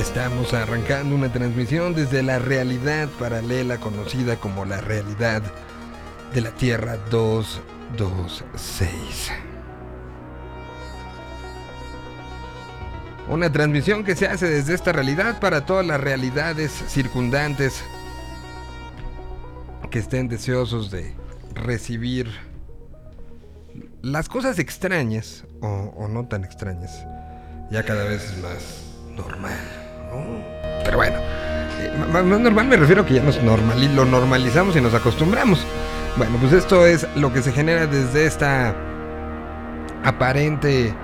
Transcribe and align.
Estamos 0.00 0.54
arrancando 0.54 1.14
una 1.14 1.30
transmisión 1.30 1.94
desde 1.94 2.22
la 2.22 2.38
realidad 2.38 3.10
paralela 3.18 3.78
conocida 3.78 4.36
como 4.36 4.64
la 4.64 4.80
realidad 4.80 5.42
de 6.32 6.40
la 6.40 6.52
Tierra 6.52 6.96
226. 7.10 9.30
Una 13.28 13.52
transmisión 13.52 14.02
que 14.02 14.16
se 14.16 14.26
hace 14.26 14.48
desde 14.48 14.72
esta 14.72 14.92
realidad 14.92 15.38
para 15.38 15.66
todas 15.66 15.84
las 15.84 16.00
realidades 16.00 16.72
circundantes 16.88 17.84
que 19.90 19.98
estén 19.98 20.28
deseosos 20.28 20.90
de 20.90 21.14
recibir 21.52 22.30
las 24.00 24.30
cosas 24.30 24.58
extrañas 24.58 25.44
o, 25.60 25.68
o 25.68 26.08
no 26.08 26.26
tan 26.26 26.44
extrañas. 26.44 27.04
Ya 27.70 27.84
cada 27.84 28.04
vez 28.04 28.24
es 28.24 28.38
más 28.38 28.82
normal. 29.14 29.79
Pero 30.84 30.96
bueno, 30.96 31.18
eh, 31.18 31.92
más 32.12 32.24
normal 32.24 32.66
me 32.66 32.76
refiero 32.76 33.02
a 33.02 33.06
que 33.06 33.14
ya 33.14 33.22
nos 33.22 33.42
lo 33.42 34.04
normalizamos 34.04 34.76
y 34.76 34.80
nos 34.80 34.94
acostumbramos. 34.94 35.64
Bueno, 36.16 36.36
pues 36.40 36.52
esto 36.52 36.86
es 36.86 37.06
lo 37.16 37.32
que 37.32 37.42
se 37.42 37.52
genera 37.52 37.86
desde 37.86 38.26
esta 38.26 38.74
aparente 40.04 40.94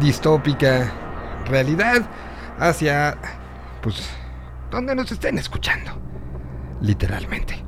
distópica 0.00 0.92
realidad 1.46 2.02
hacia, 2.58 3.16
pues, 3.82 4.08
donde 4.70 4.94
nos 4.94 5.12
estén 5.12 5.38
escuchando. 5.38 5.92
Literalmente. 6.80 7.64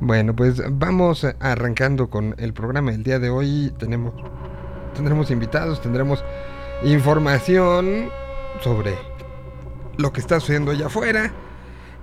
Bueno, 0.00 0.34
pues 0.34 0.62
vamos 0.70 1.26
arrancando 1.40 2.08
con 2.08 2.34
el 2.38 2.52
programa 2.52 2.92
del 2.92 3.02
día 3.02 3.18
de 3.18 3.30
hoy. 3.30 3.72
Tenemos, 3.78 4.14
tendremos 4.94 5.30
invitados, 5.30 5.80
tendremos 5.80 6.24
información 6.84 8.08
sobre 8.62 8.96
lo 9.98 10.12
que 10.12 10.20
está 10.20 10.40
sucediendo 10.40 10.70
allá 10.70 10.86
afuera. 10.86 11.30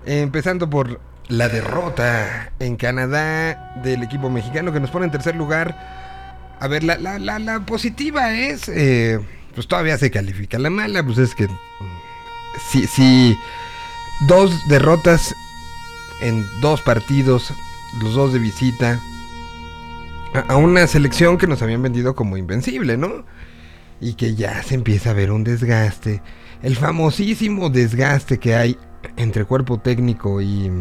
Empezando 0.06 0.70
por 0.70 1.00
la 1.28 1.50
derrota 1.50 2.52
en 2.60 2.76
Canadá 2.76 3.74
del 3.84 4.04
equipo 4.04 4.30
mexicano 4.30 4.72
que 4.72 4.80
nos 4.80 4.92
pone 4.92 5.06
en 5.06 5.12
tercer 5.12 5.36
lugar. 5.36 6.56
A 6.60 6.68
ver, 6.68 6.84
la, 6.84 6.98
la- 6.98 7.18
la- 7.40 7.60
positiva 7.62 8.32
es, 8.34 8.70
eh, 8.70 9.20
pues 9.56 9.68
todavía 9.68 9.98
se 9.98 10.12
califica. 10.12 10.60
La 10.60 10.70
mala, 10.70 11.04
pues 11.04 11.18
es 11.18 11.34
que 11.34 11.48
mm, 11.48 11.54
si, 12.70 12.86
si 12.88 13.36
dos 14.28 14.52
derrotas 14.70 15.34
en 16.22 16.46
dos 16.62 16.82
partidos, 16.82 17.52
los 18.02 18.14
dos 18.14 18.32
de 18.32 18.40
visita, 18.40 19.00
a, 20.34 20.54
a 20.54 20.56
una 20.58 20.86
selección 20.88 21.38
que 21.38 21.48
nos 21.48 21.62
habían 21.62 21.82
vendido 21.82 22.16
como 22.16 22.38
invencible, 22.38 22.96
¿no? 22.98 23.26
Y 24.00 24.14
que 24.14 24.36
ya 24.36 24.62
se 24.64 24.76
empieza 24.76 25.10
a 25.12 25.14
ver 25.14 25.32
un 25.32 25.44
desgaste, 25.44 26.22
el 26.61 26.75
famosísimo 26.75 27.70
desgaste 27.70 28.39
que 28.39 28.56
hay 28.56 28.78
entre 29.17 29.45
cuerpo 29.45 29.80
técnico 29.80 30.42
y, 30.42 30.72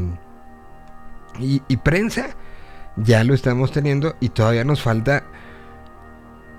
y, 1.38 1.76
prensa, 1.78 2.30
ya 2.96 3.24
lo 3.24 3.34
estamos 3.34 3.72
teniendo 3.72 4.16
y 4.20 4.30
todavía 4.30 4.64
nos 4.64 4.80
falta 4.80 5.24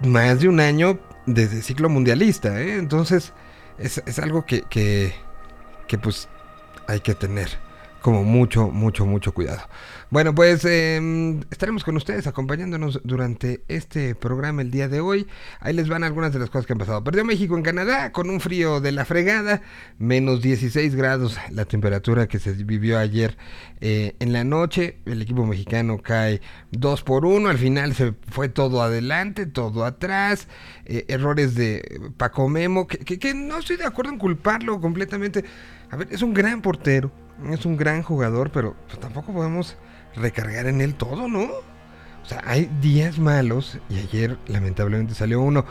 más 0.04 0.42
de 0.42 0.50
un 0.50 0.60
año 0.60 1.00
desde 1.26 1.62
ciclo 1.62 1.90
mundialista, 1.90 2.62
¿eh? 2.62 2.78
Entonces 2.78 3.34
es, 3.80 4.04
es 4.06 4.20
algo 4.20 4.46
que, 4.46 4.62
que, 4.64 5.16
que 5.88 5.98
pues 5.98 6.30
hay 6.88 7.00
que 7.00 7.16
tener 7.16 7.65
como 8.06 8.24
mucho, 8.24 8.68
mucho, 8.70 9.04
mucho 9.08 9.34
cuidado. 9.34 9.62
Bueno, 10.12 10.36
pues 10.36 10.64
eh, 10.64 11.40
estaremos 11.50 11.84
con 11.84 11.98
ustedes 11.98 12.28
acompañándonos 12.28 13.02
durante 13.04 13.64
este 13.68 14.14
programa 14.14 14.62
el 14.62 14.70
día 14.70 14.88
de 14.88 15.00
hoy. 15.00 15.26
Ahí 15.60 15.74
les 15.74 15.90
van 15.90 16.04
algunas 16.04 16.32
de 16.32 16.38
las 16.38 16.52
cosas 16.52 16.68
que 16.68 16.74
han 16.74 16.78
pasado. 16.78 17.04
Perdió 17.04 17.26
México 17.26 17.58
en 17.58 17.64
Canadá 17.64 18.12
con 18.12 18.30
un 18.30 18.40
frío 18.42 18.80
de 18.80 18.92
la 18.92 19.06
fregada, 19.06 19.64
menos 19.98 20.44
16 20.44 20.94
grados 20.94 21.36
la 21.50 21.66
temperatura 21.66 22.28
que 22.28 22.38
se 22.38 22.54
vivió 22.54 23.00
ayer 23.00 23.38
eh, 23.82 24.16
en 24.20 24.34
la 24.34 24.44
noche. 24.44 25.00
El 25.08 25.24
equipo 25.24 25.44
mexicano 25.48 25.98
cae 25.98 26.42
2 26.74 27.02
por 27.02 27.26
1. 27.26 27.50
Al 27.50 27.58
final 27.58 27.96
se 27.96 28.14
fue 28.30 28.50
todo 28.50 28.84
adelante, 28.84 29.48
todo 29.48 29.84
atrás. 29.84 30.48
Eh, 30.86 31.06
errores 31.08 31.56
de 31.56 32.12
Paco 32.18 32.48
Memo, 32.50 32.86
que, 32.86 33.00
que- 33.00 33.18
que 33.18 33.34
no 33.34 33.58
estoy 33.58 33.78
de 33.78 33.86
acuerdo 33.86 34.12
en 34.12 34.20
culparlo 34.20 34.80
completamente. 34.80 35.44
A 35.90 35.96
ver, 35.98 36.08
es 36.12 36.22
un 36.22 36.34
gran 36.34 36.62
portero, 36.62 37.12
es 37.52 37.66
un 37.66 37.78
gran 37.78 38.04
jugador, 38.04 38.52
pero 38.52 38.76
pues, 38.88 39.00
tampoco 39.00 39.34
podemos 39.34 39.76
recargar 40.16 40.68
en 40.68 40.82
él 40.82 40.96
todo, 40.96 41.28
¿no? 41.28 41.50
O 42.26 42.28
sea, 42.28 42.42
hay 42.44 42.72
días 42.82 43.20
malos 43.20 43.78
y 43.88 44.00
ayer 44.00 44.40
lamentablemente 44.48 45.14
salió 45.14 45.42
uno. 45.42 45.64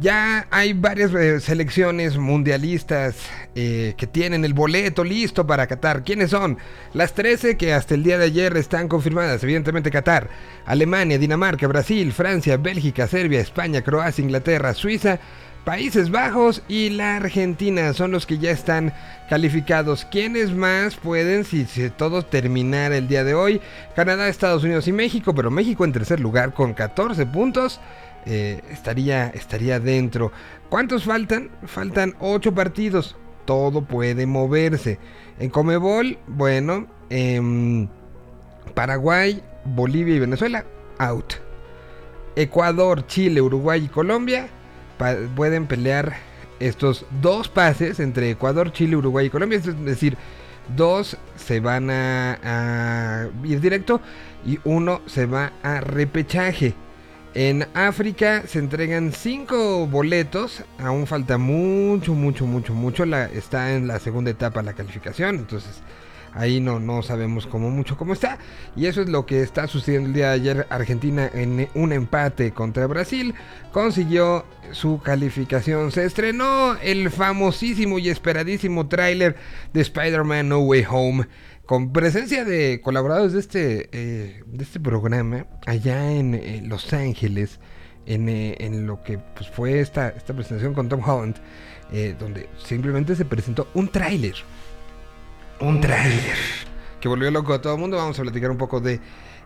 Ya 0.00 0.48
hay 0.50 0.72
varias 0.72 1.14
eh, 1.14 1.38
selecciones 1.38 2.16
mundialistas 2.16 3.16
eh, 3.54 3.94
que 3.96 4.08
tienen 4.08 4.44
el 4.44 4.52
boleto 4.52 5.04
listo 5.04 5.46
para 5.46 5.68
Qatar. 5.68 6.02
¿Quiénes 6.02 6.30
son? 6.30 6.58
Las 6.94 7.14
13 7.14 7.56
que 7.56 7.74
hasta 7.74 7.94
el 7.94 8.02
día 8.02 8.18
de 8.18 8.24
ayer 8.24 8.56
están 8.56 8.88
confirmadas. 8.88 9.44
Evidentemente 9.44 9.92
Qatar, 9.92 10.30
Alemania, 10.64 11.16
Dinamarca, 11.16 11.68
Brasil, 11.68 12.12
Francia, 12.12 12.56
Bélgica, 12.56 13.06
Serbia, 13.06 13.38
España, 13.38 13.82
Croacia, 13.82 14.24
Inglaterra, 14.24 14.74
Suiza, 14.74 15.20
Países 15.64 16.10
Bajos 16.10 16.62
y 16.68 16.88
la 16.88 17.16
Argentina 17.16 17.92
son 17.92 18.12
los 18.12 18.24
que 18.24 18.38
ya 18.38 18.50
están 18.50 18.94
calificados. 19.28 20.06
¿Quiénes 20.06 20.54
más 20.54 20.96
pueden 20.96 21.44
si, 21.44 21.66
si 21.66 21.90
todo 21.90 22.22
terminara 22.24 22.96
el 22.96 23.08
día 23.08 23.24
de 23.24 23.34
hoy? 23.34 23.60
Canadá, 23.94 24.28
Estados 24.28 24.64
Unidos 24.64 24.88
y 24.88 24.92
México, 24.92 25.34
pero 25.34 25.50
México 25.50 25.84
en 25.84 25.92
tercer 25.92 26.18
lugar 26.18 26.54
con 26.54 26.72
14 26.72 27.26
puntos. 27.26 27.78
eh, 28.26 28.60
estaría, 28.70 29.28
estaría 29.28 29.80
dentro. 29.80 30.32
¿Cuántos 30.70 31.04
faltan? 31.04 31.50
Faltan 31.66 32.14
8 32.20 32.54
partidos. 32.54 33.16
Todo 33.44 33.82
puede 33.82 34.26
moverse. 34.26 34.98
En 35.38 35.50
Comebol, 35.50 36.18
bueno, 36.26 36.86
em, 37.10 37.88
Paraguay, 38.74 39.42
Bolivia 39.64 40.14
y 40.14 40.20
Venezuela, 40.20 40.64
out. 40.98 41.34
Ecuador, 42.36 43.06
Chile, 43.06 43.40
Uruguay 43.42 43.84
y 43.84 43.88
Colombia 43.88 44.48
pueden 45.34 45.66
pelear 45.66 46.14
estos 46.60 47.06
dos 47.22 47.48
pases 47.48 48.00
entre 48.00 48.30
Ecuador, 48.30 48.72
Chile, 48.72 48.96
Uruguay 48.96 49.26
y 49.26 49.30
Colombia. 49.30 49.58
Es 49.58 49.84
decir, 49.84 50.16
dos 50.76 51.16
se 51.36 51.60
van 51.60 51.90
a, 51.90 53.28
ir 53.44 53.60
directo 53.60 54.00
y 54.44 54.58
uno 54.64 55.00
se 55.06 55.26
va 55.26 55.52
a 55.62 55.80
repechaje. 55.80 56.74
En 57.32 57.66
África 57.74 58.42
se 58.46 58.58
entregan 58.58 59.12
cinco 59.12 59.86
boletos. 59.86 60.64
Aún 60.78 61.06
falta 61.06 61.38
mucho, 61.38 62.14
mucho, 62.14 62.46
mucho, 62.46 62.74
mucho. 62.74 63.06
La, 63.06 63.26
está 63.26 63.74
en 63.74 63.86
la 63.86 63.98
segunda 64.00 64.30
etapa 64.30 64.62
la 64.62 64.72
calificación. 64.72 65.36
Entonces 65.36 65.80
ahí 66.34 66.60
no, 66.60 66.80
no 66.80 67.02
sabemos 67.02 67.46
cómo 67.46 67.70
mucho 67.70 67.96
cómo 67.96 68.12
está. 68.12 68.38
Y 68.76 68.86
eso 68.86 69.02
es 69.02 69.08
lo 69.08 69.26
que 69.26 69.42
está 69.42 69.66
sucediendo 69.66 70.08
el 70.08 70.14
día 70.14 70.28
de 70.28 70.34
ayer. 70.34 70.66
Argentina 70.70 71.30
en 71.32 71.68
un 71.74 71.92
empate 71.92 72.52
contra 72.52 72.86
Brasil 72.86 73.34
consiguió 73.72 74.44
su 74.72 75.00
calificación. 75.00 75.92
Se 75.92 76.04
estrenó 76.04 76.76
el 76.82 77.10
famosísimo 77.10 77.98
y 77.98 78.08
esperadísimo 78.08 78.88
tráiler 78.88 79.36
de 79.72 79.80
Spider-Man 79.80 80.48
No 80.48 80.60
Way 80.60 80.86
Home. 80.88 81.26
Con 81.66 81.92
presencia 81.92 82.44
de 82.44 82.80
colaboradores 82.82 83.32
de 83.32 83.38
este, 83.38 83.88
eh, 83.92 84.42
de 84.44 84.64
este 84.64 84.80
programa 84.80 85.46
allá 85.66 86.10
en 86.10 86.68
Los 86.68 86.92
Ángeles, 86.92 87.60
en, 88.06 88.28
eh, 88.28 88.56
en 88.58 88.86
lo 88.86 89.02
que 89.04 89.18
pues, 89.18 89.48
fue 89.50 89.80
esta, 89.80 90.08
esta 90.08 90.34
presentación 90.34 90.74
con 90.74 90.88
Tom 90.88 91.00
Holland, 91.08 91.36
eh, 91.92 92.16
donde 92.18 92.48
simplemente 92.64 93.14
se 93.14 93.24
presentó 93.24 93.68
un 93.74 93.88
tráiler 93.88 94.34
un 95.60 95.80
tráiler 95.80 96.36
que 97.00 97.08
volvió 97.08 97.30
loco 97.30 97.52
a 97.52 97.60
todo 97.60 97.74
el 97.74 97.80
mundo. 97.80 97.96
Vamos 97.96 98.18
a 98.18 98.22
platicar 98.22 98.50
un 98.50 98.58
poco 98.58 98.80
de 98.80 99.00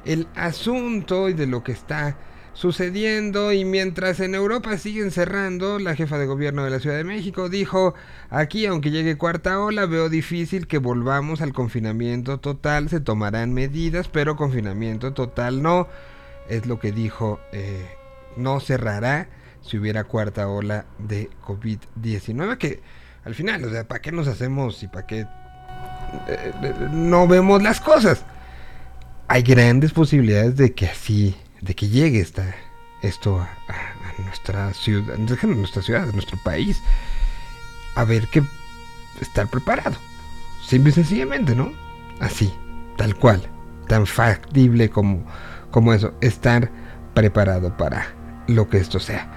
el 0.05 0.29
asunto 0.35 1.29
y 1.29 1.35
de 1.35 1.47
lo 1.47 1.63
que 1.63 1.73
está 1.73 2.17
sucediendo. 2.53 3.53
Y 3.53 3.65
mientras 3.65 4.21
en 4.21 4.35
Europa 4.35 4.77
siguen 4.79 5.11
cerrando, 5.11 5.79
la 5.79 5.95
jefa 5.95 6.19
de 6.19 6.27
gobierno 6.27 6.65
de 6.65 6.71
la 6.71 6.81
Ciudad 6.81 6.97
de 6.97 7.05
México 7.05 7.49
dijo, 7.49 7.95
aquí 8.31 8.67
aunque 8.67 8.91
llegue 8.91 9.17
cuarta 9.17 9.61
ola, 9.61 9.87
veo 9.87 10.09
difícil 10.09 10.67
que 10.67 10.79
volvamos 10.79 11.41
al 11.41 11.53
confinamiento 11.53 12.39
total. 12.39 12.89
Se 12.89 13.01
tomarán 13.01 13.53
medidas, 13.53 14.09
pero 14.09 14.37
confinamiento 14.37 15.13
total 15.13 15.63
no. 15.63 15.89
Es 16.49 16.67
lo 16.67 16.79
que 16.79 16.93
dijo, 16.93 17.41
eh, 17.53 17.87
no 18.37 18.61
cerrará 18.61 19.29
si 19.63 19.79
hubiera 19.79 20.05
cuarta 20.05 20.49
ola 20.49 20.87
de 20.99 21.31
COVID-19. 21.43 22.59
Que 22.59 22.81
al 23.25 23.35
final, 23.35 23.65
o 23.65 23.71
sea, 23.71 23.89
¿para 23.89 24.03
qué 24.03 24.13
nos 24.13 24.29
hacemos 24.29 24.83
y 24.83 24.89
para 24.89 25.07
qué 25.07 25.27
no 26.93 27.27
vemos 27.27 27.63
las 27.63 27.81
cosas. 27.81 28.25
Hay 29.29 29.43
grandes 29.43 29.93
posibilidades 29.93 30.57
de 30.57 30.75
que 30.75 30.87
así, 30.87 31.35
de 31.61 31.75
que 31.75 31.89
llegue 31.89 32.21
esta, 32.21 32.55
esto 33.03 33.41
a, 33.41 34.23
nuestra 34.23 34.73
ciudad, 34.75 35.17
nuestra 35.19 35.83
ciudad, 35.83 36.09
a 36.09 36.13
nuestro 36.13 36.39
país. 36.43 36.83
A 37.97 38.05
ver 38.05 38.29
que 38.29 38.43
estar 39.21 39.49
preparado. 39.49 39.97
Simple 40.67 40.91
y 40.91 40.95
sencillamente, 40.95 41.55
¿no? 41.55 41.73
Así, 42.21 42.53
tal 42.97 43.17
cual, 43.17 43.43
tan 43.89 44.07
factible 44.07 44.91
como, 44.91 45.25
como 45.71 45.93
eso, 45.93 46.15
estar 46.21 46.71
preparado 47.15 47.77
para 47.77 48.07
lo 48.47 48.69
que 48.69 48.79
esto 48.79 49.01
sea. 49.01 49.31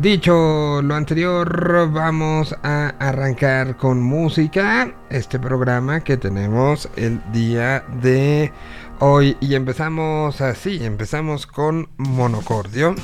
Dicho 0.00 0.80
lo 0.80 0.94
anterior, 0.94 1.90
vamos 1.90 2.54
a 2.62 2.90
arrancar 3.00 3.76
con 3.76 4.00
música 4.00 4.94
este 5.10 5.40
programa 5.40 6.04
que 6.04 6.16
tenemos 6.16 6.88
el 6.94 7.20
día 7.32 7.84
de 8.00 8.52
hoy. 9.00 9.36
Y 9.40 9.56
empezamos 9.56 10.40
así, 10.40 10.84
empezamos 10.84 11.48
con 11.48 11.88
Monocordio. 11.96 12.94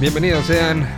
Bienvenidos 0.00 0.46
sean 0.46 0.88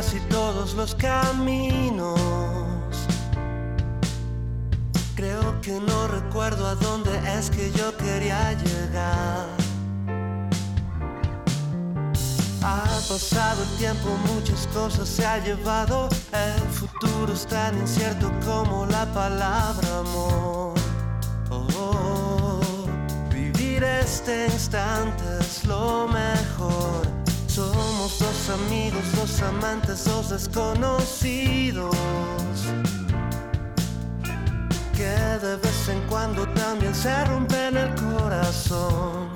casi 0.00 0.18
todos 0.30 0.72
los 0.72 0.94
caminos. 0.94 2.18
Creo 5.14 5.60
que 5.60 5.78
no 5.78 6.08
recuerdo 6.08 6.66
a 6.66 6.74
dónde 6.74 7.10
es 7.36 7.50
que 7.50 7.70
yo 7.72 7.94
quería 7.98 8.54
llegar. 8.54 9.46
Ha 12.62 12.84
pasado 13.10 13.62
el 13.62 13.76
tiempo, 13.76 14.08
muchas 14.32 14.66
cosas 14.68 15.06
se 15.06 15.26
ha 15.26 15.36
llevado. 15.44 16.08
El 16.32 16.62
futuro 16.70 17.34
es 17.34 17.44
tan 17.46 17.76
incierto 17.78 18.32
como 18.46 18.86
la 18.86 19.04
palabra 19.12 19.98
amor. 19.98 20.72
Oh, 21.50 22.58
vivir 23.30 23.84
este 23.84 24.46
instante 24.46 25.24
es 25.40 25.66
lo 25.66 26.08
mejor. 26.08 27.06
Somos 28.10 28.18
dos 28.18 28.50
amigos, 28.50 29.02
dos 29.14 29.42
amantes, 29.42 30.04
dos 30.04 30.30
desconocidos. 30.30 31.94
Que 34.94 35.16
de 35.46 35.56
vez 35.56 35.88
en 35.88 36.00
cuando 36.08 36.46
también 36.48 36.94
se 36.94 37.24
rompen 37.26 37.76
el 37.76 37.94
corazón. 37.94 39.30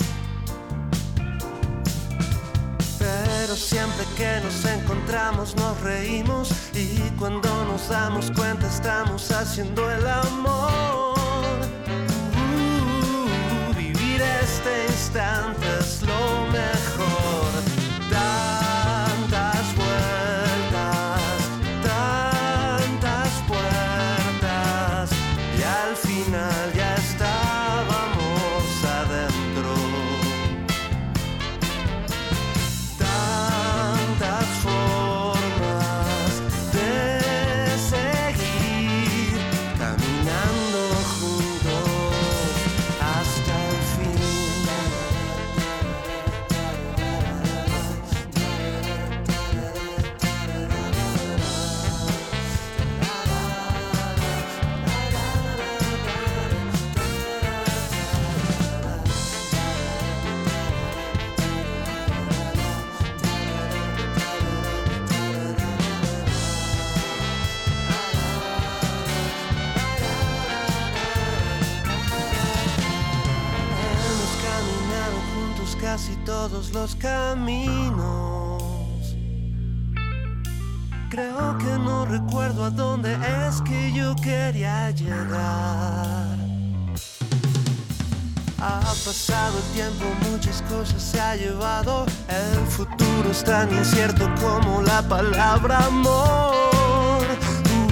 Pero 2.98 3.54
siempre 3.54 4.04
que 4.16 4.40
nos 4.42 4.64
encontramos 4.64 5.54
nos 5.56 5.80
reímos 5.80 6.50
y 6.72 6.98
cuando 7.18 7.48
nos 7.66 7.88
damos 7.88 8.30
cuenta 8.30 8.66
estamos 8.66 9.30
haciendo 9.30 9.90
el 9.90 10.06
amor. 10.06 11.14
Uh, 12.36 13.74
vivir 13.76 14.22
este 14.22 14.86
instante 14.88 15.66
es 15.80 16.02
lo 16.02 16.46
mejor. 16.50 16.73
Los 76.54 76.94
caminos. 76.96 78.62
Creo 81.10 81.58
que 81.58 81.78
no 81.84 82.06
recuerdo 82.06 82.64
a 82.64 82.70
dónde 82.70 83.16
es 83.46 83.60
que 83.62 83.92
yo 83.92 84.14
quería 84.16 84.90
llegar. 84.92 86.38
Ha 88.60 88.80
pasado 88.80 89.58
el 89.58 89.64
tiempo, 89.74 90.04
muchas 90.30 90.62
cosas 90.62 91.02
se 91.02 91.20
ha 91.20 91.34
llevado. 91.36 92.06
El 92.28 92.66
futuro 92.68 93.30
es 93.30 93.42
tan 93.42 93.72
incierto 93.72 94.30
como 94.40 94.82
la 94.82 95.02
palabra 95.02 95.84
amor. 95.86 97.26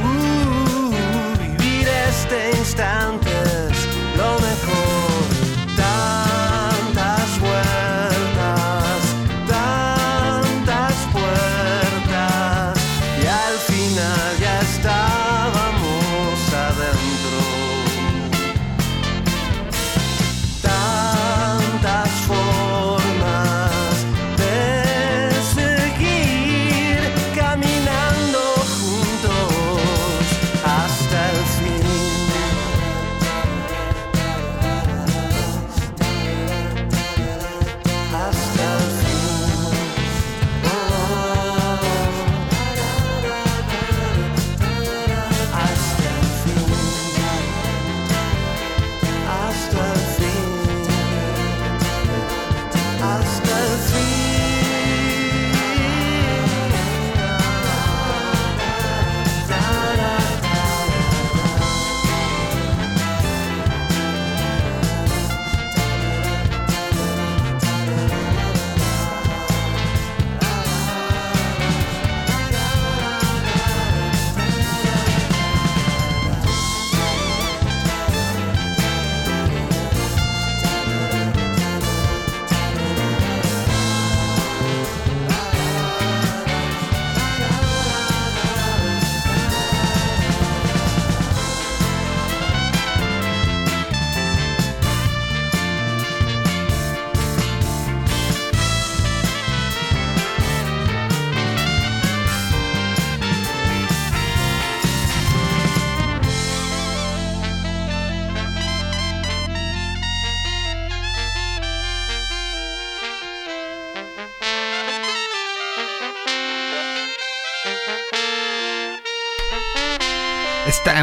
Uh, 0.05 0.91
vivir 1.39 1.89
este 1.89 2.51
instante 2.59 3.22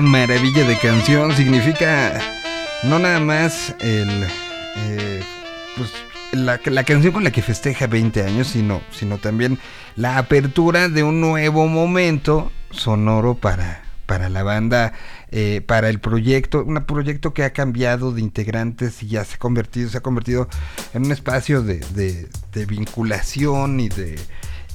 maravilla 0.01 0.65
de 0.65 0.77
canción. 0.77 1.35
Significa 1.35 2.19
no 2.83 2.99
nada 2.99 3.19
más 3.19 3.75
el, 3.79 4.25
eh, 4.77 5.21
pues, 5.75 5.91
la, 6.31 6.59
la, 6.65 6.83
canción 6.83 7.13
con 7.13 7.23
la 7.23 7.31
que 7.31 7.41
festeja 7.41 7.87
20 7.87 8.23
años, 8.23 8.47
sino, 8.47 8.81
sino 8.91 9.17
también 9.17 9.59
la 9.95 10.17
apertura 10.17 10.89
de 10.89 11.03
un 11.03 11.21
nuevo 11.21 11.67
momento 11.67 12.51
sonoro 12.71 13.35
para, 13.35 13.83
para 14.05 14.29
la 14.29 14.43
banda, 14.43 14.93
eh, 15.31 15.61
para 15.65 15.89
el 15.89 15.99
proyecto, 15.99 16.63
un 16.63 16.83
proyecto 16.85 17.33
que 17.33 17.43
ha 17.43 17.51
cambiado 17.51 18.11
de 18.11 18.21
integrantes 18.21 19.03
y 19.03 19.07
ya 19.07 19.25
se 19.25 19.35
ha 19.35 19.39
convertido, 19.39 19.89
se 19.89 19.97
ha 19.97 20.01
convertido 20.01 20.47
en 20.93 21.05
un 21.05 21.11
espacio 21.11 21.61
de, 21.61 21.79
de 22.53 22.65
vinculación 22.65 23.79
y 23.79 23.89
de 23.89 24.17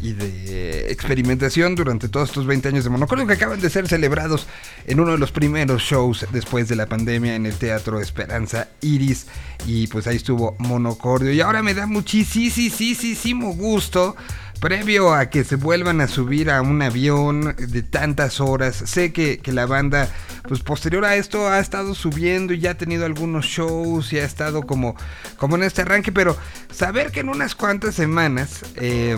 y 0.01 0.13
de 0.13 0.91
experimentación 0.91 1.75
durante 1.75 2.09
todos 2.09 2.31
estos 2.31 2.47
20 2.47 2.69
años 2.69 2.85
de 2.85 2.91
Monocordio 2.91 3.27
que 3.27 3.35
acaban 3.35 3.61
de 3.61 3.71
ser 3.71 3.89
celebrados 3.89 4.47
en 4.87 5.01
uno 5.01 5.13
de 5.13 5.19
los 5.19 5.33
primeros 5.33 5.83
shows 5.83 6.27
después 6.33 6.69
de 6.69 6.77
la 6.77 6.87
pandemia 6.87 7.35
en 7.35 7.47
el 7.47 7.55
Teatro 7.55 8.01
Esperanza 8.01 8.69
Iris 8.81 9.27
y 9.67 9.87
pues 9.87 10.07
ahí 10.07 10.17
estuvo 10.17 10.57
Monocordio 10.59 11.33
y 11.33 11.41
ahora 11.41 11.63
me 11.63 11.75
da 11.75 11.87
muchísimo 11.87 13.55
gusto 13.55 14.17
previo 14.61 15.13
a 15.13 15.29
que 15.29 15.45
se 15.45 15.57
vuelvan 15.57 16.01
a 16.01 16.09
subir 16.09 16.51
a 16.51 16.63
un 16.63 16.81
avión 16.81 17.55
de 17.59 17.83
tantas 17.83 18.41
horas. 18.41 18.75
Sé 18.75 19.13
que, 19.13 19.39
la 19.53 19.67
banda, 19.67 20.09
pues 20.49 20.61
posterior 20.61 21.05
a 21.05 21.17
esto, 21.17 21.49
ha 21.49 21.59
estado 21.59 21.95
subiendo 21.95 22.55
y 22.55 22.61
ya 22.61 22.71
ha 22.71 22.75
tenido 22.75 23.05
algunos 23.05 23.45
shows 23.45 24.11
y 24.15 24.19
ha 24.19 24.25
estado 24.25 24.63
como, 24.63 24.97
como 25.37 25.57
en 25.57 25.65
este 25.65 25.83
arranque, 25.83 26.13
pero 26.13 26.35
saber 26.73 27.13
que 27.13 27.21
en 27.21 27.29
unas 27.29 27.55
cuantas 27.55 27.95
semanas... 27.95 28.63
Eh, 28.77 29.17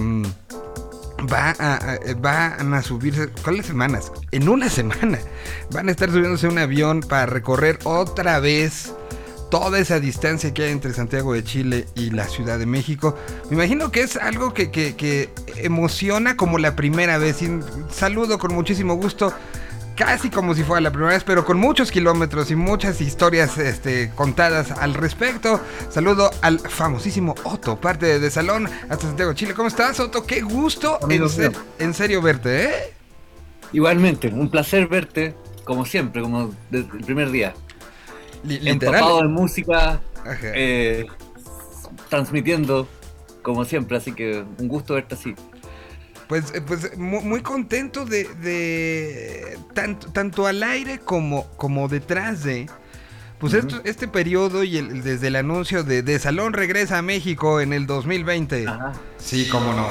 va 1.32 1.54
a, 1.58 1.98
van 2.18 2.74
a 2.74 2.82
subirse, 2.82 3.28
¿cuáles 3.42 3.66
semanas? 3.66 4.12
En 4.32 4.48
una 4.48 4.68
semana 4.68 5.18
van 5.70 5.88
a 5.88 5.90
estar 5.90 6.10
subiéndose 6.10 6.48
un 6.48 6.58
avión 6.58 7.00
para 7.00 7.26
recorrer 7.26 7.78
otra 7.84 8.40
vez 8.40 8.92
toda 9.50 9.78
esa 9.78 10.00
distancia 10.00 10.52
que 10.52 10.64
hay 10.64 10.72
entre 10.72 10.92
Santiago 10.92 11.32
de 11.32 11.44
Chile 11.44 11.86
y 11.94 12.10
la 12.10 12.28
Ciudad 12.28 12.58
de 12.58 12.66
México. 12.66 13.16
Me 13.48 13.56
imagino 13.56 13.90
que 13.90 14.02
es 14.02 14.16
algo 14.16 14.52
que, 14.52 14.70
que 14.70 15.30
emociona 15.56 16.36
como 16.36 16.58
la 16.58 16.76
primera 16.76 17.18
vez. 17.18 17.38
Saludo 17.90 18.38
con 18.38 18.54
muchísimo 18.54 18.94
gusto 18.96 19.32
casi 19.96 20.30
como 20.30 20.54
si 20.54 20.62
fuera 20.62 20.82
la 20.82 20.90
primera 20.90 21.12
vez, 21.14 21.24
pero 21.24 21.44
con 21.44 21.58
muchos 21.58 21.90
kilómetros 21.90 22.50
y 22.50 22.56
muchas 22.56 23.00
historias 23.00 23.58
este, 23.58 24.10
contadas 24.14 24.70
al 24.70 24.94
respecto. 24.94 25.60
Saludo 25.90 26.30
al 26.42 26.60
famosísimo 26.60 27.34
Otto, 27.44 27.80
parte 27.80 28.20
de, 28.20 28.30
Salón 28.30 28.68
hasta 28.88 29.06
Santiago, 29.06 29.32
Chile. 29.32 29.54
¿Cómo 29.54 29.68
estás, 29.68 29.98
Otto? 29.98 30.24
Qué 30.26 30.42
gusto 30.42 30.98
en, 31.78 31.94
serio 31.94 32.20
verte, 32.20 32.64
¿eh? 32.64 32.94
Igualmente, 33.72 34.28
un 34.28 34.50
placer 34.50 34.86
verte, 34.86 35.34
como 35.64 35.84
siempre, 35.86 36.22
como 36.22 36.54
desde 36.70 36.96
el 36.96 37.04
primer 37.04 37.30
día. 37.30 37.54
Literal. 38.44 38.74
Empapado 38.74 39.20
en 39.20 39.32
música, 39.32 40.00
eh, 40.42 41.06
transmitiendo, 42.10 42.86
como 43.42 43.64
siempre, 43.64 43.96
así 43.96 44.12
que 44.12 44.44
un 44.58 44.68
gusto 44.68 44.94
verte 44.94 45.14
así. 45.14 45.34
Pues, 46.28 46.52
eh, 46.54 46.60
pues 46.60 46.96
muy, 46.96 47.40
contento 47.42 48.04
de, 48.04 49.58
tanto, 49.74 50.10
tanto 50.12 50.46
al 50.46 50.62
aire 50.62 50.98
como, 50.98 51.46
como 51.56 51.88
detrás 51.88 52.42
de... 52.42 52.66
Pues 53.38 53.52
este 53.84 54.08
periodo 54.08 54.64
y 54.64 54.78
el, 54.78 55.02
desde 55.02 55.26
el 55.26 55.36
anuncio 55.36 55.84
de, 55.84 56.02
de, 56.02 56.18
Salón 56.18 56.54
regresa 56.54 56.96
a 56.96 57.02
México 57.02 57.60
en 57.60 57.74
el 57.74 57.86
2020. 57.86 58.64
Sí, 59.18 59.46
cómo 59.50 59.74
no. 59.74 59.86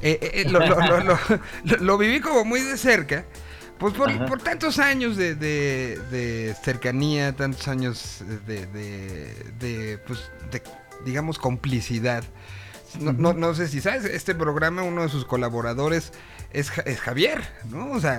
Eh, 0.00 0.18
eh, 0.20 1.78
lo, 1.80 1.96
viví 1.96 2.20
como 2.20 2.44
muy 2.44 2.60
de 2.60 2.76
cerca. 2.76 3.24
Pues 3.78 3.94
por, 3.94 4.42
tantos 4.42 4.80
años 4.80 5.16
de, 5.16 6.56
cercanía, 6.64 7.32
tantos 7.34 7.68
años 7.68 8.24
de, 8.46 8.66
de, 8.66 9.98
pues, 10.04 10.30
de, 10.50 10.60
digamos, 11.04 11.38
complicidad. 11.38 12.24
No, 13.00 13.32
no, 13.32 13.54
sé 13.54 13.68
si 13.68 13.80
sabes, 13.80 14.04
este 14.04 14.34
programa, 14.34 14.82
uno 14.82 15.02
de 15.02 15.08
sus 15.08 15.24
colaboradores 15.24 16.12
es, 16.52 16.70
es 16.84 17.00
Javier, 17.00 17.42
¿no? 17.70 17.90
O 17.92 18.00
sea, 18.00 18.18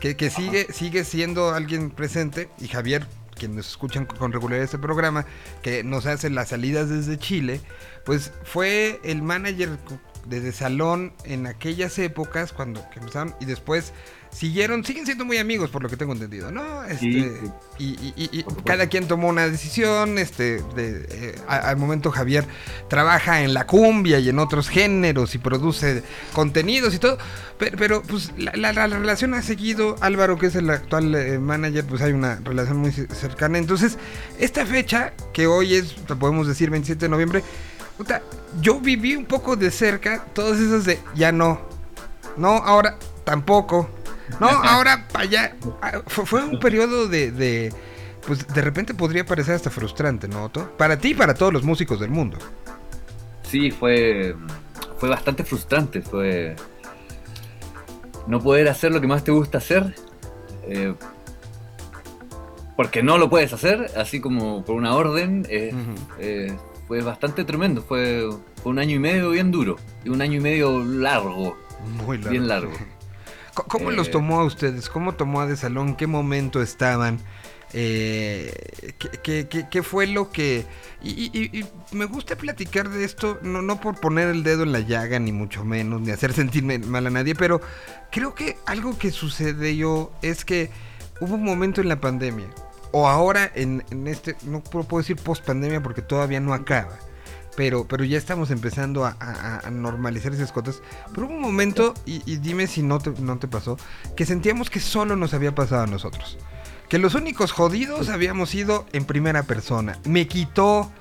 que, 0.00 0.30
sigue, 0.30 0.72
sigue 0.72 1.04
siendo 1.04 1.52
alguien 1.52 1.90
presente 1.90 2.48
y 2.58 2.68
Javier, 2.68 3.06
quien 3.34 3.54
nos 3.54 3.68
escuchan 3.68 4.06
con 4.06 4.32
regularidad 4.32 4.64
este 4.64 4.78
programa, 4.78 5.26
que 5.62 5.84
nos 5.84 6.06
hace 6.06 6.30
las 6.30 6.48
salidas 6.48 6.88
desde 6.88 7.18
Chile, 7.18 7.60
pues 8.04 8.32
fue 8.44 9.00
el 9.04 9.22
manager 9.22 9.78
desde 10.26 10.52
Salón 10.52 11.12
en 11.24 11.46
aquellas 11.46 11.98
épocas 11.98 12.52
cuando 12.52 12.84
empezaron 12.96 13.34
y 13.40 13.44
después 13.44 13.92
siguieron, 14.36 14.84
siguen 14.84 15.06
siendo 15.06 15.24
muy 15.24 15.38
amigos 15.38 15.70
por 15.70 15.82
lo 15.82 15.88
que 15.88 15.96
tengo 15.96 16.12
entendido, 16.12 16.52
¿no? 16.52 16.84
Este, 16.84 17.40
Y, 17.78 18.44
cada 18.64 18.86
quien 18.88 19.08
tomó 19.08 19.28
una 19.28 19.48
decisión, 19.48 20.18
este, 20.18 20.62
de, 20.74 21.06
eh, 21.10 21.34
al 21.48 21.76
momento 21.78 22.10
Javier 22.10 22.44
trabaja 22.88 23.42
en 23.42 23.54
la 23.54 23.66
cumbia 23.66 24.18
y 24.18 24.28
en 24.28 24.38
otros 24.38 24.68
géneros 24.68 25.34
y 25.34 25.38
produce 25.38 26.02
contenidos 26.34 26.94
y 26.94 26.98
todo, 26.98 27.16
pero, 27.58 28.02
pues 28.02 28.32
la, 28.36 28.72
relación 28.72 29.32
ha 29.32 29.40
seguido, 29.40 29.96
Álvaro 30.00 30.38
que 30.38 30.46
es 30.46 30.56
el 30.56 30.68
actual 30.68 31.14
eh, 31.14 31.38
manager, 31.38 31.84
pues 31.86 32.02
hay 32.02 32.12
una 32.12 32.36
relación 32.44 32.76
muy 32.76 32.92
cercana, 32.92 33.56
entonces 33.56 33.96
esta 34.38 34.66
fecha 34.66 35.14
que 35.32 35.46
hoy 35.46 35.76
es, 35.76 35.92
podemos 35.92 36.46
decir 36.46 36.68
27 36.68 37.06
de 37.06 37.08
noviembre, 37.08 37.42
yo 38.60 38.80
viví 38.80 39.16
un 39.16 39.24
poco 39.24 39.56
de 39.56 39.70
cerca 39.70 40.26
todas 40.34 40.60
esas 40.60 40.84
de 40.84 40.98
ya 41.14 41.32
no, 41.32 41.60
no, 42.36 42.50
ahora 42.50 42.98
tampoco, 43.24 43.90
no, 44.40 44.48
ahora 44.48 45.06
allá. 45.14 45.54
Ah, 45.82 46.02
fue, 46.06 46.42
un 46.42 46.58
periodo 46.58 47.08
de, 47.08 47.72
Pues 48.26 48.46
de 48.46 48.60
repente 48.60 48.94
podría 48.94 49.24
parecer 49.24 49.54
hasta 49.54 49.70
frustrante, 49.70 50.28
¿no, 50.28 50.44
Otto? 50.44 50.76
Para 50.76 50.98
ti 50.98 51.10
y 51.10 51.14
para 51.14 51.34
todos 51.34 51.52
los 51.52 51.62
músicos 51.62 52.00
del 52.00 52.10
mundo. 52.10 52.38
Sí, 53.42 53.70
fue. 53.70 54.34
Fue 54.98 55.08
bastante 55.08 55.44
frustrante. 55.44 56.02
Fue. 56.02 56.56
No 58.26 58.40
poder 58.40 58.68
hacer 58.68 58.92
lo 58.92 59.00
que 59.00 59.06
más 59.06 59.24
te 59.24 59.30
gusta 59.30 59.58
hacer. 59.58 59.94
Eh, 60.68 60.94
porque 62.76 63.02
no 63.02 63.16
lo 63.16 63.30
puedes 63.30 63.52
hacer, 63.52 63.90
así 63.96 64.20
como 64.20 64.64
por 64.64 64.76
una 64.76 64.94
orden. 64.94 65.46
Eh, 65.48 65.72
eh, 66.18 66.56
fue 66.88 67.00
bastante 67.00 67.44
tremendo. 67.44 67.82
Fue, 67.82 68.28
fue 68.62 68.72
un 68.72 68.78
año 68.78 68.96
y 68.96 68.98
medio 68.98 69.30
bien 69.30 69.50
duro. 69.50 69.76
Y 70.04 70.10
un 70.10 70.20
año 70.20 70.38
y 70.38 70.40
medio 70.40 70.84
largo. 70.84 71.56
Muy 72.04 72.18
largo. 72.18 72.30
Bien 72.30 72.48
largo. 72.48 72.72
¿Cómo 73.68 73.90
los 73.90 74.08
eh, 74.08 74.10
tomó 74.10 74.40
a 74.40 74.44
ustedes? 74.44 74.88
¿Cómo 74.88 75.14
tomó 75.14 75.40
a 75.40 75.46
De 75.46 75.56
Salón? 75.56 75.96
¿Qué 75.96 76.06
momento 76.06 76.60
estaban? 76.60 77.20
Eh, 77.72 78.52
¿qué, 79.22 79.82
fue 79.82 80.06
lo 80.06 80.30
que... 80.30 80.64
Y, 81.02 81.64
me 81.92 82.04
gusta 82.04 82.36
platicar 82.36 82.88
de 82.88 83.04
esto, 83.04 83.38
no, 83.42 83.62
no 83.62 83.80
por 83.80 84.00
poner 84.00 84.28
el 84.28 84.42
dedo 84.42 84.62
en 84.62 84.72
la 84.72 84.80
llaga, 84.80 85.18
ni 85.18 85.32
mucho 85.32 85.64
menos, 85.64 86.00
ni 86.00 86.10
hacer 86.10 86.32
sentirme 86.34 86.78
mal 86.78 87.06
a 87.06 87.10
nadie, 87.10 87.34
pero 87.34 87.60
creo 88.10 88.34
que 88.34 88.56
algo 88.66 88.96
que 88.98 89.10
sucedió 89.10 90.12
es 90.22 90.44
que 90.44 90.70
hubo 91.20 91.34
un 91.34 91.44
momento 91.44 91.80
en 91.80 91.88
la 91.88 92.00
pandemia, 92.00 92.48
o 92.92 93.08
ahora 93.08 93.50
en, 93.54 93.84
en 93.90 94.06
este, 94.06 94.36
no 94.44 94.62
puedo 94.62 94.98
decir 94.98 95.16
post 95.16 95.44
pandemia 95.44 95.82
porque 95.82 96.02
todavía 96.02 96.40
no 96.40 96.54
acaba, 96.54 96.98
pero, 97.56 97.86
pero 97.88 98.04
ya 98.04 98.18
estamos 98.18 98.50
empezando 98.50 99.04
a, 99.04 99.62
normalizar 99.72 100.32
esas 100.32 100.52
cosas. 100.52 100.82
Pero 101.12 101.26
hubo 101.26 101.34
un 101.34 101.40
momento, 101.40 101.94
y, 102.04 102.20
dime 102.36 102.66
si 102.66 102.82
no 102.82 102.98
te, 102.98 103.48
pasó, 103.48 103.78
que 104.14 104.26
sentíamos 104.26 104.70
que 104.70 104.78
solo 104.78 105.16
nos 105.16 105.34
había 105.34 105.54
pasado 105.54 105.82
a 105.82 105.86
nosotros. 105.86 106.38
Que 106.88 106.98
los 106.98 107.14
únicos 107.14 107.50
jodidos 107.50 108.10
habíamos 108.10 108.54
ido 108.54 108.86
en 108.92 109.06
primera 109.06 109.42
persona. 109.42 109.98
Me 110.04 110.28
quitó 110.28 110.92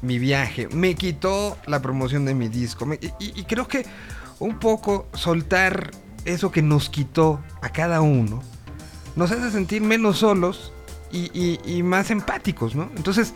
mi 0.00 0.18
viaje, 0.18 0.68
me 0.68 0.94
quitó 0.94 1.58
la 1.66 1.82
promoción 1.82 2.24
de 2.24 2.34
mi 2.34 2.48
disco. 2.48 2.86
y, 3.18 3.44
creo 3.44 3.68
que 3.68 3.84
un 4.38 4.58
poco 4.58 5.08
soltar 5.14 5.90
eso 6.24 6.50
que 6.50 6.62
nos 6.62 6.88
quitó 6.88 7.40
a 7.60 7.68
cada 7.68 8.00
uno 8.00 8.42
nos 9.16 9.30
hace 9.30 9.50
sentir 9.50 9.82
menos 9.82 10.18
solos 10.18 10.72
y, 11.12 11.60
y 11.64 11.82
más 11.84 12.10
empáticos, 12.10 12.74
¿no? 12.74 12.90
Entonces, 12.96 13.34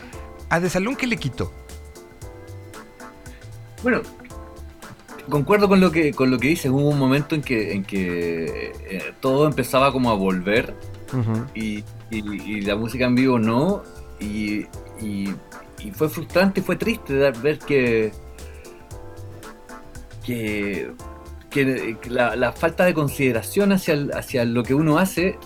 a 0.48 0.58
Desalón, 0.58 0.96
¿qué 0.96 1.06
le 1.06 1.16
quitó? 1.16 1.52
Bueno, 3.82 4.02
concuerdo 5.28 5.68
con 5.68 5.80
lo 5.80 5.90
que 5.90 6.12
con 6.12 6.30
lo 6.30 6.38
que 6.38 6.48
dices. 6.48 6.70
Hubo 6.70 6.88
un 6.88 6.98
momento 6.98 7.34
en 7.34 7.42
que 7.42 7.72
en 7.72 7.84
que 7.84 8.72
eh, 8.90 9.14
todo 9.20 9.46
empezaba 9.46 9.92
como 9.92 10.10
a 10.10 10.14
volver 10.14 10.74
y, 11.54 11.84
la 12.62 12.76
música 12.76 13.06
en 13.06 13.14
vivo 13.14 13.38
no 13.38 13.82
y, 14.20 14.66
fue 15.92 16.08
frustrante, 16.08 16.60
y 16.60 16.62
fue 16.62 16.76
triste 16.76 17.14
ver 17.14 17.58
que 17.58 18.12
que, 20.24 21.96
la, 22.10 22.52
falta 22.52 22.84
de 22.84 22.92
consideración 22.94 23.72
hacia, 23.72 23.94
hacia 24.14 24.44
lo 24.44 24.62
que 24.62 24.74
uno 24.74 24.98
hace 24.98 25.38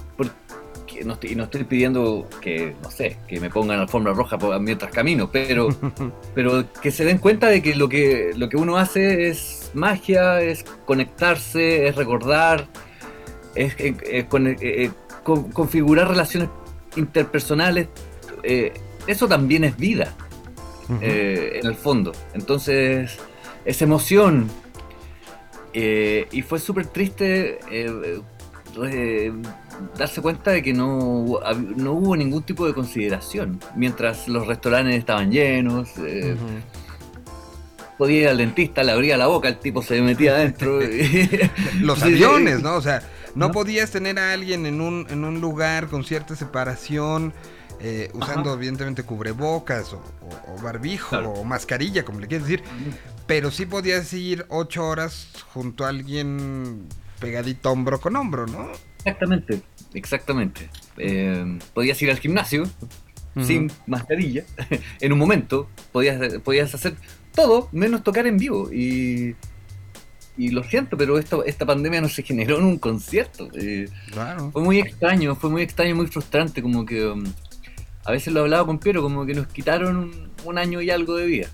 no 1.05 1.15
estoy, 1.15 1.35
no 1.35 1.45
estoy 1.45 1.65
pidiendo 1.65 2.29
que, 2.41 2.75
no 2.83 2.91
sé, 2.91 3.17
que 3.27 3.41
me 3.41 3.51
pongan 3.51 3.81
alfombra 3.81 4.13
roja 4.13 4.39
mientras 4.61 4.91
camino, 4.93 5.31
pero, 5.31 5.69
pero 6.35 6.65
que 6.81 6.91
se 6.91 7.05
den 7.05 7.19
cuenta 7.19 7.49
de 7.49 7.63
que 7.63 7.75
lo 7.75 7.89
que, 7.89 8.33
lo 8.37 8.49
que 8.49 8.57
uno 8.57 8.77
hace 8.77 9.29
es 9.29 9.71
magia, 9.75 10.41
es 10.41 10.65
conectarse, 10.85 11.87
es 11.89 11.97
recordar, 11.97 12.69
es, 13.55 13.75
eh, 13.79 13.95
eh, 14.05 14.27
eh, 14.61 14.91
configurar 15.25 16.09
relaciones 16.09 16.49
interpersonales. 16.97 17.89
eso 19.07 19.29
también 19.29 19.65
es 19.65 19.77
vida. 19.77 20.15
eh, 21.01 21.61
en 21.63 21.67
el 21.67 21.75
fondo. 21.75 22.13
Entonces, 22.35 23.17
esa 23.65 23.85
emoción. 23.85 24.51
y 25.73 26.43
fue 26.43 26.59
súper 26.59 26.87
triste 26.87 27.59
darse 29.97 30.21
cuenta 30.23 30.51
de 30.53 30.63
que 30.63 30.73
no, 30.73 31.39
no 31.77 31.93
hubo 31.93 32.17
ningún 32.17 32.43
tipo 32.43 32.67
de 32.67 32.75
consideración. 32.75 33.61
Mientras 33.77 34.29
los 34.29 34.47
restaurantes 34.47 34.97
estaban 34.97 35.31
llenos, 35.31 35.89
eh, 35.99 36.37
podía 37.99 38.23
ir 38.23 38.29
al 38.29 38.39
dentista, 38.39 38.83
le 38.83 38.93
abría 38.93 39.17
la 39.17 39.27
boca, 39.27 39.49
el 39.49 39.59
tipo 39.59 39.83
se 39.83 40.01
metía 40.03 40.33
adentro. 40.33 40.81
Los 41.81 42.03
aviones, 42.03 42.63
¿no? 42.63 42.75
O 42.77 42.83
sea, 42.83 43.03
no, 43.35 43.47
¿No? 43.49 43.53
podías 43.53 43.91
tener 43.91 44.19
a 44.19 44.33
alguien 44.33 44.67
en 44.67 44.81
un, 44.81 45.07
en 45.11 45.25
un 45.25 45.41
lugar 45.41 45.89
con 45.89 46.05
cierta 46.05 46.35
separación, 46.37 47.33
eh, 47.81 48.11
usando 48.15 48.51
Ajá. 48.51 48.59
evidentemente 48.59 49.03
cubrebocas 49.03 49.93
o, 49.93 49.97
o- 49.99 50.55
o 50.55 50.63
barbijo 50.63 51.09
Claro. 51.11 51.31
o 51.33 51.45
mascarilla, 51.45 52.05
como 52.05 52.21
le 52.21 52.27
quieres 52.29 52.47
decir. 52.47 52.63
Pero 53.27 53.51
sí 53.51 53.67
podías 53.67 54.13
ir 54.13 54.47
ocho 54.49 54.87
horas 54.87 55.29
junto 55.53 55.85
a 55.85 55.89
alguien 55.89 56.87
pegadito 57.21 57.71
hombro 57.71 58.01
con 58.01 58.17
hombro, 58.17 58.47
¿no? 58.47 58.69
Exactamente, 59.05 59.61
exactamente. 59.95 60.69
Eh, 60.97 61.59
podías 61.75 62.01
ir 62.03 62.11
al 62.11 62.19
gimnasio 62.19 62.65
sin 63.41 63.73
mascarilla. 63.87 64.45
en 65.01 65.13
un 65.13 65.19
momento 65.19 65.69
podías, 65.91 66.39
podías 66.41 66.75
hacer 66.75 66.95
todo 67.35 67.69
menos 67.73 68.03
tocar 68.05 68.27
en 68.27 68.37
vivo. 68.37 68.71
Y, 68.73 69.35
y 70.37 70.51
lo 70.51 70.63
siento, 70.65 70.97
pero 70.97 71.19
esto, 71.19 71.45
esta 71.45 71.65
pandemia 71.67 72.01
no 72.01 72.09
se 72.09 72.23
generó 72.23 72.59
en 72.59 72.65
un 72.65 72.79
concierto. 72.79 73.49
Eh, 73.55 73.89
Claro. 74.13 74.51
fue 74.53 74.63
muy 74.63 74.79
extraño, 74.79 75.35
fue 75.35 75.51
muy 75.51 75.63
extraño, 75.63 75.97
muy 75.97 76.07
frustrante. 76.07 76.63
Como 76.63 76.85
que 76.87 77.07
um, 77.07 77.25
a 78.05 78.13
veces 78.13 78.33
lo 78.33 78.41
hablaba 78.41 78.67
con 78.67 78.79
Piero, 78.79 79.03
como 79.03 79.25
que 79.27 79.35
nos 79.35 79.47
quitaron 79.49 79.97
un, 79.97 80.31
un 80.45 80.59
año 80.59 80.81
y 80.81 80.91
algo 80.91 81.17
de 81.17 81.27
vida. 81.27 81.49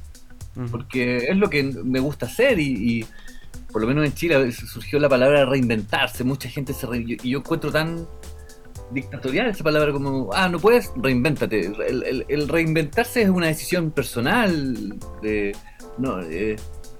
Porque 0.72 1.28
es 1.28 1.36
lo 1.36 1.48
que 1.48 1.62
me 1.62 2.00
gusta 2.00 2.26
hacer 2.26 2.58
y, 2.58 2.64
y 2.98 3.06
por 3.72 3.82
lo 3.82 3.88
menos 3.88 4.04
en 4.06 4.14
Chile 4.14 4.50
surgió 4.52 4.98
la 4.98 5.08
palabra 5.08 5.44
reinventarse, 5.46 6.24
mucha 6.24 6.48
gente 6.48 6.72
se 6.72 6.86
re- 6.86 7.04
y 7.22 7.30
yo 7.30 7.38
encuentro 7.38 7.70
tan 7.70 8.06
dictatorial 8.90 9.48
esa 9.48 9.62
palabra 9.64 9.92
como, 9.92 10.30
ah, 10.32 10.48
no 10.48 10.58
puedes, 10.58 10.90
reinvéntate. 10.96 11.66
El, 11.66 12.02
el- 12.04 12.26
el 12.28 12.48
reinventarse 12.48 13.22
es 13.22 13.28
una 13.28 13.46
decisión 13.48 13.90
personal, 13.90 14.96
no, 15.98 16.20
eh, 16.22 16.56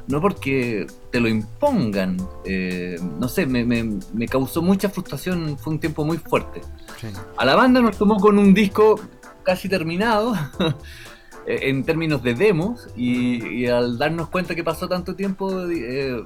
no 0.06 0.20
porque 0.20 0.86
te 1.10 1.20
lo 1.20 1.28
impongan. 1.28 2.16
eh, 2.44 2.96
no 3.18 3.28
sé, 3.28 3.46
me, 3.46 3.64
me- 3.64 3.98
me 4.12 4.26
causó 4.26 4.60
mucha 4.62 4.88
frustración, 4.90 5.58
fue 5.58 5.72
un 5.74 5.80
tiempo 5.80 6.04
muy 6.04 6.18
fuerte. 6.18 6.60
Sí. 7.00 7.08
A 7.36 7.44
la 7.44 7.54
banda 7.56 7.80
nos 7.80 7.96
tomó 7.96 8.16
con 8.18 8.38
un 8.38 8.52
disco 8.52 9.00
casi 9.42 9.68
terminado, 9.68 10.34
en 11.48 11.82
términos 11.84 12.22
de 12.22 12.34
demos, 12.34 12.88
y, 12.96 13.62
y 13.62 13.66
al 13.66 13.96
darnos 13.98 14.28
cuenta 14.28 14.54
que 14.54 14.62
pasó 14.64 14.88
tanto 14.88 15.14
tiempo, 15.14 15.50
eh, 15.70 16.22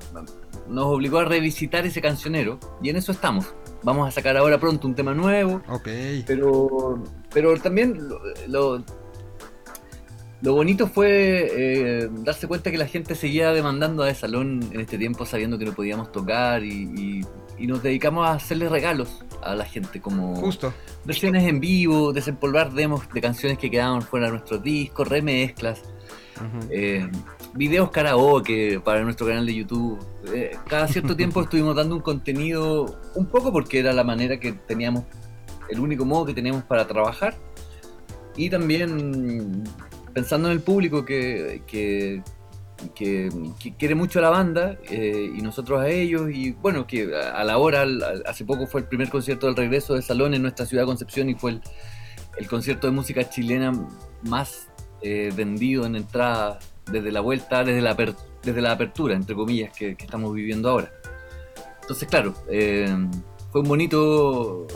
nos 0.68 0.84
obligó 0.86 1.18
a 1.18 1.24
revisitar 1.24 1.86
ese 1.86 2.00
cancionero, 2.00 2.58
y 2.82 2.88
en 2.90 2.96
eso 2.96 3.12
estamos. 3.12 3.46
Vamos 3.84 4.06
a 4.08 4.10
sacar 4.10 4.36
ahora 4.36 4.58
pronto 4.58 4.86
un 4.86 4.94
tema 4.94 5.14
nuevo, 5.14 5.60
Ok. 5.68 5.88
pero, 6.26 7.02
pero 7.32 7.56
también 7.60 8.08
lo, 8.08 8.20
lo, 8.48 8.84
lo 10.40 10.54
bonito 10.54 10.88
fue 10.88 11.48
eh, 11.52 12.08
darse 12.24 12.46
cuenta 12.48 12.70
que 12.70 12.78
la 12.78 12.86
gente 12.86 13.14
seguía 13.14 13.52
demandando 13.52 14.02
a 14.02 14.06
de 14.06 14.14
salón 14.14 14.60
en 14.72 14.80
este 14.80 14.98
tiempo 14.98 15.24
sabiendo 15.24 15.56
que 15.58 15.64
no 15.64 15.72
podíamos 15.72 16.10
tocar 16.10 16.64
y, 16.64 16.70
y- 16.96 17.20
y 17.58 17.66
nos 17.66 17.82
dedicamos 17.82 18.26
a 18.26 18.32
hacerle 18.32 18.68
regalos 18.68 19.24
a 19.42 19.54
la 19.54 19.64
gente 19.64 20.00
como 20.00 20.36
Justo. 20.36 20.72
versiones 21.04 21.44
en 21.44 21.60
vivo, 21.60 22.12
desempolvar 22.12 22.72
demos 22.72 23.08
de 23.12 23.20
canciones 23.20 23.58
que 23.58 23.70
quedaban 23.70 24.02
fuera 24.02 24.26
de 24.26 24.32
nuestros 24.32 24.62
discos, 24.62 25.08
remezclas, 25.08 25.82
eh, 26.70 27.08
videos 27.54 27.90
karaoke 27.90 28.80
para 28.84 29.02
nuestro 29.02 29.26
canal 29.26 29.46
de 29.46 29.54
YouTube. 29.54 29.98
Eh, 30.34 30.56
cada 30.68 30.88
cierto 30.88 31.16
tiempo 31.16 31.40
estuvimos 31.42 31.76
dando 31.76 31.96
un 31.96 32.02
contenido 32.02 33.00
un 33.14 33.26
poco 33.26 33.52
porque 33.52 33.78
era 33.78 33.92
la 33.92 34.04
manera 34.04 34.38
que 34.38 34.52
teníamos, 34.52 35.04
el 35.68 35.80
único 35.80 36.04
modo 36.04 36.26
que 36.26 36.34
teníamos 36.34 36.64
para 36.64 36.86
trabajar. 36.86 37.34
Y 38.36 38.48
también 38.48 39.64
pensando 40.14 40.48
en 40.48 40.54
el 40.54 40.60
público 40.60 41.04
que, 41.04 41.62
que, 41.66 42.22
que- 42.94 43.30
quiere 43.78 43.94
mucho 43.94 44.18
a 44.18 44.22
la 44.22 44.30
banda 44.30 44.78
eh, 44.90 45.30
y 45.36 45.40
nosotros 45.42 45.80
a 45.80 45.88
ellos. 45.88 46.30
Y 46.32 46.52
bueno, 46.52 46.86
que 46.86 47.14
a 47.14 47.42
la 47.44 47.58
hora, 47.58 47.84
hace 48.26 48.44
poco 48.44 48.66
fue 48.66 48.80
el 48.82 48.86
primer 48.86 49.08
concierto 49.08 49.46
del 49.46 49.56
regreso 49.56 49.94
de 49.94 50.02
Salón 50.02 50.34
en 50.34 50.42
nuestra 50.42 50.66
ciudad 50.66 50.82
de 50.82 50.86
Concepción 50.86 51.28
y 51.30 51.34
fue 51.34 51.52
el, 51.52 51.60
el 52.38 52.46
concierto 52.48 52.86
de 52.86 52.92
música 52.92 53.28
chilena 53.28 53.72
más 54.22 54.68
eh, 55.02 55.32
vendido 55.34 55.84
en 55.86 55.96
entrada 55.96 56.58
desde 56.90 57.12
la 57.12 57.20
vuelta, 57.20 57.64
desde 57.64 57.80
la, 57.80 57.96
aper- 57.96 58.16
desde 58.42 58.60
la 58.60 58.72
apertura, 58.72 59.14
entre 59.14 59.34
comillas, 59.34 59.76
que, 59.76 59.90
estamos 59.98 60.32
viviendo 60.34 60.68
ahora. 60.70 60.90
Entonces, 61.80 62.08
claro, 62.08 62.34
eh, 62.48 62.88
fue 63.50 63.60
un 63.60 63.68
bonito, 63.68 64.66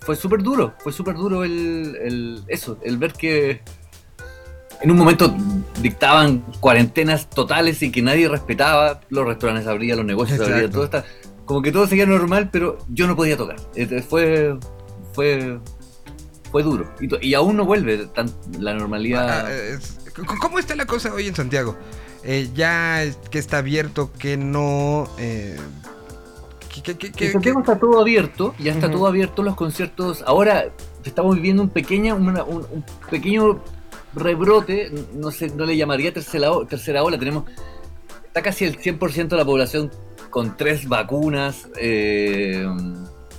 fue 0.00 0.16
súper 0.16 0.42
duro, 0.42 0.74
fue 0.78 0.92
súper 0.92 1.16
duro 1.16 1.44
el- 1.44 2.42
eso, 2.48 2.78
el 2.82 2.96
ver 2.96 3.12
que 3.12 3.60
en 4.82 4.90
un 4.90 4.96
momento 4.96 5.34
dictaban 5.80 6.40
cuarentenas 6.60 7.28
totales 7.30 7.82
y 7.82 7.90
que 7.90 8.02
nadie 8.02 8.28
respetaba, 8.28 9.00
los 9.10 9.26
restaurantes 9.26 9.66
abrían, 9.68 9.96
los 9.98 10.06
negocios 10.06 10.38
Exacto. 10.38 10.54
abrían, 10.54 10.72
todo 10.72 10.84
está, 10.84 11.04
como 11.44 11.62
que 11.62 11.72
todo 11.72 11.86
seguía 11.86 12.06
normal, 12.06 12.50
pero 12.52 12.78
yo 12.88 13.06
no 13.06 13.16
podía 13.16 13.36
tocar. 13.36 13.56
Fue, 14.08 14.56
fue, 15.12 15.58
fue 16.50 16.62
duro. 16.62 16.92
Y, 17.20 17.34
aún 17.34 17.56
no 17.56 17.64
vuelve 17.64 18.06
tan, 18.06 18.30
la 18.58 18.74
normalidad. 18.74 19.46
Ah, 19.46 19.78
c- 19.80 20.22
¿Cómo 20.40 20.58
está 20.58 20.76
la 20.76 20.86
cosa 20.86 21.12
hoy 21.12 21.26
en 21.26 21.34
Santiago? 21.34 21.76
Eh, 22.24 22.48
ya 22.54 23.02
que 23.30 23.38
está 23.38 23.58
abierto, 23.58 24.12
que 24.18 24.36
no. 24.36 25.08
Eh, 25.18 25.56
Santiago 27.32 27.60
está 27.60 27.78
todo 27.78 28.00
abierto, 28.00 28.54
ya 28.58 28.72
está 28.72 28.90
todo 28.90 29.06
abierto 29.06 29.42
los 29.42 29.54
conciertos. 29.56 30.22
Ahora 30.26 30.66
estamos 31.04 31.36
viviendo 31.36 31.62
un 31.62 31.68
pequeña, 31.68 32.14
una- 32.14 32.44
un, 32.44 32.66
un 32.70 32.84
pequeño 33.10 33.60
rebrote, 34.14 34.90
no 35.14 35.30
sé, 35.30 35.48
no 35.50 35.64
le 35.64 35.76
llamaría 35.76 36.12
tercera, 36.12 36.50
tercera 36.68 37.02
ola, 37.02 37.18
tenemos, 37.18 37.44
está 38.26 38.42
casi 38.42 38.64
el 38.64 38.78
100% 38.78 39.28
de 39.28 39.36
la 39.36 39.44
población 39.44 39.90
con 40.30 40.56
tres 40.56 40.88
vacunas, 40.88 41.68
eh, 41.76 42.66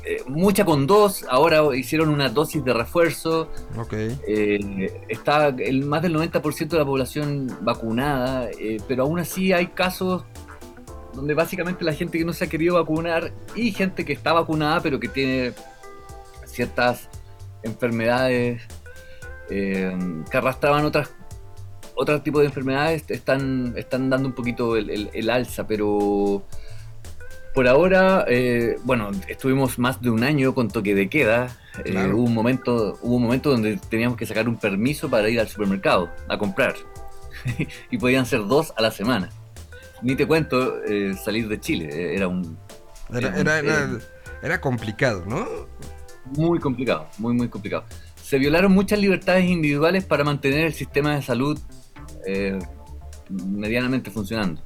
eh, 0.05 0.17
mucha 0.27 0.65
con 0.65 0.85
dos, 0.85 1.25
ahora 1.29 1.75
hicieron 1.75 2.09
una 2.09 2.29
dosis 2.29 2.63
de 2.63 2.73
refuerzo, 2.73 3.49
eh, 3.91 5.03
está 5.07 5.47
el 5.47 5.85
más 5.85 6.01
del 6.01 6.15
90% 6.15 6.67
de 6.69 6.77
la 6.77 6.85
población 6.85 7.55
vacunada, 7.61 8.49
pero 8.87 9.03
aún 9.03 9.19
así 9.19 9.53
hay 9.53 9.67
casos 9.67 10.23
donde 11.13 11.33
básicamente 11.33 11.83
la 11.83 11.93
gente 11.93 12.17
que 12.17 12.25
no 12.25 12.33
se 12.33 12.45
ha 12.45 12.47
querido 12.47 12.75
vacunar 12.75 13.31
y 13.55 13.71
gente 13.71 14.03
que 14.03 14.13
está 14.13 14.33
vacunada 14.33 14.81
pero 14.81 14.99
que 14.99 15.07
tiene 15.07 15.53
ciertas 16.45 17.07
enfermedades 17.61 18.63
eh, 19.49 19.95
que 20.29 20.37
arrastraban 20.37 20.85
otras 20.85 21.11
otro 21.95 22.21
tipo 22.23 22.39
de 22.39 22.45
enfermedades 22.47 23.03
están, 23.09 23.73
están 23.77 24.09
dando 24.09 24.27
un 24.27 24.33
poquito 24.33 24.75
el, 24.77 24.89
el- 24.89 25.09
el 25.13 25.29
alza, 25.29 25.67
pero 25.67 26.43
por 27.53 27.67
ahora, 27.67 28.25
eh, 28.27 28.77
bueno, 28.83 29.11
estuvimos 29.27 29.77
más 29.77 30.01
de 30.01 30.09
un 30.09 30.23
año 30.23 30.55
con 30.55 30.69
toque 30.69 30.95
de 30.95 31.07
queda. 31.07 31.55
Eh, 31.85 31.91
Claro. 31.91 32.17
hubo, 32.17 32.23
un 32.25 32.33
momento, 32.33 32.97
hubo 33.03 33.15
un 33.17 33.21
momento 33.23 33.51
donde 33.51 33.77
teníamos 33.89 34.17
que 34.17 34.25
sacar 34.25 34.49
un 34.49 34.57
permiso 34.57 35.07
para 35.07 35.29
ir 35.29 35.39
al 35.39 35.47
supermercado 35.47 36.09
a 36.27 36.37
comprar. 36.37 36.73
y 37.91 37.97
podían 37.99 38.25
ser 38.25 38.47
dos 38.47 38.73
a 38.75 38.81
la 38.81 38.89
semana. 38.89 39.29
Ni 40.01 40.15
te 40.15 40.25
cuento 40.25 40.83
eh, 40.83 41.13
salir 41.23 41.47
de 41.47 41.59
Chile. 41.59 42.15
Era 42.15 42.27
un 42.27 42.57
Era, 43.13 43.37
era, 43.39 43.59
era, 43.59 43.89
era 44.41 44.59
complicado, 44.61 45.23
¿no? 45.27 45.45
muy 46.37 46.57
complicado, 46.59 47.07
muy, 47.19 47.33
muy 47.35 47.49
complicado. 47.49 47.83
Se 48.33 48.39
violaron 48.39 48.71
muchas 48.71 48.97
libertades 48.97 49.45
individuales 49.45 50.05
para 50.05 50.23
mantener 50.23 50.65
el 50.65 50.73
sistema 50.73 51.13
de 51.15 51.21
salud 51.21 51.59
eh, 52.25 52.57
medianamente 53.29 54.09
funcionando. 54.09 54.59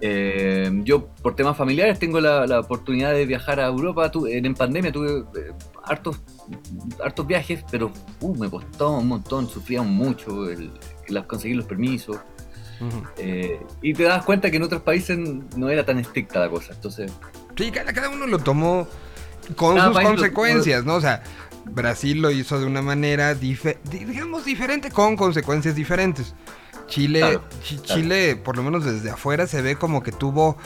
Eh, 0.00 0.70
yo, 0.84 1.08
por 1.08 1.34
temas 1.34 1.56
familiares, 1.56 1.98
tengo 1.98 2.20
la, 2.20 2.46
la 2.46 2.60
oportunidad 2.60 3.12
de 3.14 3.26
viajar 3.26 3.58
a 3.58 3.66
Europa. 3.66 4.12
Tu- 4.12 4.28
en, 4.28 4.46
en 4.46 4.54
pandemia 4.54 4.92
tuve 4.92 5.24
eh, 5.40 5.52
hartos, 5.82 6.20
hartos 7.04 7.26
viajes, 7.26 7.64
pero 7.68 7.90
uh, 8.20 8.36
me 8.36 8.48
costó 8.48 8.92
un 8.92 9.08
montón, 9.08 9.48
sufría 9.48 9.82
mucho 9.82 10.48
el, 10.48 10.70
el 11.08 11.26
conseguir 11.26 11.56
los 11.56 11.66
permisos. 11.66 12.16
Y 13.82 13.92
te 13.92 14.04
das 14.04 14.24
cuenta 14.24 14.52
que 14.52 14.58
en 14.58 14.62
otros 14.62 14.82
países 14.82 15.18
no 15.56 15.68
era 15.68 15.84
tan 15.84 15.98
estricta 15.98 16.38
la 16.38 16.48
cosa. 16.48 16.74
Entonces, 16.74 17.10
Sí, 17.56 17.72
cada, 17.72 17.92
cada 17.92 18.08
uno 18.08 18.24
lo 18.28 18.38
tomó 18.38 18.86
con 19.56 19.80
sus 19.80 19.94
lo- 19.94 20.02
consecuencias, 20.02 20.84
¿no? 20.84 20.96
O 20.96 21.00
sea, 21.00 21.22
Brasil 21.70 22.20
lo 22.22 22.30
hizo 22.30 22.58
de 22.58 22.66
una 22.66 22.82
manera, 22.82 23.34
dife- 23.34 23.78
digamos, 23.84 24.44
diferente, 24.44 24.90
con 24.90 25.16
consecuencias 25.16 25.74
diferentes. 25.74 26.34
Chile, 26.86 27.20
Claro, 27.20 27.44
Chi- 27.62 27.76
claro. 27.78 28.00
Chile, 28.00 28.36
por 28.36 28.56
lo 28.56 28.62
menos 28.62 28.84
desde 28.84 29.10
afuera, 29.10 29.46
se 29.46 29.60
ve 29.62 29.76
como 29.76 30.02
que 30.02 30.12
tuvo 30.12 30.56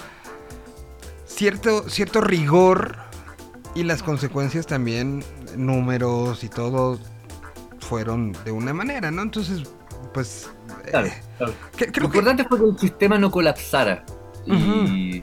cierto, 1.26 1.88
cierto 1.88 2.20
rigor 2.20 2.96
y 3.74 3.84
las 3.84 4.02
consecuencias 4.02 4.66
también, 4.66 5.24
números 5.56 6.44
y 6.44 6.48
todo, 6.48 6.98
fueron 7.80 8.32
de 8.44 8.52
una 8.52 8.74
manera, 8.74 9.10
¿no? 9.10 9.22
Entonces, 9.22 9.62
pues... 10.12 10.50
Claro, 10.90 11.06
eh, 11.06 11.22
Lo 11.38 11.52
que... 11.76 12.00
importante 12.04 12.44
fue 12.44 12.58
que 12.58 12.64
el 12.66 12.78
sistema 12.78 13.18
no 13.18 13.30
colapsara. 13.30 14.04
Y 14.46 15.22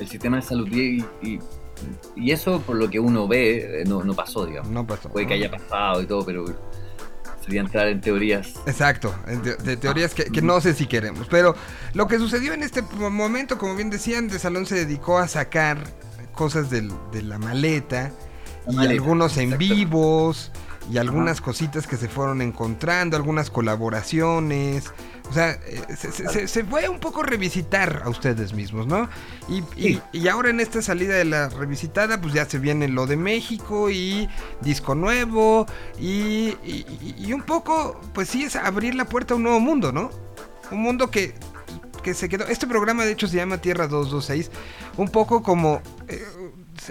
el 0.00 0.08
sistema 0.08 0.36
de 0.36 0.42
salud. 0.42 0.68
Y, 0.72 1.04
y- 1.22 1.38
y 2.16 2.30
eso, 2.32 2.60
por 2.60 2.76
lo 2.76 2.88
que 2.90 2.98
uno 3.00 3.26
ve, 3.28 3.82
eh, 3.82 3.84
no, 3.86 4.02
no 4.04 4.14
pasó, 4.14 4.46
digamos. 4.46 4.70
No 4.70 4.86
pasó. 4.86 5.08
Puede 5.08 5.26
que 5.26 5.36
¿no? 5.38 5.44
haya 5.44 5.50
pasado 5.50 6.02
y 6.02 6.06
todo, 6.06 6.24
pero 6.24 6.44
sería 7.44 7.60
entrar 7.60 7.88
en 7.88 8.00
teorías. 8.00 8.54
Exacto, 8.66 9.14
en 9.26 9.42
te- 9.42 9.56
de 9.56 9.76
teorías 9.76 10.14
que, 10.14 10.24
que 10.24 10.40
no 10.42 10.60
sé 10.60 10.74
si 10.74 10.86
queremos. 10.86 11.26
Pero 11.30 11.54
lo 11.92 12.06
que 12.08 12.18
sucedió 12.18 12.52
en 12.54 12.62
este 12.62 12.82
momento, 12.82 13.58
como 13.58 13.74
bien 13.76 13.90
decían, 13.90 14.28
de 14.28 14.38
Salón 14.38 14.66
se 14.66 14.74
dedicó 14.76 15.18
a 15.18 15.28
sacar 15.28 15.78
cosas 16.34 16.70
del- 16.70 16.92
de 17.12 17.22
la 17.22 17.38
maleta 17.38 18.10
La 18.66 18.72
y 18.72 18.76
maleta, 18.76 18.92
algunos 18.94 19.36
en 19.36 19.56
vivos 19.58 20.50
y 20.90 20.98
algunas 20.98 21.40
cositas 21.40 21.86
que 21.86 21.96
se 21.96 22.08
fueron 22.08 22.42
encontrando, 22.42 23.16
algunas 23.16 23.50
colaboraciones. 23.50 24.92
O 25.28 25.32
sea, 25.32 25.52
eh, 25.66 25.82
se, 25.96 26.12
se- 26.12 26.28
se- 26.28 26.48
se 26.48 26.64
fue 26.64 26.88
un 26.88 27.00
poco 27.00 27.22
revisitar 27.22 28.02
a 28.04 28.08
ustedes 28.10 28.52
mismos, 28.52 28.86
¿no? 28.86 29.08
Y, 29.48 29.58
y- 29.76 29.94
Sí. 29.94 30.00
y 30.12 30.28
ahora 30.28 30.50
en 30.50 30.60
esta 30.60 30.82
salida 30.82 31.14
de 31.14 31.24
la 31.24 31.48
revisitada, 31.48 32.20
pues 32.20 32.34
ya 32.34 32.44
se 32.44 32.58
viene 32.58 32.88
lo 32.88 33.06
de 33.06 33.16
México 33.16 33.90
y 33.90 34.28
disco 34.60 34.94
nuevo 34.94 35.66
y, 35.98 36.56
y- 36.62 37.32
un 37.32 37.42
poco, 37.42 38.00
pues 38.12 38.28
sí, 38.28 38.44
es 38.44 38.54
abrir 38.54 38.94
la 38.94 39.06
puerta 39.06 39.34
a 39.34 39.36
un 39.38 39.44
nuevo 39.44 39.60
mundo, 39.60 39.92
¿no? 39.92 40.10
Un 40.70 40.82
mundo 40.82 41.10
que, 41.10 41.34
que 42.02 42.12
se 42.14 42.28
quedó. 42.28 42.46
Este 42.46 42.66
programa, 42.66 43.04
de 43.04 43.12
hecho, 43.12 43.26
se 43.26 43.36
llama 43.36 43.58
Tierra 43.58 43.88
226, 43.88 44.50
un 44.98 45.08
poco 45.08 45.42
como, 45.42 45.80
eh, 46.06 46.22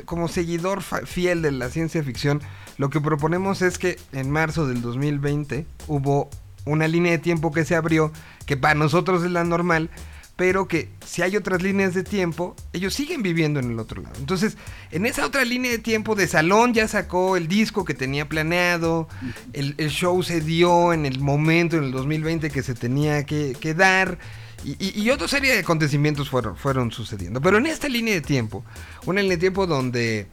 como 0.06 0.28
seguidor 0.28 0.82
fiel 0.82 1.44
de 1.44 1.52
la 1.52 1.70
ciencia 1.70 2.04
ficción. 2.04 2.42
Lo 2.78 2.90
que 2.90 3.00
proponemos 3.00 3.62
es 3.62 3.78
que 3.78 4.00
en 4.12 4.32
marzo 4.32 4.68
del 4.68 4.82
2020 4.82 5.68
hubo 5.88 6.30
una 6.66 6.88
línea 6.88 7.12
de 7.12 7.18
tiempo 7.20 7.52
que 7.52 7.66
se 7.66 7.76
abrió, 7.76 8.12
que 8.46 8.58
para 8.58 8.76
nosotros 8.76 9.24
es 9.24 9.32
la 9.32 9.44
normal, 9.44 9.90
pero 10.36 10.68
que 10.68 10.90
si 11.06 11.22
hay 11.22 11.36
otras 11.38 11.62
líneas 11.62 11.94
de 11.94 12.04
tiempo, 12.04 12.56
ellos 12.74 12.94
siguen 12.96 13.22
viviendo 13.22 13.60
en 13.60 13.70
el 13.72 13.78
otro 13.80 14.02
lado. 14.02 14.16
Entonces, 14.18 14.58
en 14.92 15.06
esa 15.06 15.26
otra 15.28 15.46
línea 15.46 15.70
de 15.70 15.78
tiempo 15.78 16.16
de 16.16 16.28
Salón 16.28 16.74
ya 16.74 16.88
sacó 16.88 17.38
el 17.38 17.48
disco 17.48 17.86
que 17.86 17.94
tenía 17.94 18.28
planeado, 18.28 19.08
el, 19.54 19.76
el 19.78 19.90
show 19.92 20.24
se 20.24 20.42
dio 20.42 20.92
en 20.92 21.06
el 21.06 21.20
momento, 21.20 21.78
en 21.78 21.84
el 21.84 21.92
2020 21.92 22.50
que 22.50 22.64
se 22.64 22.74
tenía 22.74 23.26
que, 23.26 23.56
que 23.60 23.74
dar. 23.76 24.18
Y, 24.66 24.72
y- 24.84 25.02
y 25.04 25.10
otra 25.12 25.28
serie 25.28 25.52
de 25.54 25.60
acontecimientos 25.60 26.30
fueron, 26.30 26.56
fueron 26.58 26.92
sucediendo. 26.92 27.40
Pero 27.40 27.58
en 27.58 27.68
esta 27.68 27.88
línea 27.88 28.14
de 28.16 28.22
tiempo, 28.22 28.64
una 29.06 29.22
línea 29.22 29.36
de 29.38 29.42
tiempo 29.42 29.68
donde, 29.68 30.26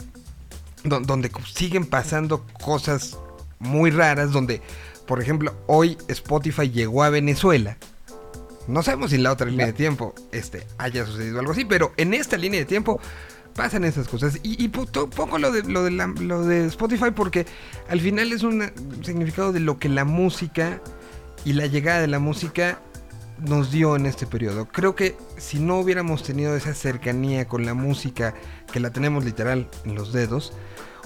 don- 0.85 1.05
donde 1.05 1.31
siguen 1.53 1.85
pasando 1.85 2.47
cosas 2.63 3.19
muy 3.59 3.91
raras, 3.91 4.33
donde, 4.33 4.63
por 5.11 5.21
ejemplo, 5.21 5.53
hoy 5.67 5.99
Spotify 6.07 6.71
llegó 6.71 7.03
a 7.03 7.11
Venezuela. 7.11 7.77
No 8.69 8.85
sabemos 8.85 9.11
si 9.11 9.17
en 9.17 9.25
la 9.25 9.33
otra 9.33 9.49
línea 9.51 9.67
de 9.67 9.73
tiempo 9.73 10.15
este, 10.31 10.65
haya 10.79 11.05
sucedido 11.05 11.41
algo 11.41 11.51
así, 11.51 11.65
pero 11.65 11.93
en 11.97 12.15
esta 12.15 12.37
línea 12.37 12.61
de 12.61 12.65
tiempo 12.67 13.01
pasan 13.57 13.83
esas 13.83 14.07
cosas. 14.07 14.39
Y, 14.45 14.65
y 14.65 14.69
pongo 14.69 15.39
lo 15.39 15.51
de, 15.51 15.65
lo, 15.65 15.83
de 15.83 15.91
la- 15.91 16.07
lo 16.07 16.45
de 16.45 16.67
Spotify 16.67 17.11
porque 17.11 17.45
al 17.89 18.01
final 18.01 18.31
es 18.33 18.45
un 18.45 18.71
significado 19.03 19.53
de 19.53 19.59
lo 19.59 19.81
que 19.81 19.89
la 19.89 20.05
música 20.05 20.81
y 21.45 21.55
la 21.55 21.67
llegada 21.67 22.01
de 22.01 22.07
la 22.07 22.21
música 22.21 22.79
nos 23.41 23.73
dio 23.73 23.97
en 23.97 24.07
este 24.07 24.29
periodo. 24.29 24.69
Creo 24.71 24.95
que 24.95 25.17
si 25.39 25.59
no 25.59 25.81
hubiéramos 25.81 26.23
tenido 26.23 26.55
esa 26.55 26.73
cercanía 26.73 27.49
con 27.49 27.67
la 27.67 27.75
música, 27.75 28.33
que 28.73 28.79
la 28.79 28.91
tenemos 28.93 29.25
literal 29.25 29.69
en 29.85 29.97
los 29.97 30.13
dedos, 30.13 30.53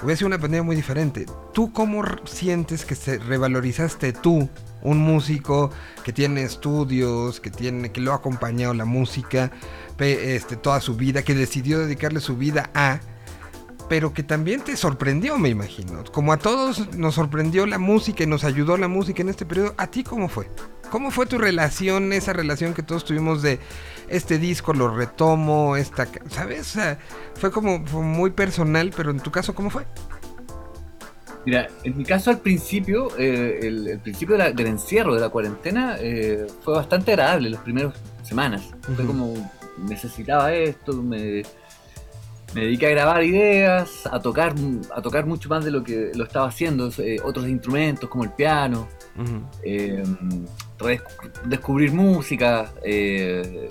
hubiera 0.03 0.17
sido 0.17 0.29
una 0.29 0.39
pandemia 0.39 0.63
muy 0.63 0.77
diferente. 0.77 1.27
¿Tú 1.53 1.73
cómo 1.73 2.03
sientes 2.25 2.85
que 2.85 2.95
se 2.95 3.19
revalorizaste 3.19 4.13
tú, 4.13 4.49
un 4.83 4.99
músico 4.99 5.71
que 6.05 6.13
tiene 6.13 6.43
estudios, 6.43 7.41
que 7.41 7.51
tiene 7.51 7.93
que 7.93 8.01
lo 8.01 8.13
ha 8.13 8.17
acompañado 8.17 8.75
la 8.75 8.85
música 8.85 9.51
este, 9.99 10.57
toda 10.57 10.81
su 10.81 10.97
vida, 10.97 11.23
que 11.23 11.35
decidió 11.35 11.79
dedicarle 11.79 12.21
su 12.21 12.37
vida 12.37 12.71
a 12.75 13.01
pero 13.89 14.15
que 14.15 14.23
también 14.23 14.63
te 14.63 14.77
sorprendió, 14.77 15.39
me 15.39 15.51
imagino. 15.51 16.05
Como 16.11 16.33
a 16.33 16.39
todos 16.39 16.95
nos 16.97 17.15
sorprendió 17.15 17.67
la 17.67 17.79
música 17.79 18.25
y 18.25 18.27
nos 18.27 18.45
ayudó 18.45 18.77
la 18.77 18.89
música 18.89 19.23
en 19.23 19.29
este 19.29 19.45
periodo, 19.45 19.75
¿a 19.77 19.89
ti 19.89 20.05
cómo 20.05 20.29
fue? 20.29 20.51
¿Cómo 20.91 21.11
fue 21.11 21.27
tu 21.27 21.39
relación, 21.39 22.13
esa 22.13 22.33
relación 22.33 22.73
que 22.73 22.83
todos 22.83 23.05
tuvimos 23.05 23.43
de 23.43 23.59
este 24.09 24.39
disco, 24.39 24.73
lo 24.73 24.95
retomo, 24.95 25.77
esta, 25.77 26.07
¿sabes? 26.29 26.61
O 26.61 26.65
sea, 26.81 26.99
fue 27.35 27.51
como 27.51 27.85
fue 27.87 28.03
muy 28.03 28.31
personal, 28.31 28.93
pero 28.97 29.11
en 29.11 29.21
tu 29.21 29.31
caso, 29.31 29.55
¿cómo 29.55 29.71
fue? 29.71 29.85
Mira, 31.47 31.69
en 31.83 31.97
mi 31.99 32.05
caso 32.05 32.31
al 32.31 32.39
principio, 32.39 33.09
eh, 33.19 33.61
el, 33.63 33.87
el 33.89 33.99
principio 33.99 34.37
de 34.37 34.45
la- 34.45 34.51
del 34.53 34.67
encierro, 34.69 35.15
de 35.15 35.21
la 35.21 35.29
cuarentena, 35.29 35.97
eh, 36.01 36.47
fue 36.63 36.75
bastante 36.75 37.13
agradable 37.13 37.51
las 37.51 37.61
primeras 37.61 37.95
semanas. 38.23 38.63
Fue 38.97 39.05
como, 39.05 39.35
necesitaba 39.77 40.55
esto, 40.55 40.95
me, 41.03 41.43
me 42.55 42.61
dediqué 42.63 42.87
a 42.87 42.91
grabar 42.91 43.23
ideas, 43.25 44.07
a 44.11 44.21
tocar, 44.21 44.55
a 44.95 45.03
tocar 45.03 45.27
mucho 45.27 45.51
más 45.51 45.63
de 45.67 45.71
lo 45.71 45.85
que 45.85 46.13
lo 46.15 46.25
estaba 46.25 46.47
haciendo, 46.49 46.91
eh, 46.97 47.17
otros 47.23 47.47
instrumentos 47.47 48.09
como 48.09 48.25
el 48.25 48.31
piano, 48.31 48.89
eh, 49.63 50.03
descubrir 51.45 51.93
música, 51.93 52.73
eh, 52.83 53.69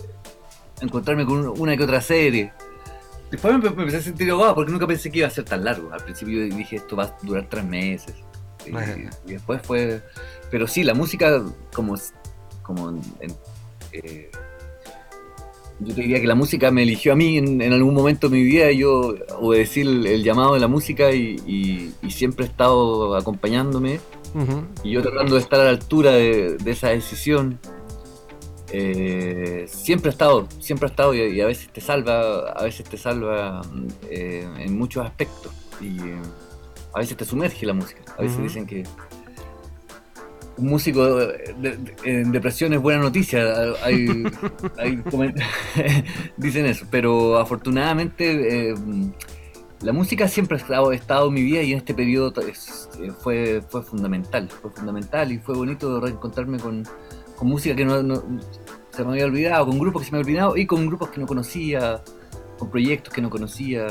encontrarme 0.84 1.26
con 1.26 1.48
una 1.60 1.76
que 1.78 1.84
otra 1.84 2.02
serie. 2.02 2.52
Después 3.32 3.54
me, 3.58 3.62
me 3.62 3.68
empecé 3.84 3.98
a 3.98 4.02
sentir 4.02 4.30
ahogado 4.30 4.56
porque 4.56 4.72
nunca 4.72 4.86
pensé 4.86 5.10
que 5.12 5.20
iba 5.20 5.28
a 5.28 5.32
ser 5.32 5.46
tan 5.46 5.64
largo. 5.64 5.92
Al 5.92 6.04
principio 6.04 6.44
dije 6.56 6.76
esto 6.76 6.96
va 6.96 7.06
a 7.06 7.18
durar 7.24 7.48
tres 7.50 7.66
meses. 7.66 8.14
Y, 8.66 9.32
después 9.32 9.62
fue... 9.64 10.02
Pero 10.52 10.68
sí, 10.68 10.84
la 10.84 10.94
música 10.94 11.44
como... 11.74 11.96
como 12.62 12.90
en- 13.20 13.34
eh, 13.92 14.30
yo 15.80 15.94
te 15.96 16.02
diría 16.02 16.22
que 16.22 16.28
la 16.28 16.36
música 16.36 16.72
me 16.72 16.84
eligió 16.84 17.12
a 17.14 17.16
mí 17.16 17.38
en, 17.38 17.60
en 17.62 17.74
algún 17.74 17.94
momento 17.94 18.30
de 18.30 18.38
mi 18.38 18.44
vida 18.44 18.72
y 18.72 18.78
yo 18.78 19.16
obedecí 19.40 19.82
el, 19.82 20.06
el 20.06 20.24
llamado 20.24 20.54
de 20.54 20.60
la 20.60 20.68
música 20.68 21.12
y, 21.12 21.36
y- 21.48 21.94
y 22.02 22.12
siempre 22.12 22.46
he 22.46 22.48
estado 22.48 23.16
acompañándome 23.18 24.00
Ujú. 24.36 24.64
y 24.84 24.92
yo 24.92 25.02
tratando 25.02 25.36
de 25.36 25.42
estar 25.42 25.60
a 25.60 25.64
la 25.66 25.70
altura 25.72 26.12
de, 26.12 26.58
de 26.58 26.72
esa 26.72 26.90
decisión. 26.90 27.60
Eh, 28.76 29.66
siempre 29.68 30.10
ha 30.10 30.12
estado, 30.12 30.48
siempre 30.60 30.88
ha 30.88 30.90
estado 30.90 31.14
y, 31.14 31.20
y 31.22 31.42
a 31.42 31.46
veces 31.46 31.70
te 31.72 31.80
salva, 31.80 32.50
a 32.52 32.64
veces 32.64 32.84
te 32.90 32.98
salva 32.98 33.62
eh, 34.10 34.48
en 34.58 34.78
muchos 34.78 35.06
aspectos 35.06 35.54
y 35.80 36.00
eh, 36.00 36.16
a 36.94 37.00
veces 37.00 37.16
te 37.16 37.24
sumerge 37.26 37.66
la 37.66 37.74
música. 37.74 38.02
A 38.18 38.22
veces 38.24 38.42
dicen 38.42 38.66
que 38.66 38.84
un 40.58 40.68
músico 40.68 41.16
de- 41.16 41.56
de- 41.60 41.96
en 42.04 42.32
depresión 42.32 42.74
es 42.74 42.82
buena 42.82 43.02
noticia. 43.02 43.44
Hay, 43.84 44.08
hay 44.78 45.02
dicen 46.38 46.66
eso, 46.66 46.86
pero 46.92 47.38
afortunadamente 47.38 48.74
la 49.82 49.92
música 49.94 50.28
siempre 50.28 50.58
ha 50.58 50.62
estado, 50.62 50.92
ha 50.92 50.96
estado 50.96 51.28
en 51.28 51.34
mi 51.34 51.42
vida 51.44 51.62
y 51.62 51.72
en 51.74 51.80
este 51.80 51.94
periodo 51.94 52.42
es- 52.42 52.90
fue, 53.20 53.62
fue 53.70 53.84
fundamental, 53.84 54.50
fue 54.50 54.72
fundamental 54.72 55.32
y 55.32 55.40
fue 55.40 55.56
bonito 55.56 56.00
reencontrarme 56.00 56.60
con, 56.60 56.84
con 57.36 57.48
música 57.48 57.76
que 57.76 57.86
no, 57.86 58.02
no- 58.04 58.24
se 58.92 59.04
me 59.04 59.12
había 59.12 59.26
olvidado, 59.26 59.66
con 59.66 59.80
grupos 59.80 60.04
que 60.04 60.06
se 60.08 60.12
me 60.12 60.20
había 60.20 60.28
olvidado 60.30 60.58
y 60.58 60.66
con 60.68 60.86
grupos 60.88 61.10
que 61.10 61.20
no 61.20 61.26
conocía, 61.28 62.02
con 62.60 62.70
proyectos 62.70 63.14
que 63.14 63.22
no 63.22 63.30
conocía. 63.30 63.88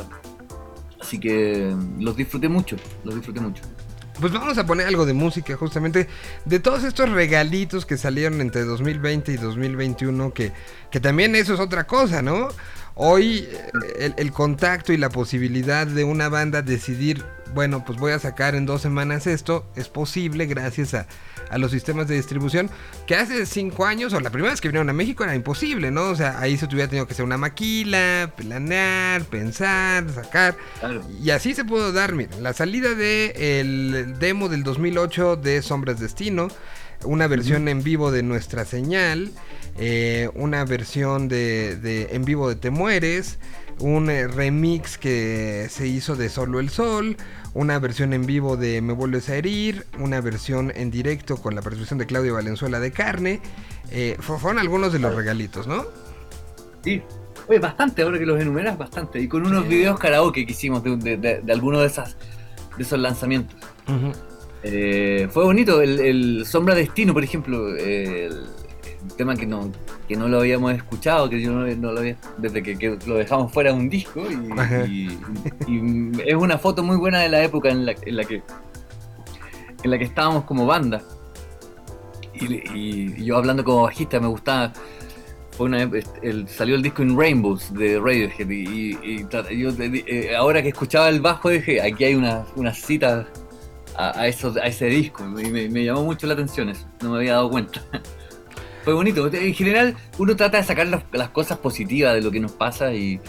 Así 1.01 1.19
que 1.19 1.73
mm, 1.75 2.03
los 2.03 2.17
disfruté 2.17 2.49
mucho, 2.49 2.77
los 3.05 3.15
disfruté 3.17 3.41
mucho. 3.41 3.63
Pues 4.21 4.33
vamos 4.33 4.57
a 4.59 4.67
poner 4.67 4.87
algo 4.87 5.05
de 5.07 5.15
música, 5.15 5.57
justamente 5.57 6.07
de 6.45 6.61
todos 6.61 6.85
estos 6.85 7.11
regalitos 7.11 7.87
que 7.87 7.97
salieron 7.97 8.41
entre 8.41 8.63
2020 8.65 9.33
y 9.33 9.37
2021, 9.37 10.33
que, 10.33 10.53
que 10.91 11.01
también 11.01 11.35
eso 11.35 11.55
es 11.55 11.61
otra 11.61 11.85
cosa, 11.89 12.23
¿no? 12.23 12.49
Hoy 12.95 13.49
eh, 13.51 13.71
el, 13.99 14.15
el 14.17 14.33
contacto 14.33 14.93
y 14.93 14.97
la 14.97 15.09
posibilidad 15.09 15.87
de 15.87 16.05
una 16.05 16.29
banda 16.29 16.63
decidir, 16.63 17.25
bueno, 17.55 17.85
pues 17.85 17.99
voy 17.99 18.13
a 18.13 18.19
sacar 18.19 18.55
en 18.55 18.67
dos 18.67 18.83
semanas 18.83 19.27
esto, 19.27 19.65
es 19.77 19.89
posible 19.89 20.47
gracias 20.47 20.95
a, 20.95 21.07
a 21.53 21.59
los 21.59 21.71
sistemas 21.71 22.09
de 22.09 22.17
distribución, 22.17 22.71
que 23.07 23.15
hace 23.15 23.45
cinco 23.45 23.85
años, 23.85 24.13
o 24.15 24.21
la 24.21 24.31
primera 24.31 24.53
vez 24.53 24.61
que 24.61 24.69
vinieron 24.69 24.89
a 24.89 24.95
México, 24.95 25.23
era 25.23 25.35
imposible, 25.35 25.91
¿no? 25.91 26.05
O 26.05 26.17
sea, 26.17 26.39
ahí 26.41 26.57
se 26.57 26.67
tuviera 26.67 26.89
tenido 26.89 27.07
que 27.07 27.13
hacer 27.13 27.25
una 27.25 27.37
maquila, 27.37 28.33
planear, 28.37 29.23
pensar, 29.25 30.09
sacar. 30.11 30.57
Claro. 30.81 31.03
Y 31.23 31.31
así 31.31 31.55
se 31.55 31.65
pudo 31.65 31.93
dar, 31.93 32.15
miren, 32.15 32.43
la 32.43 32.55
salida 32.55 32.95
de 32.95 33.61
el 33.61 34.19
demo 34.19 34.49
del 34.49 34.63
2008 34.63 35.37
de 35.37 35.61
Sombras 35.61 36.01
Destino, 36.01 36.49
una 37.05 37.27
versión 37.27 37.69
en 37.69 37.83
vivo 37.83 38.11
de 38.11 38.23
Nuestra 38.23 38.65
Señal, 38.65 39.31
eh, 39.79 40.31
una 40.35 40.65
versión 40.65 41.29
de, 41.29 41.77
de 41.77 42.09
en 42.13 42.25
vivo 42.25 42.49
de 42.49 42.57
Te 42.57 42.71
Mueres, 42.71 43.39
un 43.79 44.11
eh, 44.11 44.29
remix 44.29 44.99
que 44.99 45.67
se 45.71 45.87
hizo 45.87 46.15
de 46.17 46.29
Solo 46.29 46.61
el 46.61 46.69
Sol, 46.71 47.17
una 47.55 47.79
versión 47.79 48.13
en 48.13 48.25
vivo 48.27 48.57
de 48.57 48.81
Me 48.81 48.93
Vuelves 48.93 49.29
a 49.29 49.37
Herir, 49.37 49.85
una 49.99 50.21
versión 50.21 50.73
en 50.75 50.91
directo 50.91 51.37
con 51.37 51.55
la 51.55 51.63
participación 51.63 51.99
de 51.99 52.07
Claudio 52.07 52.35
Valenzuela 52.35 52.81
de 52.81 52.91
Carne. 52.93 53.41
eh, 53.91 54.17
fu- 54.21 54.39
fueron 54.39 54.59
algunos 54.59 54.93
de 54.93 54.99
los 54.99 55.15
regalitos, 55.15 55.67
¿no? 55.67 55.85
Sí. 56.85 57.03
Oye, 57.49 57.59
bastante, 57.59 58.03
ahora 58.03 58.19
que 58.19 58.25
los 58.27 58.41
enumeras, 58.41 58.79
bastante. 58.79 59.21
Y 59.21 59.27
con 59.29 59.45
unos 59.45 59.67
videos 59.69 59.99
karaoke 59.99 60.47
que 60.47 60.53
hicimos 60.53 60.83
de, 60.85 60.97
de, 60.97 61.17
de, 61.17 61.41
de 61.43 61.53
algunos 61.53 61.81
de, 61.81 61.89
esas, 61.89 62.17
de 62.77 62.83
esos 62.85 62.99
lanzamientos. 63.01 63.57
Eh, 64.63 65.29
fue 65.31 65.43
bonito, 65.45 65.83
el, 65.83 65.99
el, 65.99 66.47
Sombra 66.47 66.75
Destino, 66.77 67.13
por 67.13 67.25
ejemplo, 67.25 67.77
el, 67.77 68.45
tema 69.17 69.37
que 69.37 69.47
no, 69.47 69.71
que 70.09 70.17
no 70.17 70.29
lo 70.29 70.39
habíamos 70.41 70.73
escuchado, 70.73 71.29
que 71.29 71.41
yo 71.41 71.53
no, 71.53 71.93
lo 71.93 71.99
había, 71.99 72.17
desde 72.39 72.63
que, 72.63 72.99
lo 73.07 73.17
dejamos 73.17 73.53
fuera 73.53 73.73
de 73.73 73.79
un 73.79 73.89
disco, 73.89 74.23
y, 74.89 75.09
es 76.27 76.35
una 76.35 76.59
foto 76.59 76.83
muy 76.83 76.97
buena 76.97 77.21
de 77.21 77.29
la 77.29 77.43
época 77.43 77.71
en 77.71 77.87
la, 77.87 77.95
en 78.05 78.17
la 78.17 78.25
que 78.25 78.43
en 79.83 79.91
la 79.91 79.99
que 79.99 80.05
estábamos 80.05 80.45
como 80.45 80.67
banda. 80.67 81.03
Y, 82.35 83.25
yo 83.25 83.37
hablando 83.37 83.65
como 83.65 83.83
bajista 83.83 84.19
me 84.21 84.29
gustaba. 84.29 84.73
Fue 85.53 85.67
una, 85.67 85.83
el, 86.23 86.49
salió 86.49 86.75
el 86.75 86.83
disco 86.83 87.03
In 87.03 87.19
Rainbows 87.19 87.75
de 87.75 88.01
Radiohead 88.01 88.49
y, 88.49 89.27
yo 89.59 89.71
eh, 89.79 90.35
ahora 90.35 90.63
que 90.63 90.69
escuchaba 90.69 91.11
el 91.11 91.21
bajo 91.21 91.51
dije, 91.51 91.83
aquí 91.83 92.05
hay 92.05 92.15
unas 92.15 92.47
una 92.57 92.73
citas 92.73 93.27
a, 93.99 94.27
eso, 94.27 94.55
a 94.63 94.67
ese 94.67 94.87
disco 94.87 95.23
y 95.39 95.51
me, 95.51 95.85
llamó 95.85 96.05
mucho 96.05 96.27
la 96.27 96.33
atención 96.33 96.71
eso, 96.71 96.87
no 97.03 97.11
me 97.11 97.19
había 97.19 97.35
dado 97.35 97.51
cuenta. 97.51 97.83
Fue 98.85 98.95
bonito, 98.95 99.29
en 99.33 99.55
general 99.55 99.97
uno 100.19 100.35
trata 100.35 100.59
de 100.59 100.65
sacar 100.65 100.87
las 100.87 101.29
cosas 101.31 101.59
positivas 101.59 102.15
de 102.15 102.21
lo 102.21 102.31
que 102.31 102.41
nos 102.41 102.53
pasa 102.53 102.93
y, 102.93 103.21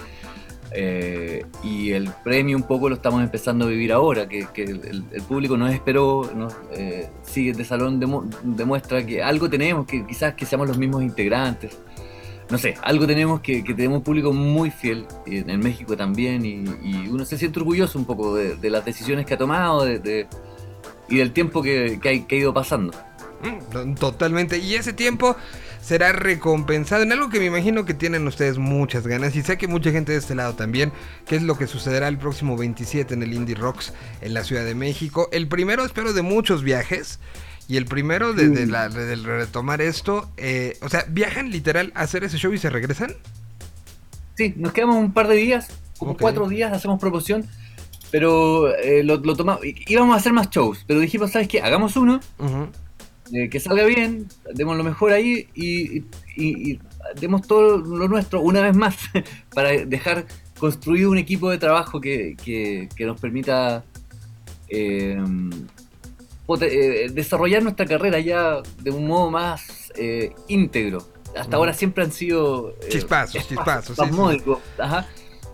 eh, 0.75 1.45
y 1.63 1.91
el 1.91 2.09
premio 2.23 2.57
un 2.57 2.63
poco 2.63 2.89
lo 2.89 2.95
estamos 2.95 3.21
empezando 3.21 3.65
a 3.65 3.67
vivir 3.67 3.93
ahora, 3.93 4.27
que, 4.27 4.47
el, 4.55 5.03
público 5.27 5.55
nos 5.55 5.71
esperó, 5.71 6.31
nos, 6.35 6.55
eh, 6.71 7.09
sigue 7.21 7.53
de 7.53 7.63
salón, 7.63 7.99
demuestra 8.43 9.05
que 9.05 9.21
algo 9.21 9.49
tenemos, 9.49 9.85
que 9.85 10.05
quizás 10.05 10.33
que 10.33 10.45
seamos 10.45 10.67
los 10.67 10.77
mismos 10.77 11.03
integrantes. 11.03 11.77
No 12.49 12.57
sé, 12.57 12.73
algo 12.81 13.05
tenemos 13.05 13.41
que, 13.41 13.61
tenemos 13.61 13.99
un 13.99 14.03
público 14.03 14.33
muy 14.33 14.71
fiel, 14.71 15.05
en, 15.27 15.59
México 15.59 15.95
también, 15.95 16.43
y, 16.43 17.07
uno 17.07 17.23
se 17.23 17.37
siente 17.37 17.59
orgulloso 17.59 17.99
un 17.99 18.05
poco 18.05 18.35
de, 18.35 18.69
las 18.69 18.83
decisiones 18.83 19.27
que 19.27 19.35
ha 19.35 19.37
tomado 19.37 19.85
de, 19.85 20.27
y 21.07 21.17
del 21.17 21.31
tiempo 21.33 21.61
que, 21.61 21.99
que, 22.01 22.25
ha 22.35 22.35
ido 22.35 22.53
pasando. 22.53 22.93
Mm, 23.43 23.95
totalmente, 23.95 24.57
y 24.57 24.75
ese 24.75 24.93
tiempo 24.93 25.35
será 25.81 26.13
recompensado 26.13 27.03
en 27.03 27.11
algo 27.11 27.29
que 27.29 27.39
me 27.39 27.45
imagino 27.45 27.83
que 27.83 27.93
tienen 27.93 28.25
ustedes 28.25 28.57
muchas 28.57 29.05
ganas 29.05 29.35
y 29.35 29.41
sé 29.41 29.57
que 29.57 29.67
mucha 29.67 29.91
gente 29.91 30.13
de 30.13 30.17
este 30.17 30.33
lado 30.33 30.53
también, 30.55 30.93
que 31.27 31.35
es 31.35 31.41
lo 31.43 31.57
que 31.57 31.67
sucederá 31.67 32.07
el 32.07 32.17
próximo 32.17 32.55
27 32.57 33.13
en 33.13 33.23
el 33.23 33.33
Indie 33.33 33.55
Rocks 33.55 33.93
en 34.21 34.33
la 34.33 34.43
Ciudad 34.43 34.63
de 34.63 34.75
México. 34.75 35.27
El 35.31 35.47
primero, 35.47 35.83
espero, 35.85 36.13
de 36.13 36.21
muchos 36.21 36.63
viajes. 36.63 37.19
Y 37.67 37.77
el 37.77 37.85
primero 37.85 38.33
de, 38.33 38.65
retomar 39.15 39.81
esto, 39.81 40.29
eh, 40.35 40.77
o 40.81 40.89
sea, 40.89 41.05
¿viajan 41.07 41.49
literal 41.49 41.93
a 41.95 42.01
hacer 42.01 42.25
ese 42.25 42.37
show 42.37 42.51
y 42.51 42.57
se 42.57 42.69
regresan? 42.69 43.15
Sí, 44.35 44.53
nos 44.57 44.73
quedamos 44.73 44.97
un 44.97 45.13
par 45.13 45.29
de 45.29 45.35
días, 45.35 45.69
como 45.97 46.17
cuatro 46.17 46.49
días, 46.49 46.73
hacemos 46.73 46.99
promoción, 46.99 47.47
pero 48.11 48.75
eh, 48.75 49.03
lo, 49.03 49.21
tomamos, 49.35 49.61
íbamos 49.63 50.13
a 50.13 50.17
hacer 50.17 50.33
más 50.33 50.49
shows, 50.49 50.83
pero 50.85 50.99
dijimos, 50.99 51.31
¿sabes 51.31 51.47
qué? 51.47 51.61
Hagamos 51.61 51.95
uno, 51.95 52.19
que 53.31 53.59
salga 53.59 53.85
bien, 53.85 54.27
demos 54.53 54.77
lo 54.77 54.83
mejor 54.83 55.11
ahí 55.11 55.47
y, 55.55 56.03
demos 57.19 57.47
todo 57.47 57.77
lo 57.77 58.07
nuestro 58.07 58.41
una 58.41 58.61
vez 58.61 58.75
más 58.75 58.95
para 59.53 59.69
dejar 59.85 60.25
construido 60.59 61.11
un 61.11 61.17
equipo 61.17 61.49
de 61.49 61.57
trabajo 61.57 61.99
que, 61.99 62.87
nos 62.99 63.19
permita 63.19 63.83
eh, 64.69 65.21
eh, 66.61 67.09
desarrollar 67.11 67.63
nuestra 67.63 67.85
carrera 67.85 68.19
ya 68.19 68.61
de 68.79 68.91
un 68.91 69.07
modo 69.07 69.29
más 69.31 69.91
eh, 69.95 70.33
íntegro. 70.47 71.07
Hasta 71.35 71.57
ahora 71.57 71.73
siempre 71.73 72.03
han 72.03 72.11
sido 72.11 72.75
chispazos, 72.89 73.47
chispazos, 73.49 73.97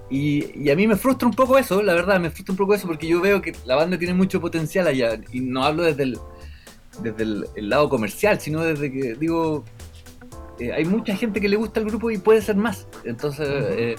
Y, 0.10 0.46
y, 0.56 0.70
a 0.70 0.76
mí 0.76 0.88
me 0.88 0.98
frustra 0.98 1.28
un 1.28 1.34
poco 1.34 1.58
eso, 1.58 1.82
la 1.82 1.94
verdad, 1.94 2.20
me 2.20 2.30
frustra 2.30 2.52
un 2.52 2.58
poco 2.58 2.74
eso 2.74 2.86
porque 2.86 3.08
yo 3.08 3.22
veo 3.22 3.42
que 3.42 3.56
la 3.66 3.76
banda 3.76 3.98
tiene 3.98 4.14
mucho 4.14 4.42
potencial 4.42 4.88
allá 4.88 5.22
y 5.32 5.40
no 5.40 5.64
hablo 5.64 5.84
desde 5.84 6.04
el, 6.04 6.20
desde 7.02 7.24
el, 7.24 7.70
lado 7.70 7.90
comercial, 7.90 8.40
sino 8.40 8.62
desde 8.64 8.92
que, 8.92 9.16
digo, 9.16 9.64
eh, 10.60 10.74
hay 10.74 10.86
mucha 10.86 11.16
gente 11.16 11.40
que 11.40 11.50
le 11.50 11.56
gusta 11.56 11.80
el 11.80 11.88
grupo 11.88 12.12
y 12.12 12.18
puede 12.18 12.42
ser 12.42 12.56
más. 12.56 12.88
Entonces, 13.04 13.48
eh, 13.50 13.96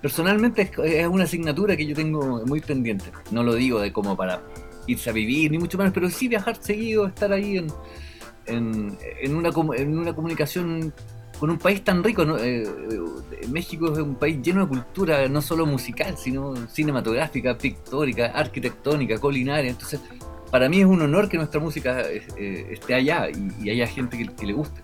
personalmente 0.00 0.70
es, 0.84 1.06
una 1.06 1.24
asignatura 1.24 1.76
que 1.76 1.86
yo 1.86 1.94
tengo 1.94 2.44
muy 2.46 2.60
pendiente. 2.60 3.06
No 3.30 3.42
lo 3.42 3.54
digo 3.54 3.80
de 3.80 3.92
como 3.92 4.16
para 4.16 4.42
irse 4.86 5.10
a 5.10 5.12
vivir, 5.12 5.50
ni 5.50 5.58
mucho 5.58 5.78
menos, 5.78 5.92
pero 5.92 6.10
sí 6.10 6.28
viajar 6.28 6.56
seguido, 6.60 7.06
estar 7.06 7.32
ahí 7.32 7.58
en, 7.58 7.68
en, 8.46 9.34
una, 9.34 9.50
en 9.76 9.98
una 9.98 10.14
comunicación 10.14 10.92
con 11.38 11.50
un 11.50 11.58
país 11.58 11.82
tan 11.82 12.02
rico. 12.02 12.24
Eh, 12.38 12.66
México 13.50 13.92
es 13.92 13.98
un 13.98 14.14
país 14.14 14.40
lleno 14.42 14.62
de 14.62 14.68
cultura, 14.68 15.28
no 15.28 15.42
solo 15.42 15.66
musical, 15.66 16.16
sino 16.16 16.54
cinematográfica, 16.68 17.56
pictórica, 17.56 18.26
arquitectónica, 18.26 19.18
culinaria. 19.18 19.70
Entonces, 19.70 20.00
para 20.54 20.68
mí 20.68 20.78
es 20.78 20.86
un 20.86 21.02
honor 21.02 21.28
que 21.28 21.36
nuestra 21.36 21.58
música 21.58 22.02
eh, 22.02 22.68
esté 22.70 22.94
allá 22.94 23.26
y, 23.60 23.70
haya 23.70 23.88
gente 23.88 24.16
que, 24.16 24.46
le 24.46 24.52
guste. 24.52 24.82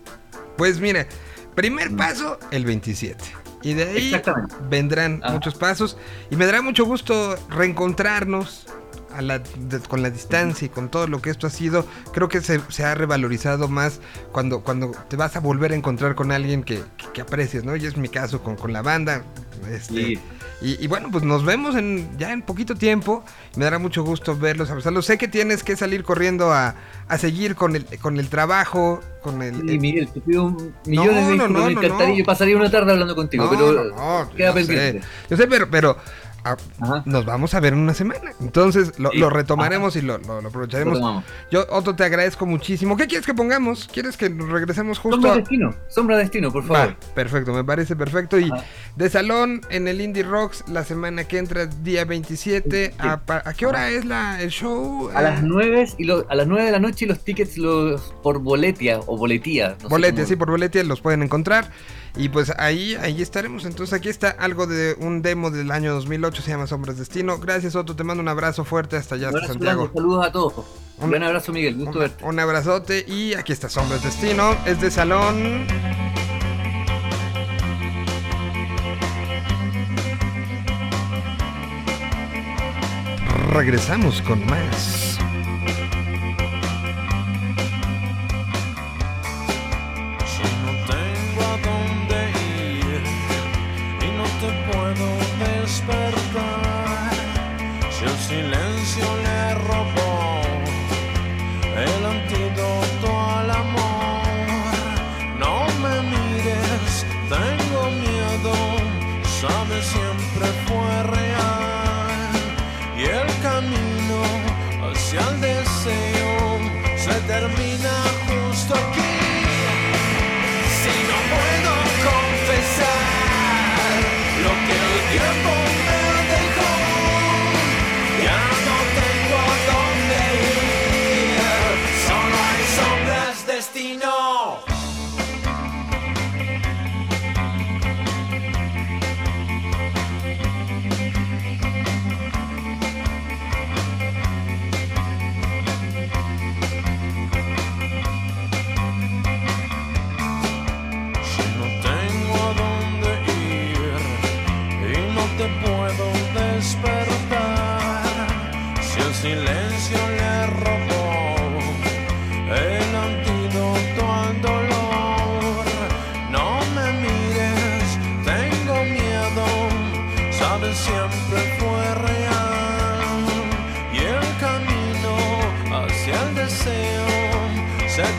Pues 0.56 0.80
mire, 0.80 1.06
primer 1.54 1.92
mm. 1.92 1.96
paso, 1.96 2.40
el 2.50 2.64
27. 2.64 3.22
Y 3.62 3.74
de 3.74 3.84
ahí 3.84 4.22
vendrán 4.68 5.22
muchos 5.30 5.54
pasos. 5.54 5.96
Y 6.28 6.34
me 6.34 6.44
dará 6.46 6.60
mucho 6.60 6.84
gusto 6.84 7.36
reencontrarnos 7.50 8.66
con 9.88 10.02
la 10.02 10.10
distancia 10.10 10.66
y 10.66 10.68
con 10.68 10.88
todo 10.88 11.06
lo 11.06 11.20
que 11.20 11.30
esto 11.30 11.46
ha 11.46 11.50
sido. 11.50 11.86
Creo 12.12 12.28
que 12.28 12.40
se, 12.40 12.84
ha 12.84 12.94
revalorizado 12.94 13.68
más 13.68 14.00
cuando, 14.32 14.60
cuando 14.60 14.92
te 15.08 15.16
vas 15.16 15.36
a 15.36 15.40
volver 15.40 15.72
a 15.72 15.74
encontrar 15.74 16.14
con 16.14 16.32
alguien 16.32 16.62
que, 16.62 16.82
que, 17.12 17.20
aprecias, 17.20 17.64
¿no? 17.64 17.76
Y 17.76 17.86
es 17.86 17.96
mi 17.96 18.08
caso 18.08 18.42
con, 18.42 18.56
con 18.56 18.72
la 18.72 18.82
banda. 18.82 19.24
Este, 19.70 20.18
y, 20.62 20.86
bueno, 20.88 21.08
pues 21.10 21.24
nos 21.24 21.42
vemos 21.42 21.74
en, 21.74 22.18
ya 22.18 22.32
en 22.32 22.42
poquito 22.42 22.74
tiempo. 22.74 23.24
Me 23.56 23.64
dará 23.64 23.78
mucho 23.78 24.04
gusto 24.04 24.36
verlos, 24.36 24.68
abrazarlos. 24.68 25.06
Sé 25.06 25.16
que 25.16 25.26
tienes 25.26 25.62
que 25.62 25.74
salir 25.74 26.04
corriendo 26.04 26.52
a, 26.52 26.74
seguir 27.18 27.54
con 27.54 27.76
el, 27.76 27.86
con 27.98 28.18
el 28.18 28.28
trabajo, 28.28 29.00
con 29.22 29.40
el... 29.40 29.56
Sí, 29.66 29.78
Miguel, 29.78 30.08
te 30.08 30.20
pido 30.20 30.44
un 30.44 30.74
millón 30.84 31.14
de 31.14 31.36
no, 31.36 31.48
no, 31.48 31.64
me 31.64 31.72
encantaría. 31.72 32.14
Yo 32.14 32.24
pasaría 32.26 32.56
una 32.56 32.70
tarde 32.70 32.92
hablando 32.92 33.16
contigo, 33.16 33.48
pero 33.48 34.28
queda 34.36 34.52
pendiente. 34.52 35.00
Yo 35.30 35.36
sé, 35.38 35.46
pero, 35.46 35.70
pero 35.70 35.96
nos 37.04 37.24
vamos 37.24 37.54
a 37.54 37.60
ver 37.60 37.72
en 37.72 37.80
una 37.80 37.94
semana. 37.94 38.32
Entonces 38.40 38.98
lo, 38.98 39.30
retomaremos 39.30 39.96
y 39.96 40.02
lo, 40.02 40.14
aprovecharemos. 40.14 41.24
Yo, 41.50 41.66
Otto, 41.70 41.94
te 41.94 42.04
agradezco 42.04 42.46
muchísimo. 42.46 42.96
¿Qué 42.96 43.06
quieres 43.06 43.26
que 43.26 43.34
pongamos? 43.34 43.88
¿Quieres 43.92 44.16
que 44.16 44.28
regresemos 44.28 44.98
justo? 44.98 45.16
Sombra 45.16 45.36
Destino, 45.36 45.74
Sombra 45.88 46.16
Destino, 46.18 46.50
por 46.50 46.64
favor. 46.64 46.96
perfecto, 47.14 47.52
me 47.52 47.64
parece 47.64 47.96
perfecto. 47.96 48.38
Y 48.38 48.50
de 48.96 49.10
salón 49.10 49.60
en 49.70 49.88
el 49.88 50.00
Indie 50.00 50.22
Rocks 50.22 50.64
la 50.68 50.84
semana 50.84 51.24
que 51.24 51.38
entra, 51.38 51.66
día 51.66 52.04
27. 52.04 52.94
¿A, 52.98 53.20
qué 53.56 53.66
hora 53.66 53.90
es 53.90 54.04
la, 54.04 54.42
el 54.42 54.50
show? 54.50 55.10
A 55.14 55.22
las 55.22 55.42
9 55.42 55.88
y 55.98 56.10
a 56.10 56.34
las 56.34 56.46
9 56.46 56.64
de 56.64 56.70
la 56.70 56.78
noche 56.78 57.04
y 57.04 57.08
los 57.08 57.20
tickets 57.20 57.58
los 57.58 58.14
por 58.22 58.38
boletia 58.38 59.00
o 59.06 59.16
boletía. 59.16 59.76
boletia, 59.88 60.26
sí, 60.26 60.36
por 60.36 60.50
boletia 60.50 60.82
los 60.84 61.00
pueden 61.00 61.22
encontrar. 61.22 61.70
Y 62.16 62.28
pues 62.28 62.52
ahí, 62.58 62.96
ahí 62.96 63.22
estaremos. 63.22 63.64
Entonces 63.64 63.92
aquí 63.92 64.08
está 64.08 64.30
algo 64.30 64.66
de 64.66 64.96
un 64.98 65.22
demo 65.22 65.50
del 65.50 65.70
año 65.70 65.92
2008, 65.94 66.42
se 66.42 66.50
llama 66.50 66.66
Sombras 66.66 66.98
Destino. 66.98 67.38
Gracias 67.38 67.76
Otto, 67.76 67.96
te 67.96 68.04
mando 68.04 68.22
un 68.22 68.28
abrazo 68.28 68.64
fuerte 68.64 68.96
hasta 68.96 69.14
allá, 69.14 69.28
hasta 69.28 69.46
Santiago. 69.46 69.90
saludos 69.94 70.26
a 70.26 70.32
todos. 70.32 70.54
Un, 70.98 71.10
buen 71.10 71.22
abrazo 71.22 71.52
Miguel, 71.52 71.76
gusto 71.76 71.92
un, 71.92 71.98
verte. 71.98 72.24
Un 72.24 72.38
abrazote 72.38 73.04
y 73.08 73.34
aquí 73.34 73.52
está 73.52 73.68
Sombras 73.68 74.02
Destino, 74.02 74.56
es 74.66 74.80
de 74.80 74.90
salón. 74.90 75.66
Regresamos 83.52 84.22
con 84.22 84.46
más. 84.46 85.09
whisper 95.86 96.19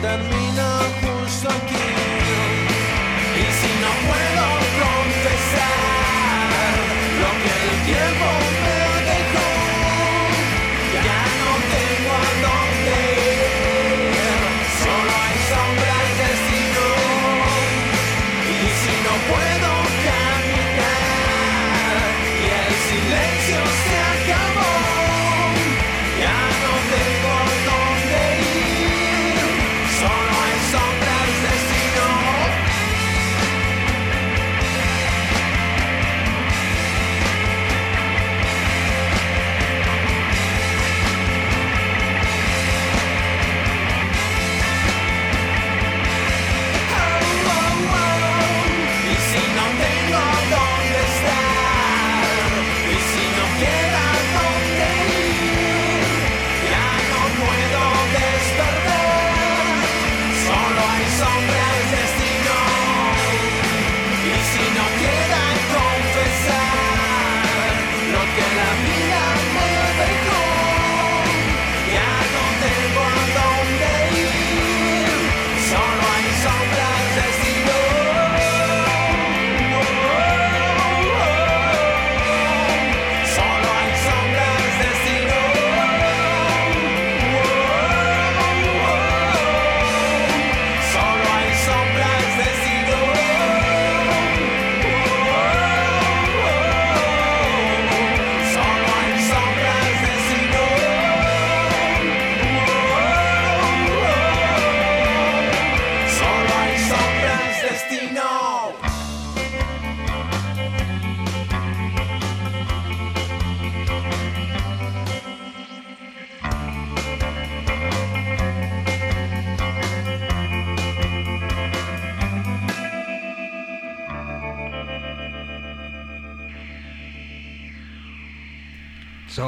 than 0.02 0.31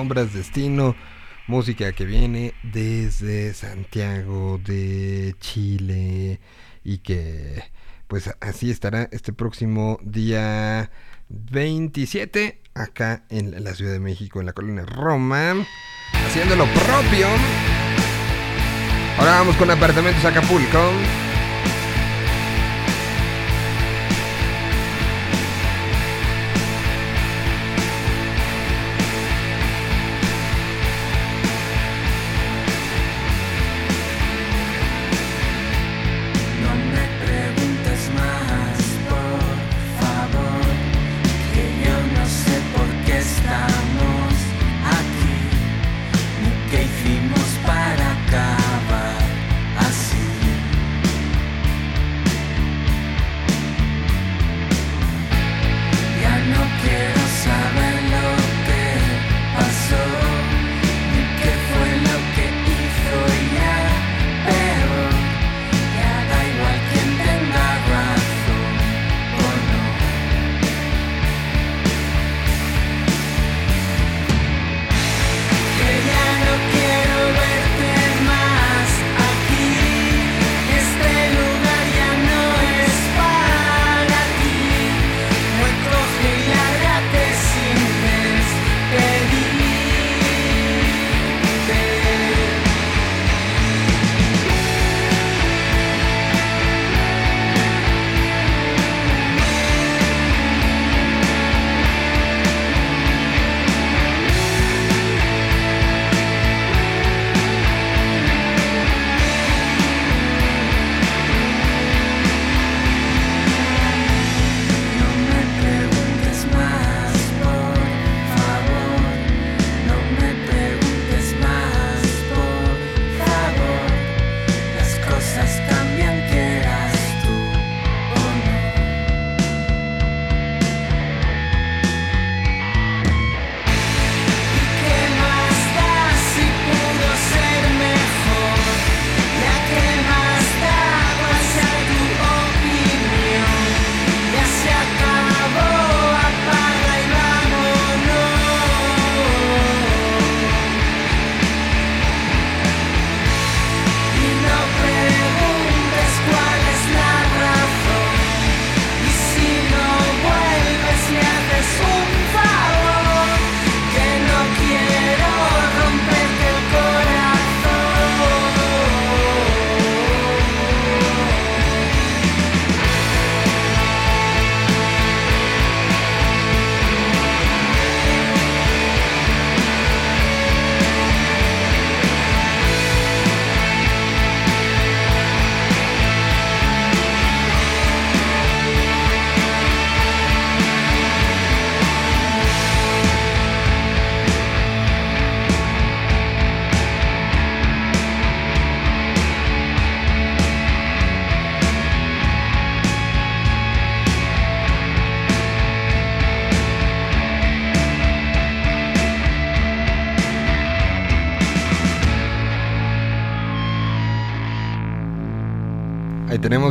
Sombras 0.05 0.35
Destino, 0.35 0.95
música 1.47 1.93
que 1.93 2.05
viene 2.05 2.53
desde 2.63 3.55
Santiago 3.55 4.61
de 4.63 5.35
Chile 5.41 6.41
y 6.85 6.99
que 6.99 7.65
pues 8.07 8.29
así 8.43 8.71
estará 8.71 9.09
este 9.13 9.33
próximo 9.33 9.99
día 10.03 10.91
27 11.31 12.61
acá 12.75 13.25
en 13.31 13.65
la 13.65 13.75
Ciudad 13.75 13.93
de 13.93 14.01
México, 14.01 14.41
en 14.41 14.47
la 14.47 14.53
colonia 14.53 14.85
Roma, 14.85 15.55
haciendo 16.27 16.55
lo 16.55 16.67
propio. 16.67 17.27
Ahora 19.17 19.39
vamos 19.39 19.57
con 19.57 19.71
Apartamentos 19.71 20.23
Acapulco. 20.23 20.91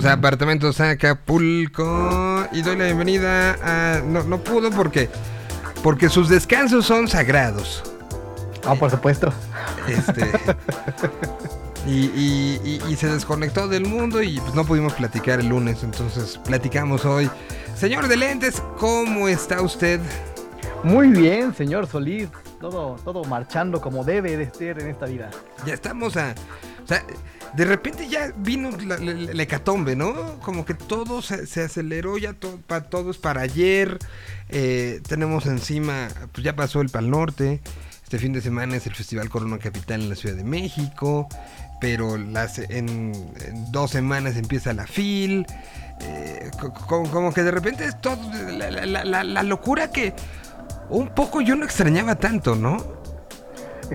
Tenemos 0.04 0.06
a 0.06 0.14
Apartamentos 0.14 0.80
Acapulco 0.82 2.48
y 2.52 2.62
doy 2.62 2.76
la 2.78 2.86
bienvenida 2.86 3.54
a... 3.64 4.02
No, 4.02 4.24
no 4.24 4.38
pudo 4.40 4.70
porque, 4.72 5.10
porque 5.82 6.10
sus 6.10 6.30
descansos 6.30 6.86
son 6.86 7.08
sagrados. 7.08 7.84
Ah, 8.66 8.76
por 8.76 8.92
supuesto. 8.92 9.32
Este, 9.88 10.30
y, 11.88 12.06
y- 12.06 12.62
y- 12.64 12.92
y 12.92 12.96
se 12.96 13.08
desconectó 13.08 13.68
del 13.68 13.86
mundo 13.86 14.22
y 14.22 14.40
pues 14.40 14.54
no 14.56 14.66
pudimos 14.66 14.94
platicar 14.94 15.40
el 15.40 15.48
lunes, 15.48 15.84
entonces 15.84 16.40
platicamos 16.46 17.06
hoy. 17.06 17.30
Señor 17.76 18.08
de 18.08 18.18
lentes, 18.18 18.62
¿cómo 18.78 19.28
está 19.28 19.62
usted? 19.62 20.00
Muy 20.84 21.10
bien, 21.10 21.54
señor 21.56 21.88
Solís. 21.88 22.30
Todo, 22.60 22.96
todo 23.04 23.26
marchando 23.26 23.82
como 23.82 24.06
debe 24.06 24.38
de 24.38 24.50
ser 24.50 24.80
en 24.82 24.88
esta 24.90 25.06
vida. 25.06 25.30
Ya 25.66 25.74
estamos 25.74 26.16
a... 26.16 26.34
O 26.84 26.88
sea, 26.88 27.04
de 27.56 27.66
repente 27.66 28.08
ya 28.10 28.34
vino 28.38 28.72
la, 28.72 28.98
la- 28.98 29.44
hecatombe, 29.44 29.96
¿no? 29.96 30.40
Como 30.40 30.66
que 30.66 30.74
todo 30.74 31.22
se, 31.22 31.62
aceleró, 31.62 32.18
ya 32.18 32.34
todo, 32.34 32.58
pa- 32.58 32.82
todo 32.82 33.12
es 33.12 33.18
para 33.18 33.42
ayer. 33.42 34.00
Eh, 34.50 35.02
tenemos 35.08 35.46
encima, 35.46 36.08
pues 36.32 36.44
ya 36.44 36.56
pasó 36.56 36.82
el 36.82 36.90
Pal 36.90 37.10
Norte. 37.10 37.62
Este 38.04 38.20
fin 38.20 38.34
de 38.34 38.42
semana 38.42 38.76
es 38.76 38.86
el 38.88 38.96
Festival 38.96 39.30
Corona 39.30 39.58
Capital 39.60 40.02
en 40.02 40.10
la 40.10 40.16
Ciudad 40.16 40.36
de 40.36 40.44
México. 40.44 41.28
Pero 41.82 42.18
las, 42.18 42.60
en, 42.60 43.12
dos 43.72 43.92
semanas 43.92 44.36
empieza 44.38 44.74
la 44.74 44.88
FIL. 44.88 45.46
eh, 46.02 46.50
co- 46.60 46.74
co- 46.74 47.04
como 47.12 47.34
que 47.34 47.44
de 47.44 47.52
repente 47.52 47.86
es 47.86 48.00
todo 48.02 48.18
la 48.34 49.44
locura 49.44 49.92
que 49.92 50.14
un 50.90 51.10
poco 51.14 51.42
yo 51.42 51.56
no 51.56 51.66
extrañaba 51.66 52.16
tanto, 52.16 52.56
¿no? 52.56 53.03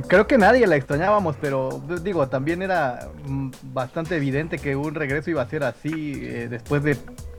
Creo 0.06 0.26
que 0.26 0.38
nadie 0.38 0.66
la 0.66 0.76
extrañábamos, 0.76 1.36
pero 1.40 1.82
digo, 2.02 2.28
también 2.28 2.62
era 2.62 3.08
mm, 3.26 3.50
bastante 3.72 4.16
evidente 4.16 4.58
que 4.58 4.76
un 4.76 4.94
regreso 4.94 5.30
iba 5.30 5.42
a 5.42 5.48
ser 5.48 5.64
así 5.64 6.20
eh, 6.24 6.48
después 6.48 6.82
de 6.82 6.96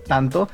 tanto. 0.08 0.50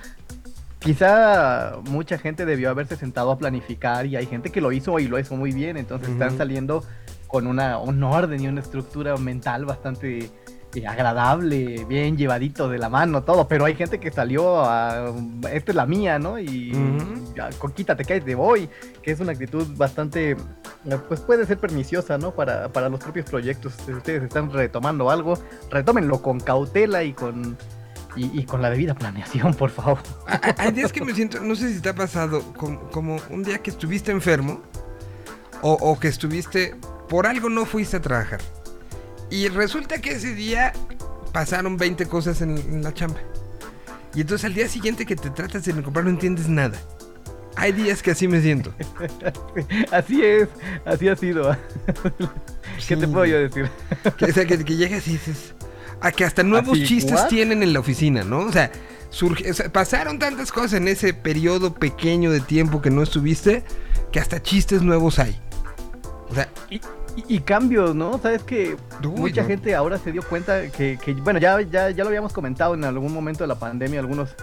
Quizá 0.79 1.77
mucha 1.89 2.17
gente 2.17 2.45
debió 2.45 2.69
haberse 2.69 2.95
sentado 2.95 3.31
a 3.31 3.37
planificar 3.37 4.05
y 4.05 4.15
hay 4.15 4.27
gente 4.27 4.51
que 4.51 4.61
lo 4.61 4.71
hizo 4.71 4.99
y 4.99 5.07
lo 5.07 5.17
hizo 5.17 5.35
muy 5.35 5.51
bien, 5.51 5.77
entonces 5.77 6.09
están 6.09 6.37
saliendo 6.37 6.83
con 7.27 7.47
una, 7.47 7.79
un 7.79 8.03
orden 8.03 8.39
y 8.41 8.47
una 8.47 8.61
estructura 8.61 9.17
mental 9.17 9.65
bastante 9.65 10.29
eh, 10.75 10.87
agradable, 10.87 11.85
bien 11.85 12.17
llevadito 12.17 12.67
de 12.69 12.77
la 12.77 12.89
mano, 12.89 13.23
todo, 13.23 13.47
pero 13.47 13.65
hay 13.65 13.75
gente 13.75 13.99
que 13.99 14.11
salió 14.11 14.59
a, 14.61 15.13
esta 15.51 15.71
es 15.71 15.75
la 15.75 15.85
mía, 15.85 16.19
¿no? 16.19 16.37
Y 16.39 16.73
Ujú. 16.73 17.33
ya, 17.35 17.49
co- 17.57 17.73
quítate 17.73 18.03
que 18.05 18.21
te 18.21 18.35
voy, 18.35 18.69
que 19.01 19.11
es 19.11 19.19
una 19.19 19.31
actitud 19.31 19.65
bastante, 19.75 20.35
pues 21.07 21.19
puede 21.21 21.45
ser 21.45 21.57
perniciosa, 21.57 22.17
¿no? 22.17 22.31
Para, 22.31 22.69
para 22.69 22.89
los 22.89 22.99
propios 22.99 23.25
proyectos, 23.29 23.73
si 23.85 23.91
ustedes 23.93 24.23
están 24.23 24.51
retomando 24.51 25.09
algo, 25.09 25.39
retómenlo 25.71 26.21
con 26.21 26.39
cautela 26.39 27.03
y 27.03 27.13
con... 27.13 27.57
Y, 28.17 28.39
y 28.39 28.45
con 28.45 28.61
la 28.61 28.69
debida 28.69 28.93
planeación, 28.95 29.53
por 29.55 29.69
favor. 29.71 29.97
Hay 30.57 30.71
días 30.71 30.93
que 30.93 31.03
me 31.03 31.13
siento, 31.13 31.41
no 31.41 31.53
sé 31.53 31.73
si 31.73 31.81
te 31.81 31.89
ha 31.89 31.93
pasado, 31.93 32.41
como, 32.55 32.79
como 32.89 33.17
un 33.29 33.43
día 33.43 33.57
que 33.57 33.71
estuviste 33.71 34.13
enfermo 34.13 34.61
o, 35.61 35.73
o 35.73 35.99
que 35.99 36.07
estuviste, 36.07 36.75
por 37.09 37.27
algo 37.27 37.49
no 37.49 37.65
fuiste 37.65 37.97
a 37.97 38.01
trabajar. 38.01 38.39
Y 39.35 39.49
resulta 39.49 39.99
que 39.99 40.11
ese 40.11 40.33
día 40.33 40.71
pasaron 41.33 41.75
20 41.75 42.05
cosas 42.05 42.39
en, 42.41 42.57
en 42.57 42.83
la 42.83 42.93
chamba. 42.93 43.19
Y 44.13 44.21
entonces 44.21 44.45
al 44.45 44.53
día 44.53 44.69
siguiente 44.69 45.05
que 45.05 45.17
te 45.17 45.29
tratas 45.29 45.65
de 45.65 45.73
comprar 45.83 46.05
no 46.05 46.11
entiendes 46.11 46.47
nada. 46.47 46.79
Hay 47.57 47.73
días 47.73 48.01
que 48.01 48.11
así 48.11 48.27
me 48.29 48.41
siento. 48.41 48.73
Así 49.91 50.23
es, 50.23 50.47
así 50.85 51.07
ha 51.09 51.15
sido. 51.15 51.55
¿Qué 52.87 52.95
te 52.97 53.07
puedo 53.07 53.25
yo 53.25 53.39
decir? 53.39 53.69
Que, 54.17 54.25
o 54.25 54.33
sea, 54.33 54.45
que, 54.45 54.63
que 54.63 54.75
llegas 54.75 55.07
y 55.07 55.11
dices... 55.13 55.53
A 56.01 56.11
que 56.11 56.23
hasta 56.25 56.43
nuevos 56.43 56.77
Así, 56.77 56.85
chistes 56.85 57.13
¿what? 57.19 57.27
tienen 57.29 57.63
en 57.63 57.71
la 57.73 57.79
oficina, 57.79 58.23
¿no? 58.25 58.39
O 58.39 58.51
sea, 58.51 58.71
surge- 59.11 59.49
o 59.49 59.53
sea, 59.53 59.71
pasaron 59.71 60.19
tantas 60.19 60.51
cosas 60.51 60.73
en 60.73 60.87
ese 60.89 61.13
periodo 61.13 61.73
pequeño 61.73 62.31
de 62.31 62.41
tiempo 62.41 62.81
que 62.81 62.89
no 62.89 63.01
estuviste 63.03 63.63
que 64.11 64.19
hasta 64.19 64.41
chistes 64.41 64.81
nuevos 64.81 65.19
hay. 65.19 65.39
O 66.29 66.35
sea, 66.35 66.49
Y, 66.69 66.81
y- 67.15 67.35
y 67.35 67.39
cambios, 67.39 67.95
¿no? 67.95 68.17
Sabes 68.17 68.43
que 68.43 68.75
Uy, 69.03 69.07
mucha 69.19 69.41
no. 69.43 69.47
gente 69.47 69.75
ahora 69.75 69.97
se 69.97 70.11
dio 70.11 70.21
cuenta 70.23 70.69
que, 70.71 70.97
que, 71.03 71.13
bueno, 71.13 71.39
ya, 71.39 71.59
ya, 71.61 71.89
ya 71.89 72.03
lo 72.03 72.09
habíamos 72.09 72.33
comentado 72.33 72.73
en 72.73 72.83
algún 72.83 73.13
momento 73.13 73.43
de 73.43 73.47
la 73.47 73.55
pandemia, 73.55 73.99
algunos, 73.99 74.35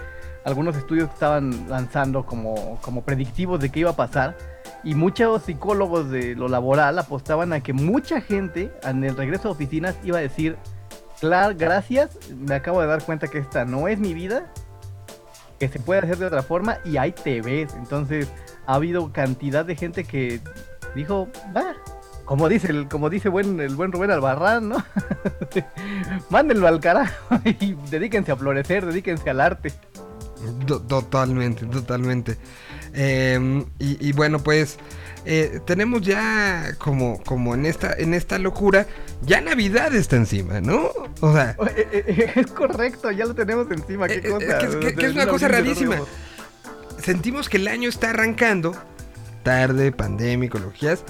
algunos 0.45 0.77
estudios 0.77 1.09
que 1.09 1.14
estaban 1.14 1.68
lanzando 1.68 2.25
como, 2.25 2.79
como 2.83 3.03
predictivos 3.03 3.61
de 3.61 3.70
qué 3.70 3.81
iba 3.81 3.91
a 3.91 3.97
pasar. 3.97 4.37
Y 4.85 4.95
muchos 4.95 5.43
psicólogos 5.45 6.11
de 6.11 6.35
lo 6.35 6.49
laboral 6.49 6.99
apostaban 6.99 7.53
a 7.53 7.61
que 7.61 7.73
mucha 7.73 8.20
gente 8.20 8.73
en 8.83 9.05
el 9.05 9.16
regreso 9.16 9.49
a 9.49 9.53
oficinas 9.53 9.95
iba 10.03 10.18
a 10.18 10.20
decir, 10.23 10.57
claro, 11.20 11.55
gracias, 11.57 12.18
me 12.37 12.57
acabo 12.57 12.81
de 12.81 12.89
dar 12.89 13.05
cuenta 13.05 13.29
que 13.29 13.39
esta 13.39 13.64
no 13.64 13.87
es 13.87 14.01
mi 14.01 14.12
vida, 14.12 14.53
que 15.61 15.68
se 15.68 15.79
puede 15.79 16.01
hacer 16.01 16.16
de 16.18 16.27
otra 16.27 16.43
forma 16.43 16.79
y 16.85 16.97
ahí 16.97 17.12
te 17.12 17.41
ves. 17.43 17.75
Entonces 17.75 18.27
ha 18.66 18.75
habido 18.75 19.12
cantidad 19.12 19.64
de 19.64 19.77
gente 19.77 20.03
que 20.03 20.41
dijo, 20.97 21.29
va, 21.57 21.75
como 22.33 22.49
dice 22.49 22.68
el, 22.68 22.89
como 22.89 23.11
dice 23.11 23.28
buen, 23.28 23.61
el 23.61 23.74
buen 23.76 23.93
Rubén 23.93 24.11
Albarrán, 24.11 24.70
¿no? 24.70 24.83
Mándenlo 26.30 26.66
al 26.66 26.80
carajo 26.80 27.39
y 27.45 27.74
dedíquense 27.91 28.33
a 28.33 28.37
florecer, 28.37 28.87
dedíquense 28.87 29.28
al 29.28 29.41
arte. 29.41 29.72
To- 30.66 30.80
Totalmente, 30.80 31.66
totalmente. 31.66 32.39
Eh, 32.95 33.64
y, 33.78 34.09
y 34.09 34.12
bueno, 34.12 34.39
pues 34.39 34.78
eh, 35.26 35.61
tenemos 35.66 36.01
ya 36.01 36.74
como, 36.78 37.22
como 37.22 37.55
en 37.55 37.66
esta, 37.66 37.93
en 37.93 38.14
esta 38.14 38.39
locura, 38.39 38.87
ya 39.20 39.41
Navidad 39.43 39.95
está 39.95 40.16
encima, 40.16 40.61
¿no? 40.62 40.89
O 41.20 41.33
sea, 41.35 41.55
Eh, 41.76 42.05
eh, 42.07 42.33
Es 42.41 42.47
correcto, 42.51 43.11
ya 43.11 43.26
lo 43.26 43.35
tenemos 43.35 43.70
encima, 43.70 44.09
qué 44.09 44.22
cosa. 44.22 44.59
que 44.59 44.66
es- 44.66 44.76
que- 44.76 44.95
que 44.95 45.07
es 45.07 45.12
una 45.12 45.26
cosa 45.26 45.49
rarísima. 45.49 45.97
sentimos 46.99 47.49
que 47.49 47.59
el 47.59 47.68
año 47.68 47.89
está 47.91 48.11
arrancando, 48.11 48.74
tarde, 49.43 49.93
pandemia, 49.93 50.47
ecologías, 50.47 51.05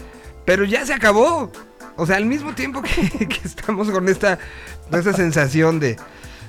pero 0.45 0.64
ya 0.64 0.84
se 0.86 0.93
acabó. 0.95 1.51
O 1.97 2.07
sea, 2.07 2.16
al 2.16 2.24
mismo 2.26 2.55
tiempo 2.55 2.80
que, 2.82 3.26
que 3.28 3.40
estamos 3.45 3.90
con 3.90 4.09
esta, 4.09 4.38
con 4.90 4.99
esta 4.99 5.12
sensación 5.12 5.78
de... 5.80 5.97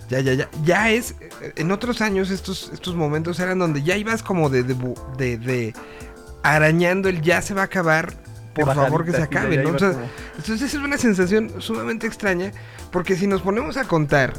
Ya, 0.10 0.20
ya, 0.20 0.34
ya. 0.34 0.50
Ya 0.64 0.89
es... 0.91 1.16
En 1.56 1.72
otros 1.72 2.02
años 2.02 2.30
estos, 2.30 2.70
estos 2.74 2.96
momentos 2.96 3.39
eran 3.39 3.60
donde 3.60 3.84
ya 3.84 3.98
ibas 3.98 4.24
como 4.24 4.50
de, 4.50 4.64
de, 4.64 4.76
bu- 4.76 5.16
de- 5.18 5.38
de 5.38 5.74
arañando 6.44 7.10
el 7.10 7.22
ya 7.22 7.41
se 7.41 7.54
va 7.54 7.62
a 7.62 7.66
acabar. 7.66 8.14
Por 8.54 8.66
favor 8.76 9.04
que 9.04 9.12
se 9.12 9.22
acabe, 9.24 9.56
Entonces, 9.56 9.96
como- 9.96 10.10
entonces 10.38 10.74
es 10.74 10.80
una 10.80 10.98
sensación 10.98 11.52
sumamente 11.60 12.06
extraña 12.06 12.52
porque 12.91 13.16
si 13.16 13.26
nos 13.26 13.41
ponemos 13.41 13.78
a 13.78 13.86
contar 13.86 14.34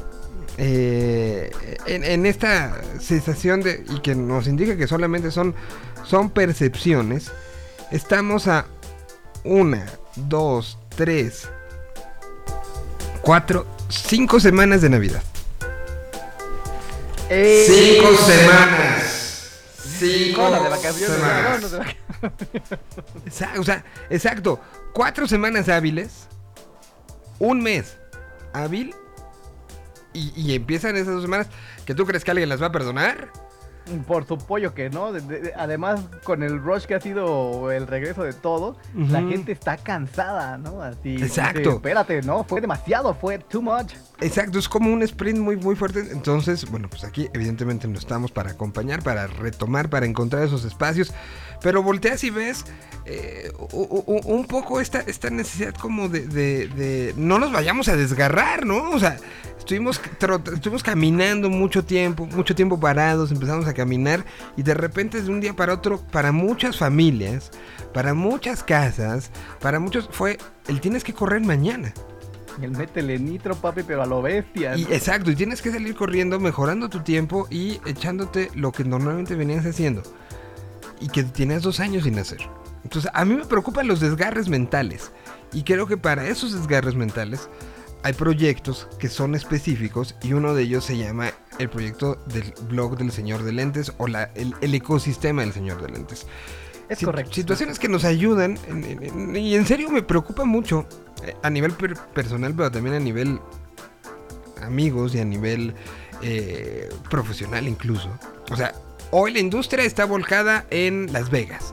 eh, 0.57 1.51
en, 1.87 2.05
en 2.05 2.25
esta 2.27 2.81
sensación 3.01 3.61
de 3.61 3.85
y 3.89 3.99
que 4.01 4.15
nos 4.15 4.47
indica 4.47 4.77
que 4.77 4.87
solamente 4.87 5.31
son 5.33 5.55
son 6.05 6.31
percepciones, 6.31 7.33
estamos 7.91 8.47
a 8.47 8.67
una, 9.45 9.87
dos, 10.17 10.79
tres, 10.97 11.49
cuatro, 13.21 13.67
cinco 13.89 14.41
semanas 14.41 14.81
de 14.81 14.89
Navidad. 14.89 15.23
¡Eh! 17.29 17.65
Cinco 17.67 18.17
semanas. 18.17 19.61
Cinco 19.99 20.51
de 20.51 20.69
vacaciones, 20.69 21.17
semanas. 21.17 21.71
de 21.71 21.79
vacaciones. 21.79 23.59
O 23.59 23.65
sea, 23.65 23.85
exacto. 24.11 24.61
Cuatro 24.93 25.29
semanas 25.29 25.69
hábiles. 25.69 26.27
Un 27.39 27.63
mes 27.63 27.97
hábil. 28.53 28.95
Y, 30.13 30.33
y 30.37 30.55
empiezan 30.55 30.97
esas 30.97 31.15
dos 31.15 31.23
semanas. 31.23 31.49
¿Que 31.85 31.95
tú 31.95 32.07
crees 32.07 32.25
que 32.25 32.31
alguien 32.31 32.49
las 32.49 32.63
va 32.63 32.67
a 32.67 32.73
perdonar? 32.73 33.31
Por 34.07 34.27
su 34.27 34.39
pollo 34.39 34.73
que 34.75 34.89
no. 34.91 35.13
de- 35.13 35.21
de- 35.21 35.53
además, 35.57 36.01
con 36.23 36.43
el 36.43 36.59
rush 36.63 36.85
que 36.85 36.95
ha 36.95 37.01
sido 37.01 37.71
el 37.71 37.87
regreso 37.87 38.23
de 38.23 38.33
todo, 38.33 38.77
la 38.95 39.21
gente 39.23 39.53
está 39.53 39.77
cansada, 39.77 40.57
¿no? 40.59 40.81
Así. 40.83 41.17
Exacto. 41.17 41.59
dice, 41.59 41.71
Espérate, 41.71 42.23
no, 42.23 42.45
fue 42.45 42.61
demasiado, 42.61 43.15
fue 43.15 43.39
too 43.39 43.61
much. 43.63 43.93
Exacto, 44.21 44.59
es 44.59 44.69
como 44.69 44.91
un 44.93 45.03
sprint 45.03 45.39
muy, 45.39 45.57
muy 45.57 45.77
fuerte. 45.77 46.01
Entonces, 46.11 46.71
bueno, 46.71 46.89
pues 46.89 47.05
aquí 47.05 47.29
evidentemente 47.35 47.87
no 47.87 47.99
estamos 47.99 48.31
para 48.33 48.51
acompañar, 48.53 49.03
para 49.03 49.27
retomar, 49.27 49.91
para 49.91 50.07
encontrar 50.07 50.45
esos 50.45 50.65
espacios. 50.65 51.13
Pero 51.65 51.83
volteas 51.83 52.23
y 52.25 52.29
ves 52.31 52.65
eh, 53.07 53.51
un 53.73 54.45
poco 54.47 54.81
esta, 54.81 55.01
esta 55.01 55.31
necesidad 55.31 55.75
como 55.75 56.09
de, 56.11 56.27
de- 56.27 56.69
de 56.69 57.15
no 57.17 57.39
nos 57.39 57.53
vayamos 57.53 57.89
a 57.89 57.97
desgarrar, 57.97 58.67
¿no? 58.67 58.91
O 58.91 58.99
sea, 58.99 59.17
estuvimos, 59.59 59.99
estuvimos 60.53 60.83
caminando 60.83 61.49
mucho 61.49 61.83
tiempo, 61.83 62.27
mucho 62.27 62.55
tiempo 62.55 62.79
parados, 62.79 63.33
empezamos 63.33 63.67
a 63.67 63.73
caminar 63.73 64.27
y 64.59 64.63
de 64.63 64.75
repente 64.75 65.23
de 65.23 65.31
un 65.31 65.41
día 65.41 65.55
para 65.57 65.73
otro, 65.73 66.01
para 66.13 66.33
muchas 66.33 66.77
familias, 66.77 67.51
para 67.95 68.13
muchas 68.13 68.63
casas, 68.63 69.31
para 69.61 69.81
muchos, 69.81 70.09
fue 70.13 70.37
el 70.69 70.83
tienes 70.83 71.03
que 71.03 71.15
correr 71.15 71.41
mañana. 71.41 71.95
El 72.61 72.73
métele 72.73 73.19
nitro, 73.19 73.57
papi, 73.57 73.83
pero 73.85 74.03
a 74.03 74.07
lo 74.07 74.21
bestia. 74.21 74.77
Y 74.77 74.83
exacto, 74.83 75.31
y 75.31 75.35
tienes 75.35 75.63
que 75.63 75.73
salir 75.73 75.95
corriendo, 75.95 76.39
mejorando 76.39 76.91
tu 76.91 77.01
tiempo 77.01 77.49
y 77.51 77.81
echándote 77.87 78.51
lo 78.55 78.71
que 78.71 78.85
normalmente 78.85 79.35
venías 79.35 79.65
haciendo. 79.65 80.03
Y 81.01 81.09
que 81.09 81.25
tienes 81.25 81.63
dos 81.63 81.81
años 81.81 82.05
sin 82.05 82.19
hacer. 82.19 82.39
Entonces, 82.85 83.11
a 83.15 83.25
mí 83.25 83.35
me 83.35 83.45
preocupan 83.45 83.87
los 83.89 84.01
desgarres 84.01 84.49
mentales. 84.49 85.11
Y 85.53 85.63
creo 85.63 85.87
que 85.87 85.97
para 85.97 86.27
esos 86.29 86.53
desgarres 86.53 86.95
mentales 86.95 87.49
hay 88.03 88.13
proyectos 88.13 88.87
que 88.99 89.09
son 89.09 89.35
específicos 89.35 90.15
y 90.23 90.35
uno 90.35 90.53
de 90.55 90.65
ellos 90.65 90.85
se 90.85 90.97
llama 90.99 91.31
el 91.59 91.71
proyecto 91.71 92.17
del 92.27 92.53
blog 92.69 92.99
del 92.99 93.11
señor 93.13 93.43
de 93.45 93.53
lentes 93.53 93.93
o 93.99 94.07
la, 94.09 94.25
el, 94.35 94.55
el 94.61 94.75
ecosistema 94.75 95.43
del 95.43 95.53
señor 95.53 95.81
de 95.81 95.89
lentes. 95.91 96.27
Es 96.91 96.99
correcto. 97.03 97.33
Situaciones 97.33 97.79
que 97.79 97.89
nos 97.89 98.05
ayudan 98.05 98.59
en- 98.69 98.85
en- 98.85 99.03
en- 99.03 99.37
y 99.37 99.55
en 99.55 99.65
serio 99.67 99.89
me 99.91 100.03
preocupa 100.03 100.45
mucho 100.45 100.85
eh, 101.25 101.35
a 101.43 101.49
nivel 101.49 101.73
per- 101.73 101.97
personal, 101.97 102.53
pero 102.55 102.71
también 102.71 102.95
a 102.97 103.01
nivel 103.01 103.41
amigos 104.63 105.15
y 105.15 105.21
a 105.21 105.25
nivel 105.25 105.75
eh, 106.23 106.91
profesional 107.09 107.67
incluso. 107.69 108.11
O 108.51 108.57
sea, 108.57 108.75
hoy 109.17 109.33
la 109.33 109.39
industria 109.39 109.85
está 109.85 110.05
volcada 110.07 110.65
en 110.71 111.13
Las 111.13 111.31
Vegas, 111.31 111.73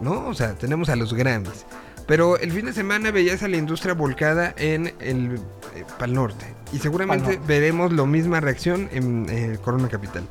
¿no? 0.00 0.26
O 0.28 0.34
sea, 0.34 0.54
tenemos 0.54 0.88
a 0.88 0.94
los 0.96 1.12
Grammys. 1.14 1.66
Pero 2.06 2.38
el 2.38 2.52
fin 2.52 2.64
de 2.66 2.72
semana 2.72 3.10
veías 3.10 3.42
a 3.42 3.48
la 3.48 3.56
industria 3.58 3.92
volcada 3.92 4.54
en 4.56 4.94
el 5.00 5.34
eh, 5.74 5.84
Pal 5.98 6.14
Norte. 6.14 6.46
Y 6.72 6.78
seguramente 6.78 7.32
Norte. 7.36 7.42
veremos 7.46 7.92
la 7.92 8.04
misma 8.06 8.40
reacción 8.40 8.88
en 8.92 9.26
eh, 9.28 9.58
Corona 9.62 9.88
Capital. 9.88 10.22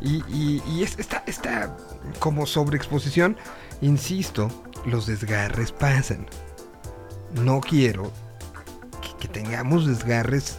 Y, 0.00 0.24
y- 0.28 0.62
y 0.66 0.82
es- 0.82 0.98
esta, 0.98 1.22
esta 1.26 1.76
como 2.18 2.46
sobreexposición, 2.46 3.36
insisto, 3.82 4.50
los 4.86 5.06
desgarres 5.06 5.70
pasan. 5.72 6.26
No 7.44 7.60
quiero 7.60 8.10
que, 9.02 9.16
que 9.20 9.28
tengamos 9.28 9.86
desgarres 9.86 10.58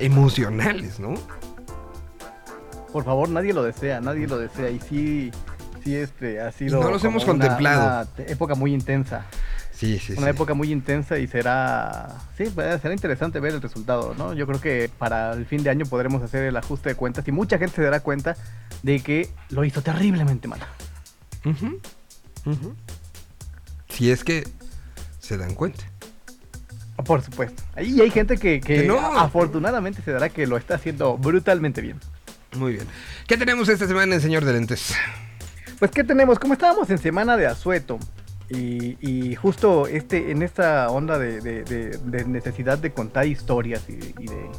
emocionales, 0.00 0.98
¿no? 1.00 1.14
Por 2.92 3.04
favor, 3.04 3.28
nadie 3.28 3.52
lo 3.52 3.62
desea, 3.62 4.00
nadie 4.00 4.26
lo 4.26 4.38
desea. 4.38 4.70
Y 4.70 4.80
sí, 4.80 5.30
sí, 5.84 5.94
este, 5.96 6.40
ha 6.40 6.50
sido. 6.52 6.80
no 6.82 6.90
los 6.90 7.04
hemos 7.04 7.24
una- 7.24 7.32
contemplado. 7.32 8.08
Una 8.16 8.26
época 8.28 8.54
muy 8.54 8.72
intensa. 8.74 9.26
Sí, 9.72 9.98
sí, 10.00 10.14
Una 10.14 10.22
sí. 10.26 10.30
época 10.30 10.54
muy 10.54 10.72
intensa 10.72 11.18
y 11.18 11.26
será. 11.28 12.16
Sí, 12.36 12.44
va- 12.58 12.76
será 12.78 12.92
interesante 12.94 13.38
ver 13.38 13.54
el 13.54 13.62
resultado, 13.62 14.12
¿no? 14.18 14.32
Yo 14.34 14.46
creo 14.46 14.60
que 14.60 14.90
para 14.98 15.32
el 15.34 15.46
fin 15.46 15.62
de 15.62 15.70
año 15.70 15.84
podremos 15.86 16.20
hacer 16.22 16.42
el 16.44 16.56
ajuste 16.56 16.88
de 16.88 16.94
cuentas 16.96 17.28
y 17.28 17.32
mucha 17.32 17.58
gente 17.58 17.76
se 17.76 17.82
dará 17.82 18.00
cuenta 18.00 18.36
de 18.82 19.00
que 19.00 19.30
lo 19.50 19.64
hizo 19.64 19.80
terriblemente 19.82 20.48
mal. 20.48 20.58
Ujú, 21.44 21.78
ujú. 22.46 22.74
Si 23.88 24.10
es 24.10 24.24
que 24.24 24.48
se 25.20 25.36
dan 25.36 25.54
cuenta. 25.54 25.84
Por 27.04 27.22
supuesto. 27.22 27.62
Y 27.80 28.00
hay 28.00 28.10
gente 28.10 28.36
que, 28.38 28.60
que 28.60 28.80
Que 28.82 28.86
no. 28.88 28.98
afortunadamente 28.98 30.02
se 30.02 30.10
dará 30.10 30.28
que 30.30 30.46
lo 30.48 30.56
está 30.56 30.74
haciendo 30.74 31.16
brutalmente 31.16 31.80
bien. 31.80 32.00
Muy 32.56 32.74
bien. 32.74 32.86
¿Qué 33.26 33.36
tenemos 33.36 33.68
esta 33.68 33.86
semana 33.86 34.14
en 34.14 34.20
Señor 34.20 34.44
de 34.44 34.52
Lentes? 34.52 34.94
Pues, 35.78 35.90
¿qué 35.90 36.04
tenemos? 36.04 36.38
Como 36.38 36.54
estábamos 36.54 36.90
en 36.90 36.98
semana 36.98 37.36
de 37.36 37.46
asueto 37.46 37.98
y, 38.48 39.34
justo 39.34 39.86
este, 39.86 40.30
en 40.30 40.42
esta 40.42 40.90
onda 40.90 41.18
de, 41.18 41.98
necesidad 42.26 42.78
de 42.78 42.92
contar 42.92 43.26
historias 43.26 43.84
y, 43.88 44.14
y 44.18 44.26
de, 44.26 44.50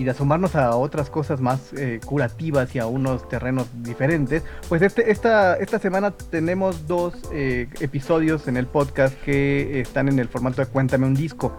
y 0.00 0.04
de 0.04 0.10
asomarnos 0.10 0.54
a 0.54 0.76
otras 0.76 1.10
cosas 1.10 1.40
más 1.40 1.72
eh, 1.74 2.00
curativas 2.04 2.74
y 2.74 2.78
a 2.78 2.86
unos 2.86 3.28
terrenos 3.28 3.68
diferentes, 3.82 4.42
pues 4.68 4.82
este, 4.82 5.10
esta, 5.10 5.56
esta 5.56 5.78
semana 5.78 6.12
tenemos 6.12 6.86
dos 6.86 7.14
eh, 7.32 7.68
episodios 7.80 8.48
en 8.48 8.56
el 8.56 8.66
podcast 8.66 9.14
que 9.22 9.80
están 9.80 10.08
en 10.08 10.18
el 10.18 10.28
formato 10.28 10.62
de 10.62 10.68
Cuéntame 10.68 11.06
un 11.06 11.14
disco. 11.14 11.54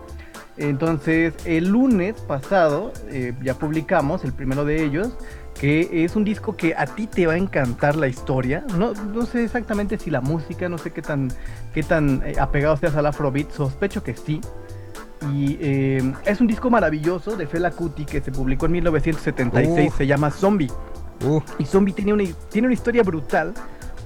Entonces, 0.58 1.34
el 1.46 1.70
lunes 1.70 2.16
pasado 2.28 2.92
eh, 3.10 3.34
ya 3.42 3.56
publicamos 3.56 4.24
el 4.24 4.34
primero 4.34 4.66
de 4.66 4.84
ellos, 4.84 5.16
que 5.62 6.04
es 6.04 6.16
un 6.16 6.24
disco 6.24 6.58
que 6.58 6.74
a 6.76 6.88
ti 6.88 7.06
te 7.06 7.28
va 7.28 7.34
a 7.34 7.38
encantar 7.38 7.96
la 7.96 8.08
historia. 8.08 8.66
No, 8.80 8.94
no 8.96 9.28
sé 9.28 9.44
exactamente 9.44 10.00
si 10.00 10.10
la 10.10 10.20
música, 10.20 10.68
no 10.68 10.80
sé 10.80 10.90
qué 10.90 11.04
tan, 11.04 11.32
qué 11.72 11.84
tan 11.84 12.24
eh, 12.26 12.34
apegado 12.40 12.76
seas 12.78 12.96
al 12.96 13.06
afrobeat, 13.06 13.52
sospecho 13.52 14.02
que 14.02 14.16
sí. 14.16 14.42
Y 15.32 15.60
eh, 15.62 16.14
es 16.26 16.42
un 16.42 16.48
disco 16.48 16.72
maravilloso 16.72 17.38
de 17.38 17.46
Fela 17.46 17.70
Kuti 17.70 18.06
que 18.06 18.22
se 18.22 18.32
publicó 18.32 18.66
en 18.66 18.72
1976, 18.72 19.90
Uf. 19.92 19.98
se 20.00 20.08
llama 20.08 20.32
Zombie. 20.32 20.72
Uh, 21.24 21.40
Y 21.60 21.66
Zombie 21.66 21.94
tiene 21.94 22.14
una, 22.14 22.24
tiene 22.50 22.66
una 22.66 22.74
historia 22.74 23.04
brutal 23.04 23.54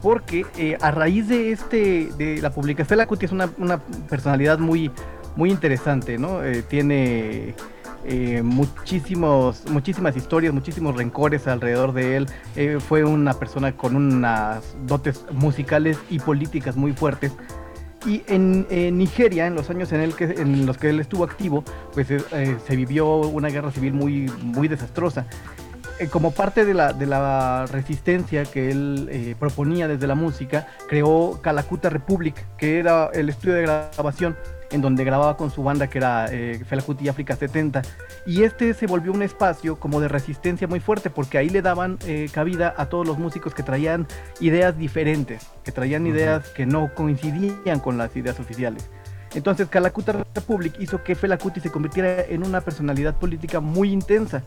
porque 0.02 0.46
eh, 0.58 0.78
a 0.82 0.92
raíz 0.92 1.30
de 1.30 1.54
este 1.54 2.10
de 2.18 2.42
la 2.42 2.50
publicación, 2.52 2.90
Fela 2.90 3.08
Kuti 3.08 3.28
es 3.28 3.32
una, 3.32 3.50
una 3.60 3.78
personalidad 4.10 4.60
muy, 4.60 4.92
muy 5.38 5.52
interesante, 5.52 6.18
¿no? 6.18 6.44
Eh, 6.44 6.64
tiene 6.64 7.56
eh, 8.08 8.44
muchísimos, 8.44 9.64
muchísimas 9.68 10.16
historias, 10.16 10.54
muchísimos 10.54 10.96
rencores 10.96 11.48
alrededor 11.48 11.92
de 11.92 12.18
él. 12.18 12.28
Eh, 12.56 12.78
fue 12.80 13.04
una 13.04 13.34
persona 13.34 13.76
con 13.76 13.96
unas 13.96 14.76
dotes 14.86 15.26
musicales 15.32 15.98
y 16.10 16.20
políticas 16.20 16.76
muy 16.76 16.94
fuertes. 16.94 17.32
Y 18.06 18.22
en, 18.28 18.68
Nigeria, 18.96 19.48
en 19.48 19.56
los 19.56 19.72
años 19.72 19.92
en, 19.92 20.02
el 20.02 20.14
que, 20.16 20.26
en 20.26 20.68
los 20.68 20.78
que 20.78 20.90
él 20.90 21.00
estuvo 21.00 21.24
activo, 21.24 21.64
pues 21.94 22.12
eh, 22.12 22.58
se 22.68 22.76
vivió 22.76 23.18
una 23.18 23.50
guerra 23.50 23.72
civil 23.72 23.94
muy, 23.94 24.32
muy 24.44 24.68
desastrosa. 24.68 25.26
Como 26.12 26.32
parte 26.32 26.66
de 26.66 26.76
la, 26.76 26.94
de 26.94 27.08
la 27.08 27.66
resistencia 27.72 28.44
que 28.44 28.70
él 28.70 29.36
proponía 29.40 29.88
desde 29.88 30.06
la 30.06 30.14
música, 30.14 30.68
creó 30.90 31.40
Calacuta 31.42 31.90
Republic, 31.90 32.36
que 32.58 32.80
era 32.80 33.10
el 33.14 33.30
estudio 33.30 33.56
de 33.56 33.62
grabación 33.62 34.36
en 34.72 34.82
donde 34.82 35.04
grababa 35.04 35.38
con 35.38 35.52
su 35.52 35.64
banda 35.64 35.88
que 35.88 35.98
era 36.00 36.28
eh, 36.32 36.64
Fela 36.68 36.82
Kuti 36.82 37.08
África 37.10 37.36
70. 37.36 37.82
Y 38.26 38.44
este 38.44 38.74
se 38.74 38.88
volvió 38.88 39.12
un 39.12 39.22
espacio 39.22 39.80
como 39.80 40.00
de 40.00 40.08
resistencia 40.08 40.68
muy 40.68 40.80
fuerte, 40.80 41.10
porque 41.10 41.38
ahí 41.38 41.50
le 41.50 41.62
daban 41.62 41.98
eh, 42.06 42.30
cabida 42.32 42.74
a 42.78 42.88
todos 42.88 43.06
los 43.08 43.18
músicos 43.18 43.54
que 43.54 43.64
traían 43.64 44.08
ideas 44.40 44.78
diferentes, 44.78 45.48
que 45.64 45.72
traían 45.72 46.08
ideas 46.08 46.50
que 46.50 46.66
no 46.66 46.94
coincidían 46.94 47.80
con 47.80 47.98
las 47.98 48.16
ideas 48.16 48.40
oficiales. 48.40 48.90
Entonces 49.34 49.68
Calacuta 49.68 50.14
Republic 50.14 50.76
hizo 50.80 51.04
que 51.04 51.14
Fela 51.14 51.38
Kuti 51.38 51.60
se 51.60 51.70
convirtiera 51.70 52.22
en 52.22 52.46
una 52.46 52.62
personalidad 52.62 53.16
política 53.18 53.60
muy 53.60 53.92
intensa. 53.92 54.44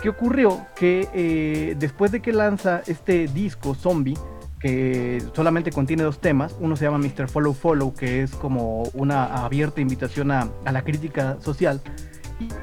¿Qué 0.00 0.10
ocurrió? 0.10 0.66
Que 0.76 1.08
eh, 1.12 1.74
después 1.78 2.12
de 2.12 2.20
que 2.20 2.32
lanza 2.32 2.82
este 2.86 3.26
disco 3.26 3.74
Zombie, 3.74 4.16
que 4.60 5.22
solamente 5.34 5.70
contiene 5.70 6.02
dos 6.02 6.18
temas, 6.20 6.56
uno 6.60 6.76
se 6.76 6.84
llama 6.84 6.98
Mr. 6.98 7.28
Follow 7.28 7.52
Follow, 7.54 7.94
que 7.94 8.22
es 8.22 8.32
como 8.32 8.82
una 8.94 9.24
abierta 9.44 9.80
invitación 9.80 10.30
a, 10.30 10.48
a 10.64 10.72
la 10.72 10.82
crítica 10.82 11.36
social, 11.40 11.80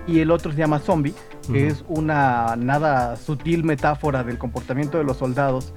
y, 0.07 0.19
el 0.19 0.31
otro 0.31 0.51
se 0.53 0.57
llama 0.57 0.79
Zombie, 0.79 1.13
que 1.51 1.67
es 1.67 1.83
una 1.89 2.55
nada 2.57 3.15
sutil 3.17 3.63
metáfora 3.65 4.23
del 4.23 4.37
comportamiento 4.37 4.97
de 4.97 5.03
los 5.03 5.17
soldados 5.17 5.73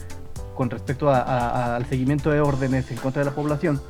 con 0.55 0.71
respecto 0.71 1.11
a- 1.11 1.21
a- 1.21 1.77
al 1.77 1.87
seguimiento 1.87 2.31
de 2.31 2.41
órdenes 2.41 2.91
en 2.93 2.97
contra 2.99 3.23
de 3.23 3.31
la 3.31 3.35
población, 3.35 3.81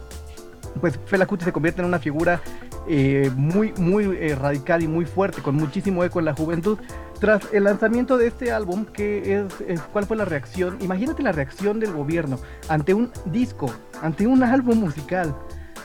pues 0.81 0.99
Fela 1.07 1.27
Kuti 1.27 1.45
se 1.45 1.53
convierte 1.53 1.81
en 1.83 1.89
una 1.89 1.99
figura 1.99 2.41
eh, 2.89 3.31
muy, 3.37 3.73
muy 3.79 4.05
eh, 4.19 4.35
radical 4.35 4.83
y 4.83 4.89
muy 4.89 5.05
fuerte, 5.05 5.43
con 5.43 5.55
muchísimo 5.57 6.03
eco 6.05 6.19
en 6.21 6.25
la 6.25 6.35
juventud. 6.35 6.79
Tras 7.21 7.53
el 7.53 7.65
lanzamiento 7.65 8.17
de 8.17 8.29
este 8.29 8.53
álbum, 8.53 8.85
que 8.85 9.45
es, 9.67 9.81
¿cuál 9.93 10.07
fue 10.07 10.17
la 10.17 10.25
reacción? 10.25 10.79
Imagínate 10.81 11.23
la 11.23 11.33
reacción 11.33 11.81
del 11.81 11.93
gobierno 11.93 12.39
ante 12.69 12.95
un 12.95 13.11
disco, 13.25 13.73
ante 14.01 14.27
un 14.27 14.43
álbum 14.45 14.79
musical. 14.79 15.35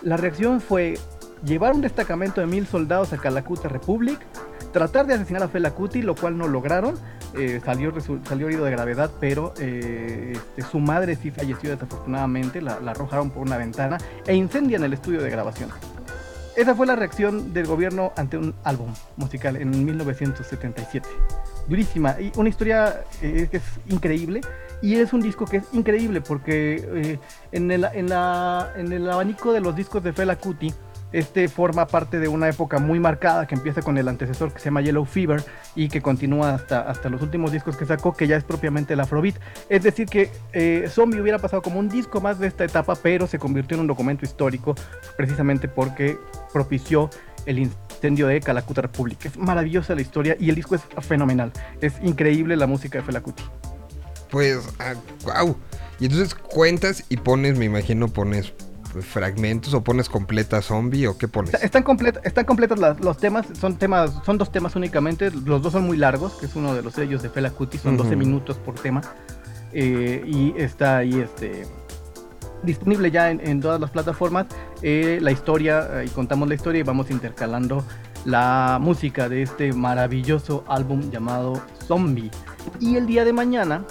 La 0.03 0.17
reacción 0.17 0.61
fue 0.61 0.99
llevar 1.43 1.73
un 1.73 1.81
destacamento 1.81 2.39
de 2.39 2.47
mil 2.47 2.67
soldados 2.67 3.13
a 3.13 3.17
Calacuta 3.17 3.67
Republic, 3.67 4.19
tratar 4.71 5.07
de 5.07 5.15
asesinar 5.15 5.41
a 5.41 5.47
Fela 5.47 5.71
Kuti, 5.71 6.03
lo 6.03 6.15
cual 6.15 6.37
no 6.37 6.47
lograron. 6.47 6.95
eh, 7.35 7.59
salió, 7.65 7.91
salió 8.29 8.47
herido 8.47 8.65
de 8.65 8.71
gravedad, 8.71 9.09
pero 9.19 9.55
eh, 9.59 10.33
este, 10.35 10.61
su 10.61 10.77
madre 10.79 11.15
sí 11.15 11.31
falleció 11.31 11.71
desafortunadamente, 11.71 12.61
la 12.61 12.75
arrojaron 12.91 13.31
por 13.31 13.41
una 13.41 13.57
ventana 13.57 13.97
e 14.27 14.35
incendian 14.35 14.83
el 14.83 14.93
estudio 14.93 15.19
de 15.23 15.31
grabación. 15.31 15.71
Esa 16.55 16.75
fue 16.75 16.85
la 16.85 16.95
reacción 16.95 17.51
del 17.51 17.65
gobierno 17.65 18.13
ante 18.15 18.37
un 18.37 18.53
álbum 18.63 18.93
musical 19.17 19.55
en 19.55 19.85
1977. 19.85 21.07
Durísima, 21.67 22.19
y 22.19 22.31
una 22.35 22.49
historia 22.49 23.03
eh, 23.21 23.47
que 23.49 23.57
es 23.57 23.63
increíble. 23.87 24.41
Y 24.81 24.95
es 24.95 25.13
un 25.13 25.21
disco 25.21 25.45
que 25.45 25.57
es 25.57 25.63
increíble 25.73 26.21
porque 26.21 26.75
eh, 26.75 27.19
en, 27.51 27.71
el, 27.71 27.85
en, 27.93 28.09
la, 28.09 28.71
en 28.75 28.91
el 28.91 29.09
abanico 29.09 29.51
de 29.51 29.61
los 29.61 29.75
discos 29.75 30.03
de 30.03 30.13
Fela 30.13 30.35
Kuti, 30.35 30.71
este 31.13 31.47
forma 31.47 31.87
parte 31.87 32.19
de 32.19 32.27
una 32.27 32.49
época 32.49 32.79
muy 32.79 32.99
marcada 32.99 33.47
que 33.47 33.55
empieza 33.55 33.81
con 33.81 33.97
el 33.97 34.07
antecesor 34.07 34.51
que 34.51 34.59
se 34.59 34.65
llama 34.65 34.81
Yellow 34.81 35.05
Fever 35.05 35.43
y 35.75 35.87
que 35.87 36.01
continúa 36.01 36.55
hasta, 36.55 36.81
hasta 36.81 37.09
los 37.09 37.21
últimos 37.21 37.51
discos 37.51 37.77
que 37.77 37.85
sacó, 37.85 38.13
que 38.13 38.27
ya 38.27 38.35
es 38.35 38.43
propiamente 38.43 38.93
el 38.93 38.99
Afrobeat. 38.99 39.35
Es 39.69 39.83
decir, 39.83 40.07
que 40.07 40.31
eh, 40.51 40.89
Zombie 40.89 41.21
hubiera 41.21 41.39
pasado 41.39 41.61
como 41.61 41.79
un 41.79 41.87
disco 41.87 42.19
más 42.19 42.39
de 42.39 42.47
esta 42.47 42.65
etapa, 42.65 42.95
pero 42.95 43.27
se 43.27 43.39
convirtió 43.39 43.75
en 43.75 43.81
un 43.81 43.87
documento 43.87 44.25
histórico 44.25 44.75
precisamente 45.15 45.67
porque 45.67 46.17
propició 46.51 47.09
el 47.45 47.59
incendio 47.59 48.27
de 48.27 48.39
Calacuta 48.39 48.81
Republic. 48.81 49.25
Es 49.25 49.37
maravillosa 49.37 49.93
la 49.95 50.01
historia 50.01 50.35
y 50.39 50.49
el 50.49 50.55
disco 50.55 50.75
es 50.75 50.81
fenomenal. 51.01 51.51
Es 51.79 51.93
increíble 52.01 52.57
la 52.57 52.67
música 52.67 52.97
de 52.97 53.03
Fela 53.03 53.21
Kuti. 53.21 53.43
pues, 54.29 54.65
wow. 55.23 55.55
Y 55.99 56.05
entonces 56.05 56.33
cuentas 56.33 57.05
y 57.09 57.17
pones, 57.17 57.57
me 57.57 57.65
imagino, 57.65 58.07
pones 58.07 58.53
fragmentos 59.01 59.73
o 59.73 59.83
pones 59.83 60.09
completa 60.09 60.61
zombie 60.61 61.07
o 61.07 61.17
qué 61.17 61.27
pones. 61.27 61.53
Está- 61.53 61.65
Están, 61.65 61.83
complet- 61.83 62.19
están 62.23 62.45
completos 62.45 62.79
las- 62.79 62.99
los 62.99 63.17
temas, 63.17 63.45
son 63.59 63.77
temas, 63.77 64.11
son 64.25 64.37
dos 64.37 64.51
temas 64.51 64.75
únicamente, 64.75 65.31
los 65.31 65.61
dos 65.61 65.73
son 65.73 65.83
muy 65.85 65.97
largos, 65.97 66.33
que 66.33 66.45
es 66.45 66.55
uno 66.55 66.73
de 66.73 66.81
los 66.83 66.93
sellos 66.93 67.21
de 67.23 67.29
Fela 67.29 67.49
Kuti, 67.51 67.77
son 67.77 67.97
12 67.97 68.11
Ujú. 68.11 68.19
minutos 68.19 68.57
por 68.57 68.75
tema. 68.75 69.01
eh, 69.75 70.21
y 70.27 70.53
está 70.61 70.97
ahí 70.97 71.19
este 71.19 71.65
disponible 72.61 73.09
ya 73.09 73.31
en, 73.31 73.39
en 73.45 73.59
todas 73.59 73.81
las 73.81 73.89
plataformas 73.89 74.45
eh, 74.83 75.17
la 75.21 75.31
historia, 75.31 76.03
y 76.05 76.09
contamos 76.09 76.47
la 76.47 76.53
historia 76.55 76.79
y 76.79 76.83
vamos 76.83 77.09
intercalando 77.09 77.83
la 78.25 78.77
música 78.79 79.27
de 79.29 79.41
este 79.41 79.73
maravilloso 79.73 80.63
álbum 80.67 81.09
llamado 81.09 81.59
Zombie. 81.87 82.29
Y 82.79 82.95
el 82.97 83.05
día 83.07 83.25
de 83.25 83.33
mañana, 83.33 83.83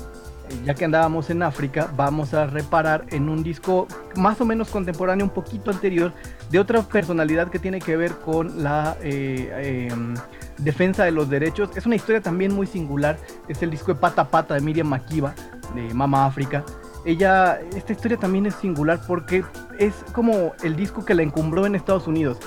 ya 0.64 0.74
que 0.74 0.84
andábamos 0.84 1.30
en 1.30 1.42
África, 1.42 1.92
vamos 1.96 2.34
a 2.34 2.46
reparar 2.46 3.04
en 3.10 3.28
un 3.28 3.42
disco 3.42 3.86
más 4.16 4.40
o 4.40 4.44
menos 4.44 4.70
contemporáneo, 4.70 5.24
un 5.24 5.32
poquito 5.32 5.70
anterior, 5.70 6.12
de 6.50 6.58
otra 6.58 6.82
personalidad 6.82 7.50
que 7.50 7.58
tiene 7.58 7.80
que 7.80 7.96
ver 7.96 8.12
con 8.18 8.62
la 8.62 8.96
eh, 9.02 9.88
em, 9.90 10.14
defensa 10.58 11.04
de 11.04 11.12
los 11.12 11.28
derechos. 11.28 11.70
Es 11.76 11.86
una 11.86 11.96
historia 11.96 12.20
también 12.20 12.54
muy 12.54 12.66
singular, 12.66 13.18
es 13.48 13.62
el 13.62 13.70
disco 13.70 13.94
de 13.94 14.00
Pata 14.00 14.28
Pata 14.28 14.54
de 14.54 14.60
Miriam 14.60 14.88
Makiba, 14.88 15.34
de 15.74 15.94
Mama 15.94 16.26
África. 16.26 16.64
Ella, 17.04 17.60
esta 17.74 17.92
historia 17.92 18.16
también 18.16 18.46
es 18.46 18.54
singular 18.54 19.00
porque 19.06 19.44
es 19.78 19.92
como 20.12 20.52
el 20.62 20.76
disco 20.76 21.04
que 21.04 21.14
la 21.14 21.22
encumbró 21.22 21.66
en 21.66 21.74
Estados 21.74 22.06
Unidos. 22.06 22.38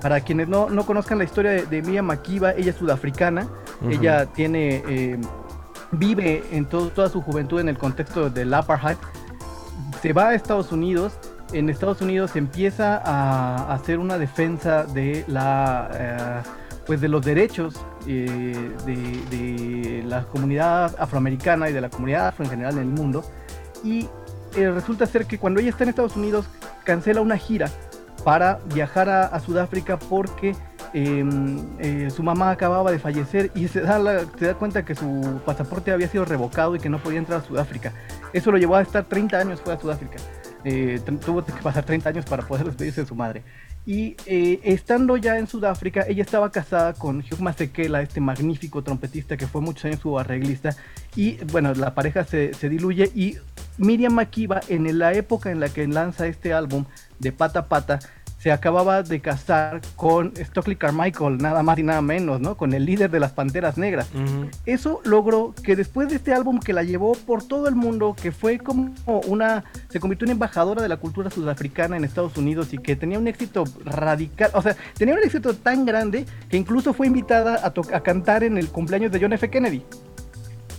Para 0.00 0.20
quienes 0.20 0.48
no, 0.48 0.68
conozcan 0.86 1.18
la 1.18 1.24
historia 1.24 1.50
de, 1.50 1.82
Miriam 1.82 2.06
Makiba, 2.06 2.52
ella 2.52 2.70
es 2.70 2.76
sudafricana, 2.76 3.48
ella 3.88 4.26
tiene... 4.26 4.82
Eh, 4.88 5.18
vive 5.92 6.44
en 6.52 6.66
toda 6.66 7.08
su 7.08 7.20
juventud 7.22 7.60
en 7.60 7.68
el 7.68 7.78
contexto 7.78 8.30
del 8.30 8.52
apartheid, 8.54 8.96
se 10.02 10.12
va 10.12 10.28
a 10.28 10.34
Estados 10.34 10.72
Unidos, 10.72 11.12
en 11.52 11.68
Estados 11.68 12.00
Unidos 12.00 12.36
empieza 12.36 12.96
a 13.04 13.72
hacer 13.74 13.98
una 13.98 14.18
defensa 14.18 14.84
de 14.84 15.24
la 15.26 15.90
eh, 15.94 16.48
pues 16.86 17.00
de 17.00 17.08
los 17.08 17.24
derechos 17.24 17.74
eh, 18.06 18.72
de, 18.86 20.02
la 20.06 20.24
comunidad 20.24 20.94
afroamericana 20.98 21.70
y 21.70 21.72
de 21.72 21.80
la 21.80 21.88
comunidad 21.88 22.28
afro 22.28 22.44
en 22.44 22.50
general 22.50 22.74
en 22.74 22.80
el 22.80 22.86
mundo. 22.88 23.24
Y 23.84 24.08
eh, 24.56 24.70
resulta 24.70 25.06
ser 25.06 25.26
que 25.26 25.38
cuando 25.38 25.60
ella 25.60 25.70
está 25.70 25.84
en 25.84 25.90
Estados 25.90 26.16
Unidos 26.16 26.46
cancela 26.84 27.20
una 27.20 27.36
gira 27.36 27.70
para 28.24 28.58
viajar 28.74 29.08
a 29.08 29.38
Sudáfrica 29.40 29.98
porque 29.98 30.56
Em, 30.92 31.58
eh, 31.78 32.10
su 32.10 32.22
mamá 32.22 32.50
acababa 32.50 32.90
de 32.90 32.98
fallecer 32.98 33.52
y 33.54 33.68
se 33.68 33.80
da, 33.80 34.00
se 34.38 34.46
da 34.46 34.54
cuenta 34.54 34.84
que 34.84 34.94
su 34.94 35.40
pasaporte 35.44 35.92
había 35.92 36.08
sido 36.08 36.24
revocado 36.24 36.74
y 36.74 36.80
que 36.80 36.88
no 36.88 36.98
podía 36.98 37.18
entrar 37.18 37.40
a 37.40 37.44
Sudáfrica. 37.44 37.92
Eso 38.32 38.50
lo 38.50 38.58
llevó 38.58 38.76
a 38.76 38.82
estar 38.82 39.04
30 39.04 39.38
años 39.38 39.60
fuera 39.60 39.76
de 39.76 39.82
Sudáfrica. 39.82 40.16
Eh, 40.64 41.00
tuvo 41.24 41.44
que 41.44 41.52
pasar 41.52 41.84
30 41.84 42.08
años 42.08 42.24
para 42.24 42.46
poder 42.46 42.64
despedirse 42.66 43.02
de 43.02 43.06
su 43.06 43.14
madre. 43.14 43.42
Y 43.86 44.16
eh, 44.26 44.60
estando 44.64 45.16
ya 45.16 45.38
en 45.38 45.46
Sudáfrica, 45.46 46.04
ella 46.06 46.22
estaba 46.22 46.50
casada 46.50 46.92
con 46.92 47.20
Hugh 47.20 47.40
Masekela, 47.40 48.02
este 48.02 48.20
magnífico 48.20 48.82
trompetista 48.82 49.36
que 49.36 49.46
fue 49.46 49.60
muchos 49.62 49.86
años 49.86 50.00
su 50.00 50.18
arreglista. 50.18 50.76
Y 51.16 51.36
bueno, 51.46 51.72
la 51.74 51.94
pareja 51.94 52.24
se, 52.24 52.52
se 52.52 52.68
diluye 52.68 53.10
y 53.14 53.36
Miriam 53.78 54.12
Makiba, 54.12 54.60
en 54.68 54.98
la 54.98 55.14
época 55.14 55.50
en 55.50 55.60
la 55.60 55.70
que 55.70 55.86
lanza 55.86 56.26
este 56.26 56.52
álbum 56.52 56.84
de 57.18 57.32
Pata 57.32 57.66
Pata, 57.66 57.98
se 58.40 58.50
acababa 58.50 59.02
de 59.02 59.20
casar 59.20 59.82
con 59.96 60.32
Stockley 60.34 60.74
Carmichael, 60.74 61.36
nada 61.36 61.62
más 61.62 61.78
y 61.78 61.82
nada 61.82 62.00
menos, 62.00 62.40
¿no? 62.40 62.56
Con 62.56 62.72
el 62.72 62.86
líder 62.86 63.10
de 63.10 63.20
las 63.20 63.32
Panteras 63.32 63.76
Negras. 63.76 64.08
Eso 64.64 65.02
logró 65.04 65.54
que 65.62 65.76
después 65.76 66.08
de 66.08 66.16
este 66.16 66.32
álbum 66.32 66.58
que 66.58 66.72
la 66.72 66.82
llevó 66.82 67.12
por 67.12 67.42
todo 67.42 67.68
el 67.68 67.74
mundo, 67.74 68.16
que 68.20 68.32
fue 68.32 68.56
como 68.58 68.94
una, 69.26 69.64
se 69.90 70.00
convirtió 70.00 70.24
en 70.24 70.32
embajadora 70.32 70.80
de 70.80 70.88
la 70.88 70.96
cultura 70.96 71.30
sudafricana 71.30 71.98
en 71.98 72.04
Estados 72.04 72.34
Unidos 72.38 72.72
y 72.72 72.78
que 72.78 72.96
tenía 72.96 73.18
un 73.18 73.28
éxito 73.28 73.64
radical, 73.84 74.50
o 74.54 74.62
sea, 74.62 74.74
tenía 74.96 75.14
un 75.14 75.20
éxito 75.20 75.52
tan 75.52 75.84
grande 75.84 76.24
que 76.48 76.56
incluso 76.56 76.94
fue 76.94 77.08
invitada 77.08 77.56
a, 77.56 77.96
a 77.96 78.00
cantar 78.00 78.42
en 78.42 78.56
el 78.56 78.68
cumpleaños 78.68 79.12
de 79.12 79.20
John 79.20 79.34
F. 79.34 79.50
Kennedy. 79.50 79.84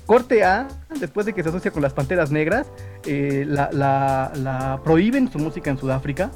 Corte 0.08 0.44
A, 0.44 0.68
después 1.00 1.28
de 1.28 1.34
que 1.34 1.44
se 1.44 1.50
asocia 1.50 1.70
con 1.70 1.84
las 1.84 1.94
Panteras 1.94 2.32
Negras, 2.32 2.66
eh, 3.06 3.46
la, 3.48 3.70
la 3.72 4.82
prohíben 4.84 5.32
su 5.32 5.38
música 5.38 5.70
en 5.70 5.78
Sudáfrica 5.78 6.32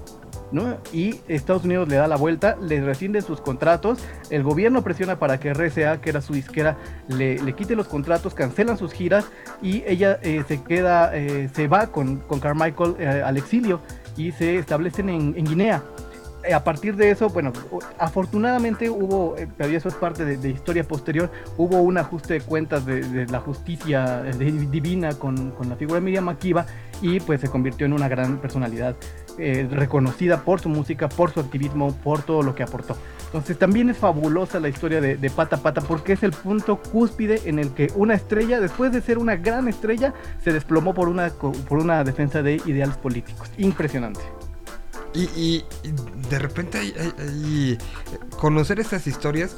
y 0.93 1.19
Estados 1.27 1.65
Unidos 1.65 1.89
le 1.89 1.95
da 1.95 2.07
la 2.07 2.15
vuelta, 2.15 2.55
le 2.61 2.81
rescinde 2.81 3.21
sus 3.21 3.41
contratos, 3.41 3.99
el 4.29 4.43
gobierno 4.43 4.83
presiona 4.83 5.17
para 5.19 5.39
que 5.39 5.53
RCA, 5.53 5.99
que 6.01 6.09
era 6.09 6.21
su 6.21 6.33
disquera, 6.33 6.77
le, 7.07 7.37
quite 7.53 7.75
los 7.75 7.87
contratos, 7.87 8.33
cancelan 8.33 8.77
sus 8.77 8.93
giras 8.93 9.25
y 9.61 9.83
ella 9.85 10.19
eh, 10.21 10.43
se 10.47 10.61
queda, 10.63 11.15
eh, 11.15 11.49
se 11.53 11.67
va 11.67 11.87
con, 11.87 12.17
con 12.17 12.39
Carmichael 12.39 12.95
eh, 12.99 13.23
al 13.25 13.37
exilio 13.37 13.81
y 14.15 14.31
se 14.31 14.57
establecen 14.57 15.09
en, 15.09 15.33
Guinea. 15.33 15.83
A 16.53 16.63
partir 16.63 16.95
de 16.95 17.09
eso, 17.09 17.27
bueno, 17.29 17.51
afortunadamente 17.97 18.87
hubo, 18.87 19.35
pero 19.57 19.75
eso 19.75 19.89
es 19.89 19.95
parte 19.95 20.23
de, 20.25 20.49
historia 20.49 20.83
posterior, 20.83 21.31
hubo 21.57 21.81
un 21.81 21.97
ajuste 21.97 22.35
de 22.35 22.41
cuentas 22.41 22.85
de, 22.85 23.25
la 23.25 23.39
justicia 23.39 24.21
divina 24.21 25.15
con, 25.15 25.49
con, 25.51 25.69
la 25.69 25.75
figura 25.75 25.99
de 25.99 26.05
Miriam 26.05 26.25
Makiba 26.25 26.67
y 27.01 27.19
pues 27.19 27.41
se 27.41 27.49
convirtió 27.49 27.87
en 27.87 27.93
una 27.93 28.07
gran 28.07 28.37
personalidad 28.37 28.95
eh, 29.37 29.67
reconocida 29.69 30.43
por 30.43 30.61
su 30.61 30.69
música, 30.69 31.09
por 31.09 31.31
su 31.31 31.39
activismo, 31.39 31.93
por 32.03 32.23
todo 32.23 32.41
lo 32.41 32.55
que 32.55 32.63
aportó. 32.63 32.97
Entonces 33.25 33.59
también 33.59 33.89
es 33.89 33.97
fabulosa 33.97 34.59
la 34.59 34.69
historia 34.69 35.01
de, 35.01 35.29
Pata 35.29 35.57
Pata 35.57 35.81
porque 35.81 36.13
es 36.13 36.23
el 36.23 36.31
punto 36.31 36.77
cúspide 36.81 37.41
en 37.45 37.59
el 37.59 37.71
que 37.71 37.91
una 37.95 38.13
estrella, 38.13 38.61
después 38.61 38.93
de 38.93 39.01
ser 39.01 39.17
una 39.17 39.35
gran 39.35 39.67
estrella, 39.67 40.13
se 40.43 40.53
desplomó 40.53 40.93
por 40.93 41.09
una, 41.09 41.29
por 41.29 41.79
una 41.79 42.03
defensa 42.03 42.41
de 42.41 42.61
ideales 42.65 42.95
políticos. 42.95 43.51
Impresionante. 43.57 44.21
Y, 45.13 45.63
de 46.29 46.39
repente 46.39 46.93
conocer 48.37 48.79
estas 48.79 49.07
historias 49.07 49.55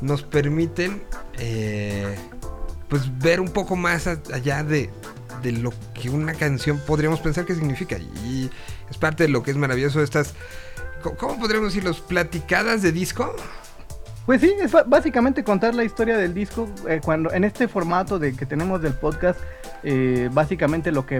nos 0.00 0.22
permiten 0.22 1.02
eh, 1.38 2.14
pues 2.88 3.18
ver 3.18 3.40
un 3.40 3.48
poco 3.48 3.76
más 3.76 4.06
allá 4.06 4.62
de, 4.64 4.90
de 5.42 5.52
lo 5.52 5.72
que 5.94 6.10
una 6.10 6.34
canción 6.34 6.80
podríamos 6.86 7.20
pensar 7.20 7.44
que 7.44 7.54
significa. 7.54 7.98
Es 8.90 8.98
parte 8.98 9.24
de 9.24 9.28
lo 9.28 9.42
que 9.42 9.50
es 9.50 9.56
maravilloso 9.56 10.02
estas, 10.02 10.34
¿cómo 11.02 11.38
podríamos 11.38 11.72
decirlo? 11.72 11.92
¿Platicadas 12.06 12.82
de 12.82 12.92
disco? 12.92 13.34
Pues 14.26 14.42
sí, 14.42 14.52
es 14.60 14.72
básicamente 14.86 15.42
contar 15.42 15.74
la 15.74 15.84
historia 15.84 16.18
del 16.18 16.34
disco 16.34 16.68
eh, 16.86 17.00
cuando 17.02 17.32
en 17.32 17.44
este 17.44 17.66
formato 17.66 18.18
de 18.18 18.36
que 18.36 18.44
tenemos 18.44 18.82
del 18.82 18.92
podcast, 18.92 19.40
eh, 19.82 20.28
básicamente 20.30 20.92
lo 20.92 21.06
que 21.06 21.18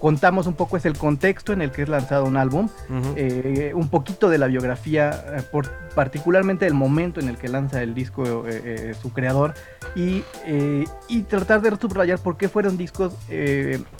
contamos 0.00 0.46
un 0.46 0.54
poco 0.54 0.76
es 0.76 0.84
el 0.86 0.96
contexto 0.96 1.52
en 1.52 1.62
el 1.62 1.70
que 1.70 1.82
es 1.82 1.88
lanzado 1.88 2.24
un 2.24 2.36
álbum, 2.36 2.68
eh, 3.16 3.72
un 3.74 3.88
poquito 3.88 4.28
de 4.28 4.38
la 4.38 4.46
biografía, 4.46 5.24
eh, 5.36 5.42
por, 5.50 5.70
particularmente 5.94 6.66
el 6.66 6.74
momento 6.74 7.20
en 7.20 7.28
el 7.28 7.36
que 7.36 7.48
lanza 7.48 7.82
el 7.82 7.94
disco 7.94 8.44
eh, 8.46 8.94
su 9.00 9.12
creador, 9.12 9.54
y, 9.94 10.24
y, 11.08 11.22
tratar 11.22 11.62
de 11.62 11.74
subrayar 11.76 12.18
por 12.18 12.36
qué 12.36 12.48
fueron 12.48 12.76
discos 12.76 13.14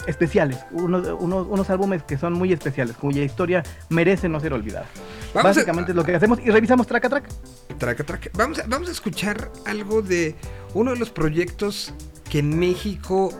especiales, 0.05 0.59
unos, 0.71 1.07
unos, 1.19 1.69
álbumes 1.69 2.03
que 2.03 2.17
son 2.17 2.33
muy 2.33 2.53
especiales, 2.53 2.95
cuya 2.95 3.23
historia 3.23 3.63
merece 3.89 4.29
no 4.29 4.39
ser 4.39 4.53
olvidada. 4.53 4.85
Básicamente 5.33 5.91
es 5.91 5.95
lo 5.95 6.03
que 6.03 6.15
hacemos 6.15 6.39
y 6.39 6.51
revisamos 6.51 6.85
track 6.87 7.05
a 7.05 7.09
track. 7.09 7.29
Track 7.77 7.99
a 8.01 8.03
track. 8.03 8.31
Vamos 8.37 8.59
a, 8.59 8.63
vamos 8.67 8.89
a 8.89 8.91
escuchar 8.91 9.51
algo 9.65 10.01
de 10.01 10.35
uno 10.73 10.91
de 10.91 10.97
los 10.97 11.09
proyectos 11.09 11.93
que 12.29 12.39
en 12.39 12.57
México 12.59 13.31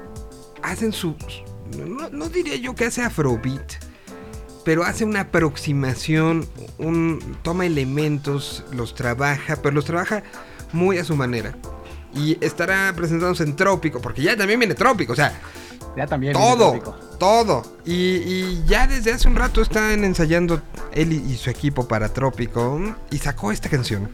hacen 0.64 0.92
su, 0.92 1.16
no, 2.12 2.30
diría 2.30 2.56
yo 2.56 2.76
que 2.76 2.86
hace 2.86 3.02
afrobeat, 3.02 3.74
pero 4.64 4.84
hace 4.84 5.06
una 5.06 5.22
aproximación, 5.22 6.48
un, 6.78 7.38
toma 7.42 7.66
elementos, 7.66 8.66
los 8.72 8.96
trabaja, 8.96 9.58
pero 9.58 9.76
los 9.76 9.86
trabaja 9.86 10.24
muy 10.74 10.98
a 10.98 11.04
su 11.04 11.16
manera. 11.16 11.56
Y 12.14 12.44
estará 12.44 12.94
presentándose 12.96 13.44
en 13.44 13.56
Trópico, 13.56 14.02
porque 14.02 14.22
ya 14.22 14.36
también 14.36 14.60
viene 14.60 14.76
Trópico, 14.76 15.14
o 15.14 15.16
sea, 15.16 15.40
ya 15.96 16.06
también 16.06 16.34
todo, 16.34 16.80
todo. 17.18 17.64
Y, 17.86 18.64
ya 18.66 18.88
desde 18.88 19.12
hace 19.12 19.28
un 19.28 19.36
rato 19.36 19.62
están 19.62 20.04
ensayando 20.04 20.62
él 20.94 21.12
y, 21.14 21.36
su 21.38 21.50
equipo 21.50 21.88
para 21.88 22.10
Trópico 22.10 22.80
y 23.10 23.18
sacó 23.18 23.52
esta 23.52 23.70
canción. 23.70 24.12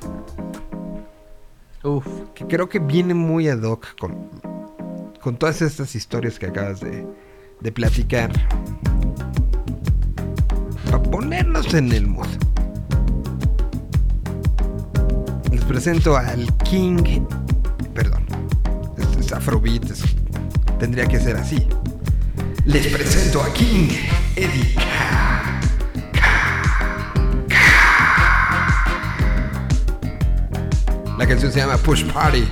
Uf. 1.83 2.05
Que 2.33 2.45
creo 2.47 2.69
que 2.69 2.79
viene 2.79 3.13
muy 3.13 3.49
ad 3.49 3.61
hoc 3.63 3.99
con, 3.99 4.29
con 5.19 5.35
todas 5.35 5.61
estas 5.61 5.95
historias 5.95 6.39
que 6.39 6.45
acabas 6.45 6.79
de, 6.79 7.05
de 7.63 7.71
platicar. 7.71 8.29
Para 10.85 11.01
ponernos 11.01 11.73
en 11.73 11.91
el 11.93 12.05
mood. 12.05 12.27
Les 15.49 15.63
presento 15.63 16.17
al 16.17 16.55
King. 16.57 17.25
Perdón. 17.95 18.25
Este 18.97 19.21
es 19.21 19.31
Afrobeat. 19.31 19.85
tendría 20.77 21.07
que 21.07 21.19
ser 21.19 21.37
así. 21.37 21.65
Les 22.65 22.87
presento 22.87 23.41
a 23.41 23.53
King 23.53 23.89
Eddie 24.37 24.75
La 31.17 31.27
canción 31.27 31.51
se 31.51 31.59
llama 31.59 31.77
Push 31.77 32.05
Party. 32.05 32.47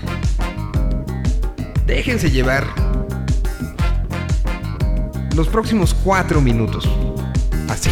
Déjense 1.85 2.29
llevar 2.29 2.80
los 5.35 5.47
próximos 5.47 5.93
cuatro 5.93 6.41
minutos. 6.41 6.87
Así. 7.69 7.89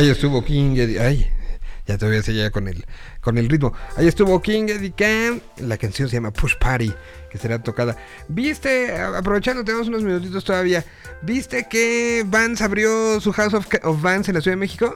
Ahí 0.00 0.10
estuvo 0.10 0.44
King 0.44 0.76
Eddie. 0.76 1.00
Ay, 1.00 1.28
ya 1.84 1.98
todavía 1.98 2.22
seguía 2.22 2.52
con 2.52 2.68
el, 2.68 2.84
con 3.20 3.36
el 3.36 3.48
ritmo. 3.48 3.72
Ahí 3.96 4.06
estuvo 4.06 4.40
King 4.40 4.68
Eddie 4.68 4.92
Can. 4.92 5.42
La 5.56 5.76
canción 5.76 6.08
se 6.08 6.14
llama 6.14 6.32
Push 6.32 6.54
Party, 6.60 6.94
que 7.28 7.36
será 7.36 7.60
tocada. 7.60 7.96
¿Viste, 8.28 8.96
aprovechando, 8.96 9.64
tenemos 9.64 9.88
unos 9.88 10.04
minutitos 10.04 10.44
todavía, 10.44 10.84
¿viste 11.22 11.66
que 11.68 12.24
Vance 12.24 12.62
abrió 12.62 13.20
su 13.20 13.32
House 13.32 13.54
of, 13.54 13.66
of 13.82 14.00
Vance 14.00 14.30
en 14.30 14.36
la 14.36 14.40
Ciudad 14.40 14.52
de 14.52 14.60
México? 14.60 14.94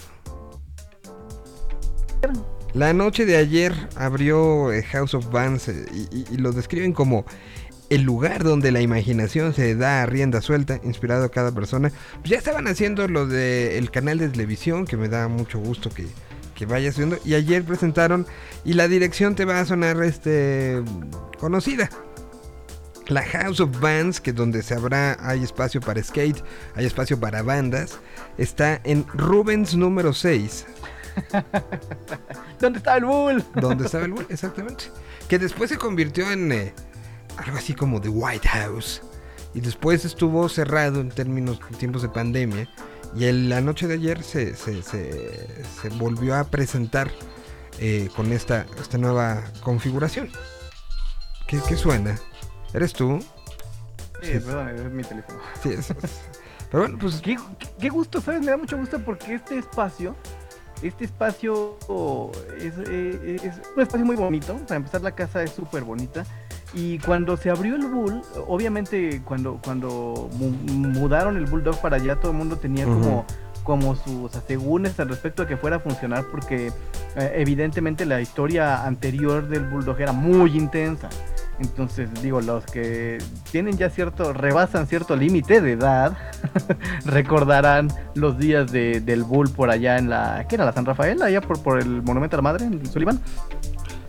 La 2.72 2.92
noche 2.92 3.26
de 3.26 3.36
ayer 3.36 3.74
abrió 3.96 4.72
eh, 4.72 4.84
House 4.84 5.14
of 5.14 5.32
Vance 5.32 5.72
eh, 5.72 6.24
y 6.30 6.36
lo 6.36 6.52
describen 6.52 6.92
como 6.92 7.26
el 7.92 8.04
lugar 8.04 8.42
donde 8.42 8.72
la 8.72 8.80
imaginación 8.80 9.52
se 9.52 9.74
da 9.74 10.02
a 10.02 10.06
rienda 10.06 10.40
suelta, 10.40 10.80
inspirado 10.82 11.26
a 11.26 11.28
cada 11.30 11.52
persona. 11.52 11.92
Pues 12.20 12.30
ya 12.30 12.38
estaban 12.38 12.66
haciendo 12.66 13.06
lo 13.06 13.26
del 13.26 13.90
canal 13.90 14.16
de 14.16 14.30
televisión, 14.30 14.86
que 14.86 14.96
me 14.96 15.10
da 15.10 15.28
mucho 15.28 15.58
gusto 15.58 15.90
que, 15.90 16.06
que 16.54 16.64
vayas 16.64 16.96
viendo. 16.96 17.18
Y 17.22 17.34
ayer 17.34 17.62
presentaron, 17.64 18.26
y 18.64 18.72
la 18.72 18.88
dirección 18.88 19.34
te 19.34 19.44
va 19.44 19.60
a 19.60 19.66
sonar 19.66 20.02
este 20.02 20.82
conocida. 21.38 21.90
La 23.08 23.22
House 23.24 23.60
of 23.60 23.78
Bands, 23.78 24.22
que 24.22 24.32
donde 24.32 24.62
se 24.62 24.72
habrá, 24.72 25.18
hay 25.20 25.42
espacio 25.42 25.82
para 25.82 26.02
skate, 26.02 26.42
hay 26.74 26.86
espacio 26.86 27.20
para 27.20 27.42
bandas, 27.42 27.98
está 28.38 28.80
en 28.84 29.06
Rubens 29.08 29.74
número 29.74 30.14
6, 30.14 30.64
¿Dónde 32.58 32.78
está 32.78 32.96
el 32.96 33.04
Bull? 33.04 33.44
donde 33.54 33.84
estaba 33.84 34.06
el 34.06 34.12
Bull, 34.12 34.26
exactamente. 34.30 34.84
Que 35.28 35.38
después 35.38 35.68
se 35.68 35.76
convirtió 35.76 36.30
en 36.30 36.52
eh, 36.52 36.74
algo 37.36 37.56
así 37.56 37.74
como 37.74 38.00
The 38.00 38.08
White 38.08 38.48
House. 38.48 39.02
Y 39.54 39.60
después 39.60 40.04
estuvo 40.04 40.48
cerrado 40.48 41.00
en 41.00 41.10
términos 41.10 41.60
en 41.70 41.76
tiempos 41.76 42.02
de 42.02 42.08
pandemia. 42.08 42.68
Y 43.14 43.26
en 43.26 43.48
la 43.50 43.60
noche 43.60 43.86
de 43.86 43.94
ayer 43.94 44.22
se, 44.22 44.54
se- 44.56 44.82
se- 44.82 45.64
se 45.64 45.88
volvió 45.90 46.34
a 46.36 46.44
presentar 46.44 47.10
eh, 47.78 48.08
con 48.16 48.32
esta, 48.32 48.64
esta 48.80 48.96
nueva 48.98 49.42
configuración. 49.62 50.30
¿Qué, 51.46 51.60
qué 51.68 51.76
suena? 51.76 52.18
¿Eres 52.72 52.92
tú? 52.94 53.18
Eh, 54.22 54.40
perdón, 54.44 54.68
es 54.70 54.90
mi 54.92 55.02
teléfono. 55.02 55.38
Sí, 55.62 55.70
es- 55.70 55.90
es- 55.90 56.20
Pero 56.70 56.84
bueno, 56.84 56.98
pues 56.98 57.20
Qué, 57.20 57.36
qué- 57.78 57.90
gusto, 57.90 58.20
¿sabes? 58.22 58.40
Me 58.40 58.46
da 58.46 58.56
mucho 58.56 58.78
gusto 58.78 58.98
porque 59.04 59.34
este 59.34 59.58
espacio, 59.58 60.16
este 60.82 61.04
espacio 61.04 61.76
es, 62.58 62.72
eh, 62.88 63.36
es 63.42 63.54
un 63.76 63.82
espacio 63.82 64.06
muy 64.06 64.16
bonito. 64.16 64.56
Para 64.66 64.76
empezar, 64.76 65.02
la 65.02 65.14
casa 65.14 65.42
es 65.42 65.50
súper 65.50 65.82
bonita. 65.82 66.24
Y 66.74 66.98
cuando 67.00 67.36
se 67.36 67.50
abrió 67.50 67.76
el 67.76 67.86
Bull, 67.86 68.22
obviamente 68.46 69.20
cuando, 69.24 69.60
cuando 69.62 70.30
mu- 70.38 70.72
mudaron 71.00 71.36
el 71.36 71.44
Bulldog 71.46 71.80
para 71.80 71.96
allá, 71.96 72.16
todo 72.16 72.32
el 72.32 72.38
mundo 72.38 72.56
tenía 72.56 72.84
como, 72.84 73.26
como 73.62 73.94
sus 73.94 74.34
asegúnes 74.34 74.98
al 74.98 75.10
respecto 75.10 75.42
de 75.42 75.48
que 75.48 75.56
fuera 75.58 75.76
a 75.76 75.80
funcionar 75.80 76.24
porque 76.30 76.68
eh, 77.16 77.32
evidentemente 77.36 78.06
la 78.06 78.20
historia 78.22 78.84
anterior 78.86 79.46
del 79.48 79.64
Bulldog 79.68 80.00
era 80.00 80.12
muy 80.12 80.56
intensa. 80.56 81.10
Entonces, 81.58 82.08
digo, 82.22 82.40
los 82.40 82.64
que 82.64 83.18
tienen 83.52 83.76
ya 83.76 83.90
cierto, 83.90 84.32
rebasan 84.32 84.86
cierto 84.86 85.14
límite 85.14 85.60
de 85.60 85.72
edad, 85.72 86.16
recordarán 87.04 87.88
los 88.14 88.38
días 88.38 88.72
de, 88.72 89.00
del 89.00 89.22
Bull 89.22 89.50
por 89.50 89.70
allá 89.70 89.98
en 89.98 90.08
la, 90.08 90.46
¿qué 90.48 90.54
era? 90.56 90.64
La 90.64 90.72
San 90.72 90.86
Rafael, 90.86 91.20
allá 91.22 91.40
por, 91.42 91.62
por 91.62 91.78
el 91.80 92.02
Monumento 92.02 92.36
a 92.36 92.38
la 92.38 92.42
Madre, 92.42 92.64
en 92.64 92.84
Sullivan. 92.86 93.20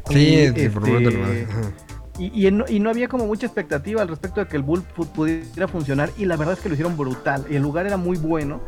sí, 0.08 0.16
Y, 0.18 0.36
el 0.62 0.72
problema 0.72 1.00
de 1.00 1.12
la- 1.18 1.34
este, 1.34 1.52
ajá. 1.52 1.62
Y, 2.32 2.48
y 2.48 2.52
no, 2.52 2.66
y 2.68 2.80
no 2.80 2.90
había 2.90 3.08
como 3.08 3.26
mucha 3.26 3.46
expectativa 3.46 4.02
al 4.02 4.08
respecto 4.08 4.40
de 4.42 4.48
que 4.48 4.56
el 4.58 4.64
Bull 4.64 4.84
pu- 4.96 5.08
pudiera 5.08 5.68
funcionar 5.68 6.10
y 6.18 6.26
la 6.26 6.36
verdad 6.38 6.54
es 6.56 6.60
que 6.62 6.70
lo 6.70 6.76
hicieron 6.76 6.96
brutal. 6.96 7.46
Y 7.50 7.56
el 7.56 7.62
lugar 7.64 7.86
era 7.86 7.98
muy 7.98 8.18
bueno, 8.18 8.62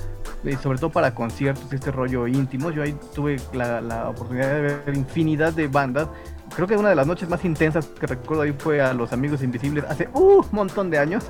eh, 0.43 0.57
sobre 0.61 0.77
todo 0.79 0.89
para 0.91 1.13
conciertos 1.13 1.65
y 1.71 1.75
este 1.75 1.91
rollo 1.91 2.27
íntimo. 2.27 2.71
Yo 2.71 2.83
ahí 2.83 2.95
tuve 3.13 3.37
la, 3.53 3.81
la 3.81 4.09
oportunidad 4.09 4.53
de 4.53 4.61
ver 4.61 4.95
infinidad 4.95 5.53
de 5.53 5.67
bandas. 5.67 6.07
Creo 6.55 6.67
que 6.67 6.77
una 6.77 6.89
de 6.89 6.95
las 6.95 7.07
noches 7.07 7.27
más 7.27 7.43
intensas 7.43 7.87
que 7.87 8.07
recuerdo 8.07 8.43
ahí 8.43 8.53
fue 8.57 8.79
a 8.79 8.93
Los 8.93 9.11
Amigos 9.11 9.41
Invisibles 9.43 9.83
hace 9.89 10.07
uh, 10.13 10.39
un 10.39 10.47
montón 10.51 10.89
de 10.89 10.99
años. 10.99 11.25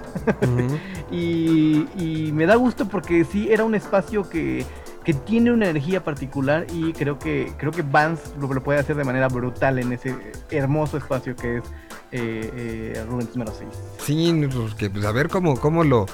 Y 1.11 2.31
me 2.33 2.45
da 2.45 2.55
gusto 2.55 2.87
porque 2.87 3.23
sí 3.23 3.47
era 3.51 3.63
un 3.63 3.75
espacio 3.75 4.27
que, 4.29 4.65
que 5.05 5.13
tiene 5.13 5.51
una 5.51 5.69
energía 5.69 6.03
particular 6.03 6.65
y 6.73 6.91
creo 6.93 7.19
que 7.19 7.53
creo 7.57 7.71
que 7.71 7.83
Vance 7.83 8.23
lo, 8.39 8.51
lo 8.51 8.63
puede 8.63 8.79
hacer 8.79 8.95
de 8.95 9.03
manera 9.03 9.27
brutal 9.27 9.77
en 9.77 9.93
ese 9.93 10.15
hermoso 10.49 10.97
espacio 10.97 11.35
que 11.35 11.57
es 11.57 11.63
eh, 12.11 12.93
eh, 12.95 13.05
Rubens 13.07 13.35
número 13.35 13.53
6. 13.57 13.69
Sí, 14.03 14.47
pues, 14.51 14.73
que, 14.73 14.89
pues 14.89 15.05
a 15.05 15.11
ver 15.11 15.29
cómo, 15.29 15.59
cómo 15.59 15.83
lo, 15.83 16.07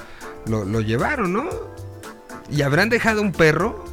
lo, 0.46 0.64
lo 0.64 0.80
llevaron, 0.80 1.32
¿no? 1.32 1.44
¿Y 2.50 2.62
habrán 2.62 2.90
dejado 2.90 3.22
un 3.22 3.32
perro? 3.32 3.84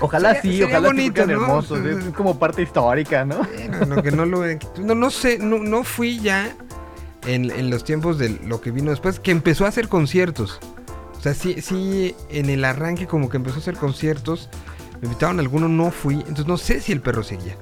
Ojalá 0.00 0.34
Sería- 0.36 0.42
sí, 0.42 0.48
sería 0.58 0.66
ojalá 0.66 0.88
bonito, 0.88 1.04
sí 1.04 1.10
porque 1.20 1.32
¿no? 1.34 1.42
hermosos, 1.42 1.78
es, 1.84 2.04
es 2.06 2.14
como 2.14 2.38
parte 2.38 2.62
histórica, 2.62 3.24
¿no? 3.24 3.40
No, 3.86 4.02
que 4.02 4.12
no 4.12 4.24
lo 4.24 4.44
no, 4.78 4.94
no 4.94 5.10
sé, 5.10 5.38
no, 5.38 5.58
no 5.58 5.82
fui 5.84 6.20
ya 6.20 6.54
en, 7.26 7.50
en 7.50 7.68
los 7.68 7.84
tiempos 7.84 8.16
de 8.18 8.30
lo 8.46 8.60
que 8.60 8.70
vino 8.70 8.90
después, 8.90 9.20
que 9.20 9.30
empezó 9.32 9.66
a 9.66 9.68
hacer 9.68 9.88
conciertos. 9.88 10.60
O 11.18 11.20
sea, 11.20 11.34
sí, 11.34 11.60
sí, 11.60 12.14
en 12.30 12.48
el 12.48 12.64
arranque 12.64 13.06
como 13.06 13.28
que 13.28 13.36
empezó 13.36 13.56
a 13.56 13.58
hacer 13.58 13.76
conciertos. 13.76 14.48
Me 15.00 15.08
invitaron 15.08 15.38
a 15.38 15.42
alguno, 15.42 15.68
no 15.68 15.90
fui. 15.90 16.14
Entonces 16.14 16.46
no 16.46 16.56
sé 16.56 16.80
si 16.80 16.92
el 16.92 17.00
perro 17.00 17.22
seguía. 17.22 17.56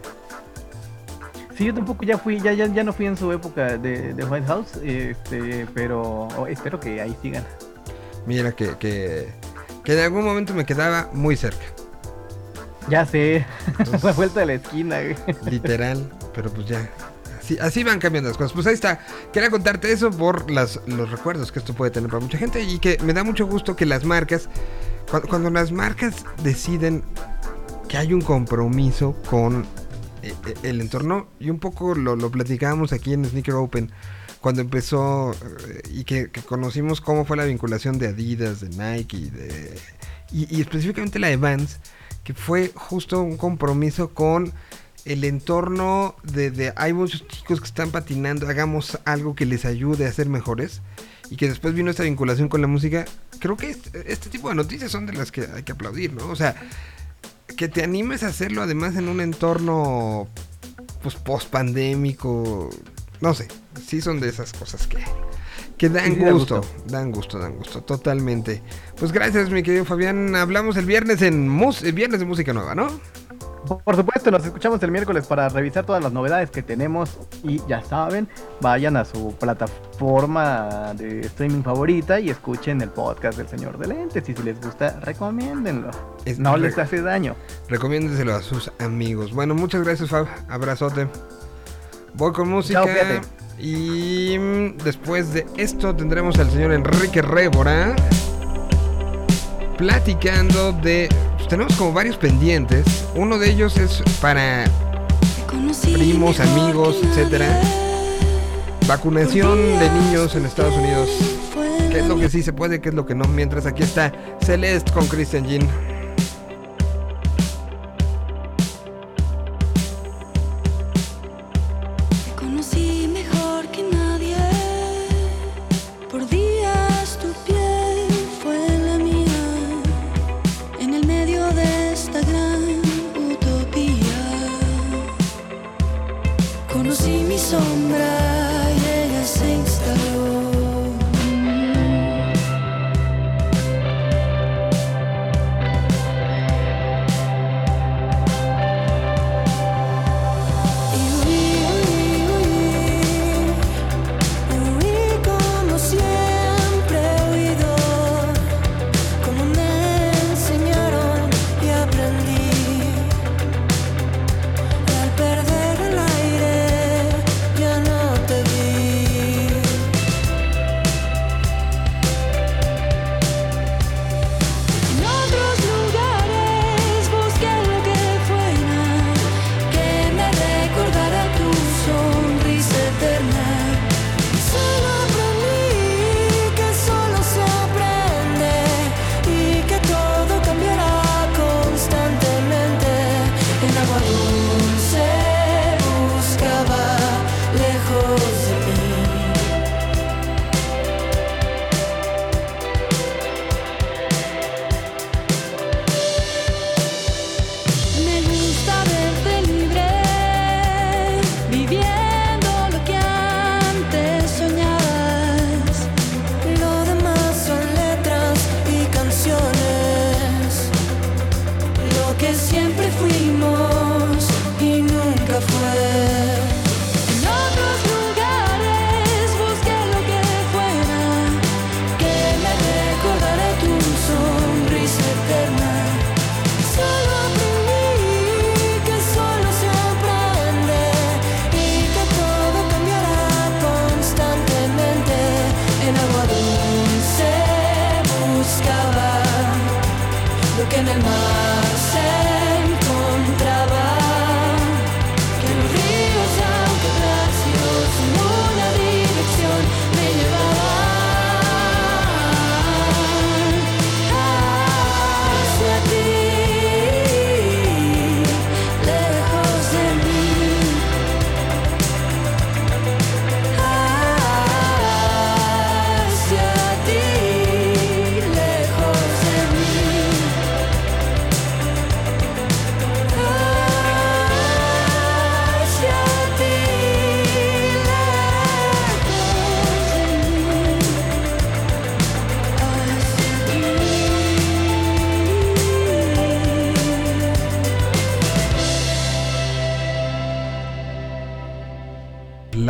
Sí, 1.57 1.65
yo 1.65 1.73
tampoco 1.73 2.05
ya 2.05 2.19
fui, 2.19 2.39
ya, 2.39 2.53
ya, 2.53 2.67
ya 2.67 2.85
no 2.85 2.93
fui 2.93 3.07
en 3.07 3.17
su 3.17 3.33
época 3.33 3.79
de, 3.79 4.13
de 4.13 4.25
White 4.27 4.47
House, 4.47 4.73
este, 4.85 5.67
pero 5.73 6.29
oh, 6.37 6.47
espero 6.47 6.79
que 6.79 7.01
ahí 7.01 7.17
sigan. 7.23 7.45
Mira 8.27 8.53
que, 8.53 8.77
que, 8.77 9.29
que 9.83 9.93
en 9.95 10.01
algún 10.01 10.23
momento 10.23 10.53
me 10.53 10.67
quedaba 10.67 11.09
muy 11.15 11.35
cerca. 11.35 11.65
Ya 12.91 13.07
sé, 13.07 13.47
Entonces, 13.79 14.05
la 14.05 14.13
vuelta 14.13 14.41
de 14.41 14.47
la 14.47 14.53
esquina, 14.55 15.01
güey. 15.01 15.17
literal, 15.51 16.13
pero 16.35 16.53
pues 16.53 16.67
ya. 16.67 16.91
Así, 17.61 17.85
van 17.85 17.99
cambiando 17.99 18.29
las 18.29 18.37
cosas. 18.37 18.53
Pues 18.53 18.67
ahí 18.67 18.75
está. 18.75 19.01
Quería 19.33 19.51
contarte 19.51 19.93
eso 19.93 20.11
por 20.11 20.51
las, 20.51 20.81
los 20.87 21.11
recuerdos 21.11 21.53
que 21.53 21.59
esto 21.59 21.75
puede 21.75 21.91
tener 21.91 22.11
para 22.11 22.21
mucha 22.21 22.39
gente 22.39 22.63
y 22.63 22.79
que 22.79 22.99
me 23.03 23.13
da 23.13 23.25
mucho 23.25 23.47
gusto 23.47 23.77
que 23.77 23.87
las 23.87 24.05
marcas, 24.05 24.49
cuando, 25.29 25.51
las 25.51 25.73
marcas 25.73 26.25
deciden 26.43 27.03
que 27.89 27.97
hay 27.97 28.13
un 28.13 28.21
compromiso 28.21 29.15
con 29.29 29.65
eh, 30.23 30.35
eh, 30.47 30.55
el 30.63 30.81
entorno 30.81 31.29
y 31.39 31.51
un 31.51 31.59
poco 31.59 31.95
lo, 31.95 32.17
lo 32.17 32.31
platicábamos 32.31 32.93
aquí 32.93 33.13
en 33.13 33.25
Sneaker 33.25 33.55
Open 33.55 33.93
cuando 34.41 34.61
empezó 34.61 35.33
eh, 35.33 35.83
y 35.91 36.05
que, 36.05 36.31
que 36.31 36.41
conocimos 36.41 37.01
cómo 37.01 37.25
fue 37.25 37.37
la 37.37 37.45
vinculación 37.45 37.99
de 37.99 38.09
Adidas, 38.09 38.61
de 38.61 38.69
Nike 38.69 39.17
y, 39.17 39.31
de, 39.31 39.79
y, 40.33 40.57
y 40.57 40.61
específicamente 40.61 41.19
la 41.19 41.29
de 41.29 41.37
Vans, 41.37 41.79
que 42.23 42.35
fue 42.35 42.73
justo 42.75 43.23
un 43.23 43.37
compromiso 43.37 44.11
con 44.15 44.53
el 45.07 45.25
entorno 45.25 46.17
de, 46.23 46.51
de 46.51 46.73
hay 46.77 46.93
muchos 46.93 47.27
chicos 47.29 47.61
que 47.61 47.67
están 47.67 47.91
patinando, 47.91 48.49
hagamos 48.49 48.99
algo 49.05 49.35
que 49.35 49.47
les 49.47 49.65
ayude 49.65 50.07
a 50.07 50.13
ser 50.13 50.29
mejores. 50.29 50.83
Y 51.29 51.37
que 51.37 51.49
después 51.49 51.75
vino 51.75 51.91
esta 51.91 52.05
vinculación 52.05 52.49
con 52.49 52.61
la 52.61 52.69
música. 52.69 53.05
Creo 53.41 53.57
que 53.57 53.71
este, 53.71 54.13
este 54.13 54.31
tipo 54.31 54.49
de 54.49 54.55
noticias 54.55 54.93
son 54.93 55.07
de 55.07 55.13
las 55.13 55.33
que 55.33 55.49
hay 55.53 55.65
que 55.65 55.73
aplaudir, 55.73 56.13
¿no? 56.13 56.29
O 56.29 56.37
sea, 56.37 56.55
que 57.57 57.69
te 57.69 57.83
animes 57.83 58.23
a 58.23 58.29
hacerlo 58.29 58.63
además 58.63 58.95
en 58.97 59.09
un 59.09 59.21
entorno 59.21 60.29
pues 61.03 61.17
post 61.17 61.51
pandémico. 61.51 62.71
No 63.21 63.35
sé, 63.35 63.49
sí 63.87 64.01
son 64.01 64.21
de 64.21 64.29
esas 64.29 64.53
cosas 64.53 64.87
que, 64.87 64.99
que 65.79 65.89
dan 65.89 66.15
Sí, 66.15 66.21
gusto, 66.21 66.59
gusto. 66.61 66.75
dan 66.87 67.11
gusto, 67.11 67.39
dan 67.41 67.57
gusto, 67.57 67.83
totalmente. 67.83 68.63
Pues 68.97 69.11
gracias, 69.11 69.51
mi 69.51 69.63
querido 69.65 69.85
Fabián. 69.85 70.37
Hablamos 70.37 70.77
el 70.77 70.87
viernes 70.87 71.23
en 71.23 71.49
mus 71.49 71.83
el 71.83 71.93
viernes 71.93 72.21
de 72.21 72.27
música 72.27 72.53
nueva, 72.53 72.75
¿no? 72.77 73.01
Por 73.67 73.97
supuesto, 73.97 74.31
nos 74.31 74.45
escuchamos 74.45 74.83
el 74.83 74.91
miércoles 74.91 75.27
para 75.27 75.49
revisar 75.49 75.85
todas 75.85 76.03
las 76.03 76.12
novedades 76.12 76.51
que 76.51 76.62
tenemos 76.62 77.19
y 77.43 77.61
ya 77.67 77.83
saben, 77.83 78.29
vayan 78.61 78.97
a 78.97 79.05
su 79.05 79.35
plataforma 79.35 80.95
de 80.95 81.21
streaming 81.21 81.62
favorita 81.62 82.21
y 82.21 82.31
escuchen 82.31 82.81
el 82.81 82.91
podcast 82.91 83.39
del 83.39 83.49
Señor 83.49 83.79
de 83.79 83.89
Lentes 83.89 84.29
y 84.29 84.35
si 84.35 84.43
les 84.43 84.61
gusta, 84.61 85.01
recomiéndenlo. 85.01 85.91
Es 86.25 86.39
no 86.39 86.57
les 86.57 86.79
hace 86.79 87.03
daño. 87.03 87.35
Recomiéndenselo 87.69 88.35
a 88.35 88.43
sus 88.43 88.71
amigos. 88.79 89.33
Bueno, 89.33 89.55
muchas 89.55 89.83
gracias, 89.83 90.11
Fab. 90.11 90.27
Abrazote. 90.49 91.09
Voy 92.14 92.33
con 92.33 92.49
música. 92.49 92.85
Chao, 92.85 93.23
y 93.59 94.39
mm, 94.39 94.79
después 94.85 95.33
de 95.33 95.47
esto 95.57 95.95
tendremos 95.95 96.39
al 96.39 96.51
señor 96.51 96.73
Enrique 96.73 97.23
Rébora 97.23 97.97
platicando 99.77 100.72
de. 100.72 101.09
pues, 101.37 101.49
tenemos 101.49 101.74
como 101.77 101.93
varios 101.93 102.16
pendientes. 102.16 103.05
Uno 103.14 103.39
de 103.39 103.51
ellos 103.51 103.77
es 103.77 104.03
para 104.20 104.64
primos, 105.83 106.41
amigos, 106.41 106.99
etcétera. 107.03 107.61
vacunación 108.87 109.59
de 109.79 109.91
niños 109.91 110.35
en 110.35 110.47
Estados 110.47 110.74
Unidos. 110.74 111.09
¿Qué 111.91 112.01
es 112.01 112.07
lo 112.07 112.18
que 112.18 112.29
sí 112.29 112.43
se 112.43 112.53
puede, 112.53 112.81
qué 112.81 112.91
es 112.91 112.95
lo 112.95 113.07
que 113.07 113.14
no? 113.14 113.24
Mientras 113.24 113.66
aquí 113.66 113.83
está 113.83 114.12
Celeste 114.43 114.93
con 114.93 115.07
Christian 115.07 115.47
Jean. 115.47 115.96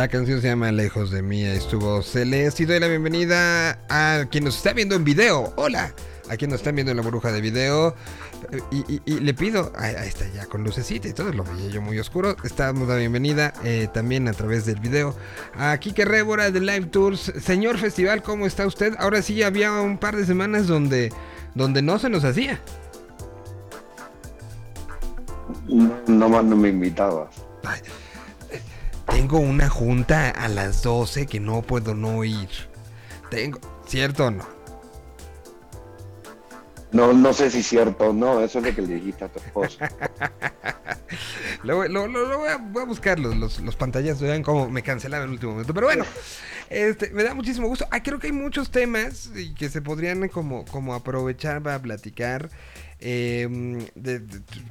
La 0.07 0.11
canción 0.11 0.39
se 0.41 0.47
llama 0.47 0.71
Lejos 0.71 1.11
de 1.11 1.21
mí. 1.21 1.43
Ahí 1.43 1.57
estuvo 1.57 2.01
Celeste. 2.01 2.63
Y 2.63 2.65
doy 2.65 2.79
la 2.79 2.87
bienvenida 2.87 3.77
a 3.89 4.23
quien 4.31 4.45
nos 4.45 4.55
está 4.55 4.71
viendo 4.71 4.95
en 4.95 5.03
video. 5.03 5.51
Hola. 5.57 5.91
A 6.29 6.37
quien 6.37 6.49
nos 6.49 6.61
están 6.61 6.75
viendo 6.75 6.91
en 6.91 6.95
la 6.95 7.03
burbuja 7.03 7.29
de 7.33 7.41
video. 7.41 7.93
Y, 8.71 8.77
y- 8.93 9.01
y 9.05 9.19
le 9.19 9.33
pido. 9.33 9.73
Ahí, 9.75 9.95
ahí 9.95 10.07
está 10.07 10.25
ya 10.33 10.45
con 10.45 10.63
lucecita 10.63 11.09
y 11.09 11.11
todo. 11.13 11.33
Lo 11.33 11.43
veía 11.43 11.67
yo 11.71 11.81
muy 11.81 11.99
oscuro. 11.99 12.37
Estamos 12.45 12.87
la 12.87 12.95
bienvenida 12.95 13.53
eh, 13.65 13.89
también 13.93 14.29
a 14.29 14.31
través 14.31 14.65
del 14.65 14.79
video. 14.79 15.13
A 15.57 15.77
Kike 15.77 16.05
Rébora 16.05 16.51
de 16.51 16.61
Live 16.61 16.85
Tours. 16.85 17.33
Señor 17.43 17.77
Festival, 17.77 18.23
¿cómo 18.23 18.47
está 18.47 18.65
usted? 18.65 18.93
Ahora 18.99 19.21
sí 19.21 19.43
había 19.43 19.73
un 19.73 19.97
par 19.97 20.15
de 20.15 20.25
semanas 20.25 20.67
donde, 20.67 21.11
donde 21.53 21.81
no 21.81 21.99
se 21.99 22.09
nos 22.09 22.23
hacía. 22.23 22.61
No 25.67 26.29
más 26.29 26.45
no 26.45 26.55
me 26.55 26.69
invitabas. 26.69 27.27
Ay, 27.65 27.81
tengo 29.09 29.39
una 29.39 29.69
junta 29.69 30.29
a 30.29 30.47
las 30.47 30.81
12 30.83 31.25
que 31.27 31.39
no 31.39 31.61
puedo 31.61 31.93
no 31.95 32.23
ir. 32.23 32.49
Tengo, 33.29 33.59
¿cierto 33.87 34.25
o 34.27 34.31
no? 34.31 34.45
No, 36.91 37.11
no 37.13 37.33
sé 37.33 37.51
si 37.51 37.59
es 37.59 37.67
cierto 37.67 38.05
o 38.09 38.13
no, 38.13 38.39
eso 38.41 38.59
es 38.59 38.65
lo 38.65 38.73
que 38.75 38.81
le 38.81 38.95
dijiste 38.95 39.25
a 39.25 39.27
tu 39.27 39.39
esposa. 39.39 39.91
Lo, 41.63 41.87
lo- 41.87 42.07
lo- 42.07 42.27
lo 42.27 42.37
voy, 42.37 42.49
a, 42.49 42.57
voy 42.57 42.83
a 42.83 42.85
buscar 42.85 43.17
los, 43.19 43.35
los, 43.35 43.59
los 43.61 43.75
pantallazos, 43.75 44.21
vean 44.21 44.43
cómo 44.43 44.69
me 44.69 44.83
cancelaron 44.83 45.23
en 45.25 45.29
el 45.29 45.33
último 45.35 45.53
momento. 45.53 45.73
Pero 45.73 45.87
bueno, 45.87 46.05
este, 46.69 47.09
me 47.11 47.23
da 47.23 47.33
muchísimo 47.33 47.67
gusto. 47.67 47.85
Ah, 47.91 48.03
creo 48.03 48.19
que 48.19 48.27
hay 48.27 48.33
muchos 48.33 48.69
temas 48.71 49.31
y 49.35 49.53
que 49.53 49.69
se 49.69 49.81
podrían 49.81 50.27
como, 50.29 50.65
como 50.65 50.93
aprovechar 50.93 51.61
para 51.63 51.79
platicar. 51.81 52.49
Eh, 52.99 53.47
de- 53.95 54.21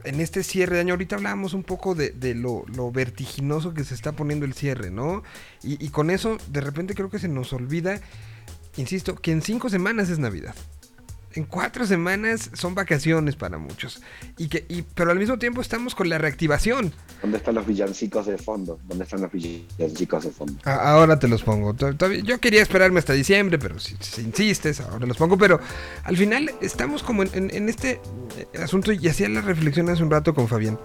en 0.04 0.20
este 0.20 0.42
cierre 0.42 0.74
de 0.76 0.80
año, 0.80 0.94
ahorita 0.94 1.16
hablábamos 1.16 1.54
un 1.54 1.62
poco 1.62 1.94
de, 1.94 2.12
lo 2.34 2.90
vertiginoso 2.92 3.72
que 3.74 3.84
se 3.84 3.94
está 3.94 4.12
poniendo 4.12 4.44
el 4.46 4.54
cierre, 4.54 4.90
¿no? 4.90 5.22
Y, 5.62 5.84
y 5.84 5.90
con 5.90 6.10
eso, 6.10 6.38
de 6.48 6.60
repente 6.60 6.94
creo 6.94 7.10
que 7.10 7.18
se 7.18 7.28
nos 7.28 7.52
olvida, 7.52 8.00
insisto, 8.76 9.14
que 9.16 9.32
en 9.32 9.42
cinco 9.42 9.68
semanas 9.68 10.10
es 10.10 10.18
Navidad. 10.18 10.54
En 11.36 11.44
cuatro 11.44 11.86
semanas 11.86 12.50
son 12.54 12.74
vacaciones 12.74 13.36
para 13.36 13.58
muchos. 13.58 14.00
Y 14.38 14.48
que, 14.48 14.64
y, 14.68 14.82
pero 14.82 15.10
al 15.10 15.18
mismo 15.18 15.38
tiempo 15.38 15.60
estamos 15.60 15.94
con 15.94 16.08
la 16.08 16.18
reactivación. 16.18 16.92
¿Dónde 17.22 17.38
están 17.38 17.54
los 17.54 17.66
villancicos 17.66 18.26
de 18.26 18.38
fondo? 18.38 18.78
¿Dónde 18.84 19.04
están 19.04 19.20
los 19.22 19.30
villancicos 19.32 20.24
de 20.24 20.30
fondo? 20.30 20.54
A- 20.64 20.92
ahora 20.92 21.18
te 21.18 21.28
los 21.28 21.42
pongo. 21.42 21.74
Yo 22.24 22.40
quería 22.40 22.62
esperarme 22.62 22.98
hasta 22.98 23.12
diciembre, 23.12 23.58
pero 23.58 23.78
si, 23.78 23.96
si 24.00 24.22
insistes, 24.22 24.80
ahora 24.80 25.06
los 25.06 25.16
pongo. 25.16 25.36
Pero 25.38 25.60
al 26.04 26.16
final 26.16 26.50
estamos 26.60 27.02
como 27.02 27.22
en, 27.22 27.30
en- 27.34 27.54
en 27.54 27.68
este 27.68 28.00
asunto 28.62 28.92
y 28.92 29.06
hacía 29.08 29.28
la 29.28 29.40
reflexión 29.42 29.88
hace 29.90 30.02
un 30.02 30.10
rato 30.10 30.34
con 30.34 30.48
Fabián 30.48 30.78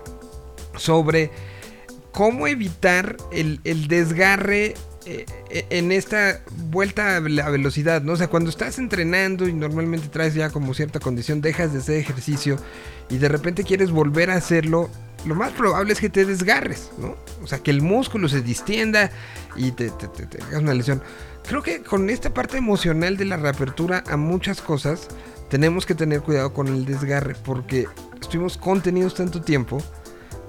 sobre 0.77 1.31
cómo 2.11 2.47
evitar 2.47 3.15
el, 3.31 3.61
el 3.63 3.87
desgarre 3.87 4.73
eh, 5.05 5.25
eh, 5.49 5.65
en 5.71 5.91
esta 5.91 6.41
vuelta 6.69 7.17
a 7.17 7.19
la 7.19 7.49
velocidad, 7.49 8.01
¿no? 8.01 8.13
O 8.13 8.15
sea, 8.15 8.27
cuando 8.27 8.49
estás 8.49 8.77
entrenando 8.77 9.47
y 9.47 9.53
normalmente 9.53 10.07
traes 10.09 10.35
ya 10.35 10.49
como 10.51 10.73
cierta 10.73 10.99
condición, 10.99 11.41
dejas 11.41 11.73
de 11.73 11.79
hacer 11.79 11.97
ejercicio 11.97 12.57
y 13.09 13.17
de 13.17 13.27
repente 13.27 13.63
quieres 13.63 13.89
volver 13.91 14.29
a 14.29 14.35
hacerlo, 14.35 14.89
lo 15.25 15.35
más 15.35 15.51
probable 15.53 15.93
es 15.93 15.99
que 15.99 16.09
te 16.09 16.25
desgarres, 16.25 16.91
¿no? 16.99 17.15
O 17.43 17.47
sea, 17.47 17.59
que 17.59 17.71
el 17.71 17.81
músculo 17.81 18.29
se 18.29 18.41
distienda 18.41 19.11
y 19.55 19.71
te, 19.71 19.89
te, 19.89 20.43
hagas 20.43 20.61
una 20.61 20.73
lesión. 20.73 21.01
Creo 21.47 21.63
que 21.63 21.81
con 21.81 22.09
esta 22.09 22.33
parte 22.33 22.57
emocional 22.57 23.17
de 23.17 23.25
la 23.25 23.37
reapertura 23.37 24.03
a 24.07 24.17
muchas 24.17 24.61
cosas, 24.61 25.07
tenemos 25.49 25.85
que 25.85 25.95
tener 25.95 26.21
cuidado 26.21 26.53
con 26.53 26.67
el 26.67 26.85
desgarre 26.85 27.35
porque 27.43 27.87
estuvimos 28.21 28.57
contenidos 28.57 29.15
tanto 29.15 29.41
tiempo 29.41 29.83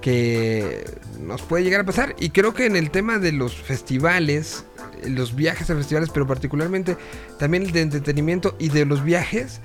que 0.02 0.84
nos 1.20 1.42
puede 1.42 1.64
llegar 1.64 1.80
a 1.82 1.84
pasar. 1.84 2.14
Y 2.20 2.30
creo 2.30 2.54
que 2.54 2.66
en 2.66 2.76
el 2.76 2.90
tema 2.90 3.18
de 3.18 3.32
los 3.32 3.56
festivales, 3.56 4.66
los 5.08 5.34
viajes 5.34 5.70
a 5.70 5.76
festivales, 5.76 6.10
pero 6.12 6.26
particularmente 6.26 6.98
también 7.38 7.64
el 7.64 7.72
de 7.72 7.82
entretenimiento 7.82 8.56
y 8.58 8.68
de 8.68 8.84
los 8.84 9.02
viajes, 9.04 9.62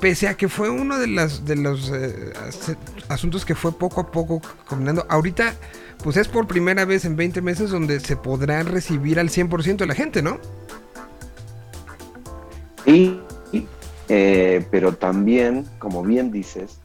pese 0.00 0.28
a 0.28 0.36
que 0.36 0.48
fue 0.48 0.70
uno 0.70 0.98
de, 0.98 1.08
las, 1.08 1.44
de 1.44 1.56
los 1.56 1.90
eh, 1.94 2.32
as- 2.46 2.76
asuntos 3.08 3.44
que 3.44 3.54
fue 3.54 3.72
poco 3.72 4.00
a 4.00 4.10
poco 4.10 4.40
combinando, 4.66 5.06
ahorita 5.08 5.54
pues 6.02 6.16
es 6.16 6.28
por 6.28 6.46
primera 6.46 6.86
vez 6.86 7.04
en 7.04 7.16
20 7.16 7.42
meses 7.42 7.70
donde 7.70 8.00
se 8.00 8.16
podrá 8.16 8.62
recibir 8.62 9.20
al 9.20 9.28
100% 9.30 9.76
de 9.78 9.86
la 9.86 9.94
gente, 9.94 10.22
¿no? 10.22 10.40
Y, 12.86 13.20
eh, 14.08 14.66
pero 14.70 14.96
también, 14.96 15.66
como 15.78 16.02
bien 16.02 16.30
dices, 16.30 16.80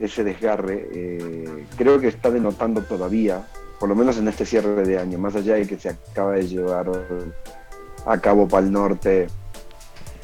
ese 0.00 0.24
desgarre 0.24 0.88
eh, 0.92 1.64
creo 1.76 2.00
que 2.00 2.08
está 2.08 2.30
denotando 2.30 2.82
todavía, 2.82 3.46
por 3.80 3.88
lo 3.88 3.94
menos 3.94 4.18
en 4.18 4.28
este 4.28 4.44
cierre 4.44 4.84
de 4.84 4.98
año, 4.98 5.18
más 5.18 5.34
allá 5.36 5.54
de 5.54 5.66
que 5.66 5.78
se 5.78 5.90
acaba 5.90 6.32
de 6.32 6.46
llevar 6.46 6.90
a 8.06 8.20
cabo 8.20 8.46
para 8.46 8.66
el 8.66 8.72
norte 8.72 9.26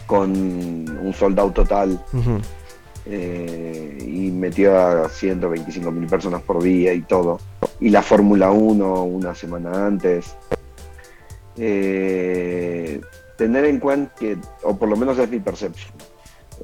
con 0.06 0.30
un 0.30 1.14
soldado 1.14 1.52
total 1.52 2.02
eh, 3.06 3.98
y 4.00 4.30
metió 4.30 4.78
a 4.78 5.08
125 5.08 5.90
mil 5.90 6.06
personas 6.06 6.42
por 6.42 6.62
día 6.62 6.92
y 6.92 7.02
todo. 7.02 7.40
Y 7.80 7.90
la 7.90 8.02
Fórmula 8.02 8.50
1 8.50 9.04
una 9.04 9.34
semana 9.34 9.86
antes. 9.86 10.36
Eh, 11.56 13.00
tener 13.36 13.64
en 13.64 13.78
cuenta 13.78 14.14
que, 14.14 14.38
o 14.62 14.76
por 14.76 14.88
lo 14.88 14.96
menos 14.96 15.18
es 15.18 15.28
mi 15.28 15.40
percepción 15.40 15.92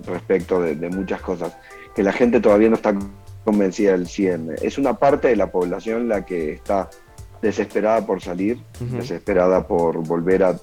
respecto 0.07 0.63
de, 0.63 0.77
de 0.77 0.89
muchas 0.91 1.21
cosas, 1.21 1.57
que 1.99 2.05
la 2.05 2.13
gente 2.13 2.39
todavía 2.41 2.69
no 2.69 2.77
está 2.77 2.95
convencida 3.45 3.91
del 3.91 4.07
100. 4.07 4.55
Es 4.63 4.79
una 4.79 4.97
parte 5.01 5.27
de 5.27 5.35
la 5.35 5.51
población 5.51 6.09
la 6.09 6.25
que 6.25 6.53
está 6.53 6.89
desesperada 7.43 8.07
por 8.07 8.23
salir, 8.23 8.63
desesperada 8.99 9.67
por 9.67 10.07
volver 10.07 10.45
a, 10.45 10.55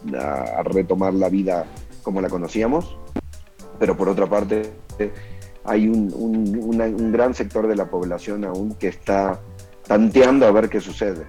retomar 0.63 1.13
la 1.13 1.27
vida 1.27 1.65
como 2.03 2.21
la 2.21 2.29
conocíamos, 2.29 2.97
pero 3.79 3.97
por 3.97 4.07
otra 4.07 4.27
parte 4.27 4.71
hay 5.65 5.89
un, 5.89 6.09
un- 6.15 6.57
una- 6.73 6.85
un 6.85 7.11
gran 7.11 7.33
sector 7.33 7.67
de 7.67 7.75
la 7.75 7.89
población 7.89 8.45
aún 8.45 8.75
que 8.75 8.87
está 8.87 9.37
tanteando 9.85 10.45
a 10.47 10.51
ver 10.53 10.69
qué 10.69 10.79
sucede, 10.79 11.25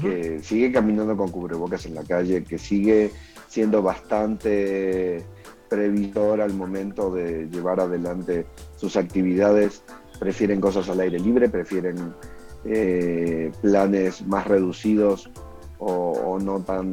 que 0.00 0.38
sigue 0.44 0.70
caminando 0.70 1.16
con 1.16 1.32
cubrebocas 1.32 1.86
en 1.86 1.96
la 1.96 2.04
calle, 2.04 2.44
que 2.44 2.56
sigue 2.58 3.10
siendo 3.48 3.82
bastante 3.82 5.24
previsor 5.68 6.40
al 6.40 6.52
momento 6.54 7.12
de 7.12 7.48
llevar 7.50 7.80
adelante 7.80 8.46
sus 8.76 8.96
actividades, 8.96 9.82
prefieren 10.18 10.60
cosas 10.60 10.88
al 10.88 11.00
aire 11.00 11.18
libre, 11.18 11.48
prefieren 11.48 12.14
eh, 12.64 13.52
planes 13.60 14.26
más 14.26 14.46
reducidos 14.46 15.30
o, 15.78 16.38
no 16.40 16.60
tan 16.60 16.90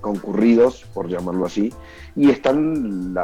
concurridos, 0.00 0.84
por 0.92 1.08
llamarlo 1.08 1.46
así, 1.46 1.72
y 2.16 2.30
están 2.30 3.14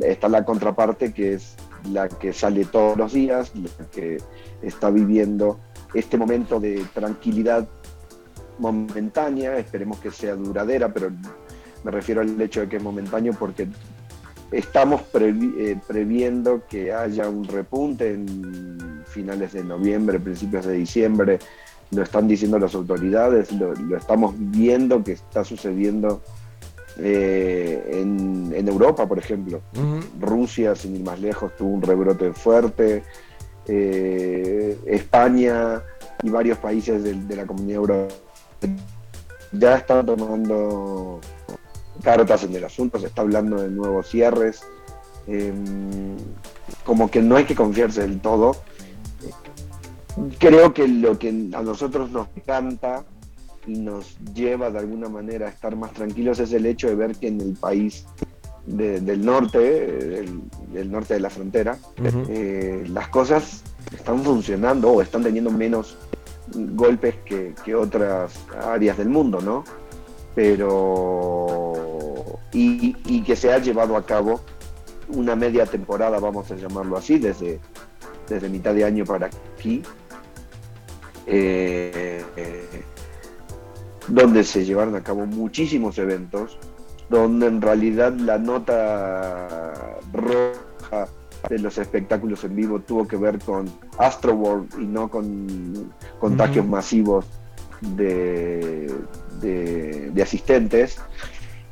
está 0.00 0.28
la 0.28 0.44
contraparte 0.44 1.12
que 1.12 1.34
es 1.34 1.54
la 1.92 2.08
que 2.08 2.32
sale 2.32 2.64
todos 2.64 2.96
los 2.96 3.12
días, 3.12 3.52
la 3.54 3.86
que 3.90 4.18
está 4.62 4.90
viviendo 4.90 5.58
este 5.94 6.16
momento 6.16 6.60
de 6.60 6.84
tranquilidad 6.94 7.68
momentánea, 8.58 9.58
esperemos 9.58 9.98
que 9.98 10.10
sea 10.10 10.34
duradera, 10.34 10.92
pero 10.92 11.10
me 11.84 11.90
refiero 11.90 12.22
al 12.22 12.40
hecho 12.40 12.60
de 12.60 12.68
que 12.68 12.76
es 12.78 12.82
momentáneo 12.82 13.34
porque 13.38 13.68
estamos 14.52 15.02
previ- 15.12 15.54
eh, 15.58 15.80
previendo 15.86 16.62
que 16.68 16.92
haya 16.92 17.28
un 17.28 17.44
repunte 17.44 18.12
en 18.14 19.02
finales 19.06 19.52
de 19.52 19.64
noviembre, 19.64 20.18
principios 20.20 20.66
de 20.66 20.74
diciembre, 20.74 21.38
lo 21.90 22.02
están 22.02 22.26
diciendo 22.26 22.58
las 22.58 22.74
autoridades, 22.74 23.52
lo, 23.52 23.72
lo 23.74 23.96
estamos 23.96 24.34
viendo 24.36 25.02
que 25.04 25.12
está 25.12 25.44
sucediendo 25.44 26.22
eh, 26.98 28.00
en, 28.02 28.52
en 28.54 28.68
Europa, 28.68 29.06
por 29.06 29.18
ejemplo. 29.18 29.60
Rusia, 30.20 30.74
sin 30.74 30.96
ir 30.96 31.02
más 31.02 31.20
lejos, 31.20 31.54
tuvo 31.56 31.70
un 31.70 31.82
rebrote 31.82 32.32
fuerte. 32.32 33.02
Eh, 33.68 34.78
España 34.86 35.82
y 36.22 36.30
varios 36.30 36.58
países 36.58 37.02
de, 37.02 37.14
de 37.14 37.36
la 37.36 37.46
comunidad 37.46 37.76
europea 37.76 38.16
ya 39.52 39.76
están 39.76 40.06
tomando 40.06 41.20
cartas 42.02 42.44
en 42.44 42.54
el 42.54 42.64
asunto, 42.64 42.98
se 42.98 43.06
está 43.06 43.22
hablando 43.22 43.60
de 43.60 43.68
nuevos 43.70 44.08
cierres. 44.08 44.60
Eh, 45.28 45.52
como 46.84 47.10
que 47.10 47.20
no 47.22 47.36
hay 47.36 47.44
que 47.44 47.54
confiarse 47.56 48.02
del 48.02 48.20
todo. 48.20 48.56
Creo 50.38 50.72
que 50.72 50.88
lo 50.88 51.18
que 51.18 51.28
a 51.52 51.62
nosotros 51.62 52.10
nos 52.10 52.28
encanta 52.36 53.04
y 53.66 53.78
nos 53.78 54.16
lleva 54.34 54.70
de 54.70 54.78
alguna 54.78 55.08
manera 55.08 55.46
a 55.46 55.50
estar 55.50 55.76
más 55.76 55.92
tranquilos 55.92 56.38
es 56.38 56.52
el 56.52 56.64
hecho 56.66 56.86
de 56.88 56.94
ver 56.94 57.16
que 57.16 57.28
en 57.28 57.40
el 57.40 57.52
país 57.54 58.06
de- 58.64 59.00
del 59.00 59.24
norte, 59.24 59.58
del, 59.58 60.40
del 60.72 60.90
norte 60.90 61.14
de 61.14 61.20
la 61.20 61.30
frontera, 61.30 61.76
eh, 62.28 62.84
las 62.88 63.08
cosas 63.08 63.62
están 63.92 64.22
funcionando 64.22 64.90
o 64.90 65.02
están 65.02 65.22
teniendo 65.22 65.50
menos 65.50 65.96
golpes 66.54 67.16
que, 67.24 67.54
que 67.64 67.74
otras 67.74 68.32
áreas 68.64 68.96
del 68.98 69.08
mundo, 69.08 69.40
¿no? 69.40 69.64
Pero. 70.36 71.72
Y, 72.52 72.96
y 73.06 73.22
que 73.22 73.34
se 73.34 73.52
ha 73.52 73.58
llevado 73.58 73.96
a 73.96 74.06
cabo 74.06 74.40
una 75.08 75.36
media 75.36 75.66
temporada, 75.66 76.18
vamos 76.18 76.50
a 76.50 76.56
llamarlo 76.56 76.96
así, 76.96 77.18
desde, 77.18 77.60
desde 78.28 78.48
mitad 78.48 78.74
de 78.74 78.84
año 78.84 79.04
para 79.04 79.26
aquí, 79.26 79.82
eh, 81.26 82.24
eh, 82.36 82.82
donde 84.08 84.44
se 84.44 84.64
llevaron 84.64 84.94
a 84.96 85.02
cabo 85.02 85.26
muchísimos 85.26 85.98
eventos, 85.98 86.58
donde 87.08 87.46
en 87.46 87.60
realidad 87.60 88.12
la 88.14 88.38
nota 88.38 89.72
roja 90.12 91.08
de 91.48 91.58
los 91.58 91.78
espectáculos 91.78 92.42
en 92.44 92.56
vivo 92.56 92.80
tuvo 92.80 93.06
que 93.06 93.16
ver 93.16 93.38
con 93.38 93.70
Astroworld 93.98 94.80
y 94.80 94.86
no 94.86 95.08
con 95.08 95.92
contagios 96.18 96.66
masivos 96.66 97.26
de, 97.80 98.92
asistentes, 100.22 100.98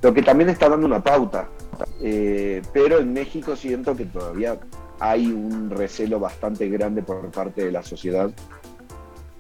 lo 0.03 0.13
que 0.15 0.23
también 0.23 0.51
está 0.51 0.69
dando 0.69 0.87
una 0.87 1.03
pauta. 1.03 1.49
Eh, 2.01 2.63
pero 2.73 2.99
en 2.99 3.13
México 3.13 3.57
siento 3.57 3.97
que 3.97 4.05
todavía 4.05 4.59
hay 5.01 5.27
un 5.27 5.71
recelo 5.71 6.21
bastante 6.21 6.69
grande 6.69 7.03
por 7.03 7.31
parte 7.31 7.65
de 7.65 7.73
la 7.73 7.83
sociedad, 7.83 8.31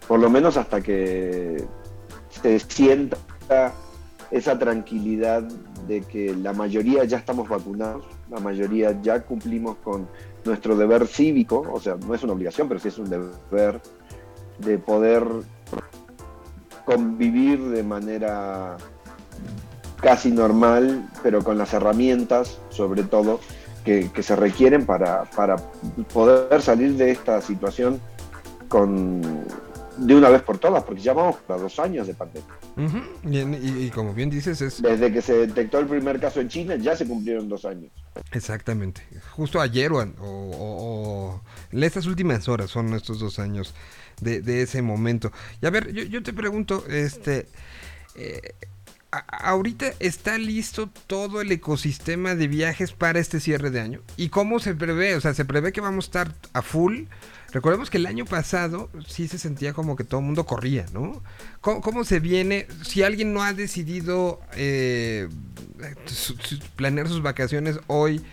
por 0.08 0.18
lo 0.18 0.28
menos 0.28 0.56
hasta 0.56 0.80
que 0.80 1.64
se 2.42 2.58
sienta 2.58 3.16
esa 4.30 4.58
tranquilidad 4.58 5.42
de 5.86 6.00
que 6.00 6.34
la 6.34 6.52
mayoría 6.52 7.04
ya 7.04 7.18
estamos 7.18 7.48
vacunados, 7.48 8.04
la 8.30 8.40
mayoría 8.40 9.00
ya 9.00 9.20
cumplimos 9.20 9.76
con 9.84 10.08
nuestro 10.44 10.76
deber 10.76 11.06
cívico, 11.06 11.64
o 11.72 11.80
sea, 11.80 11.96
no 11.96 12.14
es 12.14 12.22
una 12.22 12.32
obligación, 12.32 12.68
pero 12.68 12.80
sí 12.80 12.88
es 12.88 12.98
un 12.98 13.08
deber 13.08 13.80
de 14.58 14.78
poder 14.78 15.24
convivir 16.84 17.60
de 17.60 17.82
manera 17.82 18.76
casi 20.00 20.30
normal, 20.30 21.08
pero 21.22 21.42
con 21.42 21.56
las 21.58 21.72
herramientas, 21.72 22.58
sobre 22.70 23.04
todo, 23.04 23.40
que, 23.84 24.10
que 24.12 24.22
se 24.22 24.36
requieren 24.36 24.86
para, 24.86 25.24
para 25.30 25.56
poder 26.12 26.60
salir 26.62 26.94
de 26.96 27.10
esta 27.10 27.40
situación 27.40 28.00
con, 28.68 29.22
de 29.98 30.14
una 30.14 30.28
vez 30.28 30.42
por 30.42 30.58
todas, 30.58 30.82
porque 30.84 31.00
ya 31.00 31.12
vamos 31.12 31.36
para 31.46 31.60
dos 31.60 31.78
años 31.78 32.06
de 32.06 32.14
pandemia. 32.14 32.48
Ujú. 32.76 32.98
y, 33.30 33.38
en- 33.38 33.54
y- 33.54 33.84
y 33.84 33.90
como 33.90 34.12
bien 34.12 34.28
dices, 34.30 34.60
es 34.60 34.82
Desde 34.82 35.12
que 35.12 35.22
se 35.22 35.34
detectó 35.46 35.78
el 35.78 35.86
primer 35.86 36.18
caso 36.18 36.40
en 36.40 36.48
China, 36.48 36.74
ya 36.76 36.96
se 36.96 37.06
cumplieron 37.06 37.48
dos 37.48 37.64
años. 37.64 37.90
exactamente. 38.32 39.02
Justo 39.32 39.60
ayer 39.60 39.92
o, 39.92 39.98
o- 39.98 40.02
o- 40.20 41.30
o 41.30 41.40
en 41.70 41.82
estas 41.84 42.06
últimas 42.06 42.48
horas 42.48 42.70
son 42.70 42.92
estos 42.94 43.18
dos 43.20 43.38
años 43.38 43.74
de, 44.20 44.62
ese 44.62 44.82
momento. 44.82 45.32
Y 45.60 45.66
a 45.66 45.70
ver, 45.70 45.92
yo, 45.92 46.22
te 46.22 46.32
pregunto, 46.32 46.84
este. 46.88 47.46
eh, 48.14 48.54
ahorita 49.28 49.92
está 50.00 50.38
listo 50.38 50.88
todo 51.06 51.40
el 51.40 51.52
ecosistema 51.52 52.34
de 52.34 52.48
viajes 52.48 52.92
para 52.92 53.18
este 53.18 53.40
cierre 53.40 53.70
de 53.70 53.80
año. 53.80 54.00
¿Y 54.16 54.28
cómo 54.28 54.58
se 54.58 54.74
prevé? 54.74 55.14
O 55.14 55.20
sea, 55.20 55.34
se 55.34 55.44
prevé 55.44 55.72
que 55.72 55.80
vamos 55.80 56.06
a 56.06 56.08
estar 56.08 56.34
a 56.52 56.62
full. 56.62 57.04
Recordemos 57.52 57.88
que 57.88 57.98
el 57.98 58.06
año 58.06 58.24
pasado 58.24 58.90
sí 59.06 59.28
se 59.28 59.38
sentía 59.38 59.72
como 59.72 59.94
que 59.94 60.02
todo 60.02 60.20
el 60.20 60.26
mundo 60.26 60.44
corría, 60.44 60.86
¿no? 60.92 61.22
¿Cómo, 61.60 62.04
se 62.04 62.18
viene? 62.18 62.66
Si 62.82 63.02
alguien 63.02 63.32
no 63.32 63.42
ha 63.44 63.52
decidido 63.52 64.40
eh, 64.56 65.28
planear 66.74 67.08
sus 67.08 67.22
vacaciones 67.22 67.78
hoy, 67.86 68.24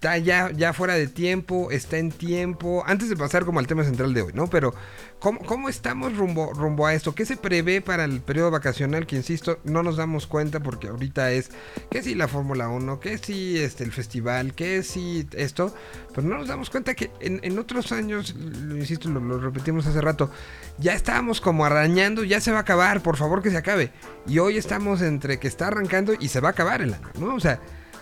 está 0.00 0.16
ya, 0.16 0.50
ya 0.50 0.72
fuera 0.72 0.94
de 0.94 1.08
tiempo, 1.08 1.70
está 1.70 1.98
en 1.98 2.10
tiempo, 2.10 2.82
antes 2.86 3.10
de 3.10 3.16
pasar 3.18 3.44
como 3.44 3.58
al 3.58 3.66
tema 3.66 3.84
central 3.84 4.14
de 4.14 4.22
hoy, 4.22 4.32
¿no? 4.32 4.48
Pero, 4.48 4.72
¿cómo, 5.18 5.68
estamos 5.68 6.16
rumbo, 6.16 6.54
rumbo 6.54 6.86
a 6.86 6.94
esto? 6.94 7.14
¿Qué 7.14 7.26
se 7.26 7.36
prevé 7.36 7.82
para 7.82 8.04
el 8.04 8.22
periodo 8.22 8.50
vacacional? 8.50 9.06
Que 9.06 9.16
insisto, 9.16 9.58
no 9.64 9.82
nos 9.82 9.98
damos 9.98 10.26
cuenta 10.26 10.60
porque 10.60 10.88
ahorita 10.88 11.32
es 11.32 11.50
que 11.90 12.02
si 12.02 12.14
la 12.14 12.28
Fórmula 12.28 12.70
1, 12.70 12.98
que 12.98 13.18
si 13.18 13.58
este, 13.58 13.84
el 13.84 13.92
festival, 13.92 14.54
que 14.54 14.82
si 14.82 15.28
esto, 15.32 15.74
pero 16.14 16.26
no 16.26 16.38
nos 16.38 16.48
damos 16.48 16.70
cuenta 16.70 16.94
que 16.94 17.10
en, 17.20 17.58
otros 17.58 17.92
años, 17.92 18.34
lo 18.34 18.78
insisto, 18.78 19.10
lo 19.10 19.38
repetimos 19.38 19.86
hace 19.86 20.00
rato, 20.00 20.30
ya 20.78 20.94
estábamos 20.94 21.42
como 21.42 21.66
arañando, 21.66 22.24
ya 22.24 22.40
se 22.40 22.52
va 22.52 22.56
a 22.56 22.62
acabar, 22.62 23.02
por 23.02 23.18
favor 23.18 23.42
que 23.42 23.50
se 23.50 23.58
acabe. 23.58 23.92
Y 24.26 24.38
hoy 24.38 24.56
estamos 24.56 25.02
entre 25.02 25.38
que 25.38 25.48
está 25.48 25.66
arrancando 25.66 26.14
y 26.18 26.28
se 26.28 26.40
va 26.40 26.48
a 26.48 26.52
acabar 26.52 26.80
el 26.80 26.94
año, 26.94 27.10
¿no? 27.18 27.34
O 27.34 27.40
sea, 27.40 27.60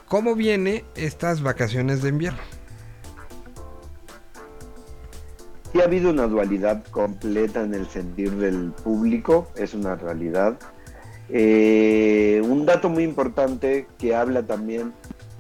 ¿cómo 0.09 0.35
viene 0.35 0.85
estas 0.97 1.43
vacaciones 1.43 2.03
de 2.03 2.09
invierno? 2.09 2.41
Sí 5.73 5.81
ha 5.81 5.85
habido 5.85 6.11
una 6.11 6.27
dualidad 6.27 6.83
completa 6.91 7.63
en 7.63 7.75
el 7.75 7.87
sentir 7.87 8.31
del 8.37 8.73
público, 8.73 9.49
es 9.57 9.75
una 9.75 9.97
realidad. 9.97 10.59
Eh, 11.29 12.41
un 12.43 12.65
dato 12.65 12.89
muy 12.89 13.05
importante 13.05 13.87
que 13.99 14.15
habla 14.15 14.43
también 14.43 14.95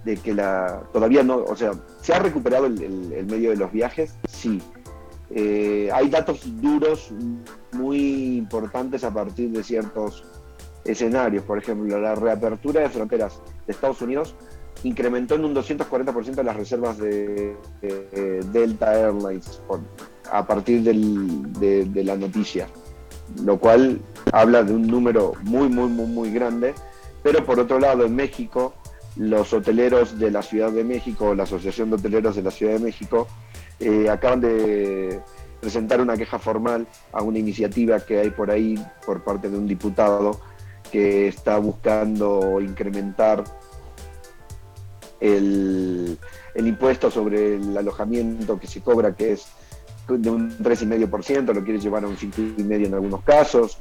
de 0.04 0.18
que 0.18 0.34
la 0.34 0.82
todavía 0.92 1.22
no, 1.22 1.38
o 1.38 1.56
sea, 1.56 1.72
se 2.02 2.12
ha 2.12 2.18
recuperado 2.18 2.66
el, 2.66 3.26
medio 3.26 3.50
de 3.50 3.56
los 3.56 3.72
viajes, 3.72 4.14
sí. 4.28 4.60
Eh, 5.30 5.90
hay 5.92 6.08
datos 6.08 6.40
duros 6.60 7.10
muy 7.72 8.36
importantes 8.36 9.04
a 9.04 9.12
partir 9.12 9.50
de 9.50 9.62
ciertos 9.62 10.24
escenarios. 10.84 11.44
Por 11.44 11.58
ejemplo, 11.58 11.98
la 11.98 12.14
reapertura 12.14 12.82
de 12.82 12.88
fronteras 12.90 13.40
de 13.66 13.72
Estados 13.72 14.00
Unidos 14.02 14.34
incrementó 14.84 15.34
en 15.34 15.44
un 15.44 15.54
240% 15.54 16.42
las 16.42 16.56
reservas 16.56 16.98
de, 16.98 17.56
de 17.80 18.42
Delta 18.52 18.94
Airlines 18.94 19.60
a 20.30 20.46
partir 20.46 20.82
de, 20.82 21.84
de 21.84 22.04
la 22.04 22.16
noticia, 22.16 22.68
lo 23.42 23.58
cual 23.58 24.00
habla 24.32 24.62
de 24.62 24.72
un 24.72 24.86
número 24.86 25.32
muy, 25.42 25.68
muy, 25.68 25.88
muy, 25.88 26.06
muy 26.06 26.30
grande. 26.30 26.74
Pero 27.22 27.44
por 27.44 27.58
otro 27.58 27.78
lado, 27.78 28.04
en 28.04 28.14
México, 28.14 28.74
los 29.16 29.52
hoteleros 29.52 30.18
de 30.18 30.30
la 30.30 30.42
Ciudad 30.42 30.70
de 30.70 30.84
México, 30.84 31.34
la 31.34 31.42
Asociación 31.42 31.90
de 31.90 31.96
Hoteleros 31.96 32.36
de 32.36 32.42
la 32.42 32.50
Ciudad 32.50 32.74
de 32.74 32.78
México, 32.78 33.26
eh, 33.80 34.08
acaban 34.08 34.40
de 34.40 35.20
presentar 35.60 36.00
una 36.00 36.16
queja 36.16 36.38
formal 36.38 36.86
a 37.12 37.22
una 37.22 37.38
iniciativa 37.38 38.00
que 38.00 38.20
hay 38.20 38.30
por 38.30 38.50
ahí 38.50 38.80
por 39.04 39.24
parte 39.24 39.50
de 39.50 39.58
un 39.58 39.66
diputado 39.66 40.40
que 40.90 41.28
está 41.28 41.58
buscando 41.58 42.60
incrementar 42.60 43.44
el, 45.20 46.18
impuesto 46.56 47.10
sobre 47.10 47.56
el 47.56 47.76
alojamiento 47.76 48.58
que 48.58 48.66
se 48.66 48.80
cobra, 48.80 49.14
que 49.14 49.32
es 49.32 49.46
de 50.08 50.30
un 50.30 50.50
3,5%, 50.58 51.54
lo 51.54 51.64
quiere 51.64 51.80
llevar 51.80 52.04
a 52.04 52.08
un 52.08 52.16
5,5% 52.16 52.86
en 52.86 52.94
algunos 52.94 53.22
casos 53.22 53.78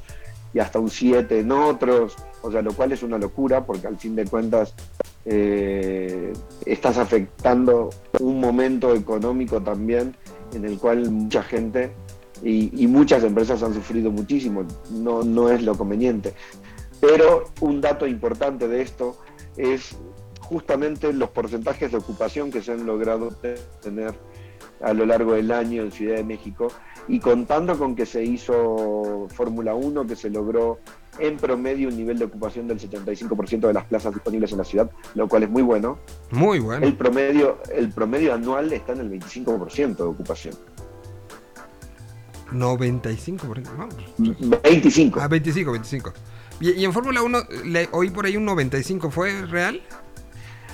y 0.52 0.58
hasta 0.58 0.78
un 0.78 0.88
7% 0.88 1.30
en 1.32 1.52
otros, 1.52 2.16
o 2.42 2.50
sea, 2.50 2.62
lo 2.62 2.72
cual 2.72 2.92
es 2.92 3.02
una 3.02 3.18
locura 3.18 3.64
porque 3.64 3.86
al 3.86 3.98
fin 3.98 4.14
de 4.14 4.24
cuentas 4.24 4.74
eh, 5.24 6.32
estás 6.64 6.98
afectando 6.98 7.90
un 8.20 8.40
momento 8.40 8.94
económico 8.94 9.60
también 9.60 10.16
en 10.54 10.64
el 10.64 10.78
cual 10.78 11.10
mucha 11.10 11.42
gente 11.42 11.92
y, 12.42 12.82
y 12.82 12.86
muchas 12.86 13.24
empresas 13.24 13.62
han 13.62 13.74
sufrido 13.74 14.10
muchísimo, 14.10 14.64
no, 14.90 15.22
no 15.22 15.50
es 15.50 15.62
lo 15.62 15.76
conveniente. 15.76 16.34
Pero 17.00 17.44
un 17.60 17.80
dato 17.80 18.06
importante 18.06 18.68
de 18.68 18.82
esto 18.82 19.18
es 19.56 19.96
justamente 20.48 21.12
los 21.12 21.28
porcentajes 21.28 21.92
de 21.92 21.98
ocupación 21.98 22.50
que 22.50 22.62
se 22.62 22.72
han 22.72 22.86
logrado 22.86 23.30
tener 23.82 24.14
a 24.80 24.94
lo 24.94 25.04
largo 25.04 25.34
del 25.34 25.52
año 25.52 25.82
en 25.82 25.92
Ciudad 25.92 26.16
de 26.16 26.24
México 26.24 26.68
y 27.06 27.20
contando 27.20 27.76
con 27.78 27.94
que 27.94 28.06
se 28.06 28.24
hizo 28.24 29.26
Fórmula 29.34 29.74
1, 29.74 30.06
que 30.06 30.16
se 30.16 30.30
logró 30.30 30.78
en 31.18 31.36
promedio 31.36 31.88
un 31.88 31.96
nivel 31.96 32.18
de 32.18 32.26
ocupación 32.26 32.66
del 32.66 32.78
75% 32.78 33.66
de 33.66 33.72
las 33.74 33.84
plazas 33.84 34.14
disponibles 34.14 34.52
en 34.52 34.58
la 34.58 34.64
ciudad, 34.64 34.90
lo 35.14 35.28
cual 35.28 35.42
es 35.42 35.50
muy 35.50 35.62
bueno. 35.62 35.98
Muy 36.30 36.60
bueno. 36.60 36.86
El 36.86 36.96
promedio, 36.96 37.58
el 37.74 37.90
promedio 37.90 38.32
anual 38.32 38.72
está 38.72 38.92
en 38.92 39.00
el 39.00 39.10
25% 39.10 39.96
de 39.96 40.02
ocupación. 40.02 40.54
95, 42.52 43.46
por 43.46 43.58
ejemplo. 43.58 43.86
Vamos. 44.16 44.62
25. 44.62 45.20
Ah, 45.20 45.28
25, 45.28 45.72
25. 45.72 46.12
Y, 46.60 46.70
y 46.72 46.84
en 46.84 46.92
Fórmula 46.92 47.22
1, 47.22 47.38
le 47.66 47.88
oí 47.92 48.08
por 48.10 48.24
ahí 48.24 48.36
un 48.36 48.46
95, 48.46 49.10
¿fue 49.10 49.42
real? 49.46 49.82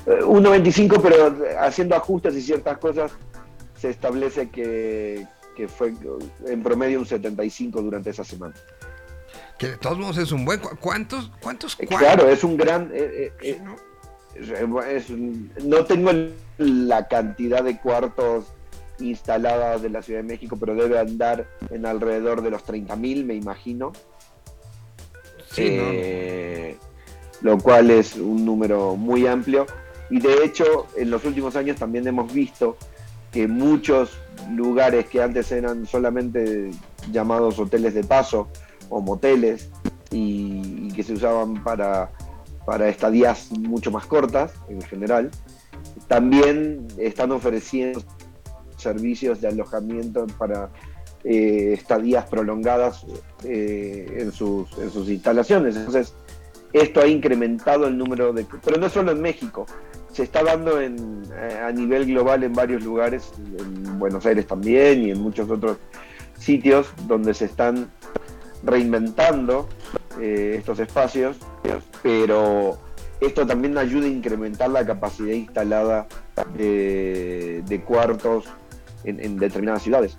Eh, 0.06 0.20
1.25, 0.22 1.00
pero 1.02 1.34
haciendo 1.60 1.96
ajustes 1.96 2.34
y 2.36 2.42
ciertas 2.42 2.78
cosas, 2.78 3.12
se 3.76 3.90
establece 3.90 4.50
que, 4.50 5.26
que 5.56 5.68
fue 5.68 5.94
en 6.46 6.62
promedio 6.62 6.98
un 6.98 7.06
75 7.06 7.80
durante 7.82 8.10
esa 8.10 8.24
semana. 8.24 8.54
Que 9.58 9.68
de 9.68 9.76
todos 9.76 9.98
modos 9.98 10.18
es 10.18 10.32
un 10.32 10.44
buen. 10.44 10.60
cu- 10.60 10.76
¿Cuántos? 10.80 11.30
¿Cuántos? 11.40 11.74
Eh, 11.78 11.86
cuartos? 11.86 11.98
Claro, 11.98 12.28
es 12.28 12.42
un 12.44 12.56
gran... 12.56 12.90
eh, 12.92 13.32
eh, 13.42 13.60
eh, 14.34 15.06
no 15.62 15.84
tengo 15.84 16.10
la 16.58 17.06
cantidad 17.08 17.62
de 17.62 17.78
cuartos 17.78 18.46
instaladas 18.98 19.80
de 19.82 19.90
la 19.90 20.02
Ciudad 20.02 20.20
de 20.20 20.26
México, 20.28 20.56
pero 20.58 20.74
debe 20.74 20.98
andar 20.98 21.46
en 21.70 21.86
alrededor 21.86 22.42
de 22.42 22.50
los 22.50 22.64
30.000, 22.66 23.24
me 23.24 23.34
imagino. 23.34 23.92
Sí, 25.50 25.76
¿no? 25.76 25.82
Eh, 25.92 26.76
Lo 27.42 27.58
cual 27.58 27.90
es 27.90 28.16
un 28.16 28.44
número 28.44 28.96
muy 28.96 29.26
amplio. 29.26 29.66
Y 30.10 30.20
de 30.20 30.44
hecho, 30.44 30.86
en 30.96 31.10
los 31.10 31.24
últimos 31.24 31.56
años 31.56 31.76
también 31.76 32.06
hemos 32.06 32.32
visto 32.32 32.76
que 33.32 33.48
muchos 33.48 34.18
lugares 34.52 35.06
que 35.06 35.22
antes 35.22 35.50
eran 35.50 35.86
solamente 35.86 36.70
llamados 37.10 37.58
hoteles 37.58 37.94
de 37.94 38.04
paso 38.04 38.48
o 38.88 39.00
moteles 39.00 39.70
y, 40.10 40.92
que 40.92 41.02
se 41.02 41.14
usaban 41.14 41.64
para, 41.64 42.10
para 42.64 42.88
estadías 42.88 43.50
mucho 43.50 43.90
más 43.90 44.06
cortas 44.06 44.52
en 44.68 44.80
general, 44.82 45.30
también 46.06 46.86
están 46.98 47.32
ofreciendo 47.32 48.02
servicios 48.76 49.40
de 49.40 49.48
alojamiento 49.48 50.26
para 50.38 50.70
eh, 51.24 51.72
estadías 51.72 52.26
prolongadas 52.26 53.06
eh, 53.44 54.18
en, 54.18 54.30
sus, 54.30 54.76
en 54.78 54.90
sus 54.90 55.08
instalaciones. 55.08 55.74
Entonces, 55.74 56.14
esto 56.72 57.00
ha 57.00 57.06
incrementado 57.06 57.86
el 57.86 57.96
número 57.96 58.32
de... 58.32 58.46
Pero 58.64 58.78
no 58.78 58.88
solo 58.88 59.12
en 59.12 59.22
México, 59.22 59.64
se 60.14 60.22
está 60.22 60.44
dando 60.44 60.80
en, 60.80 61.24
eh, 61.36 61.60
a 61.66 61.72
nivel 61.72 62.06
global 62.06 62.44
en 62.44 62.52
varios 62.52 62.84
lugares, 62.84 63.32
en 63.58 63.98
Buenos 63.98 64.24
Aires 64.24 64.46
también 64.46 65.02
y 65.02 65.10
en 65.10 65.20
muchos 65.20 65.50
otros 65.50 65.78
sitios 66.38 66.86
donde 67.08 67.34
se 67.34 67.46
están 67.46 67.90
reinventando 68.62 69.68
eh, 70.20 70.54
estos 70.58 70.78
espacios, 70.78 71.36
pero 72.02 72.78
esto 73.20 73.46
también 73.46 73.76
ayuda 73.76 74.06
a 74.06 74.08
incrementar 74.08 74.70
la 74.70 74.86
capacidad 74.86 75.34
instalada 75.34 76.06
de, 76.56 77.62
de 77.66 77.82
cuartos 77.82 78.44
en, 79.04 79.36
determinadas 79.36 79.82
ciudades. 79.82 80.16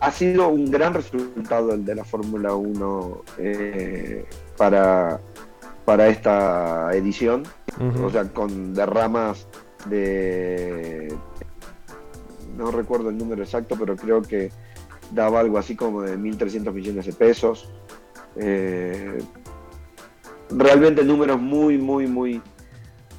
Ha 0.00 0.10
sido 0.10 0.48
un 0.48 0.70
gran 0.70 0.94
resultado 0.94 1.72
el 1.72 1.84
de 1.84 1.94
la 1.94 2.04
Fórmula 2.04 2.54
1 2.54 3.22
eh, 3.38 4.24
para, 4.56 5.20
para 5.86 6.08
esta 6.08 6.90
edición, 6.94 7.44
o 8.02 8.10
sea, 8.10 8.24
con 8.24 8.74
derramas 8.74 9.46
de... 9.88 11.16
No 12.56 12.72
recuerdo 12.72 13.10
el 13.10 13.16
número 13.16 13.44
exacto, 13.44 13.76
pero 13.78 13.94
creo 13.96 14.20
que 14.20 14.50
daba 15.12 15.40
algo 15.40 15.58
así 15.58 15.76
como 15.76 16.02
de 16.02 16.18
1.300 16.18 16.72
millones 16.72 17.06
de 17.06 17.12
pesos. 17.12 17.70
Eh, 18.34 19.18
realmente 20.50 21.04
números 21.04 21.40
muy, 21.40 21.78
muy, 21.78 22.08
muy, 22.08 22.42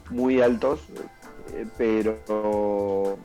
muy 0.09 0.41
altos, 0.41 0.81
eh, 1.53 1.65
pero 1.77 3.17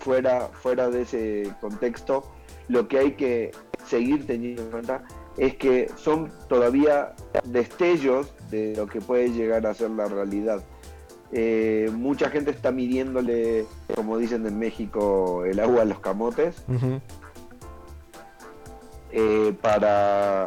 fuera, 0.00 0.48
fuera 0.48 0.90
de 0.90 1.02
ese 1.02 1.52
contexto, 1.60 2.32
lo 2.66 2.88
que 2.88 2.98
hay 2.98 3.12
que 3.12 3.52
seguir 3.86 4.26
teniendo 4.26 4.62
en 4.62 4.70
cuenta 4.70 5.04
es 5.36 5.54
que 5.54 5.88
son 5.96 6.32
todavía 6.48 7.14
destellos 7.44 8.34
de 8.50 8.74
lo 8.76 8.86
que 8.86 9.00
puede 9.00 9.30
llegar 9.30 9.66
a 9.66 9.74
ser 9.74 9.90
la 9.90 10.06
realidad. 10.06 10.62
Eh, 11.30 11.90
mucha 11.94 12.30
gente 12.30 12.50
está 12.50 12.72
midiéndole, 12.72 13.66
como 13.94 14.16
dicen 14.16 14.46
en 14.46 14.58
México, 14.58 15.44
el 15.44 15.60
agua 15.60 15.82
a 15.82 15.84
los 15.84 16.00
camotes 16.00 16.56
eh, 19.12 19.54
para, 19.60 20.46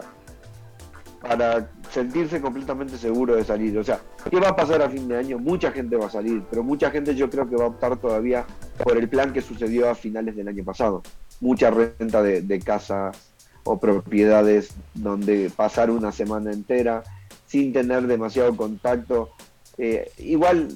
para 1.22 1.70
sentirse 1.92 2.42
completamente 2.42 2.98
seguro 2.98 3.36
de 3.36 3.44
salir. 3.44 3.78
O 3.78 3.84
sea, 3.84 4.00
¿qué 4.30 4.40
va 4.40 4.50
a 4.50 4.56
pasar 4.56 4.82
a 4.82 4.90
fin 4.90 5.08
de 5.08 5.18
año? 5.18 5.38
Mucha 5.38 5.72
gente 5.72 5.96
va 5.98 6.08
a 6.08 6.12
salir, 6.12 6.42
pero 6.50 6.64
mucha 6.64 6.90
gente 6.90 7.14
yo 7.14 7.30
creo 7.30 7.48
que 7.48 7.56
va 7.56 7.66
a 7.66 7.68
optar 7.68 7.98
todavía 7.98 8.46
por 8.84 8.98
el 8.98 9.08
plan 9.08 9.34
que 9.34 9.42
sucedió 9.42 9.88
a 9.90 9.94
finales 9.94 10.36
del 10.36 10.48
año 10.48 10.64
pasado. 10.64 11.04
Mucha 11.42 11.70
renta 11.70 12.24
de, 12.24 12.42
de 12.42 12.60
casas 12.60 13.16
o 13.64 13.80
propiedades 13.80 14.74
donde 14.96 15.52
pasar 15.56 15.92
una 15.92 16.12
semana 16.12 16.52
entera 16.52 17.04
sin 17.52 17.74
tener 17.74 18.08
demasiado 18.08 18.56
contacto. 18.56 19.32
Eh, 19.78 20.10
igual 20.20 20.70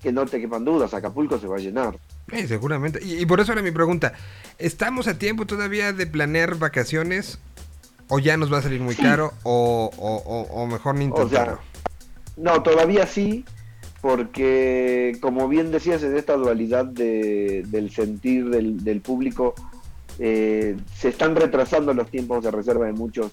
que 0.00 0.12
no 0.12 0.24
te 0.26 0.40
quepan 0.40 0.64
dudas, 0.64 0.94
Acapulco 0.94 1.38
se 1.40 1.48
va 1.48 1.56
a 1.56 1.60
llenar. 1.60 1.98
Sí, 2.32 2.46
seguramente. 2.46 3.00
Y, 3.04 3.16
y 3.20 3.26
por 3.26 3.40
eso 3.40 3.52
era 3.52 3.62
mi 3.62 3.72
pregunta. 3.72 4.12
¿Estamos 4.58 5.08
a 5.08 5.18
tiempo 5.18 5.44
todavía 5.46 5.92
de 5.92 6.06
planear 6.06 6.54
vacaciones? 6.56 7.40
¿O 8.08 8.20
ya 8.20 8.36
nos 8.36 8.52
va 8.52 8.58
a 8.58 8.62
salir 8.62 8.80
muy 8.80 8.94
Sí. 8.94 9.02
caro? 9.02 9.32
O, 9.42 9.90
o- 9.96 10.16
o- 10.16 10.62
o 10.62 10.66
mejor 10.68 10.94
ni 10.94 11.06
sea, 11.06 11.08
intentarlo? 11.08 11.58
No, 12.36 12.62
todavía 12.62 13.06
sí, 13.06 13.44
porque 14.00 15.16
como 15.20 15.48
bien 15.48 15.70
decías, 15.72 16.02
en 16.02 16.16
esta 16.16 16.34
dualidad 16.34 16.84
de- 16.84 17.64
del 17.66 17.90
sentir 17.90 18.48
del, 18.50 18.82
del 18.84 19.00
público, 19.00 19.54
eh, 20.18 20.76
se 20.96 21.08
están 21.08 21.34
retrasando 21.34 21.92
los 21.94 22.08
tiempos 22.10 22.44
de 22.44 22.50
reserva 22.50 22.86
de 22.86 22.92
muchos, 22.92 23.32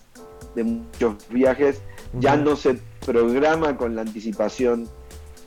de 0.56 0.64
muchos 0.64 1.16
viajes, 1.30 1.82
ya 2.14 2.36
no 2.36 2.56
se 2.56 2.80
programa 3.06 3.78
con 3.78 3.96
la 3.96 4.02
anticipación 4.02 4.88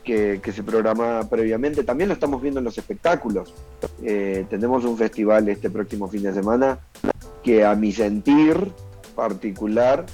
que, 0.03 0.39
que 0.41 0.51
se 0.51 0.63
programa 0.63 1.27
previamente. 1.29 1.83
También 1.83 2.09
lo 2.09 2.13
estamos 2.13 2.41
viendo 2.41 2.59
en 2.59 2.65
los 2.65 2.77
espectáculos. 2.77 3.53
Eh, 4.03 4.45
tenemos 4.49 4.83
un 4.85 4.97
festival 4.97 5.47
este 5.49 5.69
próximo 5.69 6.07
fin 6.07 6.23
de 6.23 6.33
semana 6.33 6.79
que 7.43 7.65
a 7.65 7.75
mi 7.75 7.91
sentir 7.91 8.71
particular 9.15 10.05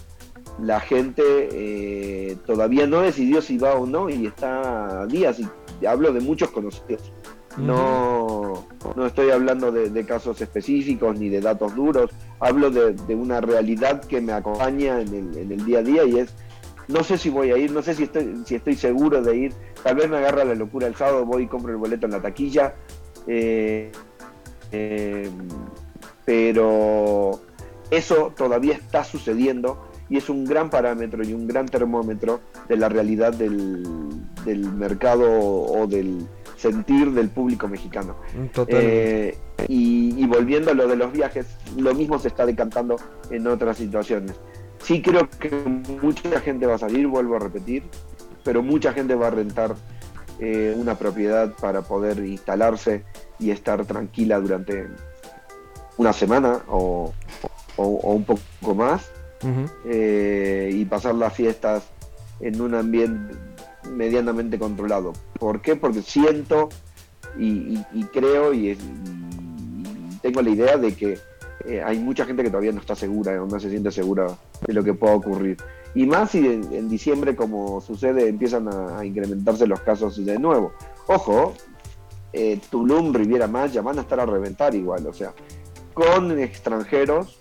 la 0.62 0.80
gente 0.80 1.22
eh, 1.24 2.38
todavía 2.46 2.88
no 2.88 3.02
decidió 3.02 3.42
si 3.42 3.58
va 3.58 3.76
o 3.76 3.86
no 3.86 4.10
y 4.10 4.26
está 4.26 5.02
a 5.02 5.06
días 5.06 5.40
y 5.40 5.86
hablo 5.86 6.12
de 6.12 6.20
muchos 6.20 6.50
conocidos. 6.50 7.12
No, 7.58 8.67
no 8.96 9.06
estoy 9.06 9.32
hablando 9.32 9.72
de, 9.72 10.06
casos 10.06 10.40
específicos 10.42 11.18
ni 11.18 11.30
de 11.30 11.42
datos 11.42 11.76
duros, 11.76 12.12
hablo 12.40 12.70
de, 12.70 13.16
una 13.16 13.42
realidad 13.42 14.02
que 14.02 14.22
me 14.22 14.34
acompaña 14.34 15.02
en 15.02 15.34
el, 15.36 15.66
día 15.66 15.80
a 15.80 15.84
día 15.84 16.04
y 16.06 16.20
es, 16.20 16.34
no 16.88 17.04
sé 17.04 17.18
si 17.18 17.30
voy 17.30 17.52
a 17.52 17.58
ir, 17.58 17.72
no 17.72 17.82
sé 17.82 17.96
si 17.96 18.04
estoy, 18.04 18.44
si 18.46 18.56
estoy 18.56 18.76
seguro 18.76 19.22
de 19.22 19.36
ir, 19.36 19.54
tal 19.84 19.96
vez 19.96 20.10
me 20.10 20.18
agarra 20.18 20.46
la 20.46 20.56
locura 20.56 20.88
el 20.88 20.96
sábado, 20.96 21.26
voy 21.26 21.44
y 21.44 21.48
compro 21.48 21.72
el 21.72 21.78
boleto 21.78 22.06
en 22.06 22.12
la 22.14 22.22
taquilla, 22.22 22.76
eh, 23.28 23.92
eh, 24.72 25.30
pero 26.24 27.42
eso 27.90 28.34
todavía 28.36 28.76
está 28.76 29.04
sucediendo 29.04 29.90
y 30.10 30.18
es 30.18 30.30
un 30.30 30.46
gran 30.46 30.70
parámetro 30.70 31.24
y 31.24 31.34
un 31.34 31.48
gran 31.48 31.66
termómetro 31.66 32.40
de 32.70 32.78
la 32.78 32.88
realidad 32.88 33.34
del 33.34 33.84
mercado 34.46 35.30
o 35.30 35.88
del 35.88 36.26
sentir 36.58 37.12
del 37.12 37.30
público 37.30 37.68
mexicano. 37.70 38.16
Totalmente. 38.54 39.30
Eh, 39.30 39.38
y, 39.70 40.14
y 40.22 40.26
volviendo 40.28 40.72
a 40.72 40.74
lo 40.74 40.88
de 40.88 40.96
los 40.98 41.12
viajes, 41.14 41.46
lo 41.78 41.94
mismo 41.94 42.20
se 42.20 42.28
está 42.28 42.46
decantando 42.46 42.98
en 43.30 43.48
otras 43.48 43.78
situaciones. 43.78 44.34
Sí 44.84 45.02
creo 45.02 45.30
que 45.40 45.50
mucha 46.02 46.40
gente 46.42 46.66
va 46.66 46.76
a 46.76 46.80
salir, 46.80 47.08
vuelvo 47.08 47.36
a 47.36 47.40
repetir, 47.40 47.84
pero 48.44 48.62
mucha 48.64 48.92
gente 48.94 49.16
va 49.16 49.28
a 49.28 49.32
rentar 49.32 49.76
eh, 50.40 50.74
una 50.78 50.96
propiedad 50.96 51.54
para 51.60 51.82
poder 51.82 52.20
instalarse 52.26 53.04
y 53.40 53.52
estar 53.52 53.86
tranquila 53.86 54.40
durante 54.40 54.88
una 55.98 56.14
semana 56.14 56.60
o, 56.68 57.14
o- 57.76 57.84
o 57.86 58.14
un 58.14 58.24
poco 58.24 58.76
más 58.76 59.10
eh, 59.86 60.70
y 60.74 60.86
pasar 60.86 61.16
las 61.16 61.34
fiestas 61.34 61.84
en 62.40 62.62
un 62.62 62.76
ambiente 62.76 63.36
medianamente 63.92 64.60
controlado. 64.60 65.14
¿Por 65.40 65.62
qué? 65.62 65.76
Porque 65.76 66.02
siento 66.02 66.70
y, 67.38 67.78
creo 68.14 68.54
y, 68.54 68.78
tengo 70.22 70.42
la 70.42 70.50
idea 70.50 70.78
de 70.78 70.96
que 70.96 71.20
eh, 71.66 71.82
hay 71.84 72.00
mucha 72.00 72.26
gente 72.26 72.44
que 72.44 72.50
todavía 72.50 72.72
no 72.72 72.80
está 72.80 72.96
segura 72.96 73.36
no 73.36 73.60
se 73.60 73.70
siente 73.70 73.92
segura 73.92 74.28
de 74.66 74.74
lo 74.74 74.84
que 74.84 74.94
pueda 74.94 75.16
ocurrir. 75.16 75.58
Y 75.96 76.06
más 76.06 76.32
si 76.32 76.40
en, 76.40 76.90
diciembre, 76.90 77.36
como 77.36 77.82
sucede, 77.82 78.28
empiezan 78.28 78.68
a, 78.68 79.00
a 79.00 79.06
incrementarse 79.06 79.66
los 79.66 79.80
casos 79.82 80.24
de 80.24 80.38
nuevo. 80.38 80.74
Ojo, 81.08 81.54
eh, 82.34 82.60
Tulum, 82.70 83.14
Riviera 83.14 83.48
Maya 83.48 83.82
van 83.82 83.98
a 83.98 84.02
estar 84.02 84.20
a 84.20 84.26
reventar 84.26 84.76
igual, 84.76 85.08
o 85.08 85.14
sea, 85.14 85.34
con 85.94 86.38
extranjeros 86.38 87.40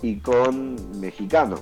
y 0.00 0.20
con 0.20 1.00
mexicanos. 1.00 1.60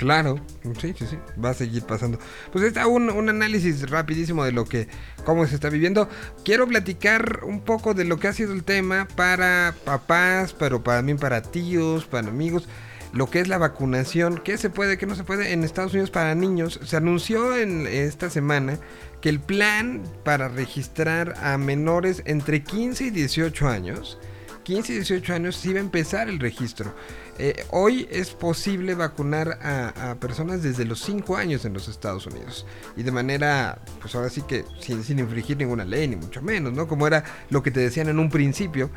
Claro, 0.00 0.40
sí, 0.80 0.94
sí, 0.98 1.04
sí, 1.10 1.18
va 1.44 1.50
a 1.50 1.54
seguir 1.54 1.82
pasando. 1.82 2.18
Pues 2.50 2.64
está 2.64 2.86
un, 2.86 3.10
análisis 3.28 3.90
rapidísimo 3.90 4.46
de 4.46 4.50
lo 4.50 4.64
que, 4.64 4.88
cómo 5.26 5.46
se 5.46 5.54
está 5.54 5.68
viviendo. 5.68 6.08
Quiero 6.42 6.66
platicar 6.66 7.40
un 7.44 7.60
poco 7.60 7.92
de 7.92 8.04
lo 8.04 8.18
que 8.18 8.28
ha 8.28 8.32
sido 8.32 8.54
el 8.54 8.64
tema 8.64 9.06
para 9.14 9.74
papás, 9.84 10.54
pero 10.58 10.80
también 10.80 11.18
para 11.18 11.42
tíos, 11.42 12.06
para 12.06 12.28
amigos. 12.28 12.66
Lo 13.12 13.28
que 13.28 13.40
es 13.40 13.48
la 13.48 13.58
vacunación, 13.58 14.40
qué 14.42 14.56
se 14.56 14.70
puede, 14.70 14.96
qué 14.96 15.04
no 15.04 15.14
se 15.16 15.24
puede 15.24 15.52
en 15.52 15.64
Estados 15.64 15.92
Unidos 15.92 16.10
para 16.10 16.34
niños. 16.34 16.80
Se 16.82 16.96
anunció 16.96 17.54
en 17.54 17.86
esta 17.86 18.30
semana 18.30 18.78
que 19.20 19.28
el 19.28 19.38
plan 19.38 20.02
para 20.24 20.48
registrar 20.48 21.34
a 21.42 21.58
menores 21.58 22.22
entre 22.24 22.62
15 22.62 23.04
y 23.04 23.10
18 23.10 23.68
años, 23.68 24.18
15 24.62 24.92
y 24.92 24.96
18 24.96 25.34
años, 25.34 25.56
sí 25.56 25.74
va 25.74 25.80
a 25.80 25.82
empezar 25.82 26.30
el 26.30 26.38
registro. 26.38 26.94
Eh, 27.42 27.64
hoy 27.70 28.06
es 28.10 28.32
posible 28.32 28.94
vacunar 28.94 29.58
a, 29.62 30.14
personas 30.20 30.62
desde 30.62 30.84
los 30.84 31.00
5 31.00 31.38
años 31.38 31.64
en 31.64 31.72
los 31.72 31.88
Estados 31.88 32.26
Unidos. 32.26 32.66
Y 32.98 33.02
de 33.02 33.10
manera, 33.12 33.78
pues 33.98 34.14
ahora 34.14 34.28
sí 34.28 34.42
que 34.42 34.66
sin, 34.78 35.18
infringir 35.18 35.56
ninguna 35.56 35.86
ley, 35.86 36.06
ni 36.06 36.16
mucho 36.16 36.42
menos, 36.42 36.74
¿no? 36.74 36.86
Como 36.86 37.06
era 37.06 37.24
lo 37.48 37.62
que 37.62 37.70
te 37.70 37.80
decían 37.80 38.10
en 38.10 38.18
un 38.18 38.28
principio. 38.28 38.90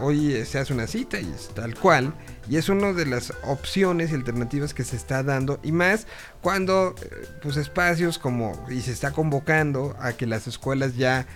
Hoy 0.00 0.32
eh, 0.32 0.44
se 0.44 0.60
hace 0.60 0.72
una 0.72 0.86
cita 0.86 1.18
y 1.20 1.28
es 1.28 1.48
tal 1.48 1.74
cual. 1.74 2.14
Y 2.48 2.56
es 2.56 2.68
una 2.68 2.92
de 2.92 3.04
las 3.04 3.32
opciones 3.42 4.12
y 4.12 4.14
alternativas 4.14 4.74
que 4.74 4.84
se 4.84 4.94
está 4.94 5.24
dando. 5.24 5.58
Y 5.64 5.72
más 5.72 6.06
cuando, 6.40 6.94
eh, 7.02 7.26
pues 7.42 7.56
espacios 7.56 8.20
como, 8.20 8.64
y 8.70 8.80
se 8.82 8.92
está 8.92 9.10
convocando 9.10 9.96
a 9.98 10.12
que 10.12 10.26
las 10.28 10.46
escuelas 10.46 10.94
ya 10.94 11.26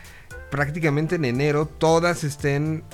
prácticamente 0.53 1.17
en 1.17 1.25
enero 1.25 1.67
todas 1.67 2.23
estén 2.23 2.85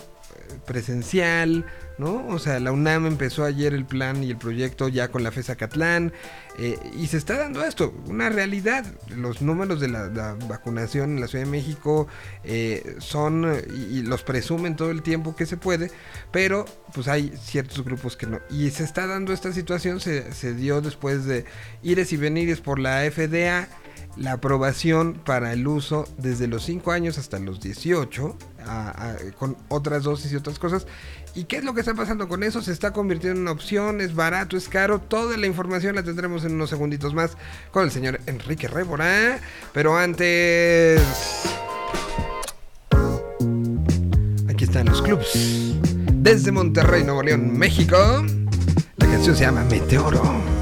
presencial, 0.64 1.66
¿no? 1.98 2.26
O 2.28 2.38
sea, 2.38 2.60
la 2.60 2.72
UNAM 2.72 3.06
empezó 3.06 3.44
ayer 3.44 3.74
el 3.74 3.84
plan 3.84 4.22
y 4.22 4.30
el 4.30 4.36
proyecto 4.36 4.88
ya 4.88 5.08
con 5.08 5.22
la 5.22 5.30
FESA 5.32 5.56
Catlán 5.56 6.12
eh, 6.58 6.78
y 6.96 7.06
se 7.08 7.16
está 7.16 7.36
dando 7.36 7.64
esto, 7.64 7.92
una 8.06 8.28
realidad. 8.28 8.84
Los 9.14 9.42
números 9.42 9.80
de 9.80 9.88
la, 9.88 10.08
vacunación 10.48 11.10
en 11.14 11.20
la 11.20 11.26
Ciudad 11.28 11.44
de 11.44 11.50
México 11.50 12.06
eh, 12.44 12.96
son 12.98 13.46
y, 13.90 14.02
los 14.02 14.22
presumen 14.22 14.76
todo 14.76 14.90
el 14.90 15.02
tiempo 15.02 15.34
que 15.36 15.46
se 15.46 15.56
puede, 15.56 15.90
pero 16.30 16.64
pues 16.94 17.08
hay 17.08 17.32
ciertos 17.40 17.84
grupos 17.84 18.16
que 18.16 18.26
no. 18.26 18.38
Y 18.50 18.70
se 18.70 18.84
está 18.84 19.06
dando 19.06 19.32
esta 19.32 19.52
situación, 19.52 20.00
se, 20.00 20.32
se 20.32 20.54
dio 20.54 20.80
después 20.80 21.24
de 21.24 21.44
ires 21.82 22.12
y 22.12 22.16
venires 22.16 22.60
por 22.60 22.78
la 22.78 23.00
FDA 23.10 23.68
la 24.16 24.32
aprobación 24.32 25.14
para 25.24 25.52
el 25.52 25.66
uso 25.68 26.08
desde 26.18 26.48
los 26.48 26.64
5 26.64 26.90
años 26.90 27.18
hasta 27.18 27.38
los 27.38 27.60
18, 27.60 28.36
a- 28.66 29.10
a- 29.10 29.16
con 29.38 29.56
otras 29.68 30.02
dosis 30.02 30.32
y 30.32 30.36
otras 30.36 30.58
cosas. 30.58 30.86
¿Y 31.38 31.44
qué 31.44 31.58
es 31.58 31.64
lo 31.64 31.72
que 31.72 31.78
está 31.78 31.94
pasando 31.94 32.26
con 32.26 32.42
eso? 32.42 32.60
Se 32.62 32.72
está 32.72 32.92
convirtiendo 32.92 33.36
en 33.36 33.42
una 33.42 33.52
opción, 33.52 34.00
es 34.00 34.12
barato, 34.12 34.56
es 34.56 34.68
caro. 34.68 34.98
Toda 35.00 35.36
la 35.36 35.46
información 35.46 35.94
la 35.94 36.02
tendremos 36.02 36.44
en 36.44 36.54
unos 36.54 36.68
segunditos 36.68 37.14
más 37.14 37.36
con 37.70 37.84
el 37.84 37.92
señor 37.92 38.18
Enrique 38.26 38.66
Rébora. 38.66 39.38
Pero 39.72 39.96
antes... 39.96 41.00
Aquí 44.48 44.64
están 44.64 44.86
los 44.86 45.00
clubs. 45.00 45.76
Desde 46.12 46.50
Monterrey, 46.50 47.04
Nuevo 47.04 47.22
León, 47.22 47.56
México. 47.56 47.96
La 48.96 49.06
canción 49.06 49.36
se 49.36 49.44
llama 49.44 49.62
Meteoro. 49.62 50.57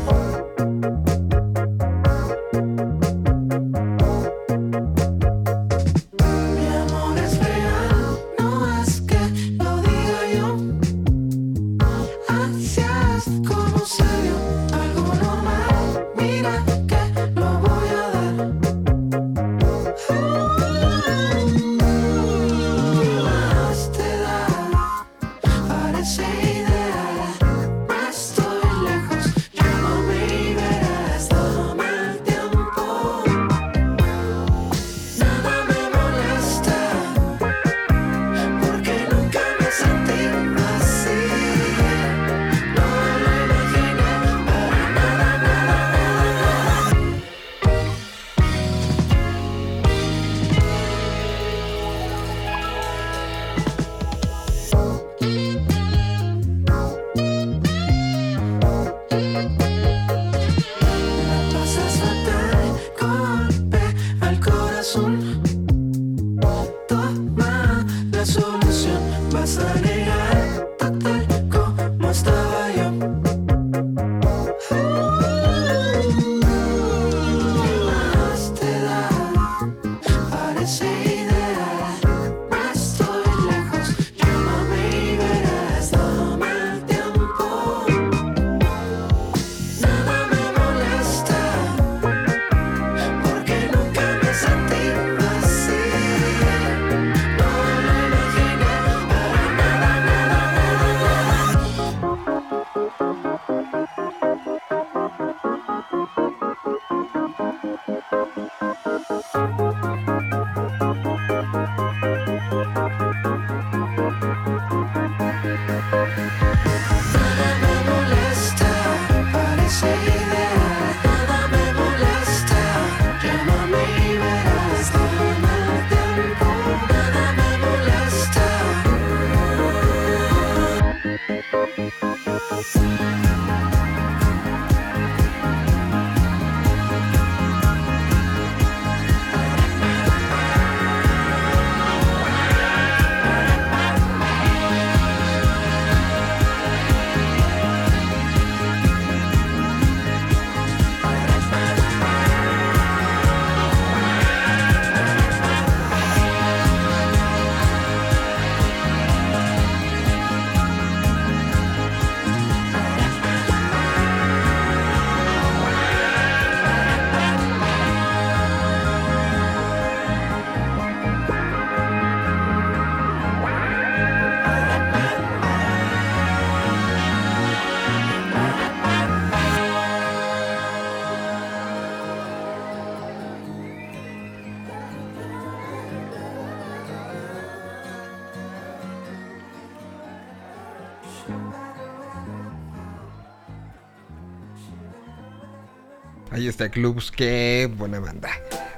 Clubs, 196.70 197.10
qué 197.10 197.70
buena 197.76 198.00
banda. 198.00 198.30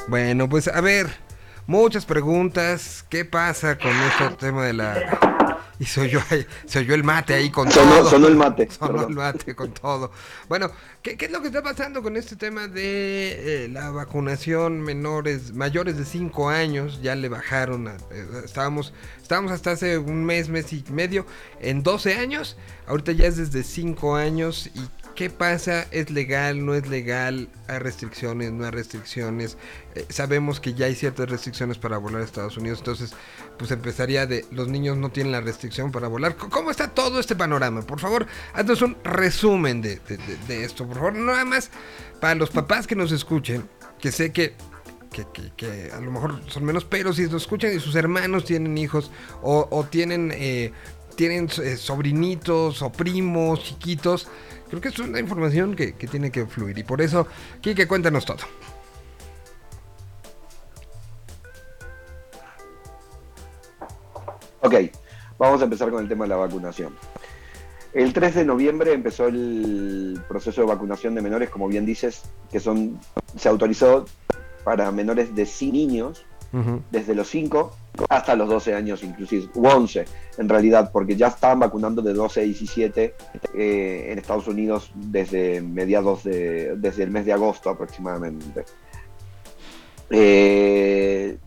Bueno, 0.09 0.49
pues 0.49 0.69
a 0.69 0.81
ver, 0.81 1.07
muchas 1.67 2.05
preguntas. 2.05 3.05
¿Qué 3.09 3.25
pasa 3.25 3.79
con 3.79 3.93
este 3.93 4.37
tema 4.37 4.65
de 4.65 4.73
la 4.73 5.59
Y 5.81 6.01
oyó, 6.01 6.21
ahí- 6.31 6.45
se 6.67 6.81
oyó 6.81 6.93
el 6.95 7.05
mate 7.05 7.35
ahí 7.35 7.51
con 7.51 7.71
Sonó, 7.71 7.99
todo. 7.99 8.11
sonó 8.11 8.27
el 8.27 8.35
mate. 8.37 8.69
Sonó 8.79 8.93
perdón. 8.95 9.11
el 9.11 9.17
mate 9.17 9.55
con 9.55 9.71
todo. 9.73 10.11
Bueno, 10.49 10.73
¿qué, 11.03 11.17
qué 11.17 11.27
es 11.27 11.31
lo 11.31 11.41
que 11.41 11.47
está 11.49 11.63
pasando 11.63 12.03
con 12.03 12.17
este 12.17 12.35
tema 12.35 12.67
de 12.67 13.65
eh, 13.65 13.69
la 13.69 13.91
vacunación 13.91 14.81
menores, 14.81 15.53
mayores 15.55 15.97
de 15.97 16.05
5 16.05 16.49
años? 16.51 17.01
Ya 17.01 17.15
le 17.15 17.29
bajaron, 17.29 17.87
a- 17.87 17.97
eh, 18.11 18.27
estábamos, 18.45 18.93
estábamos 19.23 19.53
hasta 19.53 19.71
hace 19.71 19.99
un 19.99 20.25
mes, 20.25 20.49
mes 20.49 20.73
y 20.73 20.85
medio, 20.91 21.27
en 21.61 21.85
12 21.85 22.15
años, 22.17 22.57
ahorita 22.89 23.13
ya 23.13 23.27
es 23.27 23.37
desde 23.37 23.63
5 23.63 24.17
años. 24.17 24.69
¿Y 24.75 24.81
qué 25.19 25.31
pasa? 25.31 25.85
¿Es 25.91 26.11
legal? 26.11 26.65
¿No 26.65 26.75
es 26.75 26.87
legal? 26.89 27.49
¿Hay 27.67 27.81
restricciones? 27.81 28.53
¿No 28.53 28.65
hay 28.65 28.71
restricciones? 28.71 29.59
Eh, 29.97 30.07
sabemos 30.11 30.61
que 30.61 30.75
ya 30.75 30.87
hay 30.87 30.95
ciertas 30.95 31.29
restricciones 31.29 31.77
para 31.77 31.99
volar 31.99 32.23
a 32.23 32.25
Estados 32.25 32.57
Unidos, 32.57 32.79
entonces 32.79 33.15
pues 33.59 33.73
empezaría 33.73 34.27
de 34.27 34.47
los 34.53 34.69
niños 34.69 34.97
no 34.97 35.11
tienen 35.11 35.33
la 35.33 35.41
restricción 35.41 35.91
para 35.91 36.07
volar. 36.07 36.37
¿Cómo 36.37 36.71
está 36.71 36.95
todo 36.95 37.19
este 37.19 37.35
panorama? 37.35 37.83
Por 37.83 37.99
favor, 37.99 38.27
haznos 38.55 38.81
un 38.81 38.97
resumen 39.03 39.83
de, 39.83 39.97
de- 40.47 40.65
esto, 40.65 40.87
por 40.87 40.95
favor. 40.99 41.15
Nada 41.17 41.45
más 41.45 41.73
para 42.21 42.37
los 42.37 42.51
papás 42.51 42.87
que 42.87 42.95
nos 42.95 43.11
escuchen, 43.11 43.69
que 44.01 44.13
sé 44.13 44.31
que, 44.31 44.55
que, 45.11 45.27
que- 45.57 45.91
a 45.93 45.99
lo 46.01 46.13
mejor 46.13 46.41
son 46.47 46.65
menos, 46.65 46.85
pero 46.85 47.13
si 47.13 47.23
nos 47.23 47.43
escuchan 47.43 47.75
y 47.77 47.81
sus 47.81 47.97
hermanos 47.97 48.45
tienen 48.45 48.79
hijos 48.79 49.11
o, 49.43 49.67
o 49.69 49.83
tienen, 49.83 50.31
eh, 50.33 50.71
tienen 51.19 51.49
eh, 51.65 51.77
sobrinitos 51.77 52.81
o 52.81 52.93
primos 52.93 53.65
chiquitos, 53.65 54.29
creo 54.69 54.81
que 54.81 54.87
es 54.87 54.99
una 55.01 55.19
información 55.19 55.75
que, 55.75 55.95
que 55.95 56.07
tiene 56.07 56.31
que 56.31 56.47
fluir. 56.47 56.79
Y 56.79 56.85
por 56.85 57.03
eso, 57.03 57.27
Kike, 57.61 57.89
cuéntanos 57.89 58.25
todo. 58.25 58.39
Ok, 64.61 64.75
vamos 65.41 65.61
a 65.61 65.65
empezar 65.65 65.91
con 65.91 66.05
el 66.05 66.09
tema 66.09 66.25
de 66.25 66.29
la 66.29 66.37
vacunación. 66.37 66.95
El 67.93 68.13
3 68.13 68.37
de 68.37 68.45
noviembre 68.45 68.93
empezó 68.93 69.27
el 69.27 70.21
proceso 70.29 70.61
de 70.61 70.69
vacunación 70.69 71.17
de 71.17 71.23
menores, 71.23 71.51
como 71.51 71.67
bien 71.67 71.85
dices, 71.85 72.23
que 72.53 72.61
son 72.61 73.01
se 73.37 73.49
autorizó 73.49 74.05
para 74.63 74.93
menores 74.93 75.35
de 75.35 75.47
100 75.47 75.73
niños, 75.73 76.25
desde 76.93 77.17
los 77.17 77.29
5 77.29 77.75
hasta 78.09 78.37
los 78.37 78.49
12 78.49 78.75
años 78.75 79.03
inclusive, 79.03 79.49
u 79.55 79.67
11 79.67 80.05
en 80.39 80.49
realidad, 80.49 80.91
porque 80.93 81.17
ya 81.17 81.29
estaban 81.29 81.61
vacunando 81.61 82.03
de 82.03 82.13
12 82.13 82.41
a 82.41 82.45
17 82.45 83.15
eh, 83.55 84.09
en 84.11 84.19
Estados 84.19 84.47
Unidos 84.47 84.91
desde 84.95 85.61
mediados 85.61 86.25
de, 86.25 86.77
desde 86.77 87.05
el 87.05 87.11
mes 87.11 87.27
de 87.27 87.33
agosto 87.33 87.71
aproximadamente. 87.71 88.65
Eh, 90.11 91.39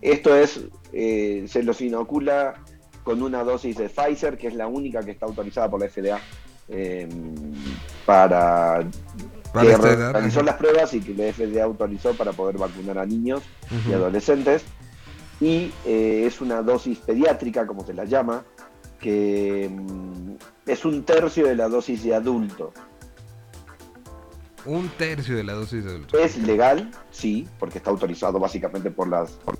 esto 0.00 0.36
es, 0.36 0.60
eh, 0.92 1.44
se 1.48 1.62
los 1.62 1.80
inocula 1.80 2.54
con 3.02 3.22
una 3.22 3.42
dosis 3.42 3.76
de 3.76 3.88
Pfizer, 3.88 4.36
que 4.36 4.48
es 4.48 4.54
la 4.54 4.66
única 4.66 5.02
que 5.02 5.10
está 5.10 5.26
autorizada 5.26 5.70
por 5.70 5.80
la 5.80 5.88
FDA 5.88 6.20
eh, 6.68 7.08
para 8.04 8.84
Para 9.52 9.66
que 9.66 9.76
realizó 9.76 10.42
las 10.42 10.56
pruebas 10.56 10.92
y 10.94 11.00
que 11.00 11.14
la 11.14 11.32
FDA 11.32 11.64
autorizó 11.64 12.12
para 12.14 12.32
poder 12.32 12.58
vacunar 12.58 12.98
a 12.98 13.06
niños 13.06 13.42
y 13.88 13.92
adolescentes. 13.92 14.64
Y 15.40 15.72
eh, 15.86 16.24
es 16.26 16.40
una 16.40 16.62
dosis 16.62 16.98
pediátrica, 16.98 17.66
como 17.66 17.84
se 17.86 17.94
la 17.94 18.04
llama, 18.04 18.44
que 19.00 19.70
mm, 19.70 20.32
es 20.66 20.84
un 20.84 21.04
tercio 21.04 21.46
de 21.46 21.54
la 21.56 21.68
dosis 21.68 22.02
de 22.02 22.14
adulto. 22.14 22.72
Un 24.66 24.88
tercio 24.98 25.36
de 25.36 25.44
la 25.44 25.52
dosis 25.54 25.84
de 25.84 25.90
adulto. 25.90 26.18
Es 26.18 26.36
legal, 26.38 26.90
sí, 27.10 27.46
porque 27.58 27.78
está 27.78 27.90
autorizado 27.90 28.38
básicamente 28.38 28.90
por 28.90 29.08
las... 29.08 29.30
por- 29.32 29.56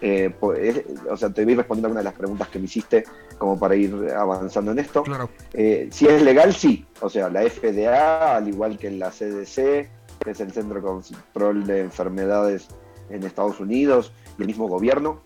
eh, 0.00 0.28
por- 0.38 0.58
es- 0.58 0.82
o 1.10 1.16
sea, 1.16 1.30
te 1.30 1.44
voy 1.44 1.54
respondiendo 1.54 1.86
algunas 1.88 2.04
de 2.04 2.10
las 2.10 2.18
preguntas 2.18 2.48
que 2.48 2.58
me 2.58 2.66
hiciste 2.66 3.04
como 3.38 3.58
para 3.58 3.74
ir 3.74 3.94
avanzando 4.14 4.72
en 4.72 4.78
esto. 4.80 5.02
Claro. 5.02 5.30
Eh, 5.54 5.88
si 5.90 6.06
es 6.06 6.20
legal, 6.22 6.54
sí. 6.54 6.84
O 7.00 7.08
sea, 7.08 7.30
la 7.30 7.40
FDA, 7.48 8.36
al 8.36 8.46
igual 8.48 8.78
que 8.78 8.90
la 8.90 9.10
CDC, 9.10 9.88
que 10.22 10.30
es 10.30 10.40
el 10.40 10.52
Centro 10.52 10.76
de 10.76 10.82
Control 10.82 11.66
de 11.66 11.80
Enfermedades 11.80 12.68
en 13.08 13.22
Estados 13.24 13.58
Unidos, 13.60 14.12
el 14.38 14.46
mismo 14.46 14.68
gobierno, 14.68 15.20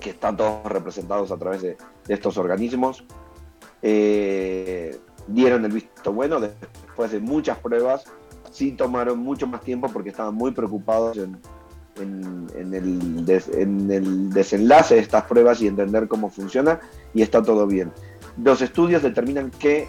que 0.00 0.10
están 0.10 0.36
todos 0.36 0.64
representados 0.64 1.30
a 1.30 1.36
través 1.36 1.62
de, 1.62 1.76
estos 2.08 2.38
organismos, 2.38 3.04
eh, 3.82 4.98
dieron 5.26 5.64
el 5.64 5.72
visto 5.72 6.12
bueno 6.12 6.40
después 6.40 7.12
de 7.12 7.20
muchas 7.20 7.58
pruebas. 7.58 8.04
Sí 8.50 8.72
tomaron 8.72 9.18
mucho 9.18 9.46
más 9.46 9.60
tiempo 9.60 9.88
porque 9.92 10.08
estaban 10.08 10.34
muy 10.34 10.52
preocupados 10.52 11.18
en, 11.18 11.38
el, 11.96 13.24
en 13.52 13.90
el 13.90 14.30
desenlace 14.30 14.94
de 14.94 15.00
estas 15.00 15.24
pruebas 15.24 15.60
y 15.60 15.66
entender 15.66 16.08
cómo 16.08 16.30
funciona 16.30 16.80
y 17.12 17.22
está 17.22 17.42
todo 17.42 17.66
bien. 17.66 17.92
Los 18.42 18.62
estudios 18.62 19.02
determinan 19.02 19.50
que 19.50 19.88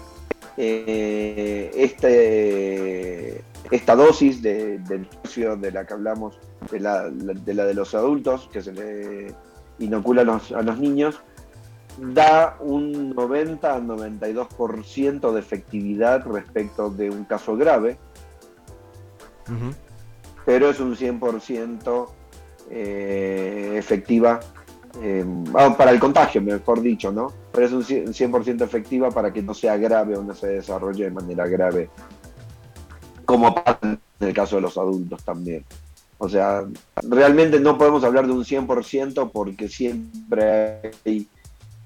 eh, 0.61 1.71
este, 1.73 3.41
esta 3.71 3.95
dosis 3.95 4.41
de, 4.41 4.79
del 4.79 5.07
de 5.61 5.71
la 5.71 5.85
que 5.85 5.93
hablamos, 5.93 6.37
de 6.69 6.81
la, 6.81 7.09
de 7.09 7.53
la 7.53 7.63
de 7.63 7.73
los 7.73 7.95
adultos, 7.95 8.49
que 8.51 8.61
se 8.61 8.73
le 8.73 9.33
inocula 9.79 10.23
a 10.23 10.25
los, 10.25 10.51
a 10.51 10.61
los 10.61 10.77
niños, 10.77 11.21
da 11.97 12.57
un 12.59 13.15
90 13.15 13.73
al 13.73 13.87
92% 13.87 15.31
de 15.31 15.39
efectividad 15.39 16.25
respecto 16.27 16.89
de 16.89 17.09
un 17.09 17.23
caso 17.23 17.55
grave, 17.55 17.97
pero 20.45 20.71
es 20.71 20.81
un 20.81 20.93
100% 20.93 22.09
eh, 22.69 23.75
efectiva 23.77 24.41
eh, 25.01 25.25
ah, 25.55 25.75
para 25.77 25.91
el 25.91 25.99
contagio, 25.99 26.41
mejor 26.41 26.81
dicho, 26.81 27.11
¿no? 27.11 27.31
Pero 27.51 27.65
es 27.65 27.71
un 27.71 27.83
100% 27.83 28.09
100% 28.13 28.63
efectiva 28.63 29.11
para 29.11 29.31
que 29.31 29.41
no 29.41 29.53
sea 29.53 29.77
grave 29.77 30.17
o 30.17 30.23
no 30.23 30.33
se 30.33 30.47
desarrolle 30.47 31.05
de 31.05 31.11
manera 31.11 31.47
grave, 31.47 31.89
como 33.25 33.55
en 33.81 33.99
el 34.19 34.33
caso 34.33 34.55
de 34.55 34.63
los 34.63 34.77
adultos 34.77 35.23
también. 35.23 35.63
O 36.17 36.27
sea, 36.27 36.65
realmente 37.01 37.59
no 37.59 37.77
podemos 37.77 38.03
hablar 38.03 38.27
de 38.27 38.33
un 38.33 38.43
100% 38.43 39.31
porque 39.31 39.69
siempre 39.69 40.91
hay 41.05 41.27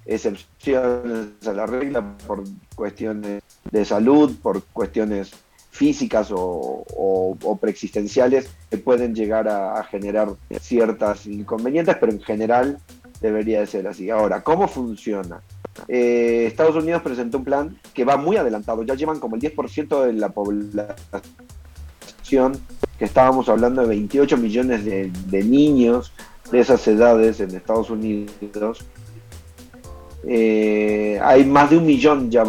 excepciones 0.06 1.48
a 1.48 1.54
la 1.54 1.66
regla 1.66 2.18
por 2.26 2.44
cuestiones 2.76 3.44
de 3.70 3.86
salud, 3.86 4.36
por 4.42 4.64
cuestiones 4.66 5.32
físicas 5.74 6.30
o, 6.32 7.58
preexistenciales 7.60 8.48
que 8.70 8.78
pueden 8.78 9.16
llegar 9.16 9.48
a, 9.48 9.80
a 9.80 9.84
generar 9.84 10.30
ciertas 10.62 11.26
inconvenientes, 11.26 11.98
pero 12.00 12.12
en 12.12 12.22
general 12.22 12.78
debería 13.20 13.62
de 13.62 13.68
ser 13.68 13.88
así. 13.88 14.10
Ahora, 14.12 14.44
¿cómo 14.44 14.68
funciona? 14.68 15.42
Eh, 15.88 16.46
Estados 16.48 16.76
Unidos 16.76 17.02
presentó 17.02 17.40
un 17.40 17.44
plan 17.44 17.76
que 17.94 18.06
va 18.06 18.18
muy 18.18 18.38
adelantado, 18.38 18.84
ya 18.84 18.94
llevan 18.94 19.20
como 19.20 19.36
el 19.36 19.42
10% 19.42 20.06
de 20.06 20.14
la 20.14 20.30
población, 20.30 20.94
que 23.00 23.06
estábamos 23.06 23.50
hablando 23.50 23.82
de 23.82 23.88
28 23.88 24.38
millones 24.38 24.86
de, 24.86 25.12
de 25.28 25.44
niños 25.44 26.14
de 26.52 26.60
esas 26.60 26.88
edades 26.88 27.40
en 27.40 27.56
Estados 27.56 27.90
Unidos. 27.90 28.86
Eh, 30.28 31.20
hay 31.22 31.46
más 31.46 31.72
de 31.72 31.78
un 31.78 31.86
millón 31.86 32.30
ya 32.30 32.44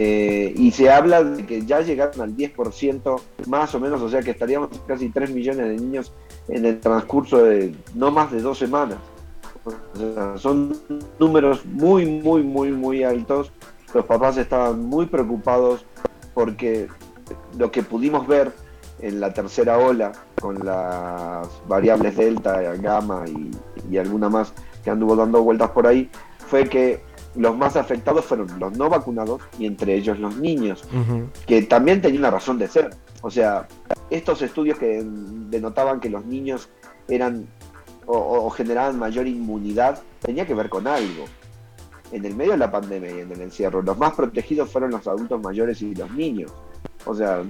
eh, 0.00 0.54
y 0.56 0.70
se 0.70 0.92
habla 0.92 1.24
de 1.24 1.44
que 1.44 1.66
ya 1.66 1.80
llegaron 1.80 2.20
al 2.20 2.36
10% 2.36 3.20
más 3.48 3.74
o 3.74 3.80
menos, 3.80 4.00
o 4.00 4.08
sea 4.08 4.22
que 4.22 4.30
estaríamos 4.30 4.68
casi 4.86 5.08
3 5.08 5.30
millones 5.30 5.66
de 5.66 5.74
niños 5.74 6.12
en 6.46 6.64
el 6.66 6.78
transcurso 6.78 7.38
de 7.38 7.74
no 7.96 8.12
más 8.12 8.30
de 8.30 8.40
dos 8.40 8.58
semanas. 8.58 8.98
Son 10.36 10.78
números 11.18 11.66
muy, 11.66 12.06
muy, 12.06 12.44
muy, 12.44 12.70
muy 12.70 13.02
altos. 13.02 13.50
Los 13.92 14.04
papás 14.04 14.36
estaban 14.36 14.84
muy 14.84 15.06
preocupados 15.06 15.84
porque 16.32 16.86
lo 17.58 17.72
que 17.72 17.82
pudimos 17.82 18.24
ver 18.28 18.52
en 19.00 19.18
la 19.18 19.34
tercera 19.34 19.78
ola 19.78 20.12
con 20.40 20.64
las 20.64 21.48
variables 21.66 22.16
delta, 22.16 22.62
gamma 22.76 23.24
y 23.90 23.96
alguna 23.96 24.28
más 24.28 24.52
que 24.84 24.90
anduvo 24.90 25.16
dando 25.16 25.42
vueltas 25.42 25.70
por 25.70 25.88
ahí, 25.88 26.08
fue 26.46 26.68
que 26.68 27.07
los 27.38 27.56
más 27.56 27.76
afectados 27.76 28.24
fueron 28.24 28.48
los 28.58 28.76
no 28.76 28.88
vacunados 28.90 29.40
y 29.58 29.66
entre 29.66 29.94
ellos 29.94 30.18
los 30.18 30.36
niños, 30.36 30.84
que 31.46 31.62
también 31.62 32.02
tenía 32.02 32.18
una 32.18 32.30
razón 32.32 32.58
de 32.58 32.66
ser. 32.66 32.90
O 33.22 33.30
sea, 33.30 33.68
estos 34.10 34.42
estudios 34.42 34.76
que 34.76 35.04
denotaban 35.04 36.00
que 36.00 36.10
los 36.10 36.24
niños 36.24 36.68
eran 37.06 37.46
o, 38.06 38.16
o 38.16 38.50
generaban 38.50 38.98
mayor 38.98 39.28
inmunidad, 39.28 40.02
tenía 40.20 40.46
que 40.46 40.54
ver 40.54 40.68
con 40.68 40.88
algo. 40.88 41.26
En 42.10 42.24
el 42.24 42.34
medio 42.34 42.52
de 42.52 42.58
la 42.58 42.70
pandemia 42.70 43.10
y 43.10 43.20
en 43.20 43.30
el 43.30 43.40
encierro, 43.40 43.82
los 43.82 43.96
más 43.96 44.14
protegidos 44.14 44.70
fueron 44.70 44.90
los 44.90 45.06
adultos 45.06 45.40
mayores 45.40 45.80
y 45.82 45.94
los 45.94 46.10
niños. 46.10 46.52
O 47.04 47.14
sea, 47.14 47.42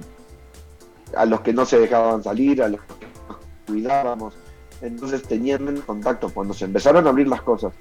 a 1.16 1.24
los 1.24 1.40
que 1.40 1.54
no 1.54 1.64
se 1.64 1.78
dejaban 1.78 2.22
salir, 2.22 2.62
a 2.62 2.68
los 2.68 2.80
que 2.82 3.06
nos 3.28 3.38
cuidábamos. 3.66 4.34
Entonces 4.82 5.22
tenían 5.22 5.80
contacto. 5.82 6.28
Cuando 6.28 6.52
se 6.52 6.66
empezaron 6.66 7.06
a 7.06 7.10
abrir 7.10 7.28
las 7.28 7.40
cosas 7.42 7.72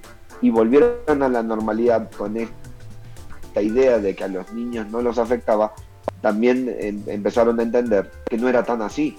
y 0.41 0.49
volvieron 0.49 1.23
a 1.23 1.30
la 1.30 1.43
normalidad 1.43 2.09
con 2.11 2.38
esta 2.38 3.61
idea 3.61 3.99
de 3.99 4.15
que 4.15 4.23
a 4.23 4.27
los 4.27 4.51
niños 4.53 4.89
no 4.89 5.01
los 5.01 5.18
afectaba, 5.18 5.73
también 6.22 6.76
em- 6.80 7.03
empezaron 7.07 7.59
a 7.59 7.64
entender 7.64 8.11
que 8.30 8.38
no 8.38 8.47
era 8.47 8.64
tan 8.64 8.81
así. 8.81 9.18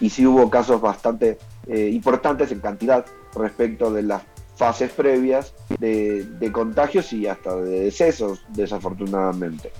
Y 0.00 0.10
sí 0.10 0.26
hubo 0.26 0.50
casos 0.50 0.80
bastante 0.80 1.38
eh, 1.68 1.88
importantes 1.92 2.50
en 2.50 2.60
cantidad 2.60 3.04
respecto 3.34 3.92
de 3.92 4.02
las 4.02 4.22
fases 4.56 4.90
previas 4.90 5.54
de, 5.78 6.24
de 6.24 6.52
contagios 6.52 7.12
y 7.12 7.26
hasta 7.26 7.56
de 7.56 7.84
decesos, 7.84 8.44
desafortunadamente. 8.48 9.72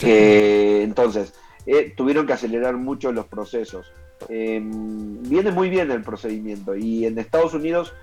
Eh, 0.00 0.80
entonces, 0.82 1.34
eh, 1.66 1.92
tuvieron 1.96 2.26
que 2.26 2.32
acelerar 2.32 2.76
mucho 2.76 3.12
los 3.12 3.26
procesos. 3.26 3.92
Eh, 4.28 4.60
viene 4.62 5.50
muy 5.50 5.70
bien 5.70 5.90
el 5.90 6.02
procedimiento 6.02 6.74
y 6.76 7.06
en 7.06 7.18
Estados 7.18 7.54
Unidos 7.54 7.94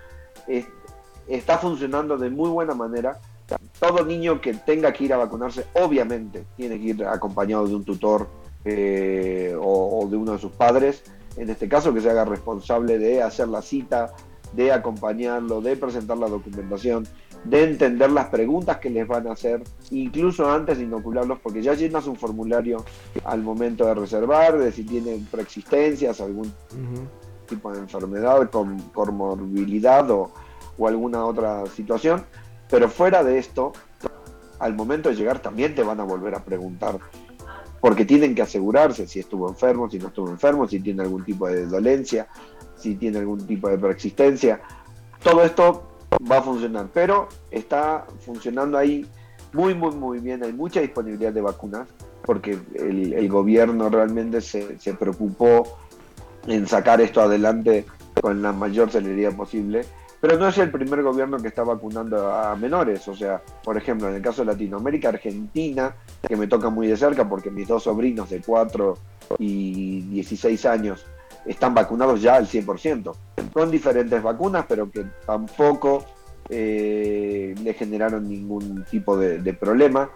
está 1.28 1.58
funcionando 1.58 2.16
de 2.16 2.30
muy 2.30 2.50
buena 2.50 2.74
manera. 2.74 3.20
Todo 3.78 4.04
niño 4.04 4.40
que 4.40 4.54
tenga 4.54 4.92
que 4.92 5.04
ir 5.04 5.12
a 5.12 5.16
vacunarse, 5.16 5.66
obviamente, 5.74 6.44
tiene 6.56 6.78
que 6.78 6.84
ir 6.84 7.04
acompañado 7.04 7.66
de 7.66 7.74
un 7.74 7.84
tutor 7.84 8.28
eh, 8.64 9.56
o, 9.58 10.00
o 10.00 10.08
de 10.08 10.16
uno 10.16 10.32
de 10.32 10.38
sus 10.38 10.52
padres. 10.52 11.02
En 11.36 11.48
este 11.48 11.68
caso, 11.68 11.94
que 11.94 12.00
se 12.00 12.10
haga 12.10 12.24
responsable 12.24 12.98
de 12.98 13.22
hacer 13.22 13.48
la 13.48 13.62
cita, 13.62 14.12
de 14.52 14.72
acompañarlo, 14.72 15.60
de 15.60 15.76
presentar 15.76 16.18
la 16.18 16.28
documentación, 16.28 17.06
de 17.44 17.64
entender 17.64 18.10
las 18.10 18.26
preguntas 18.26 18.78
que 18.78 18.90
les 18.90 19.06
van 19.06 19.28
a 19.28 19.32
hacer, 19.32 19.62
incluso 19.90 20.50
antes 20.50 20.78
de 20.78 20.84
inocularlos, 20.84 21.38
porque 21.38 21.62
ya 21.62 21.74
llenas 21.74 22.06
un 22.06 22.16
formulario 22.16 22.84
al 23.24 23.42
momento 23.42 23.86
de 23.86 23.94
reservar, 23.94 24.58
de 24.58 24.72
si 24.72 24.84
tienen 24.84 25.24
preexistencias, 25.26 26.20
algún 26.20 26.52
tipo 27.46 27.72
de 27.72 27.78
enfermedad, 27.78 28.50
con 28.50 28.78
comorbilidad 28.92 30.10
o, 30.10 30.32
o 30.78 30.88
alguna 30.88 31.24
otra 31.24 31.66
situación. 31.66 32.24
Pero 32.70 32.88
fuera 32.88 33.24
de 33.24 33.38
esto, 33.38 33.72
al 34.58 34.74
momento 34.74 35.08
de 35.08 35.16
llegar 35.16 35.40
también 35.40 35.74
te 35.74 35.82
van 35.82 36.00
a 36.00 36.04
volver 36.04 36.34
a 36.34 36.44
preguntar, 36.44 36.98
porque 37.80 38.04
tienen 38.04 38.34
que 38.34 38.42
asegurarse 38.42 39.06
si 39.06 39.20
estuvo 39.20 39.48
enfermo, 39.48 39.90
si 39.90 39.98
no 39.98 40.08
estuvo 40.08 40.28
enfermo, 40.30 40.68
si 40.68 40.80
tiene 40.80 41.02
algún 41.02 41.24
tipo 41.24 41.46
de 41.48 41.66
dolencia, 41.66 42.28
si 42.76 42.96
tiene 42.96 43.18
algún 43.18 43.46
tipo 43.46 43.68
de 43.68 43.78
preexistencia. 43.78 44.60
Todo 45.22 45.42
esto 45.42 45.88
va 46.30 46.38
a 46.38 46.42
funcionar, 46.42 46.88
pero 46.92 47.28
está 47.50 48.06
funcionando 48.20 48.78
ahí 48.78 49.06
muy, 49.52 49.74
muy, 49.74 49.94
muy 49.94 50.18
bien. 50.18 50.42
Hay 50.44 50.52
mucha 50.52 50.80
disponibilidad 50.80 51.32
de 51.32 51.40
vacunas, 51.40 51.88
porque 52.22 52.58
el, 52.74 53.12
el 53.12 53.28
gobierno 53.28 53.88
realmente 53.88 54.40
se, 54.40 54.78
se 54.78 54.94
preocupó 54.94 55.78
en 56.46 56.66
sacar 56.66 57.00
esto 57.00 57.20
adelante 57.20 57.86
con 58.20 58.42
la 58.42 58.52
mayor 58.52 58.90
celeridad 58.90 59.34
posible. 59.34 59.84
Pero 60.20 60.36
no 60.36 60.48
es 60.48 60.58
el 60.58 60.70
primer 60.70 61.02
gobierno 61.02 61.38
que 61.38 61.48
está 61.48 61.62
vacunando 61.62 62.32
a 62.32 62.56
menores. 62.56 63.06
O 63.08 63.14
sea, 63.14 63.40
por 63.62 63.76
ejemplo, 63.76 64.08
en 64.08 64.16
el 64.16 64.22
caso 64.22 64.42
de 64.42 64.52
Latinoamérica, 64.52 65.10
Argentina, 65.10 65.94
que 66.26 66.36
me 66.36 66.46
toca 66.48 66.70
muy 66.70 66.88
de 66.88 66.96
cerca 66.96 67.28
porque 67.28 67.50
mis 67.50 67.68
dos 67.68 67.84
sobrinos 67.84 68.28
de 68.30 68.40
4 68.40 68.98
y 69.38 70.00
16 70.02 70.66
años 70.66 71.06
están 71.46 71.72
vacunados 71.74 72.20
ya 72.20 72.34
al 72.34 72.46
100%, 72.48 73.14
con 73.52 73.70
diferentes 73.70 74.20
vacunas, 74.22 74.64
pero 74.68 74.90
que 74.90 75.06
tampoco 75.24 76.04
eh, 76.48 77.54
le 77.62 77.74
generaron 77.74 78.28
ningún 78.28 78.84
tipo 78.90 79.16
de, 79.16 79.38
de 79.38 79.54
problema. 79.54 80.10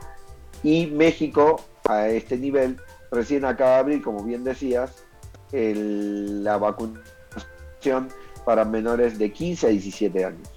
Y 0.64 0.86
México, 0.86 1.60
a 1.88 2.08
este 2.08 2.36
nivel, 2.36 2.76
recién 3.10 3.44
acaba 3.44 3.72
de 3.74 3.78
abrir, 3.78 4.02
como 4.02 4.24
bien 4.24 4.42
decías, 4.42 5.04
el- 5.52 6.42
la 6.42 6.56
vacunación 6.56 8.08
para 8.44 8.64
menores 8.64 9.18
de 9.18 9.32
15 9.32 9.66
a 9.66 9.70
17 9.70 10.24
años. 10.24 10.48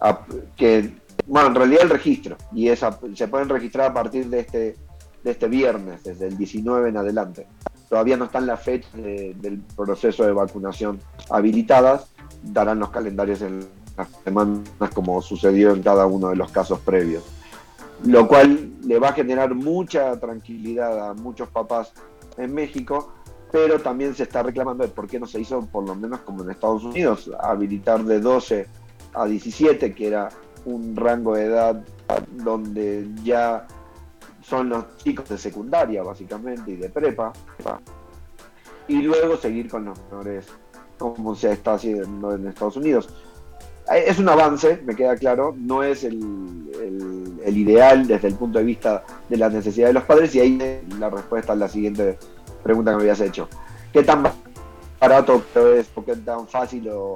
A- 0.00 0.20
que, 0.56 0.94
bueno, 1.26 1.48
en 1.48 1.54
realidad 1.54 1.82
el 1.82 1.90
registro, 1.90 2.36
y 2.52 2.68
esa, 2.68 2.98
se 3.14 3.28
pueden 3.28 3.48
registrar 3.48 3.90
a 3.90 3.94
partir 3.94 4.26
de 4.28 4.40
este, 4.40 4.76
de 5.22 5.30
este 5.30 5.48
viernes, 5.48 6.04
desde 6.04 6.26
el 6.28 6.36
19 6.36 6.88
en 6.90 6.96
adelante. 6.96 7.46
Todavía 7.88 8.16
no 8.16 8.24
están 8.26 8.46
las 8.46 8.62
fechas 8.62 8.92
de- 8.94 9.34
del 9.40 9.58
proceso 9.76 10.24
de 10.24 10.32
vacunación 10.32 11.00
habilitadas, 11.30 12.08
darán 12.42 12.78
los 12.80 12.90
calendarios 12.90 13.40
en 13.42 13.66
las 13.96 14.08
semanas 14.24 14.62
como 14.92 15.22
sucedió 15.22 15.72
en 15.72 15.82
cada 15.82 16.06
uno 16.06 16.28
de 16.30 16.36
los 16.36 16.50
casos 16.50 16.80
previos. 16.80 17.22
Lo 18.04 18.26
cual 18.26 18.72
le 18.84 18.98
va 18.98 19.10
a 19.10 19.12
generar 19.12 19.54
mucha 19.54 20.18
tranquilidad 20.18 21.10
a 21.10 21.14
muchos 21.14 21.48
papás 21.48 21.92
en 22.36 22.52
México, 22.52 23.12
pero 23.54 23.78
también 23.78 24.16
se 24.16 24.24
está 24.24 24.42
reclamando 24.42 24.82
de 24.82 24.90
por 24.90 25.06
qué 25.06 25.20
no 25.20 25.26
se 25.26 25.40
hizo, 25.40 25.64
por 25.66 25.86
lo 25.86 25.94
menos 25.94 26.18
como 26.22 26.42
en 26.42 26.50
Estados 26.50 26.82
Unidos, 26.82 27.30
habilitar 27.40 28.02
de 28.02 28.18
12 28.18 28.66
a 29.14 29.26
17, 29.26 29.94
que 29.94 30.08
era 30.08 30.28
un 30.64 30.96
rango 30.96 31.36
de 31.36 31.44
edad 31.44 31.84
donde 32.32 33.06
ya 33.22 33.64
son 34.42 34.70
los 34.70 34.96
chicos 34.96 35.28
de 35.28 35.38
secundaria, 35.38 36.02
básicamente, 36.02 36.72
y 36.72 36.76
de 36.78 36.88
prepa, 36.88 37.32
y 38.88 39.02
luego 39.02 39.36
seguir 39.36 39.70
con 39.70 39.84
los 39.84 39.96
menores 40.10 40.46
como 40.98 41.36
se 41.36 41.52
está 41.52 41.74
haciendo 41.74 42.34
en 42.34 42.48
Estados 42.48 42.76
Unidos. 42.76 43.08
Es 43.94 44.18
un 44.18 44.28
avance, 44.30 44.82
me 44.84 44.96
queda 44.96 45.14
claro, 45.14 45.54
no 45.56 45.84
es 45.84 46.02
el, 46.02 46.18
el- 47.44 47.56
ideal 47.56 48.08
desde 48.08 48.26
el 48.26 48.34
punto 48.34 48.58
de 48.58 48.64
vista 48.64 49.04
de 49.28 49.36
la 49.36 49.48
necesidad 49.48 49.86
de 49.86 49.92
los 49.92 50.02
padres, 50.02 50.34
y 50.34 50.40
ahí 50.40 50.82
la 50.98 51.08
respuesta 51.08 51.52
a 51.52 51.56
la 51.56 51.68
siguiente 51.68 52.18
pregunta 52.64 52.90
que 52.90 52.96
me 52.96 53.02
habías 53.02 53.20
hecho. 53.20 53.48
¿Qué 53.92 54.02
tan 54.02 54.24
barato 55.00 55.42
es, 55.76 55.88
o 55.94 56.04
qué 56.04 56.16
tan 56.16 56.48
fácil 56.48 56.88
o, 56.88 57.14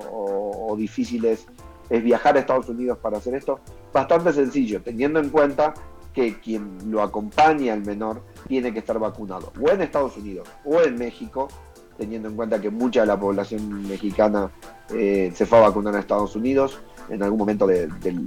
o- 0.68 0.76
difícil 0.76 1.24
es, 1.24 1.46
viajar 1.90 2.36
a 2.36 2.40
Estados 2.40 2.68
Unidos 2.68 2.98
para 2.98 3.18
hacer 3.18 3.34
esto? 3.34 3.58
Bastante 3.92 4.32
sencillo, 4.32 4.80
teniendo 4.82 5.18
en 5.18 5.30
cuenta 5.30 5.74
que 6.12 6.38
quien 6.38 6.78
lo 6.90 7.02
acompaña 7.02 7.72
al 7.72 7.84
menor 7.84 8.22
tiene 8.46 8.72
que 8.72 8.78
estar 8.80 8.98
vacunado, 8.98 9.52
o 9.60 9.70
en 9.70 9.80
Estados 9.82 10.16
Unidos 10.16 10.48
o 10.64 10.80
en 10.82 10.96
México, 10.96 11.48
teniendo 11.96 12.28
en 12.28 12.36
cuenta 12.36 12.60
que 12.60 12.70
mucha 12.70 13.00
de 13.00 13.06
la 13.06 13.18
población 13.18 13.88
mexicana 13.88 14.50
eh, 14.94 15.32
se 15.34 15.46
fue 15.46 15.58
a 15.58 15.62
vacunar 15.62 15.96
a 15.96 16.00
Estados 16.00 16.36
Unidos 16.36 16.78
en 17.08 17.22
algún 17.22 17.38
momento 17.38 17.66
de- 17.66 17.86
del, 17.88 18.26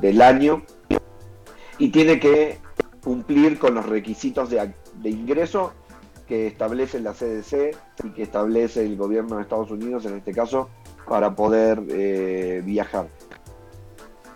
del 0.00 0.22
año 0.22 0.62
y 1.78 1.88
tiene 1.90 2.18
que 2.20 2.58
cumplir 3.02 3.58
con 3.58 3.74
los 3.74 3.86
requisitos 3.86 4.48
de, 4.50 4.72
de 5.02 5.10
ingreso 5.10 5.72
que 6.26 6.46
establece 6.46 7.00
la 7.00 7.12
CDC 7.12 7.76
y 8.04 8.10
que 8.10 8.22
establece 8.22 8.84
el 8.84 8.96
gobierno 8.96 9.36
de 9.36 9.42
Estados 9.42 9.70
Unidos 9.70 10.04
en 10.06 10.16
este 10.16 10.32
caso 10.32 10.68
para 11.08 11.34
poder 11.34 11.82
eh, 11.88 12.62
viajar. 12.64 13.08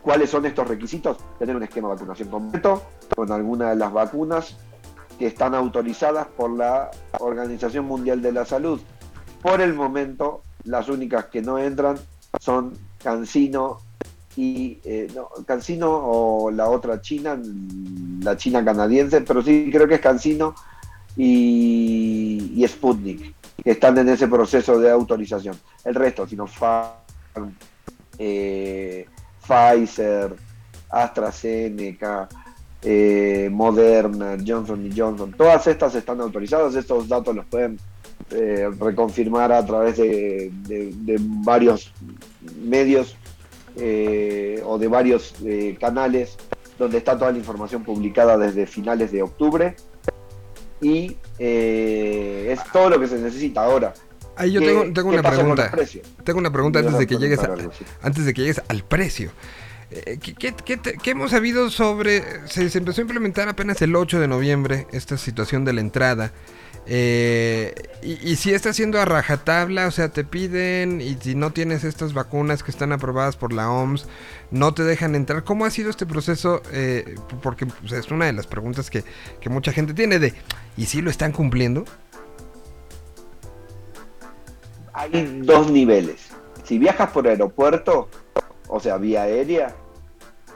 ¿Cuáles 0.03 0.31
son 0.31 0.47
estos 0.47 0.67
requisitos? 0.67 1.19
Tener 1.39 1.57
un 1.57 1.63
esquema 1.63 1.89
de 1.89 1.95
vacunación 1.95 2.29
completo 2.29 2.83
con 3.15 3.31
alguna 3.33 3.71
de 3.71 3.77
las 3.77 3.93
vacunas 3.93 4.57
que 5.19 5.27
están 5.27 5.55
autorizadas 5.55 6.29
por 6.29 6.51
la 6.51 6.91
Organización 7.19 7.85
Mundial 7.85 8.23
de 8.23 8.33
la 8.33 8.47
Salud. 8.47 8.81
Por 9.43 9.61
el 9.61 9.75
momento, 9.75 10.43
las 10.65 10.89
únicas 10.89 11.27
que 11.27 11.43
no 11.43 11.59
entran 11.59 11.99
son 12.41 12.73
Cancino 13.03 13.81
y 14.37 14.79
eh, 14.85 15.09
no, 15.15 15.29
Cancino 15.45 15.91
o 15.91 16.51
la 16.51 16.71
otra 16.71 17.01
china, 17.03 17.39
la 18.23 18.37
china 18.37 18.65
canadiense, 18.65 19.21
pero 19.23 19.43
sí 19.43 19.69
creo 19.71 19.87
que 19.87 19.97
es 19.97 20.01
Cancino 20.01 20.55
y, 21.17 22.65
Sputnik, 22.67 23.35
que 23.63 23.71
están 23.71 23.99
en 23.99 24.09
ese 24.09 24.29
proceso 24.29 24.79
de 24.79 24.91
autorización. 24.91 25.59
El 25.85 25.95
resto, 25.95 26.27
Sinopharm, 26.27 27.55
eh, 28.19 29.07
Pfizer, 29.47 30.35
AstraZeneca, 30.91 32.29
eh, 32.83 33.49
Moderna, 33.53 34.37
Johnson 34.45 34.91
Johnson, 34.97 35.33
todas 35.37 35.67
estas 35.67 35.95
están 35.95 36.21
autorizadas, 36.21 36.75
estos 36.75 37.09
datos 37.09 37.37
los 37.37 37.45
pueden 37.47 37.79
eh, 38.31 38.71
reconfirmar 38.79 39.53
a 39.53 39.65
través 39.65 39.99
de, 39.99 40.51
varios 41.45 41.93
medios 42.63 43.17
eh, 43.77 44.63
o 44.65 44.79
de 44.79 44.89
varios 44.89 45.35
canales 45.79 46.37
donde 46.79 46.99
está 46.99 47.19
toda 47.19 47.33
la 47.33 47.39
información 47.39 47.85
publicada 47.85 48.39
desde 48.39 48.67
finales 48.67 49.13
de 49.13 49.23
octubre 49.23 49.77
y 50.81 51.17
eh, 51.39 52.49
es 52.57 52.73
todo 52.73 52.91
lo 52.91 53.01
que 53.01 53.07
se 53.09 53.19
necesita 53.19 53.63
ahora. 53.65 53.93
Ahí 54.37 54.53
yo 54.53 54.61
¿Qué- 54.61 54.67
tengo, 54.93 55.09
una 55.11 55.23
pregunta. 55.23 55.71
Tengo 56.25 56.39
una 56.39 56.51
pregunta 56.53 56.79
antes 56.79 56.99
de 56.99 57.07
que 57.07 57.17
llegues 57.19 57.41
a, 57.41 57.55
antes 58.03 58.25
de 58.25 58.33
que 58.35 58.41
llegues 58.43 58.63
al 58.69 58.83
precio. 58.85 59.31
Eh, 59.91 60.19
¿Qué, 60.23 60.35
qué- 60.35 60.55
qué 60.65 60.77
te- 60.77 60.97
qué 60.97 61.11
hemos 61.11 61.33
sabido 61.33 61.69
sobre... 61.69 62.23
Se, 62.49 62.71
se 62.71 62.79
empezó 62.79 63.01
a 63.01 63.03
implementar 63.03 63.49
apenas 63.49 63.83
el 63.83 63.95
8 63.97 64.21
de 64.21 64.29
noviembre 64.29 64.87
esta 64.93 65.19
situación 65.19 65.65
de 65.65 65.73
la 65.73 65.81
entrada. 65.81 66.33
Eh, 66.87 67.75
y, 68.03 68.37
si 68.37 68.53
está 68.53 68.73
siendo 68.73 68.99
a 68.99 69.05
rajatabla, 69.05 69.87
o 69.87 69.91
sea, 69.91 70.09
te 70.09 70.25
piden 70.25 71.01
y 71.01 71.15
si 71.15 71.35
no 71.35 71.53
tienes 71.53 71.85
estas 71.85 72.15
vacunas 72.15 72.63
que 72.63 72.71
están 72.71 72.93
aprobadas 72.93 73.37
por 73.37 73.53
la 73.53 73.71
OMS, 73.71 74.07
no 74.51 74.75
te 74.75 74.83
dejan 74.83 75.15
entrar. 75.15 75.45
¿Cómo 75.45 75.65
ha 75.65 75.71
sido 75.71 75.91
este 75.91 76.07
proceso? 76.07 76.63
Eh, 76.73 77.17
porque 77.43 77.67
pues, 77.67 77.93
es 77.93 78.11
una 78.11 78.27
de 78.27 78.33
las 78.33 78.47
preguntas 78.47 78.91
que, 78.91 79.05
que 79.41 79.51
mucha 79.51 79.73
gente 79.73 79.95
tiene 79.95 80.19
de, 80.19 80.35
¿y 80.77 80.87
si 80.87 81.03
lo 81.03 81.11
están 81.11 81.33
cumpliendo? 81.33 81.85
hay 85.01 85.41
dos 85.43 85.71
niveles. 85.71 86.29
Si 86.65 86.79
viajas 86.79 87.11
por 87.11 87.27
aeropuerto, 87.27 88.09
o 88.69 88.81
sea, 88.81 88.97
vía 88.99 89.23
aérea, 89.23 89.75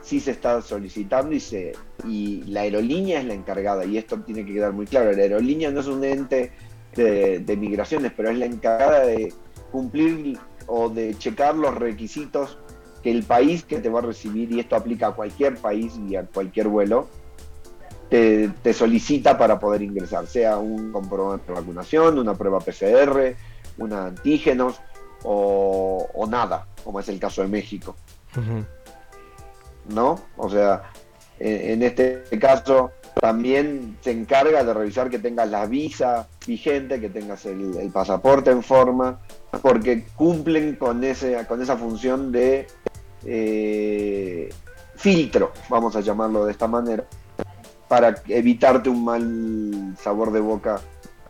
sí 0.05 0.21
se 0.21 0.33
está 0.33 0.61
solicitando 0.61 1.35
y 1.35 1.41
se 1.41 1.73
y 2.07 2.43
la 2.45 2.61
aerolínea 2.61 3.21
es 3.21 3.25
la 3.25 3.35
encargada 3.35 3.85
y 3.85 3.97
esto 3.97 4.21
tiene 4.21 4.45
que 4.45 4.53
quedar 4.53 4.73
muy 4.73 4.87
claro. 4.87 5.11
La 5.13 5.23
aerolínea 5.23 5.71
no 5.71 5.81
es 5.81 5.87
un 5.87 6.05
ente 6.05 6.53
de, 6.95 7.57
migraciones, 7.59 8.13
pero 8.17 8.31
es 8.31 8.39
la 8.39 8.47
encargada 8.47 9.01
de 9.01 9.33
cumplir 9.73 10.39
o 10.67 10.89
de 10.89 11.17
checar 11.19 11.57
los 11.57 11.75
requisitos 11.75 12.59
que 13.03 13.11
el 13.11 13.25
país 13.25 13.65
que 13.65 13.81
te 13.81 13.89
va 13.89 13.99
a 13.99 14.03
recibir, 14.03 14.51
y 14.53 14.61
esto 14.61 14.77
aplica 14.77 15.09
a 15.09 15.13
cualquier 15.13 15.57
país 15.57 15.95
y 16.09 16.17
a 16.17 16.25
cualquier 16.25 16.69
vuelo, 16.69 17.09
te, 18.09 18.49
te 18.63 18.73
solicita 18.73 19.37
para 19.37 19.59
poder 19.59 19.83
ingresar, 19.83 20.27
sea 20.27 20.57
un 20.57 20.91
comprobante 20.91 21.49
de 21.49 21.61
vacunación, 21.61 22.19
una 22.19 22.35
prueba 22.35 22.61
PCR, 22.61 23.37
una 23.77 24.07
antígenos 24.07 24.81
o, 25.25 26.27
nada, 26.31 26.67
como 26.83 27.01
es 27.01 27.09
el 27.09 27.19
caso 27.19 27.43
de 27.43 27.49
México. 27.49 27.95
Ujú. 28.37 28.65
¿No? 29.89 30.21
O 30.37 30.49
sea, 30.49 30.83
en, 31.39 31.83
este 31.83 32.23
caso 32.41 32.93
también 33.21 33.97
se 34.01 34.11
encarga 34.11 34.65
de 34.65 34.75
revisar 34.75 35.11
que 35.11 35.19
tengas 35.19 35.51
la 35.51 35.67
visa 35.67 36.29
vigente, 36.47 37.01
que 37.01 37.09
tengas 37.09 37.45
el, 37.47 37.91
pasaporte 37.93 38.51
en 38.51 38.63
forma, 38.63 39.21
porque 39.63 40.05
cumplen 40.17 40.77
con, 40.77 41.03
ese, 41.05 41.45
con 41.47 41.63
esa 41.63 41.77
función 41.77 42.33
de 42.33 42.67
eh, 43.25 44.49
filtro, 44.97 45.53
vamos 45.69 45.97
a 45.97 46.01
llamarlo 46.01 46.45
de 46.45 46.53
esta 46.53 46.67
manera, 46.67 47.05
para 47.89 48.15
evitarte 48.29 48.89
un 48.89 49.05
mal 49.05 49.97
sabor 50.01 50.33
de 50.33 50.41
boca 50.41 50.81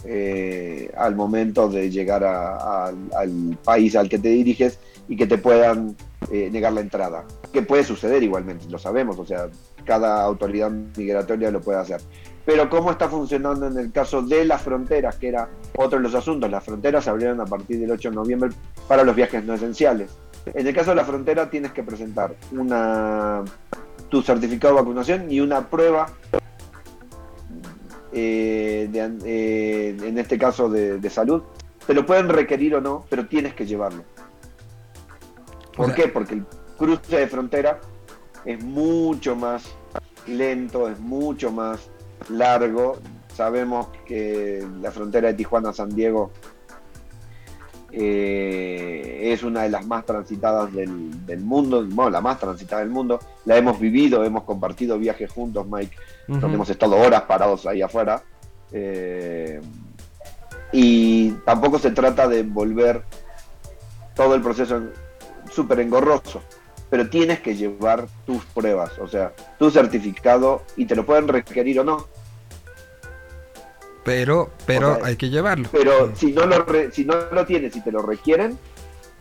eh, 0.07 0.91
al 0.97 1.17
momento 1.17 1.69
de 1.69 1.91
llegar 1.91 2.25
al 2.25 3.59
país 3.65 3.97
al 3.97 4.09
que 4.09 4.19
te 4.19 4.29
diriges 4.29 4.79
y 5.09 5.17
que 5.17 5.27
te 5.27 5.39
puedan 5.39 5.97
eh, 6.31 6.49
negar 6.51 6.73
la 6.73 6.81
entrada. 6.81 7.25
Que 7.53 7.63
puede 7.63 7.85
suceder 7.85 8.23
igualmente, 8.23 8.67
lo 8.69 8.79
sabemos, 8.79 9.19
o 9.19 9.27
sea, 9.27 9.49
cada 9.85 10.23
autoridad 10.23 10.71
migratoria 10.71 11.51
lo 11.51 11.61
puede 11.61 11.79
hacer. 11.79 12.01
Pero 12.45 12.69
cómo 12.69 12.91
está 12.91 13.09
funcionando 13.09 13.67
en 13.67 13.79
el 13.79 13.91
caso 13.91 14.23
de 14.23 14.45
las 14.45 14.63
fronteras, 14.63 15.17
que 15.17 15.29
era 15.29 15.49
otro 15.77 15.99
de 15.99 16.03
los 16.03 16.15
asuntos, 16.15 16.51
las 16.51 16.63
fronteras 16.63 17.05
se 17.05 17.11
abrieron 17.11 17.41
a 17.41 17.47
partir 17.47 17.79
del 17.79 17.91
8 17.91 18.11
de 18.11 18.17
noviembre 18.17 18.51
para 18.87 19.03
los 19.03 19.17
viajes 19.17 19.45
no 19.45 19.55
esenciales. 19.55 20.11
En 20.47 20.67
el 20.67 20.75
caso 20.75 20.91
de 20.91 20.97
la 20.97 21.05
frontera 21.05 21.49
tienes 21.49 21.73
que 21.73 21.83
presentar 21.83 22.35
una 22.53 23.43
tu 24.11 24.21
certificado 24.21 24.75
de 24.75 24.81
vacunación 24.81 25.31
y 25.31 25.41
una 25.41 25.69
prueba 25.69 26.07
eh, 28.13 28.89
de 28.93 29.19
eh, 29.25 29.97
en 30.03 30.19
este 30.19 30.39
caso 30.39 30.69
de 30.69 31.11
salud. 31.11 31.43
Te 31.87 31.95
lo 31.95 32.07
pueden 32.07 32.29
requerir 32.29 32.75
o 32.77 32.81
no, 32.81 33.05
pero 33.09 33.27
tienes 33.27 33.55
que 33.55 33.67
llevarlo. 33.67 34.05
¿Por 35.77 35.87
O 35.87 35.89
sea- 35.89 35.97
qué? 35.97 36.09
Porque 36.09 36.35
el 36.35 36.45
cruce 36.79 37.17
de 37.19 37.27
frontera 37.27 37.81
es 38.45 38.63
mucho 38.63 39.35
más 39.37 39.65
lento, 40.27 40.89
es 40.89 40.99
mucho 41.01 41.51
más 41.51 41.89
largo. 42.29 42.99
Sabemos 43.35 43.89
que 44.07 44.65
la 44.81 44.91
frontera 44.93 45.29
de 45.29 45.35
Tijuana 45.35 45.71
a 45.71 45.73
San 45.73 45.91
Diego 45.95 46.31
eh, 47.97 49.31
es 49.33 49.43
una 49.43 49.63
de 49.63 49.69
las 49.71 49.87
más 49.87 50.05
transitadas 50.05 50.73
del, 50.73 51.25
del 51.27 51.41
mundo, 51.41 51.85
bueno, 51.89 52.11
la 52.11 52.21
más 52.21 52.39
transitada 52.41 52.81
del 52.83 52.91
mundo. 52.91 53.21
La 53.45 53.57
hemos 53.57 53.79
vivido, 53.79 54.25
hemos 54.25 54.43
compartido 54.45 54.99
viajes 54.99 55.31
juntos, 55.31 55.67
Mike, 55.69 55.97
Ujú. 56.29 56.41
donde 56.41 56.55
hemos 56.57 56.71
estado 56.71 56.97
horas 56.97 57.23
parados 57.23 57.67
ahí 57.67 57.83
afuera. 57.83 58.23
Eh, 58.73 59.61
y 60.73 61.31
tampoco 61.45 61.79
se 61.79 61.93
trata 61.93 62.27
de 62.27 62.43
volver 62.43 63.05
todo 64.17 64.35
el 64.35 64.43
proceso 64.43 64.77
en- 64.77 64.91
súper 65.51 65.81
engorroso, 65.81 66.43
pero 66.91 67.09
tienes 67.09 67.41
que 67.41 67.57
llevar 67.57 68.07
tus 68.27 68.45
pruebas, 68.47 68.99
o 68.99 69.09
sea, 69.09 69.33
tu 69.59 69.71
certificado 69.71 70.63
y 70.77 70.87
te 70.87 70.95
lo 70.97 71.05
pueden 71.07 71.29
requerir 71.29 71.81
o 71.81 71.85
no, 71.85 72.07
Pero, 74.05 74.51
pero 74.67 74.93
O 74.93 74.97
sea, 74.97 75.07
hay 75.07 75.17
que 75.17 75.31
llevarlo. 75.31 75.69
pero 75.73 76.15
si 76.15 76.33
no 76.33 76.45
lo, 76.47 76.63
re- 76.65 76.91
si 76.93 77.05
no 77.07 77.15
lo 77.33 77.47
tienes 77.47 77.75
y 77.75 77.81
te 77.81 77.91
lo 77.91 78.03
requieren, 78.03 78.59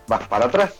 vas 0.07 0.27
para 0.27 0.45
atrás. 0.47 0.73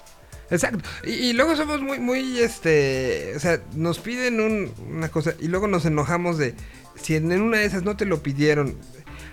Exacto. 0.49 0.87
Y, 1.05 1.11
y 1.11 1.33
luego 1.33 1.55
somos 1.55 1.81
muy, 1.81 1.99
muy, 1.99 2.39
este, 2.39 3.31
o 3.35 3.39
sea, 3.39 3.61
nos 3.75 3.99
piden 3.99 4.41
un- 4.41 4.73
una 4.89 5.07
cosa 5.09 5.33
y 5.39 5.47
luego 5.47 5.67
nos 5.69 5.85
enojamos 5.85 6.37
de 6.37 6.53
si 6.95 7.15
en 7.15 7.31
una 7.41 7.59
de 7.59 7.65
esas 7.65 7.83
no 7.83 7.95
te 7.95 8.03
lo 8.05 8.21
pidieron. 8.21 8.77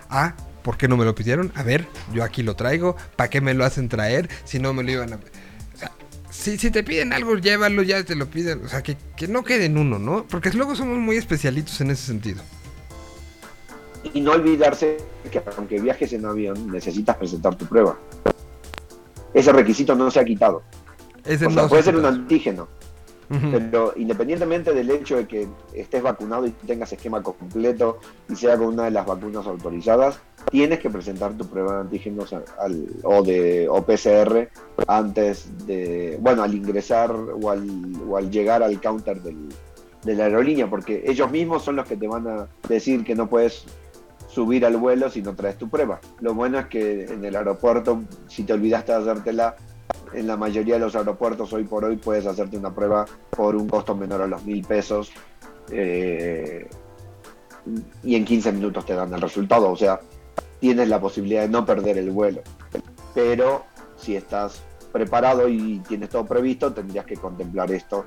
Ah, 0.09 0.35
¿por 0.62 0.77
qué 0.78 0.87
no 0.87 0.97
me 0.97 1.05
lo 1.05 1.16
pidieron? 1.16 1.53
A 1.57 1.65
ver, 1.65 1.87
yo 2.15 2.23
aquí 2.23 2.45
lo 2.45 2.55
traigo. 2.55 2.95
¿Para 3.16 3.28
qué 3.28 3.41
me 3.41 3.55
lo 3.55 3.65
hacen 3.65 3.89
traer? 3.89 4.28
Si 4.45 4.61
no 4.61 4.73
me 4.73 4.85
lo 4.85 4.91
iban 4.93 5.12
a... 5.15 5.19
Si, 6.40 6.56
si 6.56 6.70
te 6.70 6.82
piden 6.82 7.12
algo, 7.12 7.36
llévalo, 7.36 7.82
ya 7.82 8.02
te 8.02 8.14
lo 8.14 8.24
piden. 8.24 8.64
O 8.64 8.68
sea, 8.68 8.82
que, 8.82 8.96
que 9.14 9.28
no 9.28 9.44
quede 9.44 9.66
en 9.66 9.76
uno, 9.76 9.98
¿no? 9.98 10.24
Porque 10.24 10.50
luego 10.52 10.74
somos 10.74 10.96
muy 10.96 11.16
especialitos 11.16 11.78
en 11.82 11.90
ese 11.90 12.06
sentido. 12.06 12.42
Y 14.14 14.22
no 14.22 14.32
olvidarse 14.32 14.96
que 15.30 15.42
aunque 15.58 15.78
viajes 15.78 16.14
en 16.14 16.24
avión, 16.24 16.72
necesitas 16.72 17.18
presentar 17.18 17.56
tu 17.56 17.66
prueba. 17.66 17.98
Ese 19.34 19.52
requisito 19.52 19.94
no 19.94 20.10
se 20.10 20.18
ha 20.18 20.24
quitado. 20.24 20.62
Ese 21.26 21.46
O 21.46 21.50
sea, 21.50 21.62
no 21.64 21.68
puede 21.68 21.82
se 21.82 21.90
ser 21.90 21.96
un 21.96 22.06
antígeno, 22.06 22.68
pero 23.28 23.92
independientemente 23.96 24.72
del 24.72 24.90
hecho 24.90 25.18
de 25.18 25.26
que 25.26 25.46
estés 25.74 26.02
vacunado 26.02 26.46
y 26.46 26.52
tengas 26.66 26.90
esquema 26.90 27.22
completo 27.22 28.00
y 28.30 28.36
sea 28.36 28.56
con 28.56 28.68
una 28.68 28.84
de 28.84 28.92
las 28.92 29.04
vacunas 29.04 29.46
autorizadas, 29.46 30.18
tienes 30.51 30.78
que 30.81 30.90
presentar 30.90 31.32
tu 31.36 31.47
prueba 31.47 31.74
de 31.74 31.81
antígenos 31.82 32.35
o 33.05 33.22
de 33.22 33.68
o 33.68 33.82
PCR 33.85 34.48
antes 34.86 35.48
de, 35.66 36.18
bueno, 36.20 36.43
al 36.43 36.55
ingresar 36.55 37.12
o 37.12 37.51
al, 37.51 37.66
o 38.09 38.16
al 38.16 38.31
llegar 38.31 38.62
al 38.62 38.81
counter 38.81 39.20
del- 39.22 39.48
de 40.05 40.14
la 40.14 40.24
aerolínea, 40.24 40.68
porque 40.68 41.02
ellos 41.06 41.31
mismos 41.31 41.62
son 41.62 41.77
los 41.77 41.86
que 41.86 41.97
te 41.97 42.09
van 42.09 42.27
a 42.27 42.48
decir 42.68 43.05
que 43.05 43.14
no 43.14 43.28
puedes 43.28 43.64
subir 44.28 44.64
al 44.64 44.77
vuelo 44.78 45.10
si 45.10 45.20
no 45.22 45.35
traes 45.35 45.59
tu 45.59 45.68
prueba. 45.68 46.01
Lo 46.20 46.32
bueno 46.35 46.59
es 46.59 46.66
que 46.66 47.05
en 47.05 47.22
el 47.24 47.36
aeropuerto, 47.36 48.02
si 48.27 48.44
te 48.44 48.52
olvidaste 48.55 48.93
de 48.93 48.98
hacértela, 48.98 49.56
en 50.14 50.27
la 50.27 50.36
mayoría 50.36 50.74
de 50.74 50.81
los 50.81 50.97
aeropuertos 50.97 51.52
hoy 51.52 51.64
por 51.64 51.85
hoy 51.85 51.97
puedes 51.97 52.24
hacerte 52.27 52.56
una 52.56 52.74
prueba 52.74 53.05
por 53.31 53.55
un 53.56 53.68
costo 53.68 53.94
menor 53.94 54.22
a 54.22 54.27
los 54.27 54.43
mil 54.44 54.64
pesos 54.64 55.12
eh, 55.70 56.66
y 58.02 58.14
en 58.16 58.24
15 58.24 58.52
minutos 58.52 58.86
te 58.86 58.94
dan 58.94 59.12
el 59.12 59.20
resultado. 59.20 59.70
O 59.70 59.77
sea, 59.77 60.01
tienes 60.61 60.89
la 60.89 61.01
posibilidad 61.01 61.43
de 61.43 61.49
no 61.49 61.65
perder 61.65 61.99
el 61.99 62.11
vuelo. 62.11 62.43
Pero 63.15 63.65
si 63.97 64.16
estás 64.16 64.62
preparado 64.93 65.49
y 65.49 65.81
tienes 65.89 66.09
todo 66.11 66.24
previsto, 66.27 66.73
tendrías 66.73 67.05
que 67.07 67.16
contemplar 67.16 67.70
esto. 67.73 68.07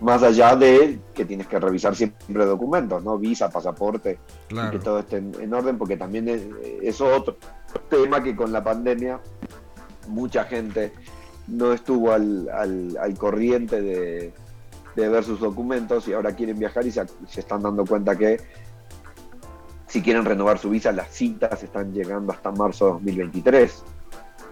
Más 0.00 0.22
allá 0.22 0.56
de 0.56 0.98
que 1.12 1.26
tienes 1.26 1.46
que 1.46 1.58
revisar 1.60 1.94
siempre 1.94 2.46
documentos, 2.46 3.04
¿no? 3.04 3.18
Visa, 3.18 3.50
pasaporte, 3.50 4.18
que 4.70 4.78
todo 4.78 5.00
esté 5.00 5.18
en, 5.18 5.32
en 5.38 5.52
orden, 5.52 5.76
porque 5.76 5.96
también 5.98 6.26
es, 6.28 6.42
es 6.82 7.00
otro 7.02 7.36
tema 7.90 8.22
que 8.22 8.34
con 8.34 8.50
la 8.50 8.64
pandemia 8.64 9.20
mucha 10.08 10.44
gente 10.44 10.92
no 11.48 11.72
estuvo 11.72 12.12
al, 12.12 12.48
al- 12.48 12.96
al 12.98 13.18
corriente 13.18 13.82
de, 13.82 14.32
de 14.96 15.08
ver 15.08 15.22
sus 15.24 15.38
documentos 15.40 16.08
y 16.08 16.14
ahora 16.14 16.34
quieren 16.34 16.58
viajar 16.58 16.86
y 16.86 16.90
se, 16.92 17.04
se 17.28 17.40
están 17.40 17.62
dando 17.62 17.84
cuenta 17.84 18.16
que 18.16 18.40
si 19.90 20.00
quieren 20.02 20.24
renovar 20.24 20.58
su 20.58 20.70
visa, 20.70 20.92
las 20.92 21.08
citas 21.12 21.62
están 21.62 21.92
llegando 21.92 22.32
hasta 22.32 22.50
marzo 22.52 22.86
de 22.86 22.92
2023. 22.92 23.82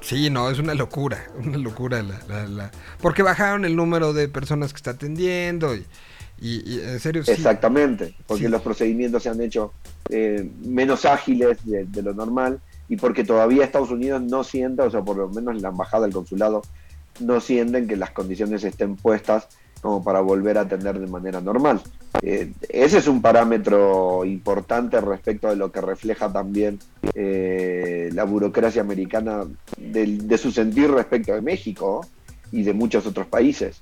Sí, 0.00 0.30
no, 0.30 0.50
es 0.50 0.58
una 0.58 0.74
locura, 0.74 1.24
una 1.44 1.58
locura 1.58 2.02
la, 2.02 2.20
la, 2.28 2.46
la- 2.46 2.70
Porque 3.00 3.22
bajaron 3.22 3.64
el 3.64 3.74
número 3.76 4.12
de 4.12 4.28
personas 4.28 4.72
que 4.72 4.76
está 4.78 4.90
atendiendo 4.92 5.74
y, 5.74 5.84
y- 6.40 6.74
y, 6.74 6.80
en 6.80 7.00
serio 7.00 7.24
sí. 7.24 7.32
Exactamente, 7.32 8.14
porque 8.26 8.44
Sí. 8.44 8.50
los 8.50 8.62
procedimientos 8.62 9.22
se 9.24 9.28
han 9.30 9.40
hecho 9.40 9.72
eh, 10.10 10.48
menos 10.64 11.04
ágiles 11.04 11.58
de, 11.64 11.84
de 11.84 12.02
lo 12.02 12.14
normal 12.14 12.60
y 12.88 12.96
porque 12.96 13.24
todavía 13.24 13.64
Estados 13.64 13.90
Unidos 13.90 14.22
no 14.22 14.44
siente, 14.44 14.82
o 14.82 14.90
sea, 14.90 15.02
por 15.02 15.16
lo 15.16 15.28
menos 15.28 15.60
la 15.60 15.68
embajada, 15.70 16.06
el 16.06 16.12
consulado, 16.12 16.62
no 17.20 17.40
sienten 17.40 17.88
que 17.88 17.96
las 17.96 18.10
condiciones 18.12 18.62
estén 18.64 18.94
puestas 18.96 19.48
como 19.80 20.02
para 20.02 20.20
volver 20.20 20.58
a 20.58 20.62
atender 20.62 20.98
de 20.98 21.06
manera 21.06 21.40
normal. 21.40 21.80
Eh, 22.22 22.52
ese 22.68 22.98
es 22.98 23.08
un 23.08 23.22
parámetro 23.22 24.24
importante 24.24 25.00
respecto 25.00 25.48
de 25.48 25.56
lo 25.56 25.70
que 25.70 25.80
refleja 25.80 26.32
también 26.32 26.78
eh, 27.14 28.10
la 28.12 28.24
burocracia 28.24 28.82
americana 28.82 29.44
de 29.76 30.38
su 30.38 30.50
sentir 30.50 30.90
respecto 30.90 31.32
de 31.32 31.42
México 31.42 32.06
y 32.50 32.62
de 32.62 32.72
muchos 32.72 33.06
otros 33.06 33.26
países. 33.26 33.80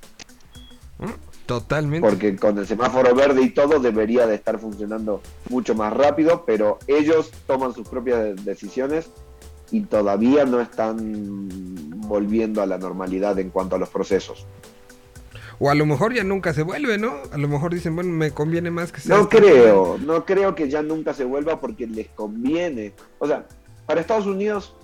Totalmente. 1.47 2.06
Porque 2.06 2.36
con 2.36 2.59
el 2.59 2.66
semáforo 2.66 3.14
verde 3.14 3.43
y 3.43 3.51
todo 3.51 3.78
debería 3.78 4.27
de 4.27 4.35
estar 4.35 4.59
funcionando 4.59 5.23
mucho 5.48 5.74
más 5.74 5.93
rápido, 5.93 6.44
pero 6.44 6.78
ellos 6.89 7.31
toman 7.47 7.73
sus 7.73 7.89
propias 7.89 8.44
decisiones 8.44 9.10
y 9.70 9.82
todavía 9.82 10.44
no 10.44 10.60
están 10.60 11.18
volviendo 12.09 12.62
a 12.62 12.66
la 12.66 12.78
normalidad 12.78 13.39
en 13.39 13.51
cuanto 13.51 13.77
a 13.77 13.78
los 13.78 13.89
procesos. 13.89 14.47
O 15.59 15.70
a 15.70 15.74
lo 15.74 15.87
mejor 15.87 16.12
ya 16.15 16.23
nunca 16.24 16.53
se 16.53 16.62
vuelve, 16.62 16.99
¿no? 16.99 17.15
A 17.33 17.39
lo 17.39 17.49
mejor 17.49 17.73
dicen, 17.73 17.95
bueno, 17.95 18.11
me 18.12 18.31
conviene 18.31 18.70
más 18.70 18.93
que 18.93 19.01
sea. 19.01 19.16
No 19.16 19.23
esta- 19.23 19.39
creo, 19.39 19.97
no 19.99 20.24
creo 20.27 20.55
que 20.55 20.69
ya 20.69 20.83
nunca 20.83 21.15
se 21.15 21.24
vuelva 21.24 21.61
porque 21.61 21.87
les 21.87 22.09
conviene. 22.09 22.93
O 23.19 23.27
sea, 23.27 23.47
para 23.87 24.01
Estados 24.01 24.27
Unidos 24.27 24.74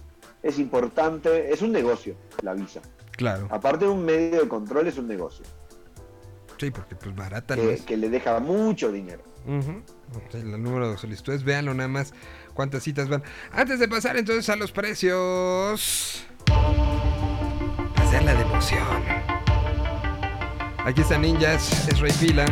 es 0.42 0.58
importante, 0.58 1.52
es 1.52 1.60
un 1.62 1.72
negocio 1.72 2.14
la 2.42 2.54
visa. 2.54 2.80
Claro. 3.16 3.46
Aparte 3.50 3.84
de 3.84 3.90
un 3.90 4.04
medio 4.04 4.40
de 4.42 4.48
control, 4.48 4.86
es 4.88 4.96
un 4.96 5.06
negocio 5.06 5.44
Sí, 6.58 6.70
porque 6.70 6.94
pues 6.96 7.14
barata 7.14 7.56
que, 7.56 7.76
que 7.84 7.96
le 7.96 8.08
deja 8.08 8.38
mucho 8.40 8.90
dinero. 8.92 9.22
Ujú. 9.46 9.82
Sí, 10.30 10.38
el 10.38 10.62
número 10.62 10.90
de 10.92 10.96
solicitudes, 10.96 11.42
véanlo 11.44 11.74
nada 11.74 11.88
más 11.88 12.14
cuántas 12.54 12.84
citas 12.84 13.08
van. 13.08 13.22
Antes 13.50 13.80
de 13.80 13.88
pasar 13.88 14.16
entonces 14.16 14.48
a 14.48 14.54
los 14.56 14.70
precios. 14.70 16.24
sea 18.10 18.20
la 18.22 18.34
devoción. 18.34 19.41
Aquí 20.84 21.00
está 21.00 21.16
Ninjas, 21.16 21.88
es 21.88 22.00
Rey 22.00 22.12
Pila. 22.18 22.44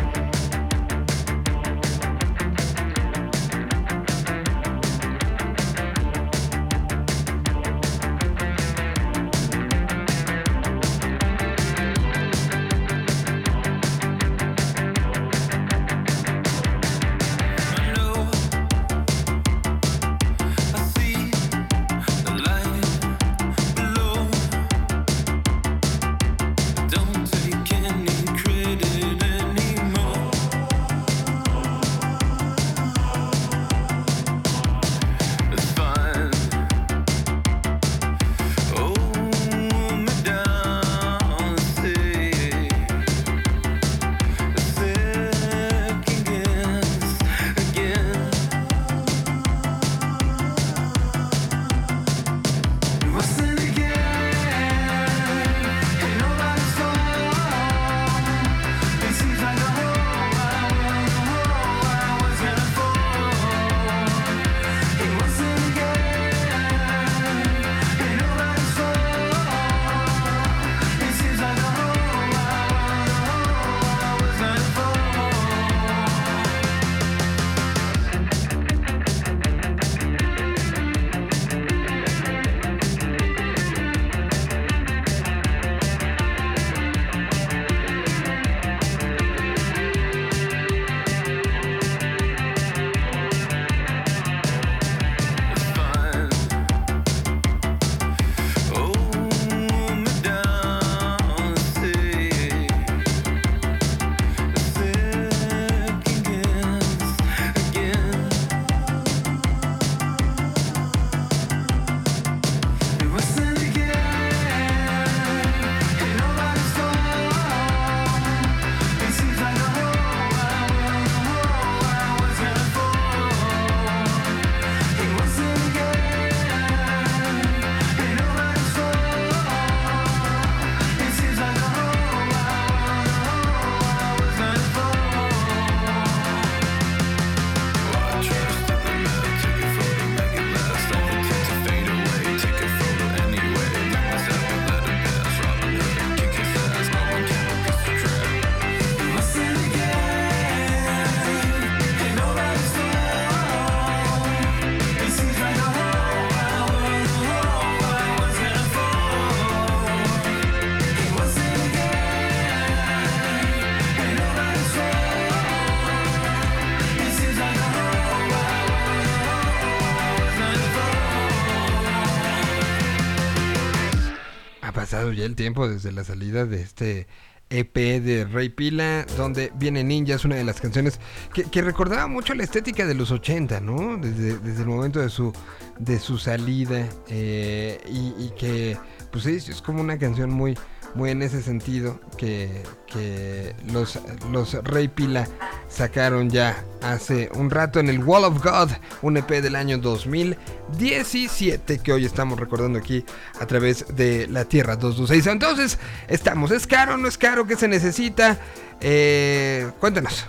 Ya 175.11 175.25
el 175.25 175.35
tiempo 175.35 175.67
desde 175.67 175.91
la 175.91 176.03
salida 176.03 176.45
de 176.45 176.61
este 176.61 177.07
EP 177.51 177.75
de 178.01 178.25
Rey 178.25 178.49
Pila, 178.49 179.05
donde 179.17 179.51
viene 179.55 179.83
Ninja, 179.83 180.15
es 180.15 180.25
una 180.25 180.35
de 180.35 180.43
las 180.43 180.61
canciones 180.61 180.99
que, 181.33 181.43
que 181.43 181.61
recordaba 181.61 182.07
mucho 182.07 182.33
la 182.33 182.43
estética 182.43 182.85
de 182.85 182.93
los 182.93 183.11
80, 183.11 183.59
¿no? 183.59 183.97
Desde, 183.97 184.37
desde 184.37 184.61
el 184.61 184.67
momento 184.67 184.99
de 184.99 185.09
su, 185.09 185.33
de 185.77 185.99
su 185.99 186.17
salida, 186.17 186.87
eh, 187.09 187.79
y, 187.89 188.25
y 188.25 188.31
que, 188.37 188.77
pues 189.11 189.25
es, 189.25 189.49
es 189.49 189.61
como 189.61 189.81
una 189.81 189.97
canción 189.97 190.31
muy, 190.31 190.57
muy 190.95 191.09
en 191.11 191.21
ese 191.21 191.41
sentido, 191.41 191.99
que, 192.17 192.63
que 192.87 193.53
los, 193.71 193.99
los 194.31 194.53
Rey 194.63 194.87
Pila 194.87 195.27
sacaron 195.71 196.29
ya 196.29 196.63
hace 196.81 197.29
un 197.35 197.49
rato 197.49 197.79
en 197.79 197.89
el 197.89 198.03
Wall 198.03 198.25
of 198.25 198.43
God, 198.43 198.69
un 199.01 199.17
EP 199.17 199.29
del 199.41 199.55
año 199.55 199.77
2017 199.77 201.79
que 201.79 201.93
hoy 201.93 202.05
estamos 202.05 202.39
recordando 202.39 202.77
aquí 202.77 203.05
a 203.39 203.45
través 203.45 203.95
de 203.95 204.27
la 204.27 204.45
Tierra 204.45 204.75
226. 204.75 205.27
Entonces, 205.27 205.79
estamos, 206.07 206.51
¿es 206.51 206.67
caro? 206.67 206.97
¿No 206.97 207.07
es 207.07 207.17
caro? 207.17 207.45
¿Qué 207.47 207.55
se 207.55 207.67
necesita? 207.67 208.37
Eh, 208.81 209.69
cuéntanos. 209.79 210.25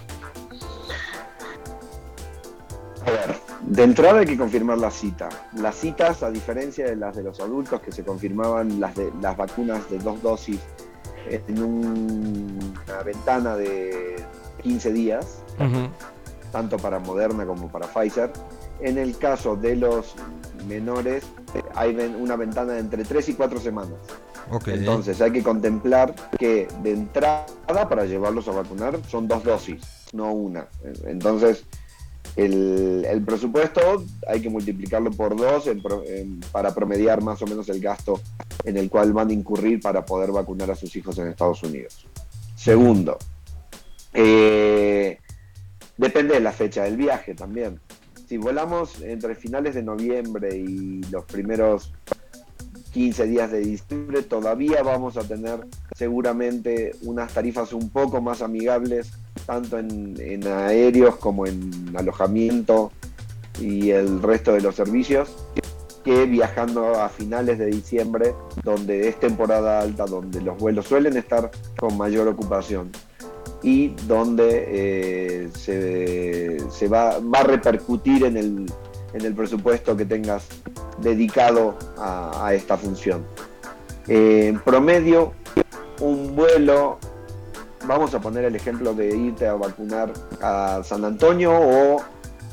A 3.07 3.11
ver, 3.11 3.35
de 3.63 3.83
entrada 3.83 4.21
hay 4.21 4.27
que 4.27 4.39
confirmar 4.39 4.79
la 4.79 4.91
cita. 4.91 5.29
Las 5.57 5.75
citas, 5.77 6.23
a 6.23 6.31
diferencia 6.31 6.87
de 6.87 6.97
las 6.97 7.17
de 7.17 7.25
los 7.25 7.41
adultos 7.41 7.81
que 7.81 7.91
se 7.91 8.05
confirmaban 8.05 8.79
las, 8.79 8.95
de, 8.95 9.11
las 9.21 9.37
vacunas 9.37 9.91
de 9.91 9.99
dos 9.99 10.23
dosis 10.23 10.61
en 11.29 11.63
un- 11.63 12.75
una 12.87 13.03
ventana 13.03 13.57
de 13.57 14.25
15 14.63 14.93
días, 14.93 15.39
tanto 16.51 16.77
para 16.79 16.99
Moderna 16.99 17.47
como 17.47 17.69
para 17.71 17.87
Pfizer. 17.87 18.33
En 18.81 18.99
el 18.99 19.17
caso 19.17 19.55
de 19.57 19.77
los 19.77 20.15
menores, 20.67 21.25
hay 21.75 21.95
una 22.21 22.37
ventana 22.37 22.73
de 22.73 22.81
entre 22.81 23.05
3 23.05 23.29
y 23.31 23.35
4 23.35 23.61
semanas. 23.61 23.95
Entonces 24.75 25.21
hay 25.21 25.31
que 25.31 25.43
contemplar 25.43 26.15
que 26.39 26.67
de 26.83 26.91
entrada 26.93 27.47
para 27.89 28.05
llevarlos 28.07 28.49
a 28.49 28.53
vacunar 28.53 28.99
son 29.09 29.29
dos 29.29 29.45
dosis, 29.45 29.81
no 30.13 30.33
una. 30.33 30.67
Entonces 31.07 31.65
el, 32.35 33.05
el 33.09 33.23
presupuesto 33.23 34.05
hay 34.27 34.41
que 34.41 34.51
multiplicarlo 34.51 35.11
por 35.13 35.37
dos 35.37 35.67
en 35.69 35.81
pro- 35.83 36.03
en- 36.05 36.41
para 36.51 36.75
promediar 36.75 37.23
más 37.23 37.41
o 37.43 37.47
menos 37.47 37.69
el 37.69 37.81
gasto 37.81 38.21
en 38.65 38.77
el 38.79 38.91
cual 38.91 39.13
van 39.13 39.29
a 39.31 39.33
incurrir 39.33 39.81
para 39.81 40.05
poder 40.05 40.33
vacunar 40.33 40.71
a 40.71 40.75
sus 40.75 40.95
hijos 40.97 41.19
en 41.19 41.29
Estados 41.29 41.63
Unidos. 41.63 42.07
Segundo, 42.57 43.19
eh, 44.15 45.19
depende 45.97 46.35
de 46.35 46.41
la 46.41 46.53
fecha 46.53 46.85
del 46.85 46.97
viaje 46.97 47.35
también. 47.35 47.81
Si 48.29 48.37
volamos 48.37 49.01
entre 49.03 49.35
finales 49.35 49.75
de 49.75 49.83
noviembre 49.83 50.57
y 50.57 51.03
los 51.11 51.25
primeros 51.25 51.93
15 52.93 53.27
días 53.27 53.51
de 53.51 53.61
diciembre, 53.61 54.23
todavía 54.23 54.83
vamos 54.83 55.17
a 55.17 55.23
tener 55.23 55.67
seguramente 55.97 56.93
unas 57.03 57.33
tarifas 57.33 57.73
un 57.73 57.91
poco 57.91 58.21
más 58.21 58.43
amigables, 58.43 59.13
tanto 59.47 59.79
en, 59.79 60.15
en 60.19 60.47
aéreos 60.47 61.17
como 61.17 61.47
en 61.47 61.95
alojamiento 61.97 62.93
y 63.61 63.91
el 63.91 64.23
resto 64.23 64.53
de 64.53 64.61
los 64.61 64.75
servicios, 64.75 65.35
que 66.05 66.27
viajando 66.27 67.01
a 67.01 67.09
finales 67.09 67.59
de 67.59 67.67
diciembre, 67.67 68.35
donde 68.65 69.09
es 69.09 69.21
temporada 69.21 69.81
alta, 69.81 70.05
donde 70.05 70.41
los 70.41 70.59
vuelos 70.59 70.87
suelen 70.87 71.17
estar 71.17 71.51
con 71.79 71.97
mayor 71.97 72.29
ocupación 72.29 72.91
y 73.63 73.89
donde 74.07 74.65
eh, 74.69 75.49
se, 75.57 76.59
se 76.71 76.89
va, 76.89 77.19
va 77.21 77.41
a 77.41 77.45
repercutir 77.45 78.25
en 78.25 78.37
el, 78.37 78.73
en 79.15 79.25
el 79.25 79.35
presupuesto 79.35 79.97
que 79.97 80.05
tengas 80.05 80.47
dedicado 80.99 81.77
a, 81.99 82.47
a 82.47 82.55
esta 82.55 82.77
función. 82.77 83.25
Eh, 84.09 84.49
en 84.49 84.61
promedio, 84.61 85.33
un 86.01 86.35
vuelo, 86.35 86.99
vamos 87.87 88.15
a 88.15 88.21
poner 88.21 88.45
el 88.45 88.57
ejemplo 88.57 88.95
de 88.95 89.17
irte 89.17 89.47
a 89.47 89.55
vacunar 89.55 90.13
a 90.41 90.83
San 90.85 91.05
Antonio 91.05 91.53
o 91.53 92.03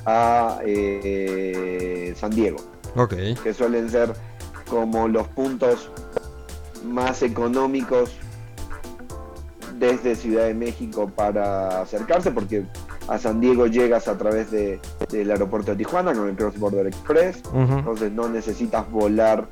a 0.06 0.60
eh, 0.64 2.14
San 2.16 2.32
Diego, 2.32 2.58
que 3.44 3.54
suelen 3.54 3.90
ser 3.90 4.14
como 4.70 5.08
los 5.08 5.28
puntos 5.30 5.90
más 6.86 7.24
económicos 7.24 8.12
desde 9.80 10.16
Ciudad 10.16 10.46
de 10.46 10.54
México 10.54 11.10
para 11.16 11.82
acercarse, 11.82 12.32
porque 12.32 12.66
a 13.08 13.18
San 13.18 13.40
Diego 13.40 13.66
llegas 13.68 14.08
a 14.08 14.18
través 14.18 14.52
de- 14.52 14.80
del 15.10 15.32
aeropuerto 15.32 15.72
de 15.72 15.78
Tijuana 15.78 16.14
con 16.14 16.28
el 16.30 16.36
Cross 16.36 16.60
Border 16.60 16.88
Express, 16.88 17.42
entonces 17.54 18.12
no 18.12 18.28
necesitas 18.30 18.90
volar 18.92 19.48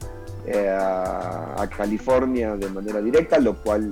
eh, 0.46 0.70
a, 0.70 1.62
a 1.62 1.68
California 1.70 2.56
de 2.56 2.70
manera 2.70 3.02
directa, 3.02 3.40
lo 3.40 3.56
cual 3.62 3.92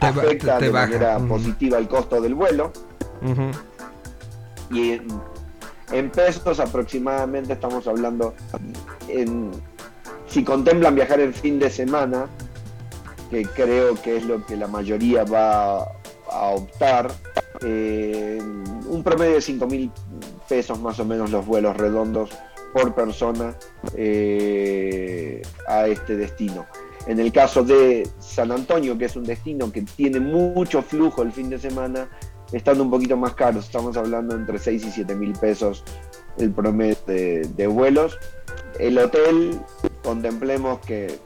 Te 0.00 0.06
afecta 0.06 0.58
te- 0.58 0.64
de 0.66 0.70
baja. 0.70 0.86
manera 0.86 1.18
positiva 1.18 1.78
el 1.78 1.88
costo 1.88 2.20
del 2.20 2.34
vuelo. 2.34 2.72
Y 4.70 4.92
en, 4.92 5.06
en 5.92 6.10
pesos 6.10 6.58
aproximadamente 6.60 7.52
estamos 7.52 7.86
hablando, 7.86 8.34
en, 9.08 9.50
si 10.26 10.42
contemplan 10.44 10.94
viajar 10.94 11.20
el 11.20 11.34
fin 11.34 11.58
de 11.58 11.68
semana, 11.70 12.26
que 13.32 13.46
creo 13.46 13.94
que 13.94 14.18
es 14.18 14.26
lo 14.26 14.44
que 14.44 14.58
la 14.58 14.66
mayoría 14.66 15.24
va 15.24 15.84
a 16.30 16.48
optar, 16.54 17.10
eh, 17.62 18.38
un 18.86 19.02
promedio 19.02 19.36
de 19.36 19.40
5 19.40 19.66
mil 19.66 19.90
pesos 20.46 20.78
más 20.78 21.00
o 21.00 21.06
menos 21.06 21.30
los 21.30 21.46
vuelos 21.46 21.74
redondos 21.74 22.28
por 22.74 22.94
persona 22.94 23.56
eh, 23.96 25.40
a 25.66 25.86
este 25.86 26.18
destino. 26.18 26.66
En 27.06 27.18
el 27.20 27.32
caso 27.32 27.64
de 27.64 28.06
San 28.18 28.52
Antonio, 28.52 28.98
que 28.98 29.06
es 29.06 29.16
un 29.16 29.24
destino 29.24 29.72
que 29.72 29.80
tiene 29.80 30.20
mucho 30.20 30.82
flujo 30.82 31.22
el 31.22 31.32
fin 31.32 31.48
de 31.48 31.58
semana, 31.58 32.10
estando 32.52 32.84
un 32.84 32.90
poquito 32.90 33.16
más 33.16 33.32
caros, 33.32 33.64
estamos 33.64 33.96
hablando 33.96 34.36
entre 34.36 34.58
6 34.58 34.84
y 34.84 34.90
7 34.90 35.14
mil 35.14 35.32
pesos 35.32 35.84
el 36.36 36.50
promedio 36.52 36.96
de 37.06 37.66
vuelos. 37.66 38.18
El 38.78 38.98
hotel, 38.98 39.58
contemplemos 40.02 40.80
que 40.80 41.18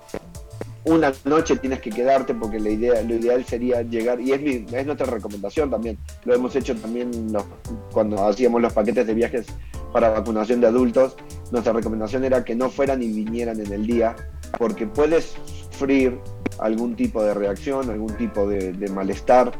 una 0.86 1.12
noche 1.24 1.56
tienes 1.56 1.80
que 1.80 1.90
quedarte 1.90 2.32
porque 2.34 2.58
la 2.60 2.70
idea, 2.70 3.02
lo 3.02 3.14
ideal 3.16 3.44
sería 3.44 3.82
llegar, 3.82 4.20
y 4.20 4.32
es, 4.32 4.40
mi- 4.40 4.64
es 4.72 4.86
nuestra 4.86 5.06
recomendación 5.06 5.70
también, 5.70 5.98
lo 6.24 6.34
hemos 6.34 6.54
hecho 6.56 6.74
también 6.76 7.10
los- 7.32 7.44
cuando 7.92 8.24
hacíamos 8.26 8.62
los 8.62 8.72
paquetes 8.72 9.06
de 9.06 9.14
viajes 9.14 9.46
para 9.92 10.10
vacunación 10.10 10.60
de 10.60 10.68
adultos, 10.68 11.16
nuestra 11.50 11.72
recomendación 11.72 12.24
era 12.24 12.44
que 12.44 12.54
no 12.54 12.70
fueran 12.70 13.02
y 13.02 13.08
vinieran 13.12 13.60
en 13.60 13.72
el 13.72 13.86
día, 13.86 14.14
porque 14.58 14.86
puedes 14.86 15.34
sufrir 15.72 16.18
algún 16.60 16.94
tipo 16.96 17.22
de 17.22 17.34
reacción, 17.34 17.90
algún 17.90 18.16
tipo 18.16 18.48
de, 18.48 18.72
de 18.72 18.88
malestar, 18.88 19.52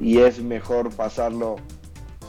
y 0.00 0.18
es 0.18 0.42
mejor 0.42 0.90
pasarlo 0.94 1.56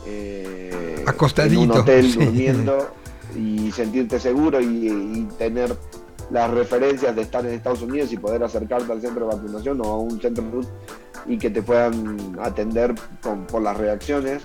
eh, 0.06 1.04
Acostadito, 1.08 1.64
en 1.64 1.72
un 1.72 1.78
hotel 1.78 2.06
sí. 2.12 2.20
durmiendo 2.20 2.88
y 3.36 3.72
sentirte 3.72 4.20
seguro 4.20 4.62
y, 4.62 4.66
y 4.66 5.28
tener 5.38 5.76
las 6.34 6.50
referencias 6.52 7.16
de 7.16 7.22
estar 7.22 7.46
en 7.46 7.54
Estados 7.54 7.82
Unidos 7.84 8.12
y 8.12 8.18
poder 8.18 8.44
acercarte 8.44 8.92
al 8.92 9.00
centro 9.00 9.28
de 9.30 9.36
vacunación 9.36 9.80
o 9.82 9.84
a 9.86 9.98
un 10.00 10.20
centro 10.20 10.44
y 11.28 11.38
que 11.38 11.50
te 11.52 11.62
puedan 11.62 12.36
atender 12.42 12.96
con- 13.22 13.46
por 13.46 13.62
las 13.62 13.78
reacciones 13.78 14.44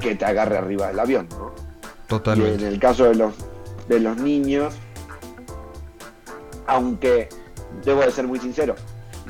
que, 0.00 0.14
te 0.14 0.24
agarre 0.24 0.58
arriba 0.58 0.88
del 0.88 1.00
avión. 1.00 1.26
¿no? 1.30 1.52
Y 1.54 2.08
Totalmente. 2.08 2.66
en 2.66 2.72
el 2.72 2.78
caso 2.78 3.04
de 3.04 3.14
los, 3.16 3.32
de 3.88 3.98
los 4.00 4.16
niños, 4.18 4.74
aunque 6.66 7.28
debo 7.84 8.00
de 8.02 8.10
ser 8.12 8.26
muy 8.26 8.38
sincero, 8.38 8.74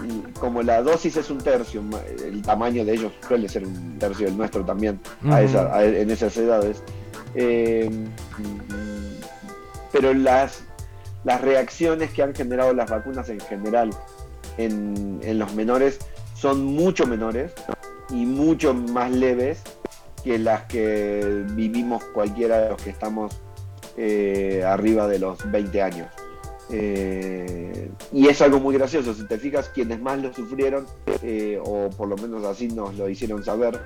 y 0.05 0.33
como 0.33 0.63
la 0.63 0.83
dosis 0.83 1.17
es 1.17 1.31
un 1.31 1.39
tercio, 1.39 1.83
el 2.25 2.43
tamaño 2.43 2.85
de 2.85 2.93
ellos 2.95 3.13
suele 3.27 3.49
ser 3.49 3.65
un 3.67 3.99
tercio 3.99 4.27
del 4.27 4.37
nuestro 4.37 4.65
también 4.65 5.01
a 5.31 5.41
esa- 5.43 5.75
a- 5.75 5.85
en 5.85 6.11
esas 6.11 6.37
edades, 6.37 6.83
eh, 7.35 7.89
pero 9.93 10.13
las, 10.15 10.63
las 11.25 11.41
reacciones 11.41 12.11
que 12.11 12.23
han 12.23 12.35
generado 12.35 12.73
las 12.75 12.91
vacunas 12.91 13.29
en 13.29 13.41
general 13.41 13.91
en, 14.59 15.21
en 15.23 15.39
los 15.39 15.55
menores 15.55 15.99
son 16.35 16.65
mucho 16.65 17.07
menores 17.07 17.53
y 18.11 18.27
mucho 18.27 18.75
más 18.75 19.11
leves 19.11 19.63
que 20.23 20.39
las 20.39 20.65
que 20.65 21.45
vivimos 21.51 22.05
cualquiera 22.13 22.61
de 22.61 22.69
los 22.71 22.83
que 22.83 22.91
estamos 22.91 23.41
eh, 23.97 24.63
arriba 24.67 25.07
de 25.07 25.19
los 25.19 25.51
20 25.51 25.83
años. 25.83 26.09
Eh, 26.71 27.91
y 28.13 28.29
es 28.29 28.41
algo 28.41 28.59
muy 28.59 28.75
gracioso, 28.75 29.13
si 29.13 29.27
te 29.27 29.37
fijas, 29.39 29.69
quienes 29.69 30.01
más 30.01 30.19
lo 30.23 30.33
sufrieron, 30.33 30.87
eh, 31.23 31.61
o 31.63 31.91
por 31.91 32.09
lo 32.09 32.17
menos 32.17 32.45
así 32.45 32.69
nos 32.69 32.95
lo 32.97 33.09
hicieron 33.09 33.45
saber, 33.45 33.79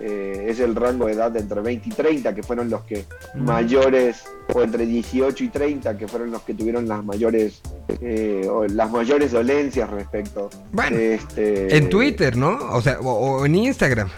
eh, 0.00 0.46
es 0.48 0.60
el 0.60 0.74
rango 0.76 1.06
de 1.06 1.12
edad 1.12 1.30
de 1.30 1.40
entre 1.40 1.60
20 1.60 1.88
y 1.88 1.92
30, 1.92 2.34
que 2.34 2.42
fueron 2.42 2.70
los 2.70 2.82
que 2.84 3.04
mayores, 3.34 4.24
o 4.54 4.62
entre 4.62 4.86
18 4.86 5.44
y 5.44 5.48
30, 5.48 5.98
que 5.98 6.06
fueron 6.06 6.30
los 6.30 6.42
que 6.42 6.54
tuvieron 6.54 6.86
las 6.86 7.04
mayores, 7.04 7.60
eh, 8.00 8.46
o 8.50 8.66
las 8.66 8.90
mayores 8.90 9.32
dolencias 9.32 9.90
respecto. 9.90 10.50
Bueno, 10.72 10.96
este, 10.96 11.76
En 11.76 11.88
Twitter, 11.88 12.36
¿no? 12.36 12.56
O 12.72 12.80
sea, 12.80 13.00
o, 13.00 13.10
o 13.10 13.46
en 13.46 13.54
Instagram. 13.54 14.08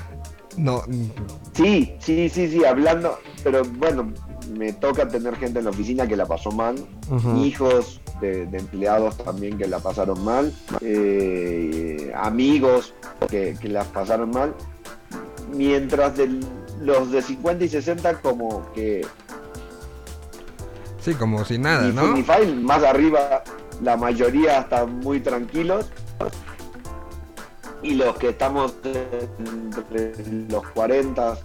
No. 0.57 0.83
Sí, 1.53 1.95
sí, 2.01 2.29
sí, 2.29 2.49
sí, 2.49 2.65
hablando, 2.65 3.19
pero 3.43 3.63
bueno, 3.65 4.13
me 4.57 4.73
toca 4.73 5.09
tener 5.09 5.37
gente 5.37 5.61
en 5.61 5.65
la 5.65 5.71
oficina 5.71 6.07
que 6.07 6.17
la 6.17 6.27
pasó 6.27 6.51
mal, 6.51 6.77
hijos 7.37 8.01
de, 8.21 8.47
de 8.47 8.59
empleados 8.59 9.17
también 9.19 9.57
que 9.57 9.67
la 9.67 9.79
pasaron 9.79 10.23
mal, 10.25 10.53
eh, 10.81 12.13
amigos 12.15 12.95
que, 13.31 13.57
que 13.61 13.69
las 13.69 13.87
pasaron 13.89 14.31
mal, 14.31 14.55
mientras 15.53 16.17
de 16.17 16.41
los 16.81 17.11
de 17.11 17.23
50 17.23 17.65
y 17.65 17.69
60 17.69 18.21
como 18.21 18.71
que 18.73 19.07
Sí, 21.01 21.15
como 21.15 21.45
si 21.45 21.59
nada, 21.59 21.89
fu 21.89 21.95
¿no? 21.95 22.17
y 22.19 22.53
más 22.57 22.83
arriba 22.83 23.43
la 23.83 23.97
mayoría 23.97 24.61
están 24.61 25.01
muy 25.01 25.21
tranquilos. 25.21 25.87
Y 27.83 27.95
los 27.95 28.17
que 28.19 28.29
estamos 28.29 28.75
entre 28.85 30.13
los 30.51 30.69
40 30.71 31.39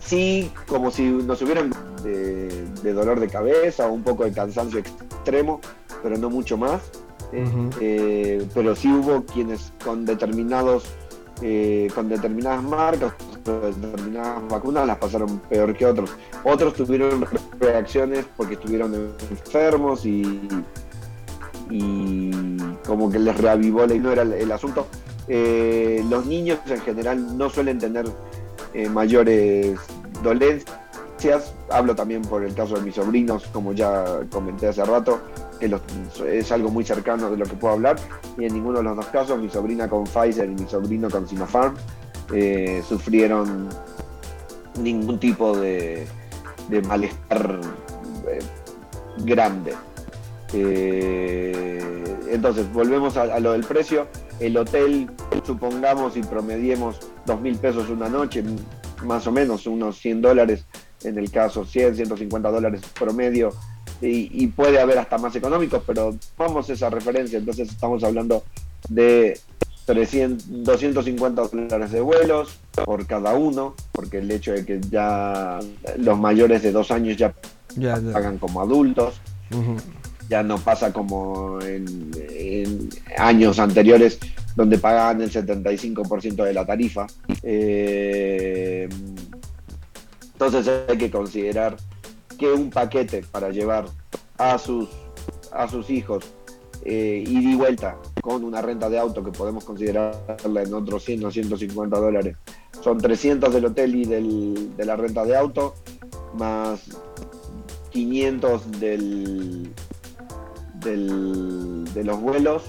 sí 0.00 0.50
como 0.66 0.90
si 0.90 1.04
nos 1.04 1.40
hubieran 1.42 1.72
de, 2.02 2.66
de 2.82 2.92
dolor 2.92 3.20
de 3.20 3.28
cabeza 3.28 3.86
un 3.86 4.02
poco 4.02 4.24
de 4.24 4.32
cansancio 4.32 4.80
extremo 4.80 5.60
pero 6.02 6.18
no 6.18 6.28
mucho 6.30 6.56
más. 6.58 6.82
Eh, 7.80 8.46
pero 8.54 8.76
sí 8.76 8.88
hubo 8.92 9.24
quienes 9.24 9.72
con 9.84 10.04
determinados 10.04 10.84
eh, 11.42 11.88
con 11.94 12.08
determinadas 12.08 12.62
marcas 12.62 13.14
determinadas 13.44 14.48
vacunas 14.48 14.86
las 14.86 14.96
pasaron 14.96 15.38
peor 15.40 15.76
que 15.76 15.84
otros 15.84 16.10
otros 16.44 16.74
tuvieron 16.74 17.26
reacciones 17.58 18.24
porque 18.36 18.54
estuvieron 18.54 18.94
enfermos 19.30 20.06
y, 20.06 20.48
y 21.70 22.30
como 22.86 23.10
que 23.10 23.18
les 23.18 23.36
reavivó 23.36 23.86
la 23.86 23.94
no 23.96 24.12
era 24.12 24.22
el, 24.22 24.32
el 24.32 24.52
asunto. 24.52 24.86
Eh, 25.26 26.04
los 26.08 26.26
niños 26.26 26.58
en 26.66 26.80
general 26.80 27.38
no 27.38 27.48
suelen 27.48 27.78
tener 27.78 28.06
eh, 28.74 28.88
mayores 28.88 29.78
dolencias. 30.22 30.83
Hablo 31.70 31.94
también 31.94 32.22
por 32.22 32.44
el 32.44 32.54
caso 32.54 32.74
de 32.74 32.82
mis 32.82 32.94
sobrinos, 32.94 33.44
como 33.52 33.72
ya 33.72 34.04
comenté 34.30 34.68
hace 34.68 34.84
rato, 34.84 35.20
que 35.58 35.70
es 36.38 36.52
algo 36.52 36.68
muy 36.70 36.84
cercano 36.84 37.30
de 37.30 37.36
lo 37.36 37.46
que 37.46 37.54
puedo 37.54 37.74
hablar. 37.74 37.96
Y 38.36 38.44
en 38.44 38.54
ninguno 38.54 38.78
de 38.78 38.84
los 38.84 38.96
dos 38.96 39.06
casos, 39.06 39.38
mi 39.38 39.48
sobrina 39.48 39.88
con 39.88 40.04
Pfizer 40.04 40.50
y 40.50 40.54
mi 40.54 40.68
sobrino 40.68 41.08
con 41.08 41.26
Sinopharm, 41.26 41.74
eh, 42.34 42.82
sufrieron 42.86 43.68
ningún 44.78 45.18
tipo 45.18 45.56
de, 45.56 46.06
de 46.68 46.82
malestar 46.82 47.60
eh, 48.28 48.38
grande. 49.18 49.74
Eh, 50.52 52.04
entonces, 52.28 52.70
volvemos 52.72 53.16
a, 53.16 53.22
a 53.22 53.40
lo 53.40 53.52
del 53.52 53.64
precio. 53.64 54.08
El 54.40 54.56
hotel, 54.56 55.10
supongamos 55.44 56.16
y 56.16 56.22
promediemos 56.22 57.00
dos 57.24 57.40
mil 57.40 57.56
pesos 57.56 57.88
una 57.88 58.08
noche, 58.08 58.44
más 59.04 59.26
o 59.26 59.32
menos 59.32 59.66
unos 59.66 59.96
100 59.98 60.20
dólares 60.20 60.66
en 61.04 61.18
el 61.18 61.30
caso, 61.30 61.64
100, 61.64 61.96
150 61.96 62.50
dólares 62.50 62.80
promedio. 62.98 63.50
Y, 64.00 64.28
y 64.42 64.46
puede 64.48 64.80
haber 64.80 64.98
hasta 64.98 65.18
más 65.18 65.34
económicos, 65.36 65.82
pero 65.86 66.14
vamos 66.36 66.68
a 66.68 66.72
esa 66.72 66.90
referencia. 66.90 67.38
Entonces, 67.38 67.68
estamos 67.70 68.02
hablando 68.04 68.44
de 68.88 69.38
300, 69.86 70.64
250 70.64 71.42
dólares 71.48 71.92
de 71.92 72.00
vuelos 72.00 72.58
por 72.84 73.06
cada 73.06 73.34
uno, 73.34 73.74
porque 73.92 74.18
el 74.18 74.30
hecho 74.30 74.52
de 74.52 74.64
que 74.64 74.80
ya 74.90 75.58
los 75.98 76.18
mayores 76.18 76.62
de 76.62 76.72
dos 76.72 76.90
años 76.90 77.16
ya 77.16 77.34
Ya, 77.76 77.98
ya. 78.00 78.12
pagan 78.12 78.38
como 78.38 78.60
adultos, 78.60 79.14
ya 80.28 80.42
no 80.42 80.58
pasa 80.58 80.92
como 80.92 81.60
en, 81.60 82.10
en 82.30 82.88
años 83.18 83.58
anteriores 83.58 84.18
donde 84.56 84.78
pagaban 84.78 85.20
el 85.20 85.30
75% 85.30 86.44
de 86.44 86.54
la 86.54 86.64
tarifa. 86.64 87.06
Eh, 87.42 88.88
entonces 90.34 90.68
hay 90.88 90.98
que 90.98 91.10
considerar 91.10 91.76
que 92.38 92.52
un 92.52 92.68
paquete 92.70 93.24
para 93.30 93.48
llevar 93.50 93.86
a 94.38 94.58
sus 94.58 94.88
a 95.52 95.68
sus 95.68 95.88
hijos 95.88 96.24
eh, 96.84 97.24
ida 97.26 97.50
y 97.50 97.54
vuelta 97.54 97.96
con 98.20 98.44
una 98.44 98.60
renta 98.60 98.90
de 98.90 98.98
auto 98.98 99.22
que 99.24 99.30
podemos 99.30 99.64
considerarla 99.64 100.62
en 100.62 100.74
otros 100.74 101.02
100 101.04 101.24
o 101.24 101.30
150 101.30 101.98
dólares, 101.98 102.36
son 102.82 102.98
300 102.98 103.54
del 103.54 103.64
hotel 103.66 103.94
y 103.94 104.04
del- 104.04 104.76
de 104.76 104.84
la 104.84 104.96
renta 104.96 105.24
de 105.24 105.34
auto, 105.36 105.74
más 106.36 106.80
500 107.90 108.70
del, 108.80 109.72
del- 110.80 111.84
de 111.94 112.04
los 112.04 112.20
vuelos, 112.20 112.62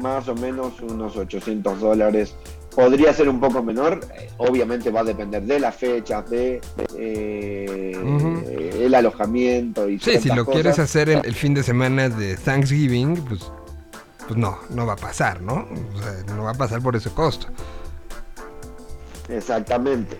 más 0.00 0.28
o 0.28 0.34
menos 0.34 0.80
unos 0.82 1.16
800 1.16 1.80
dólares. 1.80 2.34
Podría 2.76 3.12
ser 3.14 3.28
un 3.30 3.40
poco 3.40 3.62
menor, 3.62 4.00
eh, 4.14 4.28
obviamente 4.36 4.90
va 4.90 5.00
a 5.00 5.04
depender 5.04 5.42
de 5.42 5.58
las 5.58 5.74
fechas, 5.74 6.28
de 6.30 6.60
eh, 6.96 7.98
Ujú. 8.00 8.42
el 8.48 8.94
alojamiento 8.94 9.88
y 9.88 9.98
Sí, 9.98 10.20
si 10.20 10.28
lo 10.28 10.44
quieres 10.44 10.78
hacer 10.78 11.08
el, 11.08 11.24
el 11.24 11.34
fin 11.34 11.54
de 11.54 11.62
semana 11.62 12.10
de 12.10 12.36
Thanksgiving, 12.36 13.16
pues, 13.24 13.50
pues 14.26 14.36
no, 14.38 14.58
no 14.68 14.84
va 14.86 14.92
a 14.92 14.96
pasar, 14.96 15.40
¿no? 15.40 15.66
O 15.94 16.02
sea, 16.02 16.34
no 16.36 16.44
va 16.44 16.50
a 16.50 16.54
pasar 16.54 16.82
por 16.82 16.94
ese 16.94 17.08
costo. 17.10 17.46
Exactamente. 19.28 20.16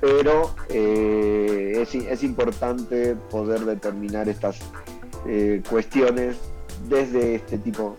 Pero 0.00 0.54
eh, 0.68 1.78
es, 1.80 1.94
es 1.94 2.22
importante 2.22 3.16
poder 3.30 3.64
determinar 3.64 4.28
estas 4.28 4.58
eh, 5.26 5.62
cuestiones 5.68 6.36
desde 6.88 7.36
este 7.36 7.56
tipo 7.58 7.96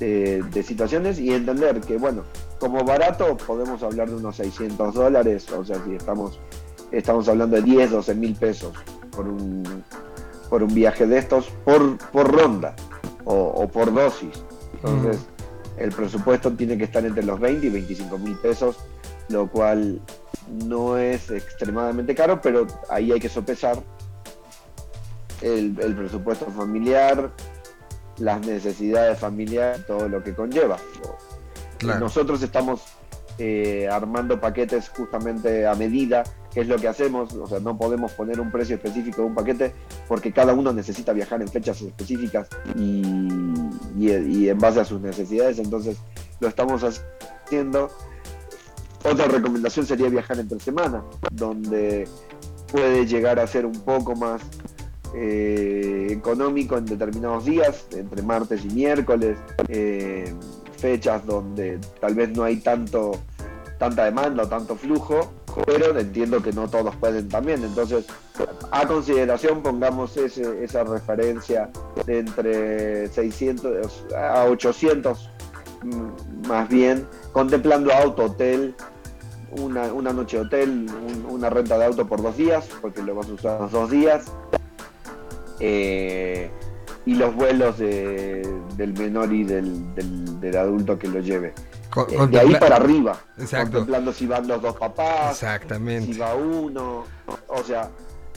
de, 0.00 0.42
de 0.42 0.62
situaciones 0.62 1.18
y 1.18 1.32
entender 1.32 1.80
que, 1.82 1.98
bueno, 1.98 2.24
como 2.64 2.82
barato 2.82 3.36
podemos 3.36 3.82
hablar 3.82 4.08
de 4.08 4.16
unos 4.16 4.36
600 4.36 4.94
dólares, 4.94 5.52
o 5.52 5.62
sea, 5.62 5.76
si 5.84 5.96
estamos, 5.96 6.40
estamos 6.92 7.28
hablando 7.28 7.56
de 7.56 7.62
10, 7.62 7.90
12 7.90 8.14
mil 8.14 8.34
pesos 8.34 8.72
por 9.14 9.28
un, 9.28 9.84
por 10.48 10.62
un 10.62 10.72
viaje 10.72 11.06
de 11.06 11.18
estos, 11.18 11.50
por, 11.66 11.98
por 12.10 12.32
ronda 12.32 12.74
o, 13.26 13.34
o 13.34 13.68
por 13.68 13.92
dosis. 13.92 14.42
Entonces, 14.72 15.26
el 15.76 15.92
presupuesto 15.92 16.52
tiene 16.52 16.78
que 16.78 16.84
estar 16.84 17.04
entre 17.04 17.22
los 17.22 17.38
20 17.38 17.66
y 17.66 17.68
25 17.68 18.16
mil 18.16 18.34
pesos, 18.36 18.78
lo 19.28 19.46
cual 19.46 20.00
no 20.64 20.96
es 20.96 21.30
extremadamente 21.30 22.14
caro, 22.14 22.40
pero 22.40 22.66
ahí 22.88 23.12
hay 23.12 23.20
que 23.20 23.28
sopesar 23.28 23.76
el, 25.42 25.78
el 25.82 25.94
presupuesto 25.94 26.46
familiar, 26.46 27.30
las 28.16 28.40
necesidades 28.46 29.18
familiares, 29.18 29.84
todo 29.86 30.08
lo 30.08 30.24
que 30.24 30.34
conlleva. 30.34 30.78
Claro. 31.78 32.00
Nosotros 32.00 32.42
estamos 32.42 32.82
eh, 33.38 33.88
armando 33.90 34.40
paquetes 34.40 34.88
justamente 34.90 35.66
a 35.66 35.74
medida, 35.74 36.22
que 36.52 36.60
es 36.60 36.68
lo 36.68 36.76
que 36.76 36.86
hacemos, 36.88 37.32
o 37.34 37.46
sea, 37.48 37.58
no 37.58 37.76
podemos 37.76 38.12
poner 38.12 38.38
un 38.40 38.50
precio 38.52 38.76
específico 38.76 39.22
de 39.22 39.26
un 39.28 39.34
paquete 39.34 39.74
porque 40.06 40.32
cada 40.32 40.54
uno 40.54 40.72
necesita 40.72 41.12
viajar 41.12 41.42
en 41.42 41.48
fechas 41.48 41.80
específicas 41.82 42.46
y, 42.76 43.02
y- 43.98 44.10
y 44.12 44.48
en 44.48 44.58
base 44.58 44.80
a 44.80 44.84
sus 44.84 45.00
necesidades, 45.00 45.58
entonces 45.58 45.96
lo 46.40 46.46
estamos 46.48 46.82
haciendo. 46.84 47.90
Otra 49.04 49.26
recomendación 49.26 49.84
sería 49.84 50.08
viajar 50.08 50.38
entre 50.38 50.58
semana, 50.60 51.02
donde 51.32 52.06
puede 52.70 53.04
llegar 53.06 53.38
a 53.40 53.46
ser 53.46 53.66
un 53.66 53.78
poco 53.80 54.14
más 54.16 54.40
eh, 55.14 56.06
económico 56.10 56.76
en 56.78 56.86
determinados 56.86 57.44
días, 57.44 57.86
entre 57.92 58.22
martes 58.22 58.64
y 58.64 58.68
miércoles, 58.68 59.36
eh, 59.68 60.32
fechas 60.84 61.24
donde 61.24 61.78
tal 61.98 62.14
vez 62.14 62.28
no 62.36 62.44
hay 62.44 62.56
tanto 62.56 63.12
tanta 63.78 64.04
demanda 64.04 64.42
o 64.42 64.46
tanto 64.48 64.76
flujo, 64.76 65.32
pero 65.64 65.98
entiendo 65.98 66.42
que 66.42 66.52
no 66.52 66.68
todos 66.68 66.94
pueden 66.96 67.26
también. 67.28 67.64
Entonces, 67.64 68.04
a 68.70 68.86
consideración 68.86 69.62
pongamos 69.62 70.14
ese- 70.18 70.62
esa 70.62 70.84
referencia 70.84 71.70
de 72.04 72.18
entre 72.18 73.08
600 73.08 74.04
a 74.14 74.44
800 74.44 75.30
mm, 75.82 76.48
más 76.48 76.68
bien, 76.68 77.06
contemplando 77.32 77.90
auto, 77.94 78.24
hotel, 78.26 78.74
una, 79.58 79.84
una 79.92 80.12
noche 80.12 80.36
de 80.38 80.42
hotel, 80.44 80.86
un- 81.08 81.24
una 81.34 81.48
renta 81.48 81.78
de 81.78 81.86
auto 81.86 82.06
por 82.06 82.20
dos 82.22 82.36
días, 82.36 82.68
porque 82.82 83.00
lo 83.02 83.14
vas 83.14 83.28
a 83.30 83.32
usar 83.32 83.70
dos 83.70 83.90
días, 83.90 84.24
eh, 85.60 86.50
y 87.06 87.14
los 87.14 87.34
vuelos 87.34 87.78
de- 87.78 88.48
del 88.76 88.92
menor 88.94 89.32
y 89.32 89.44
del, 89.44 89.94
del- 89.94 90.40
del 90.40 90.56
adulto 90.56 90.98
que 90.98 91.08
lo 91.08 91.20
lleve. 91.20 91.52
Eh, 92.08 92.26
de 92.28 92.40
ahí 92.40 92.54
para 92.56 92.76
arriba, 92.76 93.16
Exacto. 93.38 93.70
contemplando 93.78 94.12
si 94.12 94.26
van 94.26 94.48
los 94.48 94.60
dos 94.60 94.76
papás, 94.76 95.32
Exactamente. 95.32 96.12
si 96.12 96.18
va 96.18 96.34
uno, 96.34 97.04
o 97.48 97.62
sea, 97.64 97.88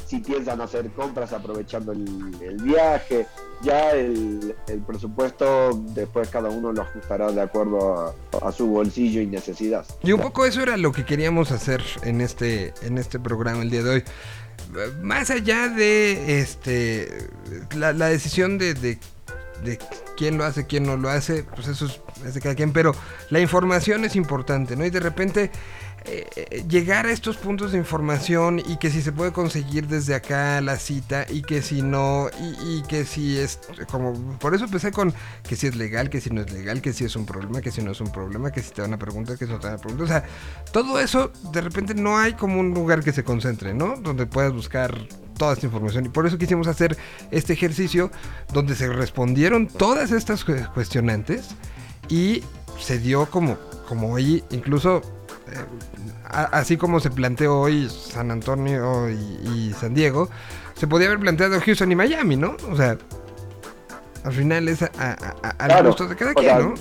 si 0.06 0.20
piensan 0.20 0.62
hacer 0.62 0.90
compras 0.92 1.34
aprovechando 1.34 1.92
el, 1.92 2.06
el 2.42 2.58
viaje, 2.64 3.26
ya 3.62 3.92
el, 3.92 4.56
el 4.68 4.80
presupuesto 4.82 5.72
después 5.96 6.30
cada 6.30 6.50
uno 6.50 6.72
lo 6.72 6.82
ajustará 6.84 7.32
de 7.32 7.42
acuerdo 7.42 8.14
a, 8.42 8.48
a 8.48 8.52
su 8.52 8.68
bolsillo 8.68 9.20
y 9.22 9.26
necesidad. 9.28 9.86
Y 10.04 10.12
un 10.12 10.22
poco 10.22 10.46
eso 10.46 10.62
era 10.62 10.78
lo 10.78 10.92
que 10.92 11.04
queríamos 11.04 11.52
hacer 11.52 11.82
en 12.04 12.22
este, 12.22 12.74
en 12.84 12.98
este 13.00 13.20
programa 13.20 13.64
el 13.64 13.70
día 13.72 13.84
de 13.84 13.90
hoy. 13.90 14.04
Más 15.02 15.30
allá 15.30 15.70
de 15.70 16.40
este 16.40 17.30
la, 17.76 17.94
la 17.94 18.08
decisión 18.08 18.58
de, 18.58 18.74
de- 18.74 19.00
quién 20.18 20.38
lo 20.38 20.44
hace, 20.46 20.66
quién 20.66 20.84
no 20.84 20.98
lo 20.98 21.10
hace, 21.10 21.44
pues 21.44 21.68
eso 21.68 21.86
es, 21.86 22.00
es 22.26 22.34
de 22.34 22.42
cada 22.42 22.56
quien, 22.56 22.74
pero 22.74 22.94
la 23.30 23.40
información 23.40 24.04
es 24.06 24.16
importante, 24.16 24.76
¿no? 24.76 24.86
Y 24.86 24.90
de 24.90 25.00
repente 25.00 25.52
eh, 26.06 26.64
llegar 26.70 27.06
a 27.06 27.12
estos 27.12 27.36
puntos 27.38 27.74
de 27.74 27.78
información 27.78 28.60
y 28.60 28.78
que 28.78 28.90
si 28.90 29.02
se 29.02 29.12
puede 29.12 29.32
conseguir 29.34 29.88
desde 29.88 30.16
acá 30.16 30.62
la 30.62 30.78
cita 30.78 31.26
y 31.30 31.42
que 31.42 31.62
si 31.62 31.82
no, 31.82 32.28
y, 32.64 32.82
que 32.84 33.04
si 33.04 33.38
es 33.38 33.60
como, 33.92 34.14
por 34.40 34.56
eso 34.56 34.66
empecé 34.66 34.92
con 34.92 35.14
que 35.48 35.56
si 35.56 35.68
es 35.68 35.76
legal, 35.76 36.10
que 36.10 36.22
si 36.22 36.30
no 36.30 36.42
es 36.42 36.52
legal, 36.52 36.82
que 36.82 36.94
si 36.94 37.04
es 37.04 37.16
un 37.16 37.26
problema, 37.26 37.62
que 37.62 37.72
si 37.72 37.82
no 37.82 37.92
es 37.92 38.00
un 38.00 38.12
problema, 38.12 38.52
que 38.52 38.62
si 38.62 38.72
te 38.72 38.82
van 38.82 38.94
a 38.94 38.98
preguntar, 38.98 39.38
que 39.38 39.46
si 39.46 39.52
no 39.52 39.60
te 39.60 39.68
van 39.68 39.76
a 39.76 39.80
preguntar, 39.80 40.06
o 40.06 40.08
sea, 40.08 40.24
todo 40.72 41.00
eso 41.00 41.32
de 41.52 41.62
repente 41.62 41.94
no 41.94 42.18
hay 42.18 42.34
como 42.34 42.60
un 42.60 42.74
lugar 42.74 43.04
que 43.04 43.12
se 43.12 43.24
concentre, 43.24 43.74
¿no? 43.74 43.96
Donde 43.98 44.26
puedas 44.26 44.54
buscar 44.54 44.96
toda 45.38 45.54
esta 45.54 45.66
información 45.66 46.06
y 46.06 46.10
por 46.10 46.26
eso 46.26 46.38
quisimos 46.38 46.68
hacer 46.68 46.98
este 47.32 47.54
ejercicio 47.54 48.10
donde 48.54 48.76
se 48.76 48.88
respondieron 48.88 49.68
todas 49.68 50.12
estas 50.12 50.44
cu- 50.44 50.56
cuestionantes 50.74 51.50
y 52.10 52.44
se 52.80 52.98
dio 52.98 53.26
como, 53.30 53.58
como 53.88 54.14
hoy, 54.14 54.44
incluso 54.52 55.02
así 56.26 56.78
como 56.78 57.00
se 57.00 57.10
planteó 57.10 57.60
hoy 57.60 57.90
San 57.90 58.32
Antonio 58.32 59.10
y, 59.10 59.74
San 59.80 59.94
Diego, 59.94 60.30
se 60.76 60.88
podía 60.88 61.08
haber 61.08 61.20
planteado 61.20 61.60
Houston 61.60 61.92
y 61.92 61.96
Miami, 61.96 62.36
¿no? 62.36 62.56
O 62.70 62.76
sea, 62.76 62.98
al 64.28 64.34
final 64.34 64.68
es 64.68 64.82
a, 64.84 64.90
a- 65.42 65.68
Claro, 65.68 65.88
gusto 65.88 66.08
de 66.08 66.16
cada 66.16 66.32
O 66.32 66.34
quien, 66.36 66.46
sea, 66.50 66.60
¿no? 66.60 66.74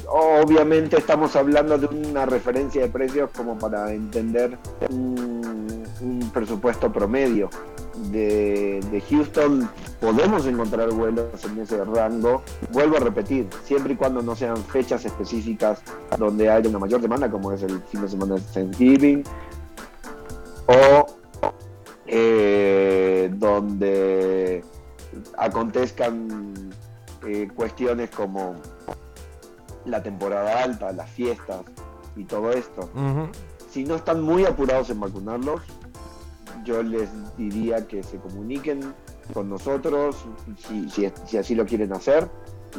Obviamente 0.43 0.97
estamos 0.98 1.36
hablando 1.36 1.78
de 1.78 1.86
una 1.86 2.27
referencia 2.27 2.82
de 2.82 2.89
precios 2.89 3.31
como 3.36 3.56
para 3.59 3.93
entender 3.93 4.59
un, 4.90 5.85
un 6.01 6.31
presupuesto 6.32 6.93
promedio. 6.93 7.48
De, 8.10 8.81
de 8.90 9.01
Houston 9.09 9.70
podemos 10.01 10.44
encontrar 10.47 10.90
vuelos 10.90 11.27
en 11.44 11.60
ese 11.60 11.82
rango. 11.85 12.43
Vuelvo 12.70 12.97
a 12.98 13.01
repetir, 13.01 13.48
siempre 13.64 13.94
y 13.94 13.97
cuando 13.97 14.20
no 14.20 14.36
sean 14.36 14.56
fechas 14.59 15.05
específicas 15.06 15.81
donde 16.18 16.51
haya 16.51 16.68
una 16.68 16.78
mayor 16.81 17.01
demanda, 17.01 17.31
como 17.31 17.52
es 17.52 17.62
el 17.62 17.81
fin 17.85 18.02
de 18.02 18.09
semana 18.09 18.35
de 18.35 18.40
Thanksgiving, 18.52 19.24
o 20.66 21.06
eh, 22.06 23.31
donde 23.35 24.62
acontezcan 25.39 26.55
eh, 27.26 27.48
cuestiones 27.54 28.10
como 28.10 28.54
la 29.84 30.02
temporada 30.02 30.62
alta, 30.62 30.92
las 30.92 31.10
fiestas 31.10 31.60
y 32.16 32.24
todo 32.24 32.50
esto. 32.52 32.88
Si 33.70 33.84
no 33.84 33.96
están 33.96 34.22
muy 34.22 34.44
apurados 34.44 34.90
en 34.90 35.00
vacunarlos, 35.00 35.60
yo 36.64 36.82
les 36.82 37.08
diría 37.36 37.86
que 37.86 38.02
se 38.02 38.16
comuniquen 38.18 38.94
con 39.32 39.48
nosotros 39.48 40.16
si, 40.58 40.88
si- 40.88 41.12
si 41.26 41.36
así 41.36 41.54
lo 41.54 41.66
quieren 41.66 41.92
hacer 41.92 42.28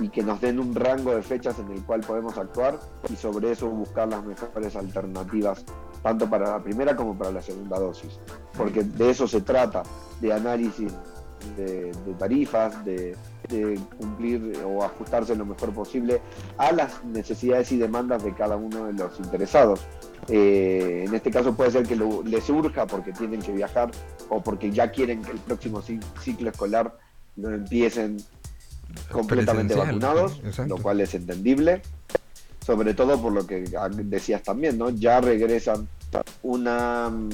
y 0.02 0.10
que 0.10 0.24
nos 0.24 0.42
den 0.42 0.60
un 0.60 0.76
rango 0.76 1.14
de 1.16 1.22
fechas 1.22 1.58
en 1.60 1.72
el 1.72 1.82
cual 1.84 2.02
podemos 2.02 2.38
actuar 2.38 2.80
y 3.10 3.16
sobre 3.16 3.52
eso 3.52 3.68
buscar 3.70 4.08
las 4.08 4.24
mejores 4.24 4.76
alternativas 4.76 5.64
tanto 6.04 6.30
para 6.30 6.52
la 6.52 6.64
primera 6.64 6.96
como 6.96 7.18
para 7.18 7.32
la 7.32 7.42
segunda 7.42 7.80
dosis. 7.80 8.20
Porque 8.58 8.84
de 8.84 9.10
eso 9.10 9.28
se 9.28 9.42
trata, 9.42 9.84
de 10.22 10.32
análisis 10.34 10.92
de, 11.56 11.92
de 11.92 12.14
tarifas, 12.18 12.84
de, 12.86 13.16
de 13.50 13.80
cumplir 13.98 14.60
o 14.66 14.84
ajustarse 14.84 15.36
lo 15.36 15.46
mejor 15.46 15.72
posible 15.74 16.22
a 16.58 16.72
las 16.72 17.04
necesidades 17.06 17.72
y 17.72 17.78
demandas 17.78 18.24
de 18.24 18.34
cada 18.34 18.56
uno 18.58 18.86
de 18.86 18.94
los 18.94 19.20
interesados. 19.20 19.82
Eh, 20.30 21.06
en 21.08 21.14
este 21.16 21.32
caso 21.32 21.56
puede 21.56 21.72
ser 21.72 21.88
que 21.88 21.96
lo- 21.96 22.22
les 22.24 22.44
surja 22.44 22.86
porque 22.86 23.14
tienen 23.14 23.42
que 23.42 23.52
viajar 23.54 23.92
o 24.30 24.42
porque 24.42 24.72
ya 24.72 24.92
quieren 24.92 25.22
que 25.22 25.32
el 25.32 25.38
próximo 25.40 25.82
ci- 25.82 26.02
ciclo 26.22 26.50
escolar 26.50 26.98
lo 27.38 27.54
empiecen 27.54 28.18
completamente 29.12 29.74
vacunados, 29.76 30.40
exacto. 30.44 30.76
lo 30.76 30.82
cual 30.82 31.02
es 31.02 31.14
entendible, 31.14 31.82
sobre 32.66 32.94
todo 32.94 33.22
por 33.22 33.32
lo 33.32 33.46
que 33.46 33.64
decías 34.04 34.44
también, 34.44 34.78
¿no? 34.78 34.90
Ya 34.90 35.22
regresan 35.22 35.88
una 36.44 37.10
mm, 37.10 37.30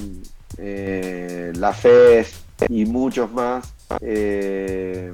eh, 0.58 1.52
la 1.56 1.72
FES 1.72 2.44
y 2.68 2.84
muchos 2.86 3.32
más 3.32 3.73
eh, 4.00 5.12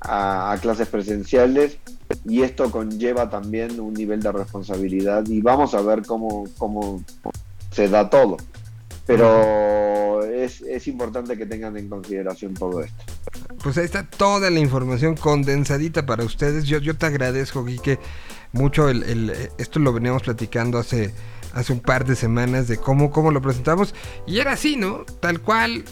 a, 0.00 0.56
clases 0.60 0.88
presenciales 0.88 1.78
y 2.24 2.42
esto 2.42 2.70
conlleva 2.70 3.28
también 3.30 3.80
un 3.80 3.94
nivel 3.94 4.20
de 4.22 4.32
responsabilidad 4.32 5.26
y 5.26 5.40
vamos 5.40 5.74
a 5.74 5.80
ver 5.82 6.02
cómo, 6.06 6.44
cómo 6.58 7.02
se 7.70 7.88
da 7.88 8.08
todo. 8.10 8.36
Pero 9.06 10.24
es, 10.24 10.62
es 10.62 10.88
importante 10.88 11.36
que 11.38 11.46
tengan 11.46 11.76
en 11.76 11.88
consideración 11.88 12.54
todo 12.54 12.82
esto. 12.82 13.04
Pues 13.62 13.78
ahí 13.78 13.84
está 13.84 14.04
toda 14.04 14.50
la 14.50 14.58
información 14.58 15.14
condensadita 15.16 16.06
para 16.06 16.24
ustedes. 16.24 16.64
Yo, 16.64 16.78
yo 16.78 16.96
te 16.96 17.06
agradezco, 17.06 17.64
Quique, 17.64 18.00
mucho 18.52 18.88
el- 18.88 19.32
esto 19.58 19.78
lo 19.78 19.92
veníamos 19.92 20.22
platicando 20.22 20.78
hace, 20.78 21.12
hace 21.56 21.72
un 21.72 21.80
par 21.80 22.04
de 22.04 22.14
semanas 22.14 22.68
de 22.68 22.76
cómo, 22.76 23.10
cómo 23.10 23.30
lo 23.30 23.40
presentamos. 23.40 23.94
Y 24.26 24.38
era 24.38 24.52
así, 24.52 24.76
¿no? 24.76 25.04
Tal 25.20 25.40
cual. 25.40 25.84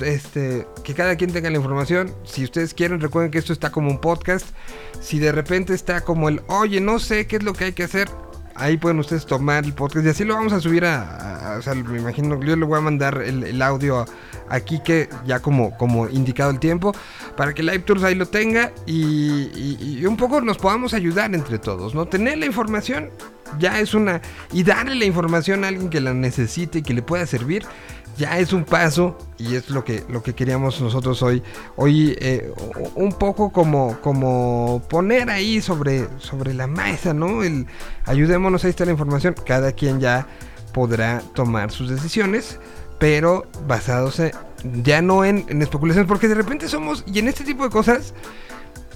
Este, 0.00 0.66
que 0.84 0.92
cada 0.92 1.16
quien 1.16 1.32
tenga 1.32 1.48
la 1.48 1.56
información. 1.56 2.14
Si 2.24 2.44
ustedes 2.44 2.74
quieren, 2.74 3.00
recuerden 3.00 3.30
que 3.30 3.38
esto 3.38 3.52
está 3.54 3.72
como 3.72 3.90
un 3.90 3.98
podcast. 3.98 4.46
Si 5.00 5.18
de 5.18 5.32
repente 5.32 5.72
está 5.72 6.02
como 6.02 6.28
el, 6.28 6.42
oye, 6.48 6.80
no 6.80 6.98
sé 6.98 7.26
qué 7.26 7.36
es 7.36 7.42
lo 7.42 7.54
que 7.54 7.64
hay 7.64 7.72
que 7.72 7.84
hacer. 7.84 8.10
Ahí 8.54 8.76
pueden 8.76 8.98
ustedes 8.98 9.26
tomar 9.26 9.64
el 9.64 9.72
podcast 9.74 10.06
y 10.06 10.08
así 10.08 10.24
lo 10.24 10.34
vamos 10.34 10.52
a 10.52 10.60
subir 10.60 10.84
a, 10.86 11.56
o 11.58 11.62
sea, 11.62 11.74
me 11.74 11.98
imagino, 11.98 12.42
yo 12.42 12.56
le 12.56 12.64
voy 12.64 12.78
a 12.78 12.80
mandar 12.80 13.20
el, 13.20 13.60
audio 13.60 14.06
aquí 14.48 14.80
que 14.82 15.10
ya 15.26 15.40
como, 15.40 15.76
como 15.76 16.08
indicado 16.08 16.52
el 16.52 16.58
tiempo, 16.58 16.94
para 17.36 17.52
que 17.52 17.62
Live 17.62 17.80
Tours 17.80 18.02
ahí 18.02 18.14
lo 18.14 18.24
tenga 18.24 18.72
y 18.86 20.02
un 20.06 20.16
poco 20.16 20.40
nos 20.40 20.56
podamos 20.56 20.94
ayudar 20.94 21.34
entre 21.34 21.58
todos, 21.58 21.94
¿no? 21.94 22.06
Tener 22.06 22.38
la 22.38 22.46
información 22.46 23.10
ya 23.58 23.80
es 23.80 23.94
una... 23.94 24.20
y 24.52 24.62
darle 24.62 24.94
la 24.94 25.04
información 25.04 25.64
a 25.64 25.68
alguien 25.68 25.90
que 25.90 26.00
la 26.00 26.14
necesite 26.14 26.78
y 26.78 26.82
que 26.82 26.94
le 26.94 27.02
pueda 27.02 27.26
servir, 27.26 27.64
ya 28.18 28.38
es 28.38 28.52
un 28.54 28.64
paso 28.64 29.18
y 29.36 29.56
es 29.56 29.68
lo 29.68 29.84
que, 29.84 30.02
lo 30.08 30.22
que 30.22 30.34
queríamos 30.34 30.80
nosotros 30.80 31.22
hoy. 31.22 31.42
Hoy 31.76 32.16
eh, 32.20 32.50
un 32.94 33.12
poco 33.12 33.50
como, 33.52 33.98
como 34.00 34.82
poner 34.88 35.28
ahí 35.28 35.60
sobre, 35.60 36.08
sobre 36.18 36.54
la 36.54 36.66
mesa, 36.66 37.12
¿no? 37.12 37.42
El 37.42 37.66
ayudémonos, 38.06 38.64
ahí 38.64 38.70
está 38.70 38.86
la 38.86 38.92
información. 38.92 39.34
Cada 39.44 39.72
quien 39.72 40.00
ya 40.00 40.26
podrá 40.72 41.20
tomar 41.34 41.70
sus 41.70 41.90
decisiones, 41.90 42.58
pero 42.98 43.44
basados 43.66 44.18
en- 44.20 44.32
ya 44.82 45.02
no 45.02 45.24
en, 45.24 45.44
en 45.48 45.60
especulaciones, 45.60 46.08
porque 46.08 46.28
de 46.28 46.34
repente 46.36 46.68
somos, 46.68 47.04
y 47.06 47.18
en 47.18 47.28
este 47.28 47.44
tipo 47.44 47.64
de 47.64 47.70
cosas, 47.70 48.14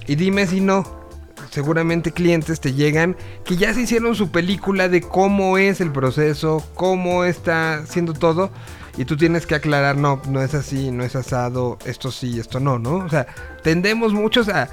y 0.07 0.15
dime 0.15 0.47
si 0.47 0.61
no, 0.61 1.00
seguramente 1.49 2.11
clientes 2.11 2.59
te 2.59 2.73
llegan 2.73 3.15
que 3.45 3.57
ya 3.57 3.73
se 3.73 3.81
hicieron 3.81 4.15
su 4.15 4.31
película 4.31 4.87
de 4.89 5.01
cómo 5.01 5.57
es 5.57 5.81
el 5.81 5.91
proceso, 5.91 6.63
cómo 6.75 7.23
está 7.25 7.75
haciendo 7.79 8.13
todo. 8.13 8.51
Y 8.97 9.05
tú 9.05 9.15
tienes 9.15 9.45
que 9.45 9.55
aclarar, 9.55 9.95
no, 9.95 10.21
no 10.27 10.41
es 10.41 10.53
así, 10.53 10.91
no 10.91 11.03
es 11.05 11.15
asado, 11.15 11.77
esto 11.85 12.11
sí, 12.11 12.39
esto 12.39 12.59
no, 12.59 12.77
¿no? 12.77 12.97
O 12.97 13.09
sea, 13.09 13.25
tendemos 13.63 14.13
muchos 14.13 14.49
a... 14.49 14.69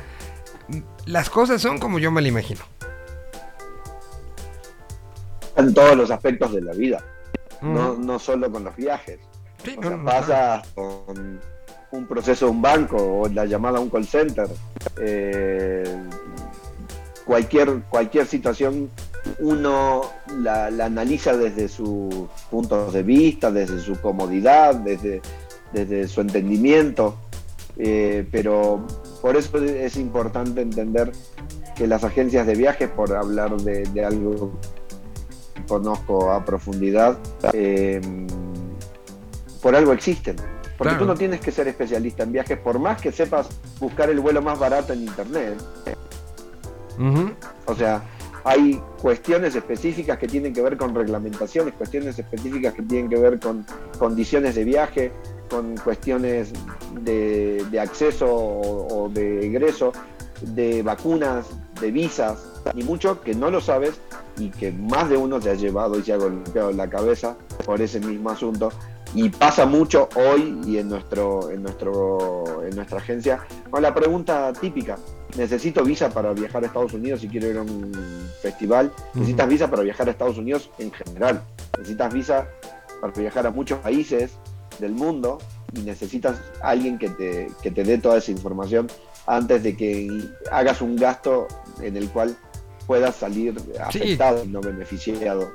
Las 1.06 1.30
cosas 1.30 1.62
son 1.62 1.78
como 1.78 1.98
yo 1.98 2.10
me 2.10 2.20
la 2.20 2.28
imagino. 2.28 2.60
En 5.56 5.72
todos 5.74 5.96
los 5.96 6.10
aspectos 6.10 6.52
de 6.52 6.60
la 6.62 6.72
vida, 6.72 7.02
no, 7.62 7.94
no 7.94 8.18
solo 8.18 8.50
con 8.50 8.64
los 8.64 8.76
viajes. 8.76 9.18
Sí, 9.64 9.74
O 9.76 9.82
no, 9.82 9.88
sea, 9.88 9.96
no, 9.96 10.04
pasa 10.04 10.62
con 10.74 11.40
un 11.90 12.06
proceso 12.06 12.46
de 12.46 12.50
un 12.52 12.62
banco 12.62 12.96
o 13.22 13.28
la 13.28 13.44
llamada 13.44 13.78
a 13.78 13.80
un 13.80 13.90
call 13.90 14.06
center. 14.06 14.46
eh, 15.00 15.84
cualquier, 17.28 17.82
cualquier 17.90 18.26
situación 18.26 18.90
uno 19.40 20.00
la, 20.40 20.70
la 20.70 20.86
analiza 20.86 21.36
desde 21.36 21.68
sus 21.68 22.08
puntos 22.50 22.92
de 22.94 23.02
vista, 23.02 23.50
desde 23.52 23.78
su 23.80 24.00
comodidad, 24.00 24.74
desde, 24.76 25.20
desde 25.72 26.08
su 26.08 26.22
entendimiento. 26.22 27.16
eh, 27.76 28.26
pero 28.32 28.84
por 29.22 29.36
eso 29.36 29.58
es 29.58 29.96
importante 29.96 30.62
entender 30.62 31.12
que 31.76 31.86
las 31.86 32.02
agencias 32.02 32.46
de 32.46 32.54
viajes, 32.54 32.88
por 32.88 33.14
hablar 33.14 33.56
de, 33.60 33.82
de 33.84 34.04
algo 34.04 34.52
que 35.54 35.62
conozco 35.66 36.32
a 36.32 36.44
profundidad, 36.44 37.18
eh, 37.52 38.00
por 39.62 39.76
algo 39.76 39.92
existen. 39.92 40.36
Porque 40.78 40.92
Claro. 40.94 40.98
tú 40.98 41.06
no 41.06 41.14
tienes 41.16 41.40
que 41.40 41.50
ser 41.52 41.68
especialista 41.68 42.22
en 42.22 42.32
viajes, 42.32 42.58
por 42.58 42.78
más 42.78 43.00
que 43.02 43.12
sepas 43.12 43.48
buscar 43.80 44.08
el 44.10 44.20
vuelo 44.20 44.40
más 44.42 44.58
barato 44.58 44.92
en 44.92 45.02
internet. 45.02 45.54
O 47.66 47.74
sea, 47.74 48.02
hay 48.44 48.80
cuestiones 49.00 49.54
específicas 49.54 50.18
que 50.18 50.26
tienen 50.26 50.52
que 50.52 50.62
ver 50.62 50.76
con 50.76 50.94
reglamentaciones, 50.94 51.74
cuestiones 51.74 52.18
específicas 52.18 52.74
que 52.74 52.82
tienen 52.82 53.10
que 53.10 53.16
ver 53.16 53.38
con 53.38 53.64
condiciones 53.98 54.54
de 54.54 54.64
viaje, 54.64 55.12
con 55.50 55.76
cuestiones 55.76 56.52
de, 57.02 57.64
acceso 57.80 58.26
o, 58.26 59.04
o 59.04 59.08
de 59.08 59.46
egreso, 59.46 59.92
de 60.42 60.82
vacunas, 60.82 61.46
de 61.80 61.90
visas, 61.90 62.38
y 62.74 62.82
mucho 62.82 63.20
que 63.20 63.34
no 63.34 63.50
lo 63.50 63.60
sabes 63.60 64.00
y 64.38 64.50
que 64.50 64.72
más 64.72 65.08
de 65.08 65.16
uno 65.16 65.40
se 65.40 65.50
ha 65.50 65.54
llevado 65.54 65.98
y 65.98 66.02
se 66.02 66.12
ha 66.12 66.16
golpeado 66.16 66.72
la 66.72 66.88
cabeza 66.88 67.36
por 67.64 67.80
ese 67.80 68.00
mismo 68.00 68.30
asunto. 68.30 68.70
Y 69.14 69.30
pasa 69.30 69.64
mucho 69.64 70.08
hoy 70.16 70.60
y 70.66 70.78
en 70.78 70.90
nuestro, 70.90 71.50
en 71.50 71.62
nuestro, 71.62 72.62
en 72.62 72.76
nuestra 72.76 72.98
agencia, 72.98 73.40
con 73.70 73.82
la 73.82 73.94
pregunta 73.94 74.52
típica, 74.52 74.98
necesito 75.36 75.84
visa 75.84 76.10
para 76.10 76.32
viajar 76.32 76.62
a 76.62 76.66
Estados 76.66 76.92
Unidos 76.94 77.20
si 77.20 77.28
quiero 77.28 77.48
ir 77.48 77.58
a 77.58 77.62
un 77.62 77.92
festival, 78.42 78.92
necesitas 79.14 79.48
visa 79.48 79.70
para 79.70 79.82
viajar 79.82 80.08
a 80.08 80.10
Estados 80.12 80.38
Unidos 80.38 80.70
en 80.78 80.90
general, 80.92 81.42
necesitas 81.76 82.12
visa 82.12 82.48
para 83.00 83.12
viajar 83.12 83.46
a 83.46 83.50
muchos 83.50 83.78
países 83.80 84.32
del 84.78 84.92
mundo 84.92 85.38
y 85.74 85.80
necesitas 85.80 86.36
alguien 86.62 86.98
que 86.98 87.10
te, 87.10 87.48
que 87.62 87.70
te 87.70 87.84
dé 87.84 87.98
toda 87.98 88.18
esa 88.18 88.30
información 88.30 88.88
antes 89.26 89.62
de 89.62 89.76
que 89.76 90.08
hagas 90.50 90.80
un 90.80 90.96
gasto 90.96 91.46
en 91.82 91.96
el 91.96 92.08
cual 92.08 92.36
puedas 92.86 93.16
salir 93.16 93.54
Sí. 93.90 93.98
afectado 93.98 94.44
y 94.44 94.48
no 94.48 94.60
beneficiado. 94.60 95.50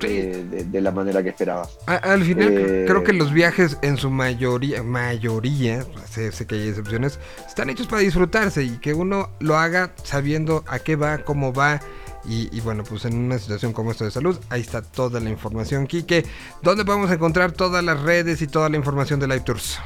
Eh, 0.00 0.44
de, 0.50 0.64
de 0.64 0.80
la 0.80 0.90
manera 0.90 1.22
que 1.22 1.30
esperabas. 1.30 1.78
A- 1.86 1.94
al 1.96 2.22
final 2.22 2.48
Eh, 2.52 2.84
creo 2.86 3.02
que 3.04 3.12
los 3.12 3.32
viajes 3.32 3.78
en 3.82 3.96
su 3.96 4.10
mayoría, 4.10 4.82
mayoría, 4.82 5.84
sé, 6.10 6.32
sé 6.32 6.46
que 6.46 6.56
hay 6.56 6.68
excepciones, 6.68 7.18
están 7.46 7.70
hechos 7.70 7.86
para 7.86 8.02
disfrutarse 8.02 8.62
y 8.64 8.78
que 8.78 8.92
uno 8.94 9.30
lo 9.40 9.56
haga 9.56 9.92
sabiendo 10.04 10.64
a 10.66 10.78
qué 10.78 10.96
va, 10.96 11.18
cómo 11.18 11.52
va. 11.52 11.80
Y, 12.28 12.48
y 12.56 12.60
bueno, 12.60 12.82
pues 12.82 13.04
en 13.04 13.16
una 13.16 13.38
situación 13.38 13.72
como 13.72 13.92
esta 13.92 14.04
de 14.04 14.10
salud, 14.10 14.36
ahí 14.50 14.60
está 14.60 14.82
toda 14.82 15.20
la 15.20 15.30
información. 15.30 15.86
Quique, 15.86 16.24
¿dónde 16.60 16.84
podemos 16.84 17.08
encontrar 17.12 17.52
todas 17.52 17.84
las 17.84 18.00
redes 18.02 18.42
y 18.42 18.48
toda 18.48 18.68
la 18.68 18.76
información 18.76 19.20
de 19.20 19.28
Live 19.28 19.40
Tours? 19.42 19.78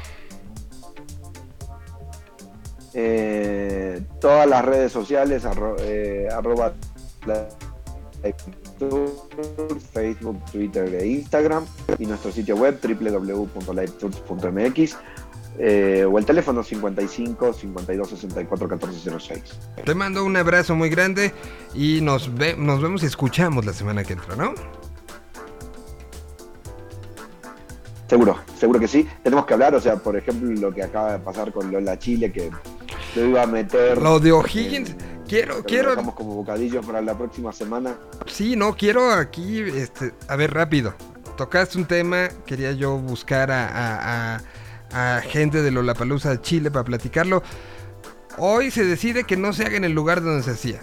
Eh, 2.93 4.01
todas 4.19 4.47
las 4.47 4.65
redes 4.65 4.91
sociales, 4.91 5.45
arro- 5.45 5.77
arroba 6.33 6.73
Tours, 7.23 7.55
Facebook, 9.93 10.37
Twitter 10.51 10.93
e 10.95 11.05
Instagram, 11.07 11.65
y 11.99 12.05
nuestro 12.05 12.31
sitio 12.31 12.55
web 12.55 12.79
www.livetours.mx, 12.81 14.95
eh, 15.59 16.05
o 16.09 16.17
el 16.17 16.25
teléfono 16.25 16.63
55 16.63 17.53
52 17.53 18.09
64 18.09 18.67
14 18.69 19.19
06. 19.19 19.41
Te 19.85 19.93
mando 19.95 20.23
un 20.25 20.35
abrazo 20.37 20.75
muy 20.75 20.89
grande 20.89 21.33
y 21.75 21.99
nos, 22.01 22.33
ve- 22.33 22.55
nos 22.57 22.81
vemos 22.81 23.03
y 23.03 23.05
escuchamos 23.07 23.65
la 23.65 23.73
semana 23.73 24.03
que 24.03 24.13
entra, 24.13 24.35
¿no? 24.35 24.53
Seguro, 28.07 28.37
seguro 28.59 28.79
que 28.79 28.87
sí. 28.89 29.07
Tenemos 29.23 29.45
que 29.45 29.53
hablar, 29.53 29.73
o 29.75 29.79
sea, 29.79 29.95
por 29.97 30.17
ejemplo, 30.17 30.49
lo 30.59 30.73
que 30.73 30.83
acaba 30.83 31.13
de 31.13 31.19
pasar 31.19 31.53
con 31.53 31.71
Lola 31.71 31.97
Chile, 31.97 32.29
que 32.31 32.49
lo 33.15 33.25
iba 33.25 33.43
a 33.43 33.47
meter. 33.47 34.01
Lo 34.01 34.19
de 34.19 34.33
O'Higgins, 34.33 34.93
quiero, 35.31 35.63
quiero, 35.63 35.89
dejamos 35.91 36.15
como 36.15 36.35
bocadillo 36.35 36.81
para 36.81 37.01
la 37.01 37.17
próxima 37.17 37.51
semana. 37.53 37.95
Sí, 38.27 38.55
no, 38.55 38.75
quiero 38.75 39.11
aquí, 39.11 39.59
este, 39.61 40.13
a 40.27 40.35
ver, 40.35 40.53
rápido. 40.53 40.93
Tocaste 41.37 41.77
un 41.77 41.85
tema, 41.85 42.29
quería 42.45 42.71
yo 42.73 42.97
buscar 42.97 43.49
a, 43.51 43.67
a- 43.67 44.41
a- 44.93 45.17
a 45.17 45.21
gente 45.21 45.61
de 45.61 45.71
Lollapalooza 45.71 46.29
de 46.31 46.41
Chile 46.41 46.69
para 46.69 46.83
platicarlo. 46.83 47.41
Hoy 48.37 48.71
se 48.71 48.83
decide 48.85 49.23
que 49.23 49.37
no 49.37 49.53
se 49.53 49.65
haga 49.65 49.77
en 49.77 49.85
el 49.85 49.93
lugar 49.93 50.21
donde 50.21 50.43
se 50.43 50.51
hacía. 50.51 50.81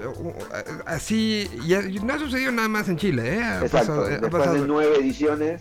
Eh, 0.00 0.64
Así, 0.86 1.50
y 1.66 1.98
no 2.00 2.14
ha 2.14 2.18
sucedido 2.18 2.52
nada 2.52 2.68
más 2.68 2.88
en 2.88 2.96
Chile, 2.96 3.34
¿eh? 3.36 3.42
Ha 3.42 3.54
Exacto. 3.64 3.78
pasado- 3.78 4.04
ha 4.04 4.08
Después 4.08 4.30
pasado- 4.30 4.54
de 4.54 4.66
nueve 4.66 4.96
ediciones. 4.98 5.60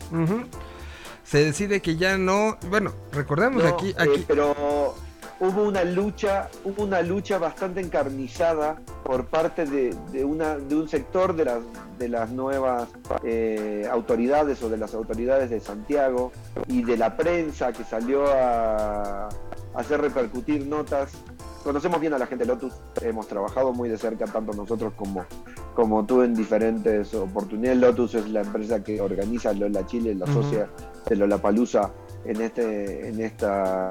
Se 1.23 1.43
decide 1.43 1.81
que 1.81 1.95
ya 1.97 2.17
no, 2.17 2.57
bueno, 2.69 2.93
recordemos 3.11 3.63
No, 3.63 3.69
aquí, 3.69 3.89
eh, 3.89 3.95
aquí, 3.97 4.25
pero 4.27 4.95
hubo 5.39 5.63
una 5.63 5.83
lucha, 5.83 6.49
hubo 6.65 6.83
una 6.83 7.01
lucha 7.01 7.37
bastante 7.37 7.79
encarnizada 7.81 8.77
por 9.03 9.25
parte 9.25 9.65
de, 9.65 9.95
de 10.11 10.25
una, 10.25 10.57
de 10.57 10.75
un 10.75 10.87
sector 10.89 11.35
de 11.35 11.45
las, 11.45 11.59
de 11.97 12.09
las 12.09 12.29
nuevas 12.29 12.89
eh, 13.23 13.87
autoridades 13.89 14.61
o 14.63 14.69
de 14.69 14.77
las 14.77 14.93
autoridades 14.93 15.49
de 15.49 15.59
Santiago 15.59 16.31
y 16.67 16.83
de 16.83 16.97
la 16.97 17.15
prensa 17.15 17.71
que 17.71 17.83
salió 17.83 18.25
a, 18.27 19.27
a 19.27 19.29
hacer 19.75 20.01
repercutir 20.01 20.67
notas. 20.67 21.11
Conocemos 21.63 21.99
bien 21.99 22.13
a 22.13 22.17
la 22.17 22.25
gente 22.25 22.45
de 22.45 22.53
Lotus, 22.53 22.73
hemos 23.01 23.27
trabajado 23.27 23.73
muy 23.73 23.89
de 23.89 23.97
cerca, 23.97 24.25
tanto 24.25 24.53
nosotros 24.53 24.93
como, 24.95 25.25
como 25.75 26.05
tú 26.05 26.21
en 26.21 26.33
diferentes 26.33 27.13
oportunidades. 27.13 27.79
Lotus 27.79 28.15
es 28.15 28.29
la 28.29 28.41
empresa 28.41 28.81
que 28.81 29.01
organiza 29.01 29.51
Lola 29.51 29.85
Chile, 29.85 30.15
la 30.15 30.23
Ujú. 30.25 30.41
socia 30.41 30.69
de 31.07 31.15
Lola 31.17 31.37
Palusa 31.37 31.91
en, 32.23 32.41
este, 32.41 33.09
en 33.09 33.19
esta 33.21 33.89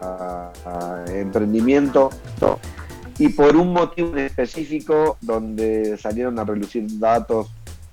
a- 0.00 0.52
a 0.64 1.04
emprendimiento. 1.12 2.10
Y 3.18 3.30
por 3.30 3.56
un 3.56 3.72
motivo 3.72 4.10
en 4.12 4.18
específico 4.26 5.16
donde 5.20 5.96
salieron 5.96 6.38
a 6.38 6.44
relucir 6.44 6.86
datos 6.98 7.48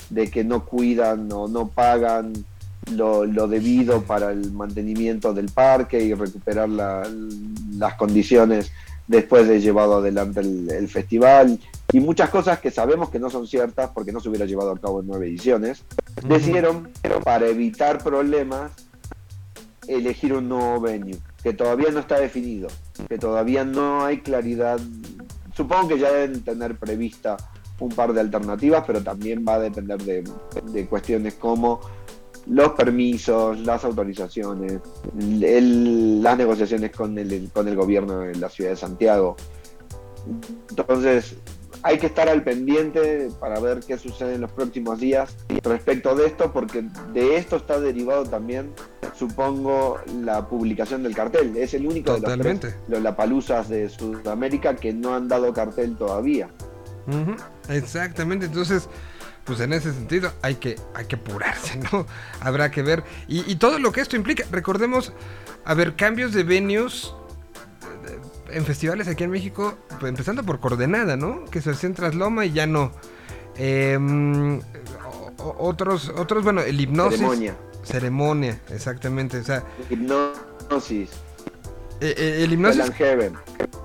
de 0.10 0.30
que 0.30 0.44
no 0.44 0.66
cuidan 0.66 1.32
o 1.32 1.48
no 1.48 1.70
pagan 1.70 2.34
lo, 2.92 3.26
lo 3.26 3.48
debido 3.48 4.02
para 4.02 4.32
el 4.32 4.52
mantenimiento 4.52 5.34
del 5.34 5.46
parque 5.50 6.04
y 6.04 6.14
recuperar 6.14 6.68
la- 6.68 7.08
las 7.78 7.94
condiciones 7.96 8.72
después 9.08 9.48
de 9.48 9.62
llevado 9.62 9.98
adelante 9.98 10.42
el, 10.42 10.70
el 10.70 10.88
festival. 10.90 11.58
Y 11.94 12.00
muchas 12.02 12.30
cosas 12.30 12.60
que 12.60 12.72
sabemos 12.72 13.10
que 13.10 13.20
no 13.20 13.30
son 13.30 13.48
ciertas 13.48 13.92
porque 13.94 14.12
no 14.12 14.20
se 14.20 14.28
hubiera 14.28 14.46
llevado 14.46 14.72
a 14.72 14.78
cabo 14.80 15.00
en 15.00 15.08
nueve 15.08 15.28
ediciones, 15.28 15.84
decidieron, 16.28 16.90
para 17.24 17.48
evitar 17.48 18.04
problemas, 18.04 18.72
elegir 19.88 20.34
un 20.34 20.50
nuevo 20.50 20.82
venue, 20.82 21.18
que 21.44 21.54
todavía 21.54 21.92
no 21.92 22.00
está 22.00 22.20
definido, 22.20 22.70
que 23.10 23.18
todavía 23.18 23.66
no 23.66 24.06
hay 24.06 24.22
claridad. 24.22 24.80
Supongo 25.54 25.90
que 25.90 26.00
ya 26.00 26.12
deben 26.12 26.42
tener 26.42 26.78
prevista 26.78 27.38
un 27.80 27.90
par 27.90 28.14
de 28.14 28.22
alternativas, 28.22 28.84
pero 28.88 29.04
también 29.04 29.44
va 29.48 29.56
a 29.56 29.60
depender 29.60 30.02
de, 30.02 30.88
cuestiones 30.88 31.34
como 31.36 31.82
los 32.48 32.72
permisos, 32.72 33.60
las 33.60 33.84
autorizaciones, 33.84 34.80
las 35.16 36.38
negociaciones 36.38 36.92
con 36.92 37.18
el, 37.18 37.50
con 37.54 37.68
el 37.68 37.76
gobierno 37.76 38.20
de 38.20 38.36
la 38.36 38.50
ciudad 38.50 38.72
de 38.72 38.78
Santiago. 38.78 39.36
Entonces, 40.70 41.36
hay 41.84 41.98
que 41.98 42.08
estar 42.08 42.30
al 42.30 42.44
pendiente 42.44 43.30
para 43.40 43.60
ver 43.60 43.82
qué 43.86 43.98
sucede 43.98 44.36
en 44.36 44.42
los 44.42 44.52
próximos 44.52 45.00
días 45.00 45.36
respecto 45.64 46.16
de 46.16 46.28
esto, 46.28 46.54
porque 46.54 46.86
de 47.14 47.36
esto 47.36 47.58
está 47.58 47.80
derivado 47.80 48.24
también, 48.24 48.72
supongo, 49.16 50.00
la 50.22 50.48
publicación 50.48 51.04
del 51.04 51.14
cartel. 51.14 51.56
Es 51.58 51.74
el 51.74 51.86
único 51.86 52.18
de 52.18 52.38
los 52.38 52.40
tres 52.40 52.76
Lollapaloozas 52.88 53.68
de 53.68 53.90
Sudamérica 53.90 54.76
que 54.76 54.94
no 54.94 55.14
han 55.14 55.28
dado 55.28 55.54
cartel 55.54 55.98
todavía. 55.98 56.50
Exactamente, 57.68 58.46
entonces, 58.46 58.88
pues 59.44 59.60
en 59.60 59.74
ese 59.74 59.92
sentido 59.92 60.32
hay 60.42 60.56
que, 60.56 60.78
hay 60.94 61.06
que 61.06 61.18
apurarse, 61.18 61.78
¿no? 61.92 62.06
Habrá 62.40 62.72
que 62.72 62.82
ver. 62.82 63.04
Y, 63.28 63.50
y 63.52 63.58
todo 63.58 63.78
lo 63.78 63.92
que 63.92 64.00
esto 64.00 64.16
implica, 64.16 64.46
recordemos, 64.52 65.12
a 65.66 65.74
ver, 65.74 65.98
cambios 65.98 66.32
de 66.32 66.44
venues 66.44 67.14
en 68.50 68.66
festivales 68.66 69.08
aquí 69.08 69.24
en 69.24 69.32
México, 69.32 69.76
pues, 70.00 70.10
empezando 70.10 70.44
por 70.44 70.60
Coordenada, 70.60 71.16
¿no? 71.18 71.46
Que 71.46 71.62
se 71.62 71.72
hacía 71.72 71.88
en 71.90 71.96
Trasloma 71.96 72.46
y 72.46 72.52
ya 72.54 72.68
no. 72.68 72.92
O- 75.40 75.56
otros, 75.68 76.10
otros, 76.16 76.44
bueno, 76.44 76.62
el 76.62 76.80
hipnosis. 76.80 77.20
Ceremonia, 77.20 77.56
Ceremonia, 77.84 78.60
exactamente. 78.70 79.38
O 79.40 79.44
sea, 79.44 79.64
hipnosis, 79.90 81.10
eh, 82.02 82.16
eh, 82.18 82.36
el 82.38 82.44
Hell 82.44 82.54
hipnosis 82.54 82.82
and 82.82 82.94
Heaven. 82.94 83.34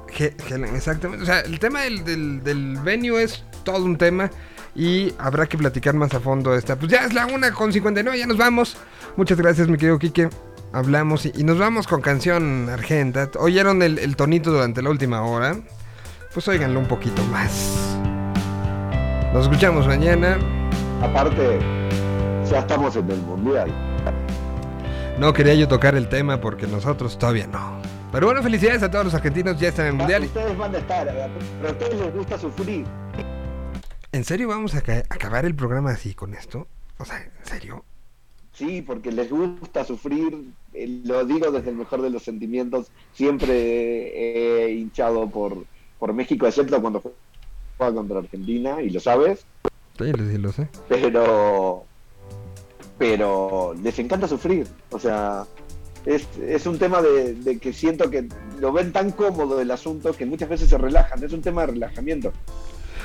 Ge- 0.09 0.36
Helen, 0.48 0.74
exactamente. 0.76 1.22
O 1.22 1.26
sea, 1.26 1.40
el 1.40 1.59
tema 1.59 1.80
del, 1.82 2.05
del, 2.05 2.43
del 2.43 2.76
venue 2.78 3.22
es 3.22 3.43
todo 3.64 3.85
un 3.85 3.97
tema 3.98 4.30
y 4.74 5.12
habrá 5.18 5.47
que 5.47 5.59
platicar 5.59 5.94
más 5.94 6.14
a 6.14 6.20
fondo 6.20 6.55
esta. 6.55 6.76
Pues 6.76 6.90
ya 6.90 7.05
es 7.05 7.12
la 7.14 7.26
una 7.26 7.52
con 7.52 7.72
59, 7.72 8.18
ya 8.18 8.26
nos 8.26 8.36
vamos. 8.36 8.76
Muchas 9.16 9.39
gracias, 9.39 9.68
mi 9.68 9.76
querido 9.76 9.98
Quique. 9.98 10.28
Hablamos 10.73 11.27
y, 11.27 11.32
y 11.35 11.45
nos 11.45 11.59
vamos 11.59 11.86
con 11.86 12.01
canción 12.01 12.69
argenta. 12.69 13.31
Oyeron 13.39 13.82
el, 13.82 13.99
el 13.99 14.16
tonito 14.16 14.51
durante 14.53 14.82
la 14.82 14.90
última 14.90 15.23
hora. 15.23 15.57
Pues 16.32 16.47
óiganlo 16.49 16.78
un 16.78 16.86
poquito 16.86 17.23
más. 17.27 17.97
Nos 19.32 19.45
escuchamos 19.45 19.86
mañana. 19.86 20.39
Aparte, 21.03 21.59
ya 22.51 22.59
estamos 22.59 22.97
en 22.97 23.11
el 23.11 23.19
mundial. 23.23 23.73
No 25.19 25.32
quería 25.32 25.55
yo 25.55 25.66
tocar 25.69 25.95
el 25.97 26.09
tema 26.09 26.40
porque 26.40 26.66
nosotros 26.66 27.19
todavía 27.19 27.47
no. 27.47 27.81
Pero 28.12 28.27
bueno, 28.27 28.43
felicidades 28.43 28.82
a 28.82 28.90
todos 28.90 29.05
los 29.07 29.15
argentinos, 29.15 29.59
ya 29.59 29.69
están 29.69 29.86
en 29.86 29.93
el 29.93 29.99
mundial. 29.99 30.23
Ustedes 30.24 30.57
van 30.57 30.74
a 30.74 30.78
estar, 30.78 31.07
pero 31.61 31.69
a 31.69 31.73
ustedes 31.73 32.01
les 32.01 32.15
gusta 32.15 32.39
sufrir. 32.39 32.86
¿En 34.12 34.24
serio 34.24 34.49
vamos 34.49 34.74
a 34.74 34.81
ca- 34.81 35.03
acabar 35.11 35.45
el 35.45 35.55
programa 35.55 35.90
así 35.90 36.15
con 36.15 36.35
esto? 36.35 36.69
O 36.99 37.05
sea, 37.05 37.19
¿en 37.20 37.31
serio? 37.45 37.85
Sí, 38.59 38.82
porque 38.82 39.12
les 39.12 39.30
gusta 39.30 39.85
sufrir, 39.85 40.36
eh, 40.72 41.01
lo 41.05 41.24
digo 41.24 41.52
desde 41.52 41.70
el 41.70 41.76
mejor 41.76 42.02
de 42.02 42.10
los 42.10 42.24
sentimientos, 42.24 42.90
siempre 43.12 44.66
he 44.66 44.72
hinchado 44.72 45.30
por, 45.30 45.64
por 45.97 46.12
México, 46.12 46.44
excepto 46.44 46.80
cuando 46.82 47.01
juega 47.01 47.94
contra 47.94 48.18
Argentina, 48.18 48.82
y 48.82 48.90
lo 48.90 48.98
sabes, 48.98 49.47
Sí, 49.97 50.10
lo- 50.12 50.28
sí 50.28 50.39
lo 50.39 50.51
sé. 50.52 50.68
pero 50.89 51.85
pero 52.98 53.74
les 53.80 53.97
encanta 54.01 54.26
sufrir, 54.26 54.66
o 54.90 54.98
sea, 54.98 55.47
es, 56.05 56.26
es 56.40 56.66
un 56.66 56.78
tema 56.80 57.01
de, 57.01 57.35
de 57.35 57.59
que 57.60 57.72
siento 57.72 58.10
que 58.10 58.26
lo 58.59 58.72
ven 58.72 58.93
tan 58.93 59.12
cómodo 59.12 59.60
el 59.60 59.70
asunto 59.70 60.12
que 60.12 60.26
muchas 60.26 60.48
veces 60.48 60.68
se 60.68 60.78
relajan, 60.78 61.22
es 61.22 61.32
un 61.32 61.43
tema 61.43 61.60
de 61.62 61.74
relajamiento. 61.74 62.32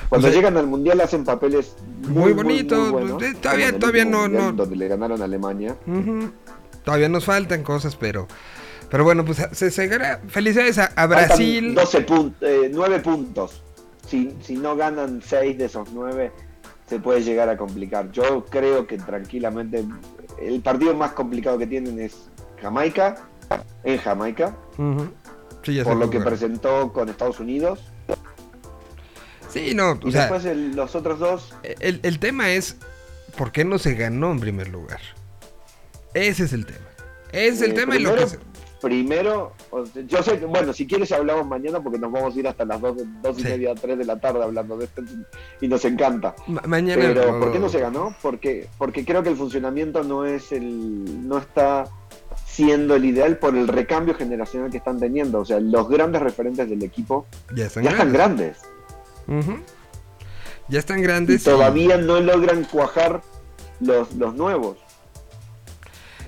Cuando 0.09 0.27
O 0.27 0.29
sea, 0.31 0.37
llegan 0.39 0.57
al 0.57 0.67
mundial 0.67 1.01
hacen 1.01 1.23
papeles 1.23 1.75
muy 2.07 2.33
bonitos, 2.33 2.77
eh, 3.23 3.33
todavía- 3.41 3.79
todavía 3.79 4.05
no- 4.05 4.51
donde 4.51 4.75
le 4.75 4.87
ganaron 4.87 5.21
a 5.21 5.25
Alemania. 5.25 5.75
Todavía 6.83 7.09
nos 7.09 7.25
faltan 7.25 7.63
cosas, 7.63 7.95
pero. 7.95 8.27
Pero 8.89 9.03
bueno, 9.05 9.25
pues 9.25 9.41
se 9.53 9.71
seguirá. 9.71 10.21
Felicidades 10.27 10.77
a, 10.77 10.85
a 10.95 11.07
Brasil. 11.07 11.73
12 11.73 12.01
puntos, 12.01 12.49
9 12.71 12.99
puntos. 12.99 13.63
Si, 14.07 14.35
si 14.41 14.55
no 14.55 14.75
ganan 14.75 15.21
6 15.25 15.57
de 15.57 15.65
esos 15.65 15.89
9, 15.93 16.31
se 16.87 16.99
puede 16.99 17.23
llegar 17.23 17.49
a 17.49 17.57
complicar. 17.57 18.11
Yo 18.11 18.45
creo 18.45 18.85
que 18.85 18.97
tranquilamente 18.97 19.83
el 20.39 20.61
partido 20.61 20.93
más 20.93 21.13
complicado 21.13 21.57
que 21.57 21.65
tienen 21.65 21.99
es 21.99 22.29
Jamaica, 22.61 23.15
en 23.83 23.97
Jamaica. 23.97 24.55
Sí, 25.63 25.81
por 25.83 25.95
lo 25.95 26.09
que 26.09 26.19
presentó 26.25 26.91
con 26.93 27.09
Estados 27.09 27.39
Unidos. 27.39 27.79
Sí, 29.53 29.73
no, 29.75 29.99
Y 30.03 30.07
o 30.07 30.11
sea, 30.11 30.21
después 30.21 30.45
el- 30.45 30.75
los 30.75 30.95
otros 30.95 31.19
dos, 31.19 31.53
el, 31.79 31.99
el 32.03 32.19
tema 32.19 32.51
es. 32.51 32.75
¿Por 33.37 33.51
qué 33.51 33.63
no 33.65 33.77
se 33.79 33.95
ganó 33.95 34.31
en 34.31 34.39
primer 34.39 34.67
lugar? 34.67 34.99
Ese 36.13 36.43
es 36.43 36.53
el 36.53 36.65
tema. 36.65 36.85
Ese 37.31 37.47
es 37.49 37.61
el 37.63 37.71
eh, 37.71 37.73
tema 37.75 37.95
y 37.95 37.99
lo 37.99 38.09
primero, 38.11 38.27
que. 38.29 38.35
se- 38.37 38.53
primero, 38.81 39.53
yo 40.07 40.21
sé 40.21 40.39
que, 40.39 40.45
bueno, 40.45 40.73
si 40.73 40.85
quieres 40.85 41.11
hablamos 41.13 41.47
mañana 41.47 41.81
porque 41.81 41.97
nos 41.97 42.11
vamos 42.11 42.35
a 42.35 42.39
ir 42.39 42.47
hasta 42.47 42.65
las 42.65 42.81
2, 42.81 42.97
dos 43.23 43.39
y 43.39 43.43
media, 43.43 43.73
3 43.73 43.97
de 43.97 44.05
la 44.05 44.19
tarde 44.19 44.43
hablando 44.43 44.77
de 44.77 44.85
esto 44.85 45.01
y 45.61 45.67
nos 45.67 45.83
encanta. 45.85 46.35
ma- 46.47 46.61
mañana. 46.67 47.01
Pero 47.01 47.31
lo- 47.31 47.39
¿por 47.39 47.51
qué 47.53 47.59
no 47.59 47.69
se 47.69 47.79
ganó? 47.79 48.15
Porque, 48.21 48.67
porque 48.77 49.05
creo 49.05 49.23
que 49.23 49.29
el 49.29 49.37
funcionamiento 49.37 50.03
no 50.03 50.25
es 50.25 50.51
el, 50.51 51.27
no 51.27 51.37
está 51.37 51.85
siendo 52.45 52.95
el 52.95 53.05
ideal 53.05 53.37
por 53.37 53.55
el 53.55 53.67
recambio 53.67 54.13
generacional 54.15 54.69
que 54.69 54.77
están 54.77 54.99
teniendo. 54.99 55.39
O 55.39 55.45
sea, 55.45 55.59
los 55.59 55.87
grandes 55.89 56.21
referentes 56.21 56.69
del 56.69 56.83
equipo 56.83 57.25
ya 57.55 57.65
están 57.65 58.11
grandes. 58.13 58.57
Ujú. 59.27 59.61
Ya 60.69 60.79
están 60.79 61.01
grandes. 61.01 61.41
y- 61.41 61.45
todavía 61.45 61.97
no 61.97 62.19
logran 62.19 62.63
cuajar 62.65 63.21
los, 63.79 64.13
los 64.15 64.33
nuevos. 64.35 64.77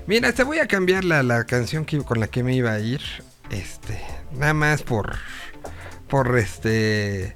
Mira, 0.08 0.32
te 0.34 0.44
voy 0.44 0.60
a 0.60 0.68
cambiar 0.68 1.04
la, 1.04 1.24
la 1.24 1.46
canción 1.46 1.86
que, 1.86 1.98
con 2.00 2.20
la 2.20 2.28
que 2.28 2.44
me 2.44 2.54
iba 2.56 2.72
a 2.72 2.80
ir. 2.80 3.02
Este, 3.50 4.00
nada 4.34 4.54
más 4.54 4.84
por, 4.84 5.16
por 6.08 6.38
este, 6.38 7.36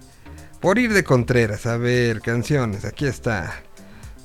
por 0.59 0.77
ir 0.77 0.93
de 0.93 1.03
Contreras. 1.03 1.65
A 1.65 1.77
ver, 1.77 2.21
canciones, 2.21 2.85
aquí 2.85 3.05
está. 3.05 3.63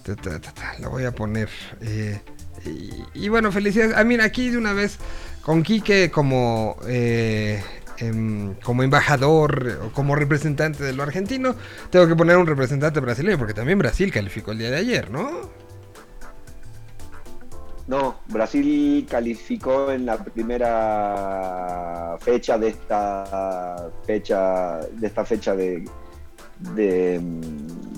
Ta, 0.05 0.17
ta, 0.17 0.39
ta, 0.41 0.53
ta, 0.53 0.75
La 0.81 0.89
voy 0.89 1.05
a 1.05 1.13
poner. 1.15 1.49
eh, 1.81 2.21
y, 2.67 2.91
y 3.25 3.29
bueno, 3.29 3.51
felicidades. 3.53 3.95
Ah, 3.97 4.05
mira, 4.05 4.25
aquí 4.25 4.51
de 4.51 4.59
una 4.59 4.73
vez 4.75 4.99
con 5.43 5.63
Quique 5.63 6.11
como, 6.11 6.77
eh, 6.87 7.63
em, 7.99 8.55
como 8.63 8.83
embajador 8.83 9.81
o 9.85 9.93
como 9.93 10.15
representante 10.15 10.85
de 10.85 10.93
lo 10.93 11.03
argentino. 11.03 11.55
Tengo 11.91 12.09
que 12.09 12.17
poner 12.17 12.37
un 12.37 12.47
representante 12.47 13.01
brasileño 13.01 13.39
porque 13.39 13.55
también 13.55 13.79
Brasil 13.79 14.13
calificó 14.13 14.53
el 14.53 14.59
día 14.59 14.71
de 14.71 14.79
ayer, 14.79 15.11
¿no? 15.11 15.65
No, 17.87 18.21
Brasil 18.29 19.07
calificó 19.09 19.93
en 19.93 20.07
la 20.07 20.17
primera 20.17 22.17
fecha 22.21 22.57
de 22.57 22.69
esta 22.69 23.91
fecha 24.07 24.81
de 24.91 25.07
esta 25.07 25.25
fecha 25.27 25.55
de, 25.55 25.85
de, 26.75 27.21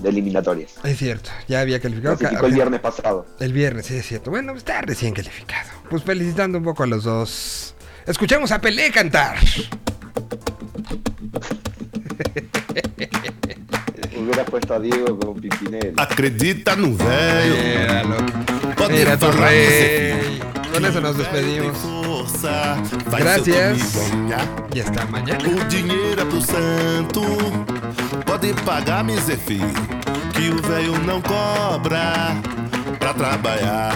de 0.01 0.09
eliminatorias. 0.09 0.75
Es 0.83 0.97
cierto, 0.97 1.29
ya 1.47 1.61
había 1.61 1.79
calificado. 1.79 2.17
Clasificó 2.17 2.47
el 2.47 2.53
viernes 2.53 2.81
pasado. 2.81 3.25
El 3.39 3.53
viernes, 3.53 3.85
sí, 3.85 3.95
es 3.95 4.05
cierto. 4.05 4.29
Bueno, 4.29 4.51
está 4.53 4.81
recién 4.81 5.13
calificado. 5.13 5.69
Pues 5.89 6.03
felicitando 6.03 6.57
un 6.57 6.65
poco 6.65 6.83
a 6.83 6.87
los 6.87 7.05
dos. 7.05 7.73
Escuchemos 8.07 8.51
a 8.51 8.59
Pelé 8.59 8.89
cantar. 8.91 9.37
Hubiera 14.17 14.45
puesto 14.45 14.73
a 14.73 14.79
Diego 14.79 15.19
con 15.19 15.39
Pimpinela. 15.39 16.01
Acredita 16.01 16.75
no 16.75 16.95
velho. 16.95 17.55
Míralo. 17.55 18.15
Pode 18.75 18.93
Mira 18.93 19.17
tu 19.17 19.31
rey. 19.31 20.39
Con 20.73 20.85
eso 20.85 21.01
nos 21.01 21.17
despedimos. 21.17 21.77
Gracias. 23.17 24.09
Y 24.73 24.79
hasta 24.79 25.05
mañana. 25.05 25.39
O 25.49 25.63
dinheiro 25.65 26.21
é 26.21 26.25
pro 26.25 26.41
santo. 26.41 27.21
Pode 28.25 28.53
pagar, 28.65 29.05
filho, 29.45 29.67
que 30.33 30.49
o 30.49 30.61
velho 30.61 30.97
não 30.99 31.21
cobra 31.21 32.35
pra 32.99 33.13
trabalhar. 33.13 33.95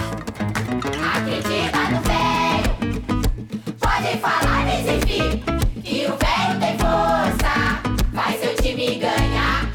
Que 5.00 6.06
o 6.06 6.16
velho 6.16 6.60
tem 6.60 6.76
força, 6.78 7.80
faz 8.14 8.40
seu 8.40 8.54
time 8.56 8.96
ganhar. 8.96 9.70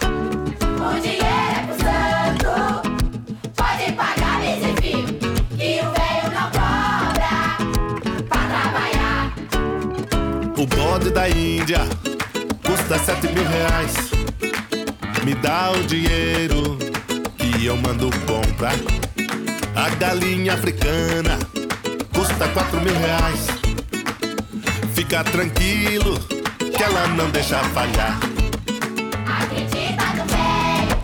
O 0.80 1.00
dinheiro 1.02 1.26
é 1.26 1.66
pro 1.66 1.76
santo, 1.84 2.52
pode 3.56 3.92
pagar 3.94 4.42
fio. 4.82 5.06
Que 5.58 5.82
o 5.82 5.90
velho 5.92 6.28
não 6.34 6.48
cobra 6.52 7.36
pra 8.30 8.42
trabalhar. 8.48 9.34
O 10.58 10.66
bode 10.68 11.10
da 11.10 11.28
Índia 11.28 11.82
custa 12.64 13.00
sete 13.00 13.28
mil 13.28 13.46
reais. 13.48 14.12
Me 15.26 15.34
dá 15.36 15.72
o 15.72 15.84
dinheiro 15.84 16.78
que 17.38 17.66
eu 17.66 17.76
mando 17.76 18.10
comprar. 18.26 18.76
A 19.76 19.90
galinha 19.96 20.54
africana 20.54 21.40
custa 22.14 22.48
quatro 22.50 22.80
mil 22.82 22.96
reais. 23.00 23.57
Fica 25.08 25.24
tranquilo 25.24 26.20
que 26.60 26.84
ela 26.84 27.08
não 27.08 27.30
deixa 27.30 27.64
falhar. 27.70 28.20
Acredita 29.26 30.04
no 30.18 30.26
velho, 30.26 30.98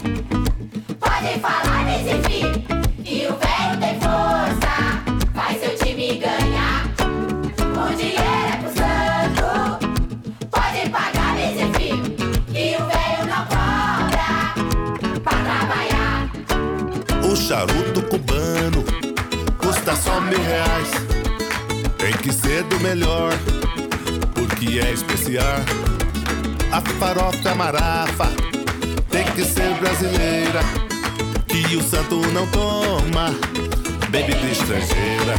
pode 0.99 1.39
falar 1.39 1.85
nesse 1.85 2.15
fio. 2.27 2.51
Que 3.01 3.27
o 3.27 3.33
velho 3.39 3.79
tem 3.79 3.97
força, 4.01 4.73
faz 5.33 5.57
seu 5.57 5.73
time 5.77 6.17
ganhar. 6.17 6.83
O 7.77 7.95
dinheiro 7.95 8.49
é 8.51 8.57
pro 8.57 8.71
santo, 8.75 9.47
pode 10.51 10.89
pagar 10.89 11.35
nesse 11.35 11.63
fio. 11.79 12.03
Que 12.51 12.75
o 12.75 12.85
velho 12.85 13.23
não 13.29 13.45
cobra 13.45 14.31
pra 15.23 15.35
trabalhar. 15.45 16.29
O 17.23 17.35
charuto 17.37 18.01
cubano 18.01 18.83
custa 19.57 19.95
só 19.95 20.19
mil 20.19 20.43
reais. 20.43 20.91
Tem 21.97 22.11
que 22.11 22.33
ser 22.33 22.63
do 22.63 22.77
melhor, 22.81 23.31
porque 24.63 24.79
é 24.79 24.93
especial. 24.93 25.59
A 26.71 26.81
farofa 26.81 27.49
é 27.49 27.53
marafa 27.53 28.31
tem 29.09 29.25
que 29.25 29.43
ser 29.43 29.73
brasileira. 29.75 30.61
Que 31.47 31.75
o 31.75 31.83
santo 31.83 32.15
não 32.31 32.47
toma 32.47 33.31
bebida 34.09 34.47
estrangeira. 34.47 35.35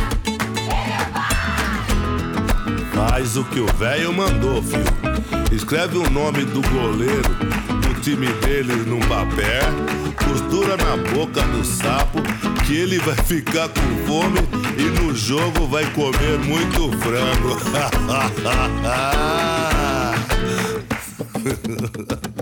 Faz 2.92 3.36
o 3.36 3.44
que 3.44 3.60
o 3.60 3.66
velho 3.66 4.12
mandou, 4.12 4.62
filho. 4.62 4.84
Escreve 5.50 5.98
o 5.98 6.10
nome 6.10 6.44
do 6.44 6.60
goleiro, 6.68 7.36
time 8.04 8.26
dele 8.34 8.74
num 8.86 9.00
papel. 9.00 9.72
Costura 10.22 10.76
na 10.76 10.94
boca 11.14 11.40
do 11.40 11.64
sapo, 11.64 12.20
que 12.66 12.76
ele 12.76 12.98
vai 12.98 13.16
ficar 13.16 13.70
com 13.70 13.80
fome 14.06 14.40
e 14.76 14.82
no 15.00 15.14
jogo 15.14 15.66
vai 15.66 15.86
comer 15.92 16.38
muito 16.40 16.92
frango. 16.98 17.56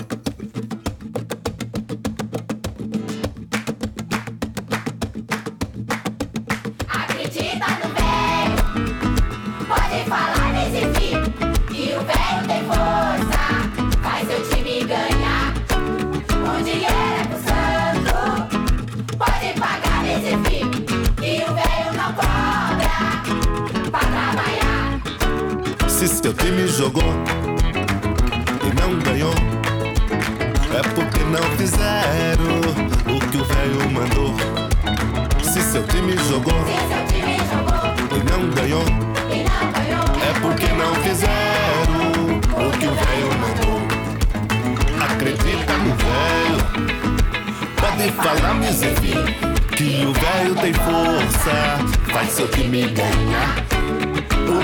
time 26.42 26.66
jogou 26.66 27.14
e 28.64 28.80
não 28.80 28.98
ganhou, 28.98 29.32
é 30.76 30.82
porque 30.92 31.22
não 31.30 31.42
fizeram 31.56 32.58
o 33.06 33.20
que 33.30 33.36
o 33.36 33.44
velho 33.44 33.90
mandou. 33.92 34.34
Se 35.40 35.60
seu 35.62 35.86
time 35.86 36.16
jogou 36.28 36.52
Se 36.66 36.74
seu 36.88 37.06
time 37.06 37.36
jogou 37.48 37.84
e 38.10 38.22
não 38.28 38.50
ganhou, 38.50 38.84
e 39.30 39.44
não 39.44 39.70
ganhou, 39.72 40.04
é 40.20 40.40
porque 40.40 40.66
não 40.72 40.94
fizeram 40.96 42.40
o 42.58 42.72
que 42.76 42.86
o 42.86 42.94
velho 42.94 43.30
mandou. 43.40 43.80
Acredita 45.00 45.72
no 45.78 45.94
velho, 45.94 46.58
pode 47.76 48.10
falar, 48.12 48.54
miséria, 48.54 49.22
que 49.76 50.04
o 50.04 50.12
velho 50.12 50.54
tem 50.56 50.72
força, 50.72 51.78
faz 52.12 52.30
seu 52.30 52.48
time 52.48 52.88
ganhar. 52.88 53.71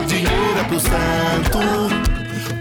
Dinheiro 0.09 0.59
é 0.59 0.65
pro 0.65 0.81
santo, 0.81 1.59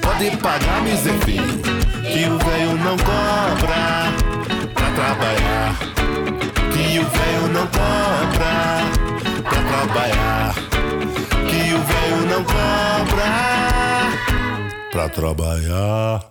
pode 0.01 0.37
pagar, 0.37 0.81
miséria, 0.81 1.17
que 1.21 2.25
o 2.25 2.37
velho 2.37 2.75
não 2.83 2.97
cobra 2.97 4.11
pra 4.73 4.91
trabalhar. 4.91 5.75
Que 6.73 6.99
o 6.99 7.05
velho 7.05 7.47
não 7.53 7.67
cobra 7.67 8.83
pra 9.43 9.61
trabalhar. 9.63 10.53
Que 11.49 11.73
o 11.73 11.81
velho 11.81 12.25
não 12.29 12.43
cobra 12.43 13.29
pra 14.91 15.09
trabalhar. 15.09 16.26